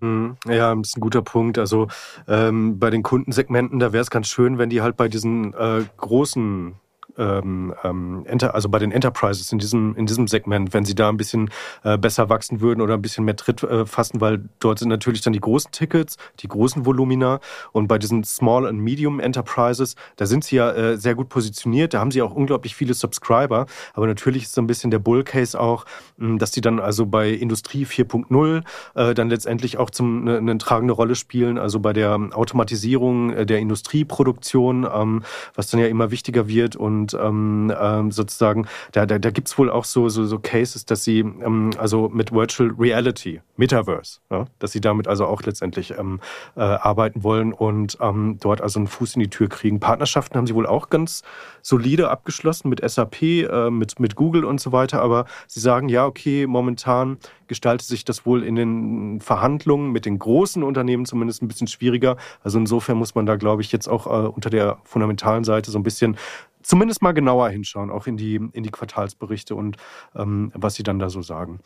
Mhm. 0.00 0.36
Ja, 0.46 0.74
das 0.74 0.88
ist 0.88 0.96
ein 0.96 1.00
guter 1.00 1.22
Punkt. 1.22 1.58
Also 1.58 1.88
ähm, 2.26 2.78
bei 2.78 2.90
den 2.90 3.02
Kundensegmenten, 3.02 3.78
da 3.78 3.92
wäre 3.92 4.02
es 4.02 4.10
ganz 4.10 4.28
schön, 4.28 4.58
wenn 4.58 4.70
die 4.70 4.82
halt 4.82 4.96
bei 4.96 5.08
diesen 5.08 5.54
äh, 5.54 5.84
großen 5.96 6.74
ähm, 7.20 7.74
ähm, 7.84 8.24
also 8.40 8.68
bei 8.68 8.78
den 8.78 8.92
Enterprises 8.92 9.52
in 9.52 9.58
diesem, 9.58 9.94
in 9.96 10.06
diesem 10.06 10.26
Segment, 10.26 10.72
wenn 10.72 10.84
sie 10.84 10.94
da 10.94 11.08
ein 11.08 11.16
bisschen 11.16 11.50
äh, 11.84 11.98
besser 11.98 12.28
wachsen 12.28 12.60
würden 12.60 12.80
oder 12.80 12.94
ein 12.94 13.02
bisschen 13.02 13.24
mehr 13.24 13.36
Tritt 13.36 13.62
äh, 13.62 13.84
fassen, 13.86 14.20
weil 14.20 14.48
dort 14.58 14.78
sind 14.78 14.88
natürlich 14.88 15.20
dann 15.20 15.32
die 15.32 15.40
großen 15.40 15.70
Tickets, 15.70 16.16
die 16.40 16.48
großen 16.48 16.86
Volumina 16.86 17.40
und 17.72 17.86
bei 17.86 17.98
diesen 17.98 18.24
Small 18.24 18.66
and 18.66 18.80
Medium 18.80 19.20
Enterprises, 19.20 19.94
da 20.16 20.26
sind 20.26 20.44
sie 20.44 20.56
ja 20.56 20.70
äh, 20.72 20.96
sehr 20.96 21.14
gut 21.14 21.28
positioniert, 21.28 21.94
da 21.94 22.00
haben 22.00 22.10
sie 22.10 22.22
auch 22.22 22.34
unglaublich 22.34 22.74
viele 22.74 22.94
Subscriber, 22.94 23.66
aber 23.94 24.06
natürlich 24.06 24.44
ist 24.44 24.54
so 24.54 24.62
ein 24.62 24.66
bisschen 24.66 24.90
der 24.90 24.98
Bullcase 24.98 25.60
auch, 25.60 25.84
mh, 26.16 26.38
dass 26.38 26.50
die 26.50 26.62
dann 26.62 26.80
also 26.80 27.06
bei 27.06 27.30
Industrie 27.30 27.84
4.0 27.84 28.62
äh, 28.94 29.14
dann 29.14 29.28
letztendlich 29.28 29.76
auch 29.78 29.90
zum 29.90 30.22
eine, 30.22 30.38
eine 30.38 30.58
tragende 30.58 30.94
Rolle 30.94 31.14
spielen, 31.14 31.58
also 31.58 31.80
bei 31.80 31.92
der 31.92 32.14
Automatisierung 32.32 33.30
äh, 33.30 33.46
der 33.46 33.58
Industrieproduktion, 33.58 34.88
ähm, 34.92 35.22
was 35.54 35.68
dann 35.68 35.80
ja 35.80 35.86
immer 35.86 36.10
wichtiger 36.10 36.48
wird 36.48 36.76
und 36.76 37.09
ähm, 37.14 37.72
ähm, 37.78 38.10
sozusagen, 38.10 38.66
da, 38.92 39.06
da, 39.06 39.18
da 39.18 39.30
gibt 39.30 39.56
wohl 39.58 39.70
auch 39.70 39.84
so, 39.84 40.08
so, 40.08 40.24
so 40.24 40.38
Cases, 40.38 40.84
dass 40.84 41.04
sie 41.04 41.20
ähm, 41.20 41.70
also 41.78 42.08
mit 42.08 42.32
Virtual 42.32 42.70
Reality, 42.78 43.40
Metaverse, 43.56 44.20
ja, 44.30 44.46
dass 44.58 44.72
sie 44.72 44.80
damit 44.80 45.08
also 45.08 45.26
auch 45.26 45.42
letztendlich 45.42 45.96
ähm, 45.98 46.20
äh, 46.56 46.60
arbeiten 46.60 47.22
wollen 47.22 47.52
und 47.52 47.98
ähm, 48.00 48.38
dort 48.40 48.60
also 48.60 48.78
einen 48.78 48.86
Fuß 48.86 49.16
in 49.16 49.20
die 49.20 49.30
Tür 49.30 49.48
kriegen. 49.48 49.80
Partnerschaften 49.80 50.36
haben 50.36 50.46
sie 50.46 50.54
wohl 50.54 50.66
auch 50.66 50.90
ganz 50.90 51.22
solide 51.62 52.10
abgeschlossen 52.10 52.68
mit 52.68 52.80
SAP, 52.88 53.22
äh, 53.22 53.70
mit, 53.70 54.00
mit 54.00 54.14
Google 54.14 54.44
und 54.44 54.60
so 54.60 54.72
weiter, 54.72 55.02
aber 55.02 55.26
sie 55.46 55.60
sagen, 55.60 55.88
ja, 55.88 56.06
okay, 56.06 56.46
momentan 56.46 57.18
gestaltet 57.50 57.88
sich 57.88 58.04
das 58.04 58.24
wohl 58.24 58.44
in 58.44 58.54
den 58.54 59.20
Verhandlungen 59.20 59.90
mit 59.90 60.06
den 60.06 60.20
großen 60.20 60.62
Unternehmen 60.62 61.04
zumindest 61.04 61.42
ein 61.42 61.48
bisschen 61.48 61.66
schwieriger. 61.66 62.16
Also 62.44 62.60
insofern 62.60 62.96
muss 62.96 63.16
man 63.16 63.26
da, 63.26 63.34
glaube 63.34 63.62
ich, 63.62 63.72
jetzt 63.72 63.88
auch 63.88 64.06
äh, 64.06 64.28
unter 64.28 64.50
der 64.50 64.78
fundamentalen 64.84 65.42
Seite 65.42 65.72
so 65.72 65.78
ein 65.78 65.82
bisschen 65.82 66.16
zumindest 66.62 67.02
mal 67.02 67.12
genauer 67.12 67.50
hinschauen, 67.50 67.90
auch 67.90 68.06
in 68.06 68.16
die, 68.16 68.36
in 68.36 68.62
die 68.62 68.70
Quartalsberichte 68.70 69.54
und 69.54 69.76
ähm, 70.14 70.52
was 70.54 70.74
sie 70.74 70.82
dann 70.82 70.98
da 70.98 71.10
so 71.10 71.22
sagen. 71.22 71.60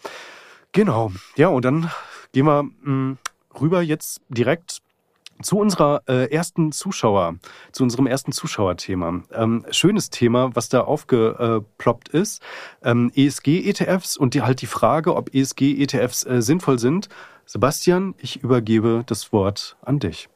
Genau, 0.73 1.13
ja, 1.37 1.49
und 1.49 1.65
dann 1.65 1.91
gehen 2.33 2.47
wir 2.47 2.65
mh, 2.65 2.73
hm, 2.83 3.19
rüber 3.61 3.83
jetzt 3.83 4.21
direkt 4.29 4.83
zu 5.43 5.59
unserer 5.59 6.03
äh, 6.09 6.31
ersten 6.33 6.73
Zuschauer, 6.73 7.37
zu 7.73 7.83
unserem 7.83 8.07
ersten 8.07 8.33
Zuschauerthema. 8.33 9.23
Ähm, 9.33 9.65
schönes 9.71 10.11
Thema, 10.11 10.55
was 10.55 10.69
da 10.69 10.83
aufgeploppt 10.83 12.09
ist. 12.09 12.43
Ähm, 12.83 13.11
ESG-ETFs 13.15 14.17
und 14.17 14.35
die, 14.35 14.43
halt 14.43 14.63
die 14.63 14.67
Frage, 14.67 15.17
ob 15.17 15.35
ESG-ETFs 15.35 16.25
äh, 16.25 16.43
sinnvoll 16.43 16.79
sind. 16.79 17.09
Sebastian, 17.47 18.15
ich 18.19 18.43
übergebe 18.43 19.03
das 19.07 19.33
Wort 19.33 19.77
an 19.83 19.99
dich. 19.99 20.29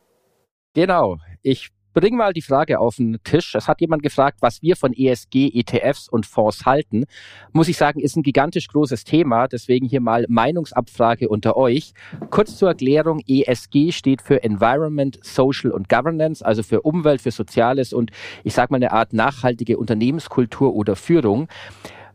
Genau. 0.74 1.18
Ich 1.42 1.70
bring 2.00 2.16
mal 2.16 2.32
die 2.32 2.42
Frage 2.42 2.78
auf 2.78 2.96
den 2.96 3.18
Tisch. 3.24 3.56
Es 3.56 3.66
hat 3.66 3.80
jemand 3.80 4.04
gefragt, 4.04 4.38
was 4.40 4.62
wir 4.62 4.76
von 4.76 4.92
ESG, 4.92 5.50
ETFs 5.52 6.08
und 6.08 6.26
Fonds 6.26 6.64
halten. 6.64 7.06
Muss 7.52 7.66
ich 7.66 7.76
sagen, 7.76 7.98
ist 7.98 8.16
ein 8.16 8.22
gigantisch 8.22 8.68
großes 8.68 9.02
Thema. 9.02 9.48
Deswegen 9.48 9.88
hier 9.88 10.00
mal 10.00 10.24
Meinungsabfrage 10.28 11.28
unter 11.28 11.56
euch. 11.56 11.94
Kurz 12.30 12.56
zur 12.56 12.68
Erklärung. 12.68 13.20
ESG 13.26 13.90
steht 13.90 14.22
für 14.22 14.44
Environment, 14.44 15.18
Social 15.22 15.72
und 15.72 15.88
Governance, 15.88 16.44
also 16.44 16.62
für 16.62 16.82
Umwelt, 16.82 17.20
für 17.20 17.32
Soziales 17.32 17.92
und 17.92 18.12
ich 18.44 18.54
sage 18.54 18.72
mal 18.72 18.76
eine 18.76 18.92
Art 18.92 19.12
nachhaltige 19.12 19.76
Unternehmenskultur 19.76 20.74
oder 20.74 20.94
Führung 20.94 21.48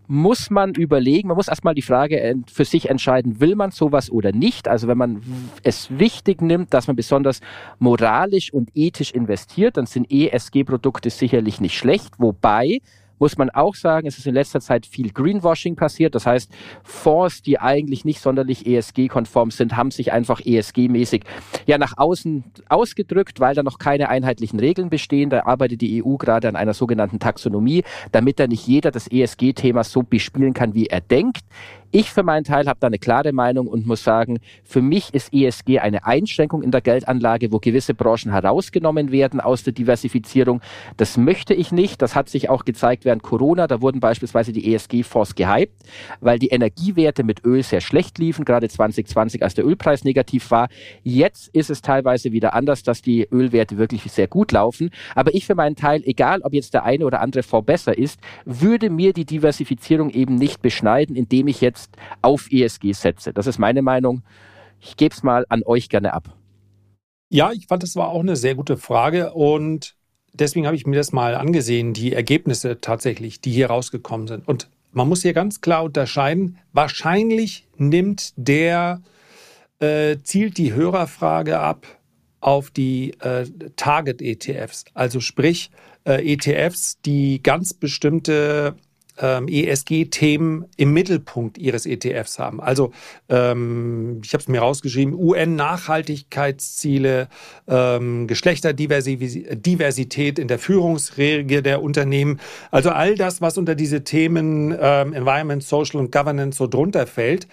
muss 0.08 0.50
man 0.50 0.74
überlegen, 0.74 1.28
man 1.28 1.38
muss 1.38 1.48
erstmal 1.48 1.76
die 1.76 1.82
Frage 1.82 2.36
für 2.52 2.66
sich 2.66 2.90
entscheiden, 2.90 3.40
will 3.40 3.56
man 3.56 3.72
sowas 3.72 4.10
oder 4.12 4.32
nicht. 4.32 4.68
Also 4.68 4.88
wenn 4.88 4.98
man 4.98 5.22
es 5.64 5.88
wichtig 5.98 6.42
nimmt, 6.42 6.74
dass 6.74 6.88
man 6.88 6.96
besonders 6.96 7.40
moralisch 7.80 8.54
und 8.54 8.70
ethisch 8.74 9.12
investiert, 9.12 9.78
dann 9.78 9.86
sind 9.86 10.12
ESG-Produkte 10.12 11.10
sicherlich 11.10 11.62
nicht 11.62 11.78
schlecht. 11.78 12.16
Wobei 12.18 12.82
muss 13.20 13.38
man 13.38 13.50
auch 13.50 13.76
sagen, 13.76 14.08
es 14.08 14.18
ist 14.18 14.28
in 14.28 14.34
letzter 14.34 14.62
Zeit 14.62 14.86
viel 14.86 15.12
Greenwashing 15.12 15.76
passiert. 15.76 16.16
Das 16.16 16.26
heißt, 16.26 16.52
Fonds, 16.84 17.42
die 17.42 17.60
eigentlich 17.60 18.06
nicht 18.06 18.20
sonderlich 18.22 18.66
ESG-konform 18.66 19.52
sind, 19.52 19.76
haben 19.76 19.92
sich 19.92 20.12
einfach 20.12 20.42
ESG-mäßig 20.42 21.24
ja 21.66 21.78
nach 21.78 21.98
außen 21.98 22.44
ausgedrückt, 22.70 23.40
weil 23.40 23.56
da 23.56 23.64
noch 23.64 23.80
keine 23.80 24.10
einheitlichen 24.10 24.60
Regeln 24.60 24.90
bestehen. 24.90 25.30
Da 25.30 25.46
arbeitet 25.46 25.82
die 25.82 26.04
EU 26.04 26.18
gerade 26.18 26.48
an 26.48 26.56
einer 26.56 26.74
sogenannten 26.74 27.20
Taxonomie, 27.20 27.84
damit 28.12 28.40
da 28.40 28.48
nicht 28.48 28.68
jeder 28.68 28.92
das 28.92 29.08
ESG-Thema 29.08 29.84
so 29.84 30.04
bespielen 30.04 30.54
kann, 30.54 30.74
wie 30.74 30.88
er 30.88 31.02
denkt. 31.02 31.44
Ich 31.96 32.12
für 32.12 32.24
meinen 32.24 32.44
Teil 32.44 32.66
habe 32.66 32.80
da 32.80 32.88
eine 32.88 32.98
klare 32.98 33.34
Meinung 33.34 33.68
und 33.68 33.86
muss 33.86 34.04
sagen, 34.04 34.40
für 34.64 34.82
mich 34.82 35.14
ist 35.14 35.32
ESG 35.32 35.78
eine 35.78 36.04
Einschränkung 36.06 36.64
in 36.64 36.72
der 36.72 36.82
Geldanlage, 36.82 37.52
wo 37.52 37.60
gewisse 37.60 37.94
Branchen 37.94 38.32
herausgenommen 38.32 39.12
werden 39.12 39.40
aus 39.40 39.62
der 39.62 39.74
Diversifizierung. 39.74 40.60
Das 40.98 41.18
möchte 41.18 41.54
ich 41.54 41.72
nicht. 41.72 42.02
Das 42.02 42.16
hat 42.16 42.30
sich 42.30 42.50
auch 42.50 42.66
gezeigt 42.66 43.03
während 43.06 43.24
Corona. 43.24 43.68
Da 43.68 43.82
wurden 43.82 44.00
beispielsweise 44.00 44.52
die 44.52 44.74
ESG-Fonds 44.74 45.36
gehypt, 45.36 45.74
weil 46.22 46.40
die 46.40 46.48
Energiewerte 46.48 47.24
mit 47.24 47.44
Öl 47.46 47.62
sehr 47.64 47.82
schlecht 47.82 48.18
liefen, 48.18 48.46
gerade 48.46 48.70
2020, 48.70 49.44
als 49.44 49.54
der 49.54 49.66
Ölpreis 49.66 50.04
negativ 50.04 50.50
war. 50.50 50.70
Jetzt 51.04 51.50
ist 51.50 51.70
es 51.70 51.82
teilweise 51.82 52.32
wieder 52.32 52.54
anders, 52.54 52.84
dass 52.84 53.02
die 53.02 53.28
Ölwerte 53.32 53.78
wirklich 53.78 54.04
sehr 54.12 54.28
gut 54.28 54.52
laufen. 54.52 54.90
Aber 55.16 55.34
ich 55.34 55.46
für 55.46 55.56
meinen 55.56 55.76
Teil, 55.76 56.02
egal 56.06 56.42
ob 56.42 56.54
jetzt 56.54 56.74
der 56.74 56.86
eine 56.86 57.06
oder 57.06 57.22
andere 57.22 57.44
Fonds 57.44 57.66
besser 57.66 57.98
ist, 57.98 58.20
würde 58.46 58.90
mir 58.90 59.14
die 59.14 59.26
Diversifizierung 59.26 60.10
eben 60.10 60.36
nicht 60.36 60.62
beschneiden, 60.62 61.16
indem 61.16 61.48
ich 61.48 61.62
jetzt 61.62 61.74
jetzt 61.74 61.98
auf 62.22 62.52
ESG 62.52 62.94
setze. 62.94 63.34
Das 63.34 63.48
ist 63.48 63.60
meine 63.60 63.82
Meinung. 63.82 64.24
Ich 64.80 64.96
gebe 64.98 65.14
es 65.14 65.24
mal 65.24 65.46
an 65.50 65.64
euch 65.66 65.90
gerne 65.90 66.14
ab. 66.14 66.36
Ja, 67.30 67.52
ich 67.52 67.68
fand, 67.68 67.82
das 67.82 67.96
war 67.96 68.10
auch 68.10 68.20
eine 68.20 68.36
sehr 68.36 68.56
gute 68.56 68.78
Frage 68.78 69.34
und 69.34 69.96
deswegen 70.34 70.66
habe 70.66 70.76
ich 70.76 70.86
mir 70.86 70.96
das 70.96 71.12
mal 71.12 71.36
angesehen, 71.36 71.94
die 71.94 72.14
Ergebnisse 72.14 72.82
tatsächlich, 72.82 73.42
die 73.42 73.52
hier 73.52 73.68
rausgekommen 73.68 74.28
sind. 74.28 74.48
Und 74.48 74.70
man 74.92 75.08
muss 75.08 75.22
hier 75.22 75.34
ganz 75.34 75.62
klar 75.62 75.84
unterscheiden, 75.84 76.58
wahrscheinlich 76.72 77.68
nimmt 77.78 78.34
der, 78.36 79.02
äh, 79.80 80.18
zielt 80.24 80.58
die 80.58 80.74
Hörerfrage 80.74 81.60
ab 81.60 81.88
auf 82.40 82.70
die 82.70 83.12
äh, 83.22 83.46
Target-ETFs, 83.76 84.86
also 84.94 85.20
sprich 85.20 85.72
äh, 86.06 86.34
ETFs, 86.34 87.00
die 87.02 87.42
ganz 87.42 87.74
bestimmte 87.74 88.76
ähm, 89.20 89.48
ESG-Themen 89.48 90.66
im 90.78 90.94
Mittelpunkt 90.94 91.58
ihres 91.58 91.86
ETFs 91.86 92.40
haben. 92.40 92.62
Also 92.62 92.92
ähm, 93.30 94.22
ich 94.24 94.34
habe 94.34 94.42
es 94.42 94.48
mir 94.48 94.62
rausgeschrieben, 94.62 95.14
UN-Nachhaltigkeitsziele, 95.14 97.28
ähm, 97.68 98.26
Geschlechterdiversität 98.28 100.40
in 100.40 100.48
der 100.48 100.60
Führungsregel 100.60 101.62
der 101.62 101.84
Unternehmen. 101.84 102.40
Also 102.72 102.90
all 102.90 103.16
das, 103.16 103.42
was 103.42 103.58
unter 103.58 103.76
diese 103.76 104.04
Themen 104.04 104.76
ähm, 104.80 105.14
Environment, 105.14 105.64
Social 105.64 106.00
und 106.00 106.12
Governance 106.12 106.58
so 106.58 106.68
drunter 106.68 107.08
fällt. 107.08 107.48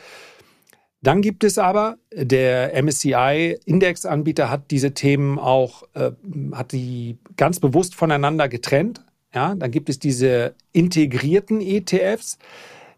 Dann 1.02 1.22
gibt 1.22 1.44
es 1.44 1.56
aber, 1.56 1.96
der 2.12 2.74
MSCI-Indexanbieter 2.82 4.50
hat 4.50 4.70
diese 4.70 4.92
Themen 4.92 5.38
auch, 5.38 5.84
äh, 5.94 6.10
hat 6.52 6.72
die 6.72 7.18
ganz 7.36 7.58
bewusst 7.58 7.94
voneinander 7.94 8.50
getrennt. 8.50 9.02
Ja, 9.34 9.54
dann 9.54 9.70
gibt 9.70 9.88
es 9.88 9.98
diese 9.98 10.54
integrierten 10.72 11.60
ETFs. 11.60 12.38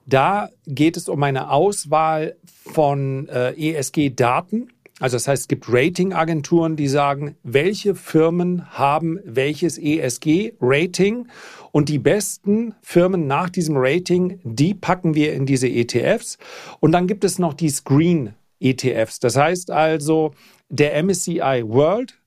Da 0.07 0.51
geht 0.67 0.97
es 0.97 1.09
um 1.09 1.23
eine 1.23 1.51
Auswahl 1.51 2.37
von 2.45 3.29
äh, 3.29 3.53
ESG-Daten. 3.53 4.69
Also 4.99 5.17
das 5.17 5.29
heißt, 5.29 5.43
es 5.43 5.49
gibt 5.49 5.67
Ratingagenturen, 5.69 6.77
die 6.77 6.89
sagen, 6.89 7.37
welche 7.43 7.95
Firmen 7.95 8.71
haben 8.71 9.19
welches 9.25 9.79
ESG-Rating 9.79 11.27
und 11.73 11.89
die 11.89 11.99
besten 11.99 12.75
Firmen 12.83 13.27
nach 13.27 13.51
diesem 13.51 13.77
Rating, 13.77 14.39
die 14.45 14.75
packen 14.75 15.15
wir 15.15 15.33
in 15.35 15.45
diese 15.45 15.69
ETFs. 15.69 16.39
Und 16.81 16.93
dann 16.93 17.07
gibt 17.07 17.25
es 17.25 17.39
noch 17.39 17.55
die 17.55 17.71
Screen-ETFs. 17.71 19.19
Das 19.19 19.37
heißt 19.37 19.71
also, 19.71 20.35
der 20.69 21.03
MSCI 21.03 21.65
World 21.67 22.21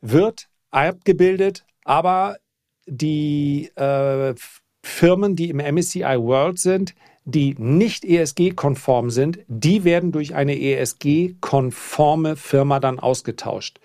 wird 0.00 0.48
abgebildet, 0.70 1.64
aber 1.84 2.38
die 2.86 3.70
äh, 3.76 4.34
Firmen, 4.82 5.36
die 5.36 5.50
im 5.50 5.58
MSCI 5.58 6.18
World 6.18 6.58
sind, 6.58 6.94
die 7.24 7.54
nicht 7.56 8.04
ESG-konform 8.04 9.10
sind, 9.10 9.38
die 9.46 9.84
werden 9.84 10.10
durch 10.10 10.34
eine 10.34 10.60
ESG-konforme 10.60 12.36
Firma 12.36 12.80
dann 12.80 12.98
ausgetauscht. 12.98 13.78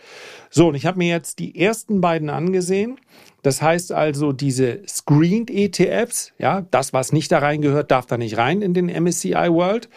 So, 0.49 0.69
und 0.69 0.75
ich 0.75 0.85
habe 0.85 0.97
mir 0.97 1.09
jetzt 1.09 1.37
die 1.39 1.59
ersten 1.59 2.01
beiden 2.01 2.29
angesehen. 2.29 2.99
Das 3.43 3.61
heißt 3.61 3.91
also, 3.91 4.33
diese 4.33 4.81
Screened 4.87 5.51
ETFs, 5.51 6.33
ja, 6.39 6.61
das, 6.71 6.93
was 6.93 7.13
nicht 7.13 7.31
da 7.31 7.39
reingehört, 7.39 7.91
darf 7.91 8.07
da 8.07 8.17
nicht 8.17 8.37
rein 8.37 8.61
in 8.61 8.73
den 8.73 8.87
MSCI 8.87 9.51
World. 9.51 9.87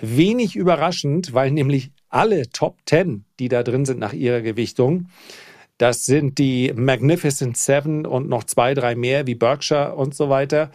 Wenig 0.00 0.54
überraschend, 0.54 1.32
weil 1.32 1.50
nämlich 1.50 1.90
alle 2.10 2.50
Top 2.50 2.76
10, 2.86 3.24
die 3.38 3.48
da 3.48 3.62
drin 3.62 3.86
sind 3.86 3.98
nach 3.98 4.12
ihrer 4.12 4.42
Gewichtung, 4.42 5.08
das 5.78 6.04
sind 6.04 6.38
die 6.38 6.72
Magnificent 6.74 7.56
Seven 7.56 8.04
und 8.04 8.28
noch 8.28 8.44
zwei, 8.44 8.74
drei 8.74 8.94
mehr 8.94 9.26
wie 9.26 9.36
Berkshire 9.36 9.94
und 9.94 10.14
so 10.14 10.28
weiter. 10.28 10.70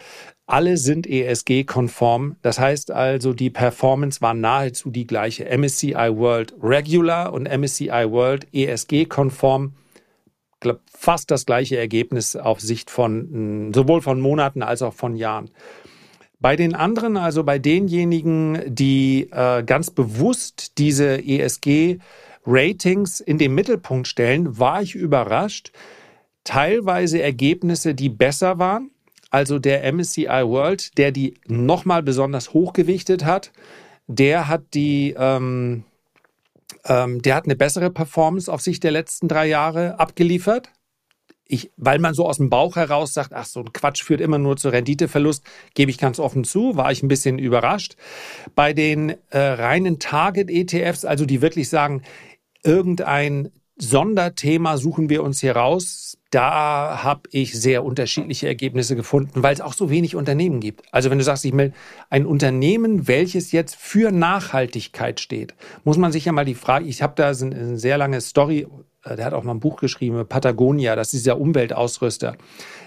Alle 0.46 0.76
sind 0.76 1.06
ESG-konform. 1.06 2.36
Das 2.42 2.58
heißt 2.58 2.90
also, 2.90 3.32
die 3.32 3.50
Performance 3.50 4.20
war 4.20 4.34
nahezu 4.34 4.90
die 4.90 5.06
gleiche. 5.06 5.44
MSCI 5.56 5.94
World 5.94 6.54
Regular 6.62 7.32
und 7.32 7.48
MSCI 7.48 8.10
World 8.10 8.46
ESG-konform 8.52 9.74
fast 10.92 11.30
das 11.30 11.44
gleiche 11.44 11.76
Ergebnis 11.76 12.36
auf 12.36 12.60
Sicht 12.60 12.90
von 12.90 13.70
sowohl 13.74 14.00
von 14.00 14.20
Monaten 14.20 14.62
als 14.62 14.80
auch 14.80 14.94
von 14.94 15.14
Jahren. 15.14 15.50
Bei 16.40 16.56
den 16.56 16.74
anderen, 16.74 17.16
also 17.16 17.44
bei 17.44 17.58
denjenigen, 17.58 18.62
die 18.66 19.28
äh, 19.30 19.62
ganz 19.62 19.90
bewusst 19.90 20.78
diese 20.78 21.18
ESG-Ratings 22.46 23.20
in 23.20 23.38
den 23.38 23.54
Mittelpunkt 23.54 24.08
stellen, 24.08 24.58
war 24.58 24.82
ich 24.82 24.94
überrascht. 24.94 25.72
Teilweise 26.44 27.22
Ergebnisse, 27.22 27.94
die 27.94 28.08
besser 28.08 28.58
waren. 28.58 28.90
Also 29.30 29.58
der 29.58 29.90
MSCI 29.92 30.26
World, 30.26 30.96
der 30.96 31.10
die 31.10 31.34
nochmal 31.46 32.02
besonders 32.02 32.52
hochgewichtet 32.52 33.24
hat, 33.24 33.50
der 34.06 34.48
hat 34.48 34.62
die, 34.74 35.14
ähm, 35.16 35.84
ähm, 36.84 37.22
der 37.22 37.34
hat 37.34 37.44
eine 37.44 37.56
bessere 37.56 37.90
Performance 37.90 38.52
auf 38.52 38.60
Sicht 38.60 38.84
der 38.84 38.92
letzten 38.92 39.26
drei 39.26 39.46
Jahre 39.46 39.98
abgeliefert 39.98 40.70
ich, 41.46 41.70
weil 41.76 41.98
man 41.98 42.14
so 42.14 42.26
aus 42.26 42.38
dem 42.38 42.48
Bauch 42.48 42.76
heraus 42.76 43.12
sagt, 43.12 43.32
ach, 43.32 43.44
so 43.44 43.60
ein 43.60 43.72
Quatsch 43.72 44.02
führt 44.02 44.20
immer 44.20 44.38
nur 44.38 44.56
zu 44.56 44.70
Renditeverlust, 44.70 45.44
gebe 45.74 45.90
ich 45.90 45.98
ganz 45.98 46.18
offen 46.18 46.44
zu, 46.44 46.76
war 46.76 46.90
ich 46.90 47.02
ein 47.02 47.08
bisschen 47.08 47.38
überrascht. 47.38 47.96
Bei 48.54 48.72
den 48.72 49.14
äh, 49.30 49.38
reinen 49.38 49.98
Target-ETFs, 49.98 51.04
also 51.04 51.26
die 51.26 51.42
wirklich 51.42 51.68
sagen, 51.68 52.02
irgendein 52.64 53.50
Sonderthema 53.76 54.76
suchen 54.76 55.08
wir 55.08 55.22
uns 55.22 55.40
hier 55.40 55.56
raus, 55.56 56.16
da 56.30 57.02
habe 57.02 57.28
ich 57.30 57.58
sehr 57.58 57.84
unterschiedliche 57.84 58.46
Ergebnisse 58.48 58.96
gefunden, 58.96 59.42
weil 59.42 59.54
es 59.54 59.60
auch 59.60 59.72
so 59.72 59.90
wenig 59.90 60.16
Unternehmen 60.16 60.60
gibt. 60.60 60.82
Also 60.92 61.10
wenn 61.10 61.18
du 61.18 61.24
sagst, 61.24 61.44
ich 61.44 61.56
will 61.56 61.72
ein 62.10 62.26
Unternehmen, 62.26 63.06
welches 63.06 63.52
jetzt 63.52 63.76
für 63.76 64.10
Nachhaltigkeit 64.10 65.20
steht, 65.20 65.54
muss 65.84 65.96
man 65.96 66.12
sich 66.12 66.24
ja 66.24 66.32
mal 66.32 66.44
die 66.44 66.54
Frage, 66.54 66.86
ich 66.86 67.02
habe 67.02 67.14
da 67.16 67.28
eine 67.28 67.78
sehr 67.78 67.98
lange 67.98 68.20
Story 68.20 68.66
der 69.04 69.26
hat 69.26 69.34
auch 69.34 69.42
mal 69.44 69.52
ein 69.52 69.60
Buch 69.60 69.76
geschrieben, 69.76 70.26
Patagonia, 70.26 70.96
das 70.96 71.08
ist 71.08 71.24
dieser 71.24 71.38
Umweltausrüster. 71.38 72.36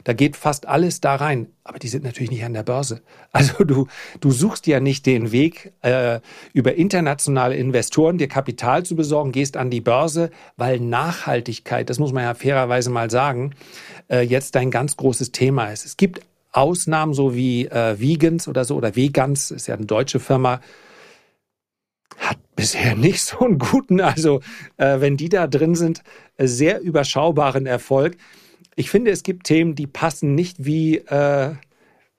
Da 0.04 0.14
geht 0.14 0.36
fast 0.36 0.68
alles 0.68 1.00
da 1.00 1.16
rein, 1.16 1.48
aber 1.64 1.80
die 1.80 1.88
sind 1.88 2.04
natürlich 2.04 2.32
nicht 2.32 2.44
an 2.44 2.54
der 2.54 2.64
Börse. 2.64 3.02
Also 3.32 3.64
du, 3.66 3.88
du 4.20 4.32
suchst 4.32 4.66
ja 4.66 4.80
nicht 4.80 5.06
den 5.06 5.32
Weg, 5.32 5.74
äh, 5.82 6.22
über 6.54 6.74
internationale 6.74 7.56
Investoren 7.56 8.18
dir 8.18 8.28
Kapital 8.28 8.84
zu 8.84 8.96
besorgen, 8.96 9.32
gehst 9.32 9.58
an 9.58 9.70
die 9.70 9.82
Börse, 9.82 10.32
weil 10.56 10.80
Nachhaltigkeit, 10.80 11.90
das 11.90 12.00
muss 12.00 12.14
man 12.14 12.24
ja 12.24 12.34
fairerweise 12.34 12.90
mal 12.90 13.12
sagen, 13.12 13.54
äh, 14.10 14.22
jetzt 14.22 14.56
dein 14.56 14.72
ganz 14.72 14.98
großes 14.98 15.34
Thema 15.34 15.68
ist. 15.72 15.86
Es 15.86 15.98
gibt 15.98 16.22
Ausnahmen, 16.52 17.14
so 17.14 17.36
wie 17.36 17.68
äh, 17.68 18.00
Vegans 18.00 18.48
oder 18.48 18.66
so, 18.66 18.76
oder 18.76 18.96
Vegans, 18.96 19.52
ist 19.52 19.68
ja 19.68 19.76
eine 19.76 19.86
deutsche 19.86 20.20
Firma, 20.20 20.62
hat 22.18 22.38
bisher 22.56 22.96
nicht 22.98 23.22
so 23.22 23.40
einen 23.40 23.58
guten, 23.58 24.02
also 24.02 24.42
äh, 24.78 25.00
wenn 25.00 25.18
die 25.18 25.30
da 25.30 25.48
drin 25.48 25.76
sind, 25.76 26.04
äh, 26.36 26.48
sehr 26.48 26.82
überschaubaren 26.82 27.66
Erfolg. 27.66 28.18
Ich 28.76 28.90
finde, 28.90 29.12
es 29.12 29.24
gibt 29.24 29.48
Themen, 29.48 29.76
die 29.76 29.88
passen 29.88 30.36
nicht 30.36 30.66
wie, 30.66 30.98
äh, 30.98 31.54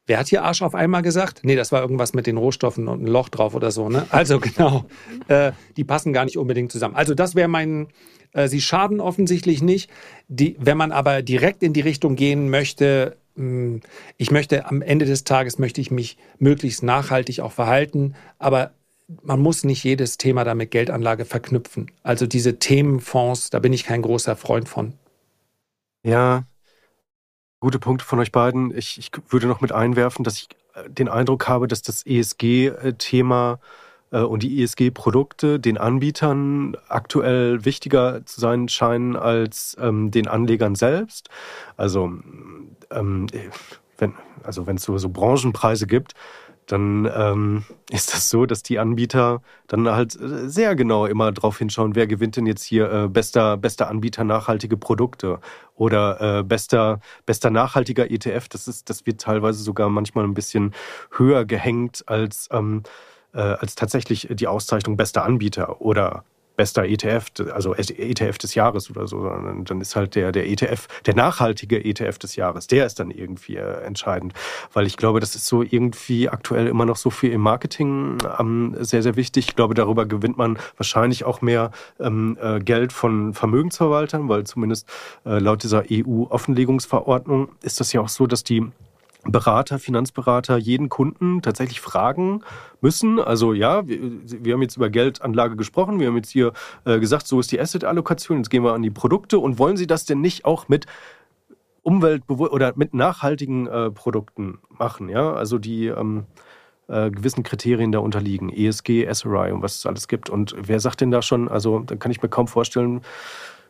wer 0.07 0.19
hat 0.19 0.29
hier 0.29 0.43
Arsch 0.43 0.63
auf 0.63 0.75
einmal 0.75 1.03
gesagt? 1.03 1.41
Nee, 1.45 1.55
das 1.55 1.71
war 1.71 1.83
irgendwas 1.83 2.15
mit 2.15 2.27
den 2.27 2.37
Rohstoffen 2.37 2.89
und 2.89 3.03
ein 3.03 3.07
Loch 3.07 3.29
drauf 3.29 3.55
oder 3.55 3.71
so, 3.71 3.89
ne? 3.89 4.07
Also 4.11 4.41
genau, 4.41 4.87
äh, 5.29 5.53
die 5.77 5.85
passen 5.85 6.13
gar 6.13 6.25
nicht 6.25 6.39
unbedingt 6.39 6.73
zusammen. 6.73 6.97
Also 6.97 7.15
das 7.15 7.35
wäre 7.35 7.49
mein, 7.49 7.89
äh, 8.33 8.49
sie 8.49 8.61
schaden 8.61 9.01
offensichtlich 9.01 9.63
nicht. 9.63 9.91
Die, 10.29 10.57
wenn 10.59 10.77
man 10.77 10.93
aber 10.93 11.23
direkt 11.23 11.63
in 11.63 11.73
die 11.73 11.81
Richtung 11.81 12.17
gehen 12.17 12.51
möchte, 12.51 13.17
hm, 13.37 13.81
ich 14.17 14.31
möchte 14.31 14.67
am 14.67 14.83
Ende 14.83 15.05
des 15.05 15.23
Tages 15.25 15.59
möchte 15.59 15.81
ich 15.81 15.91
mich 15.91 16.17
möglichst 16.39 16.83
nachhaltig 16.83 17.41
auch 17.41 17.53
verhalten, 17.53 18.15
aber 18.39 18.73
man 19.23 19.41
muss 19.41 19.65
nicht 19.65 19.85
jedes 19.85 20.19
Thema 20.19 20.45
da 20.45 20.55
mit 20.55 20.71
Geldanlage 20.71 21.25
verknüpfen. 21.25 21.91
Also 22.03 22.27
diese 22.27 22.59
Themenfonds, 22.59 23.51
da 23.51 23.59
bin 23.59 23.73
ich 23.73 23.85
kein 23.85 24.03
großer 24.03 24.37
Freund 24.37 24.69
von. 24.69 24.95
Ja, 26.05 26.45
gute 27.61 27.79
Punkte 27.79 28.05
von 28.05 28.19
euch 28.19 28.33
beiden. 28.33 28.77
Ich, 28.77 28.99
ich 28.99 29.11
würde 29.29 29.47
noch 29.47 29.61
mit 29.61 29.73
einwerfen, 29.73 30.25
dass 30.25 30.37
ich 30.37 30.49
äh, 30.75 30.89
den 30.89 31.09
Eindruck 31.09 31.49
habe, 31.49 31.69
dass 31.69 31.83
das 31.83 32.05
ESG-Thema 32.07 33.61
äh, 34.11 34.21
und 34.21 34.43
die 34.43 34.63
ESG-Produkte 34.63 35.59
den 35.59 35.79
Anbietern 35.79 36.77
aktuell 36.89 37.65
wichtiger 37.65 38.25
zu 38.27 38.41
sein 38.41 38.69
scheinen 38.69 39.17
als 39.17 39.77
ähm, 39.81 40.11
den 40.11 40.29
Anlegern 40.29 40.75
selbst. 40.75 41.31
Also 41.77 42.13
ähm, 42.91 43.27
wenn 43.99 44.15
also 44.45 44.65
es 44.67 44.83
so, 44.83 44.97
so 44.99 45.09
Branchenpreise 45.09 45.87
gibt, 45.87 46.15
dann 46.69 47.11
ähm, 47.15 47.65
ist 47.91 48.13
das 48.13 48.29
so, 48.29 48.47
dass 48.47 48.63
die 48.63 48.79
Anbieter 48.79 49.43
dann 49.67 49.89
halt 49.89 50.15
äh, 50.21 50.49
sehr 50.49 50.77
genau 50.77 51.07
immer 51.07 51.33
drauf 51.33 51.59
hinschauen, 51.59 51.95
wer 51.95 52.07
gewinnt 52.07 52.37
denn 52.37 52.47
jetzt 52.47 52.63
hier 52.63 52.93
äh, 52.93 53.09
bester, 53.09 53.57
bester 53.57 53.89
Anbieter 53.89 54.23
nachhaltige 54.23 54.77
Produkte 54.77 55.41
oder 55.77 56.39
äh, 56.39 56.43
bester, 56.43 57.01
bester 57.25 57.51
nachhaltiger 57.51 58.11
ETF. 58.11 58.49
Das 58.49 58.69
ist, 58.69 58.91
das 58.91 59.07
wird 59.07 59.21
teilweise 59.21 59.63
sogar 59.63 59.89
manchmal 59.89 60.25
ein 60.25 60.35
bisschen 60.35 60.75
höher 61.17 61.47
gehängt 61.47 62.05
als, 62.07 62.49
ähm, 62.53 62.83
äh, 63.33 63.41
als 63.41 63.75
tatsächlich 63.75 64.29
die 64.31 64.47
Auszeichnung 64.47 64.97
bester 64.97 65.25
Anbieter 65.25 65.81
oder 65.81 66.25
bester 66.59 66.85
ETF, 66.85 67.27
also 67.55 67.73
ETF 67.75 68.37
des 68.37 68.57
Jahres 68.57 68.91
oder 68.91 69.07
so, 69.07 69.23
sondern 69.23 69.65
dann 69.65 69.81
ist 69.81 69.95
halt 69.95 70.17
der, 70.17 70.33
der 70.33 70.51
ETF, 70.51 70.89
der 71.07 71.15
nachhaltige 71.15 71.83
ETF 71.83 72.19
des 72.19 72.35
Jahres, 72.35 72.67
der 72.67 72.85
ist 72.85 72.99
dann 72.99 73.13
irgendwie 73.13 73.57
äh, 73.57 73.81
entscheidend. 73.85 74.35
Weil 74.73 74.87
ich 74.87 74.97
glaube, 74.97 75.21
das 75.21 75.37
ist 75.37 75.47
so 75.47 75.63
irgendwie 75.63 76.29
aktuell 76.29 76.67
immer 76.67 76.85
noch 76.85 76.97
so 76.97 77.11
viel 77.11 77.31
im 77.31 77.41
Marketing 77.41 78.19
ähm, 78.39 78.77
sehr, 78.81 79.05
sehr 79.05 79.15
wichtig. 79.15 79.47
Ich 79.51 79.57
glaube, 79.57 79.75
darüber 79.75 80.05
gewinnt 80.05 80.37
man 80.37 80.59
wahrscheinlich 80.77 81.25
auch 81.25 81.41
mehr 81.43 81.71
ähm, 82.01 82.37
äh, 82.43 82.59
Geld 82.59 82.93
von 82.93 83.35
Vermögensverwaltern, 83.35 84.29
weil 84.29 84.43
zumindest 84.45 84.89
äh, 85.25 85.39
laut 85.39 85.63
dieser 85.63 85.85
EU-Offenlegungsverordnung 85.89 87.51
ist 87.63 87.79
das 87.79 87.93
ja 87.93 88.01
auch 88.01 88.09
so, 88.09 88.27
dass 88.27 88.43
die 88.43 88.67
Berater, 89.33 89.79
Finanzberater 89.79 90.57
jeden 90.57 90.89
Kunden 90.89 91.43
tatsächlich 91.43 91.81
fragen 91.81 92.43
müssen. 92.81 93.21
Also 93.21 93.53
ja, 93.53 93.87
wir, 93.87 93.99
wir, 94.25 94.55
haben 94.55 94.63
jetzt 94.63 94.77
über 94.77 94.91
Geldanlage 94.91 95.57
gesprochen, 95.57 96.01
wir 96.01 96.09
haben 96.09 96.17
jetzt 96.17 96.31
hier 96.31 96.53
äh, 96.85 96.99
gesagt, 96.99 97.27
so 97.27 97.41
ist 97.41 97.53
die 97.53 97.61
Asset-Allokation, 97.61 98.39
jetzt 98.39 98.51
gehen 98.51 98.65
wir 98.65 98.75
an 98.75 98.83
die 98.83 98.91
Produkte 98.91 99.39
und 99.39 99.59
wollen 99.59 99.77
Sie 99.77 99.87
das 99.87 100.05
denn 100.05 100.21
nicht 100.21 100.45
auch 100.45 100.69
mit 100.69 100.87
Umweltbewusst 101.83 102.53
oder 102.53 102.73
mit 102.77 102.95
nachhaltigen 102.95 103.67
äh, 103.67 103.91
Produkten 103.91 104.59
machen, 104.69 105.09
ja? 105.09 105.33
Also 105.33 105.59
die 105.59 105.87
ähm, 105.87 106.27
äh, 106.89 107.11
gewissen 107.11 107.43
Kriterien 107.43 107.93
da 107.93 107.99
unterliegen, 107.99 108.51
ESG, 108.51 109.07
SRI 109.13 109.53
und 109.53 109.63
was 109.63 109.77
es 109.77 109.87
alles 109.87 110.09
gibt. 110.09 110.31
Und 110.31 110.55
wer 110.59 110.81
sagt 110.81 111.01
denn 111.01 111.11
da 111.11 111.23
schon, 111.23 111.49
also 111.49 111.81
da 111.81 111.97
kann 111.97 112.11
ich 112.11 112.23
mir 112.23 112.29
kaum 112.29 112.49
vorstellen, 112.49 113.03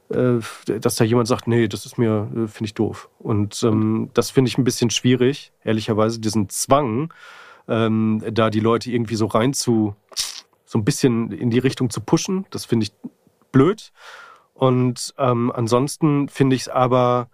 dass 0.09 0.97
da 0.97 1.05
jemand 1.05 1.29
sagt, 1.29 1.47
nee, 1.47 1.69
das 1.69 1.85
ist 1.85 1.99
mir, 1.99 2.31
äh, 2.35 2.49
finde 2.49 2.65
ich 2.65 2.75
doof. 2.75 3.11
Und 3.19 3.63
ähm, 3.63 4.11
das 4.15 4.31
finde 4.31 4.49
ich 4.49 4.59
ein 4.59 4.65
bisschen 4.65 4.91
schwierig, 4.91 5.53
ehrlicherweise, 5.65 6.19
diesen 6.19 6.49
Zwang, 6.49 7.13
ähm, 7.69 8.23
da 8.33 8.49
die 8.49 8.61
Leute 8.61 8.91
irgendwie 8.91 9.17
so 9.17 9.27
rein 9.27 9.53
zu, 9.53 9.95
so 10.65 10.79
ein 10.79 10.85
bisschen 10.85 11.31
in 11.31 11.51
die 11.51 11.59
Richtung 11.59 11.91
zu 11.91 12.01
pushen. 12.01 12.47
Das 12.51 12.65
finde 12.65 12.85
ich 12.85 12.93
blöd. 13.53 13.93
Und 14.55 15.15
ähm, 15.19 15.53
ansonsten 15.55 16.29
finde 16.29 16.57
ich 16.57 16.63
es 16.63 16.69
aber 16.69 17.29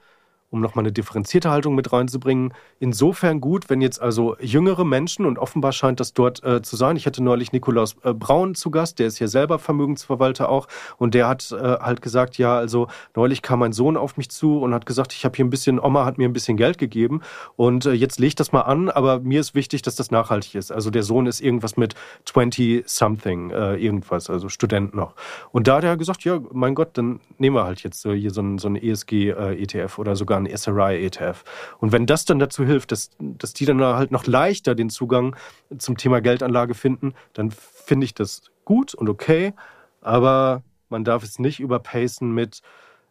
um 0.54 0.60
nochmal 0.60 0.84
eine 0.84 0.92
differenzierte 0.92 1.50
Haltung 1.50 1.74
mit 1.74 1.92
reinzubringen. 1.92 2.54
Insofern 2.78 3.40
gut, 3.40 3.68
wenn 3.68 3.80
jetzt 3.80 4.00
also 4.00 4.36
jüngere 4.38 4.84
Menschen, 4.84 5.26
und 5.26 5.36
offenbar 5.36 5.72
scheint 5.72 5.98
das 5.98 6.12
dort 6.12 6.44
äh, 6.44 6.62
zu 6.62 6.76
sein. 6.76 6.94
Ich 6.96 7.06
hatte 7.06 7.24
neulich 7.24 7.50
Nikolaus 7.50 7.96
äh, 8.04 8.14
Braun 8.14 8.54
zu 8.54 8.70
Gast, 8.70 9.00
der 9.00 9.08
ist 9.08 9.18
ja 9.18 9.26
selber 9.26 9.58
Vermögensverwalter 9.58 10.48
auch, 10.48 10.68
und 10.96 11.14
der 11.14 11.26
hat 11.26 11.50
äh, 11.50 11.56
halt 11.56 12.02
gesagt, 12.02 12.38
ja, 12.38 12.56
also 12.56 12.86
neulich 13.16 13.42
kam 13.42 13.58
mein 13.58 13.72
Sohn 13.72 13.96
auf 13.96 14.16
mich 14.16 14.30
zu 14.30 14.60
und 14.60 14.72
hat 14.72 14.86
gesagt, 14.86 15.12
ich 15.12 15.24
habe 15.24 15.34
hier 15.34 15.44
ein 15.44 15.50
bisschen, 15.50 15.80
Oma 15.80 16.04
hat 16.04 16.18
mir 16.18 16.28
ein 16.28 16.32
bisschen 16.32 16.56
Geld 16.56 16.78
gegeben 16.78 17.22
und 17.56 17.86
äh, 17.86 17.92
jetzt 17.92 18.20
lege 18.20 18.28
ich 18.28 18.34
das 18.36 18.52
mal 18.52 18.60
an, 18.62 18.88
aber 18.90 19.18
mir 19.18 19.40
ist 19.40 19.56
wichtig, 19.56 19.82
dass 19.82 19.96
das 19.96 20.12
nachhaltig 20.12 20.54
ist. 20.54 20.70
Also 20.70 20.90
der 20.90 21.02
Sohn 21.02 21.26
ist 21.26 21.40
irgendwas 21.40 21.76
mit 21.76 21.96
20 22.26 22.84
something, 22.86 23.50
äh, 23.50 23.74
irgendwas, 23.74 24.30
also 24.30 24.48
Student 24.48 24.94
noch. 24.94 25.14
Und 25.50 25.66
da 25.66 25.78
hat 25.78 25.84
er 25.84 25.96
gesagt, 25.96 26.22
ja, 26.22 26.38
mein 26.52 26.76
Gott, 26.76 26.90
dann 26.96 27.18
nehmen 27.38 27.56
wir 27.56 27.64
halt 27.64 27.82
jetzt 27.82 28.00
so 28.02 28.12
hier 28.12 28.30
so 28.30 28.40
ein, 28.40 28.58
so 28.58 28.68
ein 28.68 28.76
ESG-ETF 28.76 29.98
äh, 29.98 30.00
oder 30.00 30.14
sogar 30.14 30.43
ein 30.44 30.56
SRI-ETF. 30.56 31.44
Und 31.78 31.92
wenn 31.92 32.06
das 32.06 32.24
dann 32.24 32.38
dazu 32.38 32.64
hilft, 32.64 32.92
dass, 32.92 33.10
dass 33.18 33.52
die 33.52 33.64
dann 33.64 33.80
halt 33.82 34.10
noch 34.10 34.26
leichter 34.26 34.74
den 34.74 34.90
Zugang 34.90 35.36
zum 35.78 35.96
Thema 35.96 36.20
Geldanlage 36.20 36.74
finden, 36.74 37.14
dann 37.32 37.50
finde 37.50 38.04
ich 38.04 38.14
das 38.14 38.42
gut 38.64 38.94
und 38.94 39.08
okay. 39.08 39.54
Aber 40.00 40.62
man 40.88 41.04
darf 41.04 41.22
es 41.22 41.38
nicht 41.38 41.60
überpacen 41.60 42.32
mit, 42.32 42.60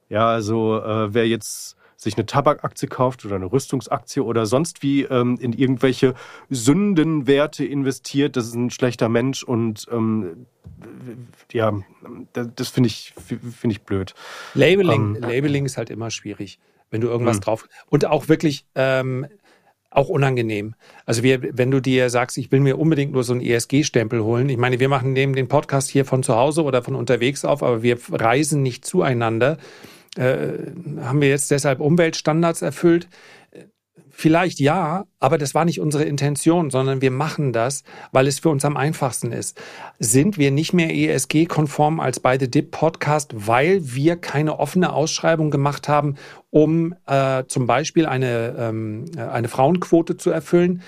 ja, 0.09 0.27
also 0.27 0.81
äh, 0.81 1.13
wer 1.13 1.27
jetzt 1.27 1.75
sich 2.03 2.15
eine 2.15 2.25
Tabakaktie 2.25 2.87
kauft 2.87 3.25
oder 3.25 3.35
eine 3.35 3.51
Rüstungsaktie 3.51 4.23
oder 4.23 4.45
sonst 4.45 4.83
wie 4.83 5.03
ähm, 5.03 5.37
in 5.39 5.53
irgendwelche 5.53 6.13
Sündenwerte 6.49 7.65
investiert, 7.65 8.35
das 8.35 8.47
ist 8.47 8.55
ein 8.55 8.69
schlechter 8.69 9.09
Mensch 9.09 9.43
und 9.43 9.87
ähm, 9.91 10.45
ja, 11.51 11.73
das 12.33 12.69
finde 12.69 12.87
ich, 12.87 13.13
find 13.15 13.73
ich 13.73 13.81
blöd. 13.81 14.13
Labeling, 14.53 15.15
ähm, 15.15 15.21
Labeling 15.21 15.65
ist 15.65 15.77
halt 15.77 15.89
immer 15.89 16.11
schwierig 16.11 16.59
wenn 16.93 17.01
du 17.01 17.07
irgendwas 17.07 17.37
mhm. 17.37 17.41
drauf. 17.41 17.67
Und 17.89 18.05
auch 18.05 18.29
wirklich 18.29 18.67
ähm, 18.75 19.25
auch 19.89 20.09
unangenehm. 20.09 20.75
Also 21.05 21.23
wir, 21.23 21.57
wenn 21.57 21.71
du 21.71 21.79
dir 21.79 22.09
sagst, 22.09 22.37
ich 22.37 22.51
will 22.51 22.59
mir 22.59 22.77
unbedingt 22.77 23.13
nur 23.13 23.23
so 23.23 23.33
einen 23.33 23.41
ESG-Stempel 23.41 24.23
holen. 24.23 24.47
Ich 24.49 24.57
meine, 24.57 24.79
wir 24.79 24.89
machen 24.89 25.13
neben 25.13 25.33
den 25.33 25.47
Podcast 25.47 25.89
hier 25.89 26.05
von 26.05 26.21
zu 26.21 26.35
Hause 26.35 26.63
oder 26.63 26.83
von 26.83 26.93
unterwegs 26.95 27.45
auf, 27.45 27.63
aber 27.63 27.81
wir 27.81 27.97
reisen 28.11 28.61
nicht 28.61 28.85
zueinander. 28.85 29.57
Äh, 30.17 30.71
haben 31.01 31.21
wir 31.21 31.29
jetzt 31.29 31.51
deshalb 31.51 31.79
Umweltstandards 31.79 32.61
erfüllt? 32.61 33.07
Vielleicht 34.15 34.59
ja, 34.59 35.05
aber 35.19 35.39
das 35.39 35.55
war 35.55 35.65
nicht 35.65 35.79
unsere 35.79 36.03
Intention, 36.03 36.69
sondern 36.69 37.01
wir 37.01 37.09
machen 37.09 37.51
das, 37.51 37.83
weil 38.11 38.27
es 38.27 38.37
für 38.37 38.49
uns 38.49 38.63
am 38.63 38.77
einfachsten 38.77 39.31
ist. 39.31 39.59
Sind 39.97 40.37
wir 40.37 40.51
nicht 40.51 40.71
mehr 40.71 40.93
ESG-konform 40.93 41.99
als 41.99 42.19
bei 42.19 42.37
The 42.37 42.49
Dip 42.49 42.69
Podcast, 42.69 43.31
weil 43.33 43.81
wir 43.95 44.15
keine 44.17 44.59
offene 44.59 44.93
Ausschreibung 44.93 45.49
gemacht 45.49 45.89
haben, 45.89 46.15
um 46.51 46.93
äh, 47.07 47.45
zum 47.47 47.65
Beispiel 47.65 48.05
eine, 48.05 48.55
ähm, 48.59 49.05
eine 49.17 49.47
Frauenquote 49.47 50.15
zu 50.15 50.29
erfüllen? 50.29 50.83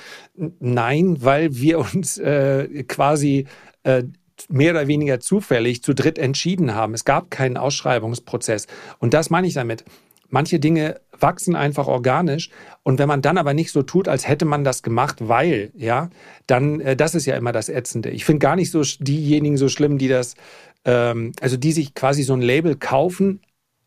Nein, 0.60 1.18
weil 1.20 1.56
wir 1.56 1.80
uns 1.80 2.20
äh, 2.20 2.84
quasi 2.84 3.48
äh, 3.82 4.04
mehr 4.50 4.72
oder 4.72 4.88
weniger 4.88 5.20
zufällig 5.20 5.84
zu 5.84 5.94
dritt 5.94 6.18
entschieden 6.18 6.76
haben. 6.76 6.94
Es 6.94 7.06
gab 7.06 7.32
keinen 7.32 7.58
Ausschreibungsprozess. 7.58 8.68
Und 9.00 9.14
das 9.14 9.30
meine 9.30 9.48
ich 9.48 9.54
damit. 9.54 9.86
Manche 10.30 10.60
Dinge 10.60 11.00
wachsen 11.18 11.56
einfach 11.56 11.88
organisch. 11.88 12.50
Und 12.84 13.00
wenn 13.00 13.08
man 13.08 13.22
dann 13.22 13.38
aber 13.38 13.54
nicht 13.54 13.72
so 13.72 13.84
tut, 13.84 14.08
als 14.08 14.28
hätte 14.28 14.46
man 14.46 14.64
das 14.64 14.84
gemacht, 14.84 15.28
weil, 15.28 15.72
ja, 15.76 16.10
dann, 16.48 16.82
äh, 16.82 16.96
das 16.96 17.16
ist 17.16 17.26
ja 17.26 17.36
immer 17.36 17.52
das 17.52 17.70
Ätzende. 17.70 18.10
Ich 18.10 18.26
finde 18.26 18.40
gar 18.40 18.56
nicht 18.56 18.72
so 18.72 18.82
diejenigen 19.00 19.58
so 19.58 19.70
schlimm, 19.70 19.98
die 19.98 20.08
das, 20.08 20.36
ähm, 20.84 21.32
also 21.40 21.58
die 21.58 21.72
sich 21.72 21.94
quasi 21.94 22.24
so 22.24 22.34
ein 22.34 22.42
Label 22.42 22.76
kaufen, 22.76 23.42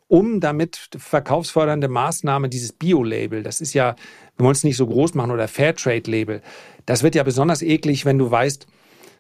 um 0.07 0.41
damit 0.41 0.89
verkaufsfördernde 0.97 1.89
Maßnahme, 1.89 2.49
dieses 2.49 2.73
Bio-Label, 2.73 3.43
das 3.43 3.61
ist 3.61 3.75
ja, 3.75 3.95
wir 4.37 4.45
wollen 4.45 4.55
es 4.55 4.65
nicht 4.65 4.79
so 4.79 4.87
groß 4.87 5.15
machen, 5.15 5.31
oder 5.31 5.49
Fairtrade-Label, 5.49 6.41
das 6.87 7.03
wird 7.03 7.15
ja 7.15 7.23
besonders 7.23 7.61
eklig, 7.61 8.07
wenn 8.07 8.17
du 8.17 8.31
weißt, 8.31 8.67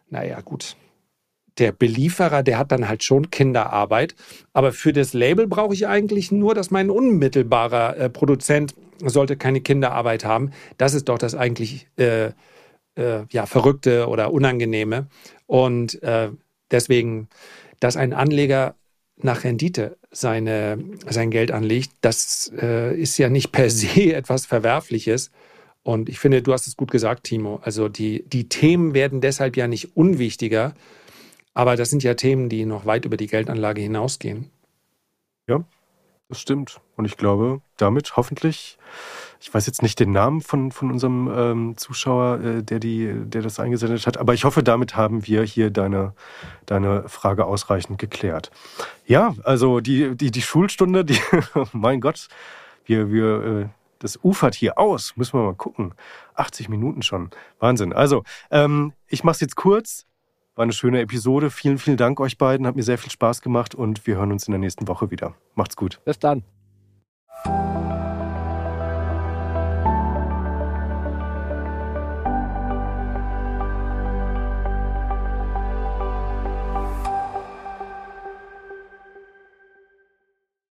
naja, 0.08 0.40
gut, 0.40 0.76
der 1.58 1.72
Belieferer, 1.72 2.42
der 2.42 2.58
hat 2.58 2.72
dann 2.72 2.88
halt 2.88 3.04
schon 3.04 3.30
Kinderarbeit. 3.30 4.14
Aber 4.52 4.72
für 4.72 4.92
das 4.92 5.12
Label 5.12 5.46
brauche 5.46 5.74
ich 5.74 5.86
eigentlich 5.86 6.32
nur, 6.32 6.54
dass 6.54 6.70
mein 6.70 6.90
unmittelbarer 6.90 7.96
äh, 7.96 8.10
Produzent 8.10 8.74
sollte 9.04 9.36
keine 9.36 9.60
Kinderarbeit 9.60 10.24
haben. 10.24 10.50
Das 10.76 10.94
ist 10.94 11.08
doch 11.08 11.18
das 11.18 11.34
eigentlich 11.34 11.88
äh, 11.96 12.32
äh, 12.96 13.24
ja, 13.30 13.46
Verrückte 13.46 14.08
oder 14.08 14.32
Unangenehme. 14.32 15.06
Und 15.46 16.02
äh, 16.02 16.30
deswegen, 16.70 17.28
dass 17.80 17.96
ein 17.96 18.12
Anleger 18.12 18.74
nach 19.20 19.44
Rendite 19.44 19.96
seine, 20.10 20.78
sein 21.08 21.30
Geld 21.30 21.50
anlegt, 21.50 21.90
das 22.00 22.52
äh, 22.60 22.98
ist 22.98 23.18
ja 23.18 23.28
nicht 23.28 23.52
per 23.52 23.70
se 23.70 24.14
etwas 24.14 24.46
Verwerfliches. 24.46 25.30
Und 25.82 26.08
ich 26.08 26.18
finde, 26.18 26.42
du 26.42 26.52
hast 26.52 26.66
es 26.66 26.76
gut 26.76 26.90
gesagt, 26.90 27.24
Timo. 27.24 27.60
Also 27.62 27.88
die, 27.88 28.24
die 28.28 28.48
Themen 28.48 28.94
werden 28.94 29.20
deshalb 29.20 29.56
ja 29.56 29.68
nicht 29.68 29.96
unwichtiger, 29.96 30.74
aber 31.54 31.76
das 31.76 31.90
sind 31.90 32.02
ja 32.02 32.14
Themen, 32.14 32.48
die 32.48 32.64
noch 32.64 32.86
weit 32.86 33.04
über 33.04 33.16
die 33.16 33.26
Geldanlage 33.26 33.80
hinausgehen. 33.80 34.50
Ja, 35.48 35.64
das 36.28 36.40
stimmt. 36.40 36.80
Und 36.96 37.04
ich 37.04 37.16
glaube, 37.16 37.62
damit 37.76 38.16
hoffentlich, 38.16 38.78
ich 39.40 39.52
weiß 39.52 39.66
jetzt 39.66 39.82
nicht 39.82 39.98
den 39.98 40.12
Namen 40.12 40.40
von, 40.40 40.72
von 40.72 40.90
unserem 40.90 41.30
ähm, 41.34 41.76
Zuschauer, 41.76 42.40
äh, 42.40 42.62
der, 42.62 42.80
die, 42.80 43.12
der 43.14 43.42
das 43.42 43.58
eingesendet 43.58 44.06
hat, 44.06 44.18
aber 44.18 44.34
ich 44.34 44.44
hoffe, 44.44 44.62
damit 44.62 44.94
haben 44.94 45.26
wir 45.26 45.42
hier 45.42 45.70
deine, 45.70 46.12
deine 46.66 47.08
Frage 47.08 47.46
ausreichend 47.46 47.98
geklärt. 47.98 48.50
Ja, 49.06 49.34
also 49.42 49.80
die, 49.80 50.16
die, 50.16 50.30
die 50.30 50.42
Schulstunde, 50.42 51.04
die, 51.04 51.18
mein 51.72 52.00
Gott, 52.00 52.28
wir, 52.84 53.10
wir, 53.10 53.44
äh, 53.44 53.68
das 53.98 54.18
ufert 54.22 54.54
hier 54.54 54.78
aus. 54.78 55.16
Müssen 55.16 55.38
wir 55.38 55.44
mal 55.44 55.54
gucken. 55.54 55.94
80 56.34 56.68
Minuten 56.68 57.02
schon. 57.02 57.30
Wahnsinn. 57.58 57.92
Also, 57.92 58.24
ähm, 58.50 58.92
ich 59.06 59.24
mache 59.24 59.34
es 59.34 59.40
jetzt 59.40 59.56
kurz. 59.56 60.06
War 60.58 60.64
eine 60.64 60.72
schöne 60.72 61.00
Episode. 61.00 61.50
Vielen, 61.50 61.78
vielen 61.78 61.96
Dank 61.96 62.18
euch 62.18 62.36
beiden. 62.36 62.66
Hat 62.66 62.74
mir 62.74 62.82
sehr 62.82 62.98
viel 62.98 63.12
Spaß 63.12 63.42
gemacht 63.42 63.76
und 63.76 64.08
wir 64.08 64.16
hören 64.16 64.32
uns 64.32 64.48
in 64.48 64.50
der 64.50 64.58
nächsten 64.58 64.88
Woche 64.88 65.08
wieder. 65.08 65.36
Macht's 65.54 65.76
gut. 65.76 66.00
Bis 66.04 66.18
dann. 66.18 66.42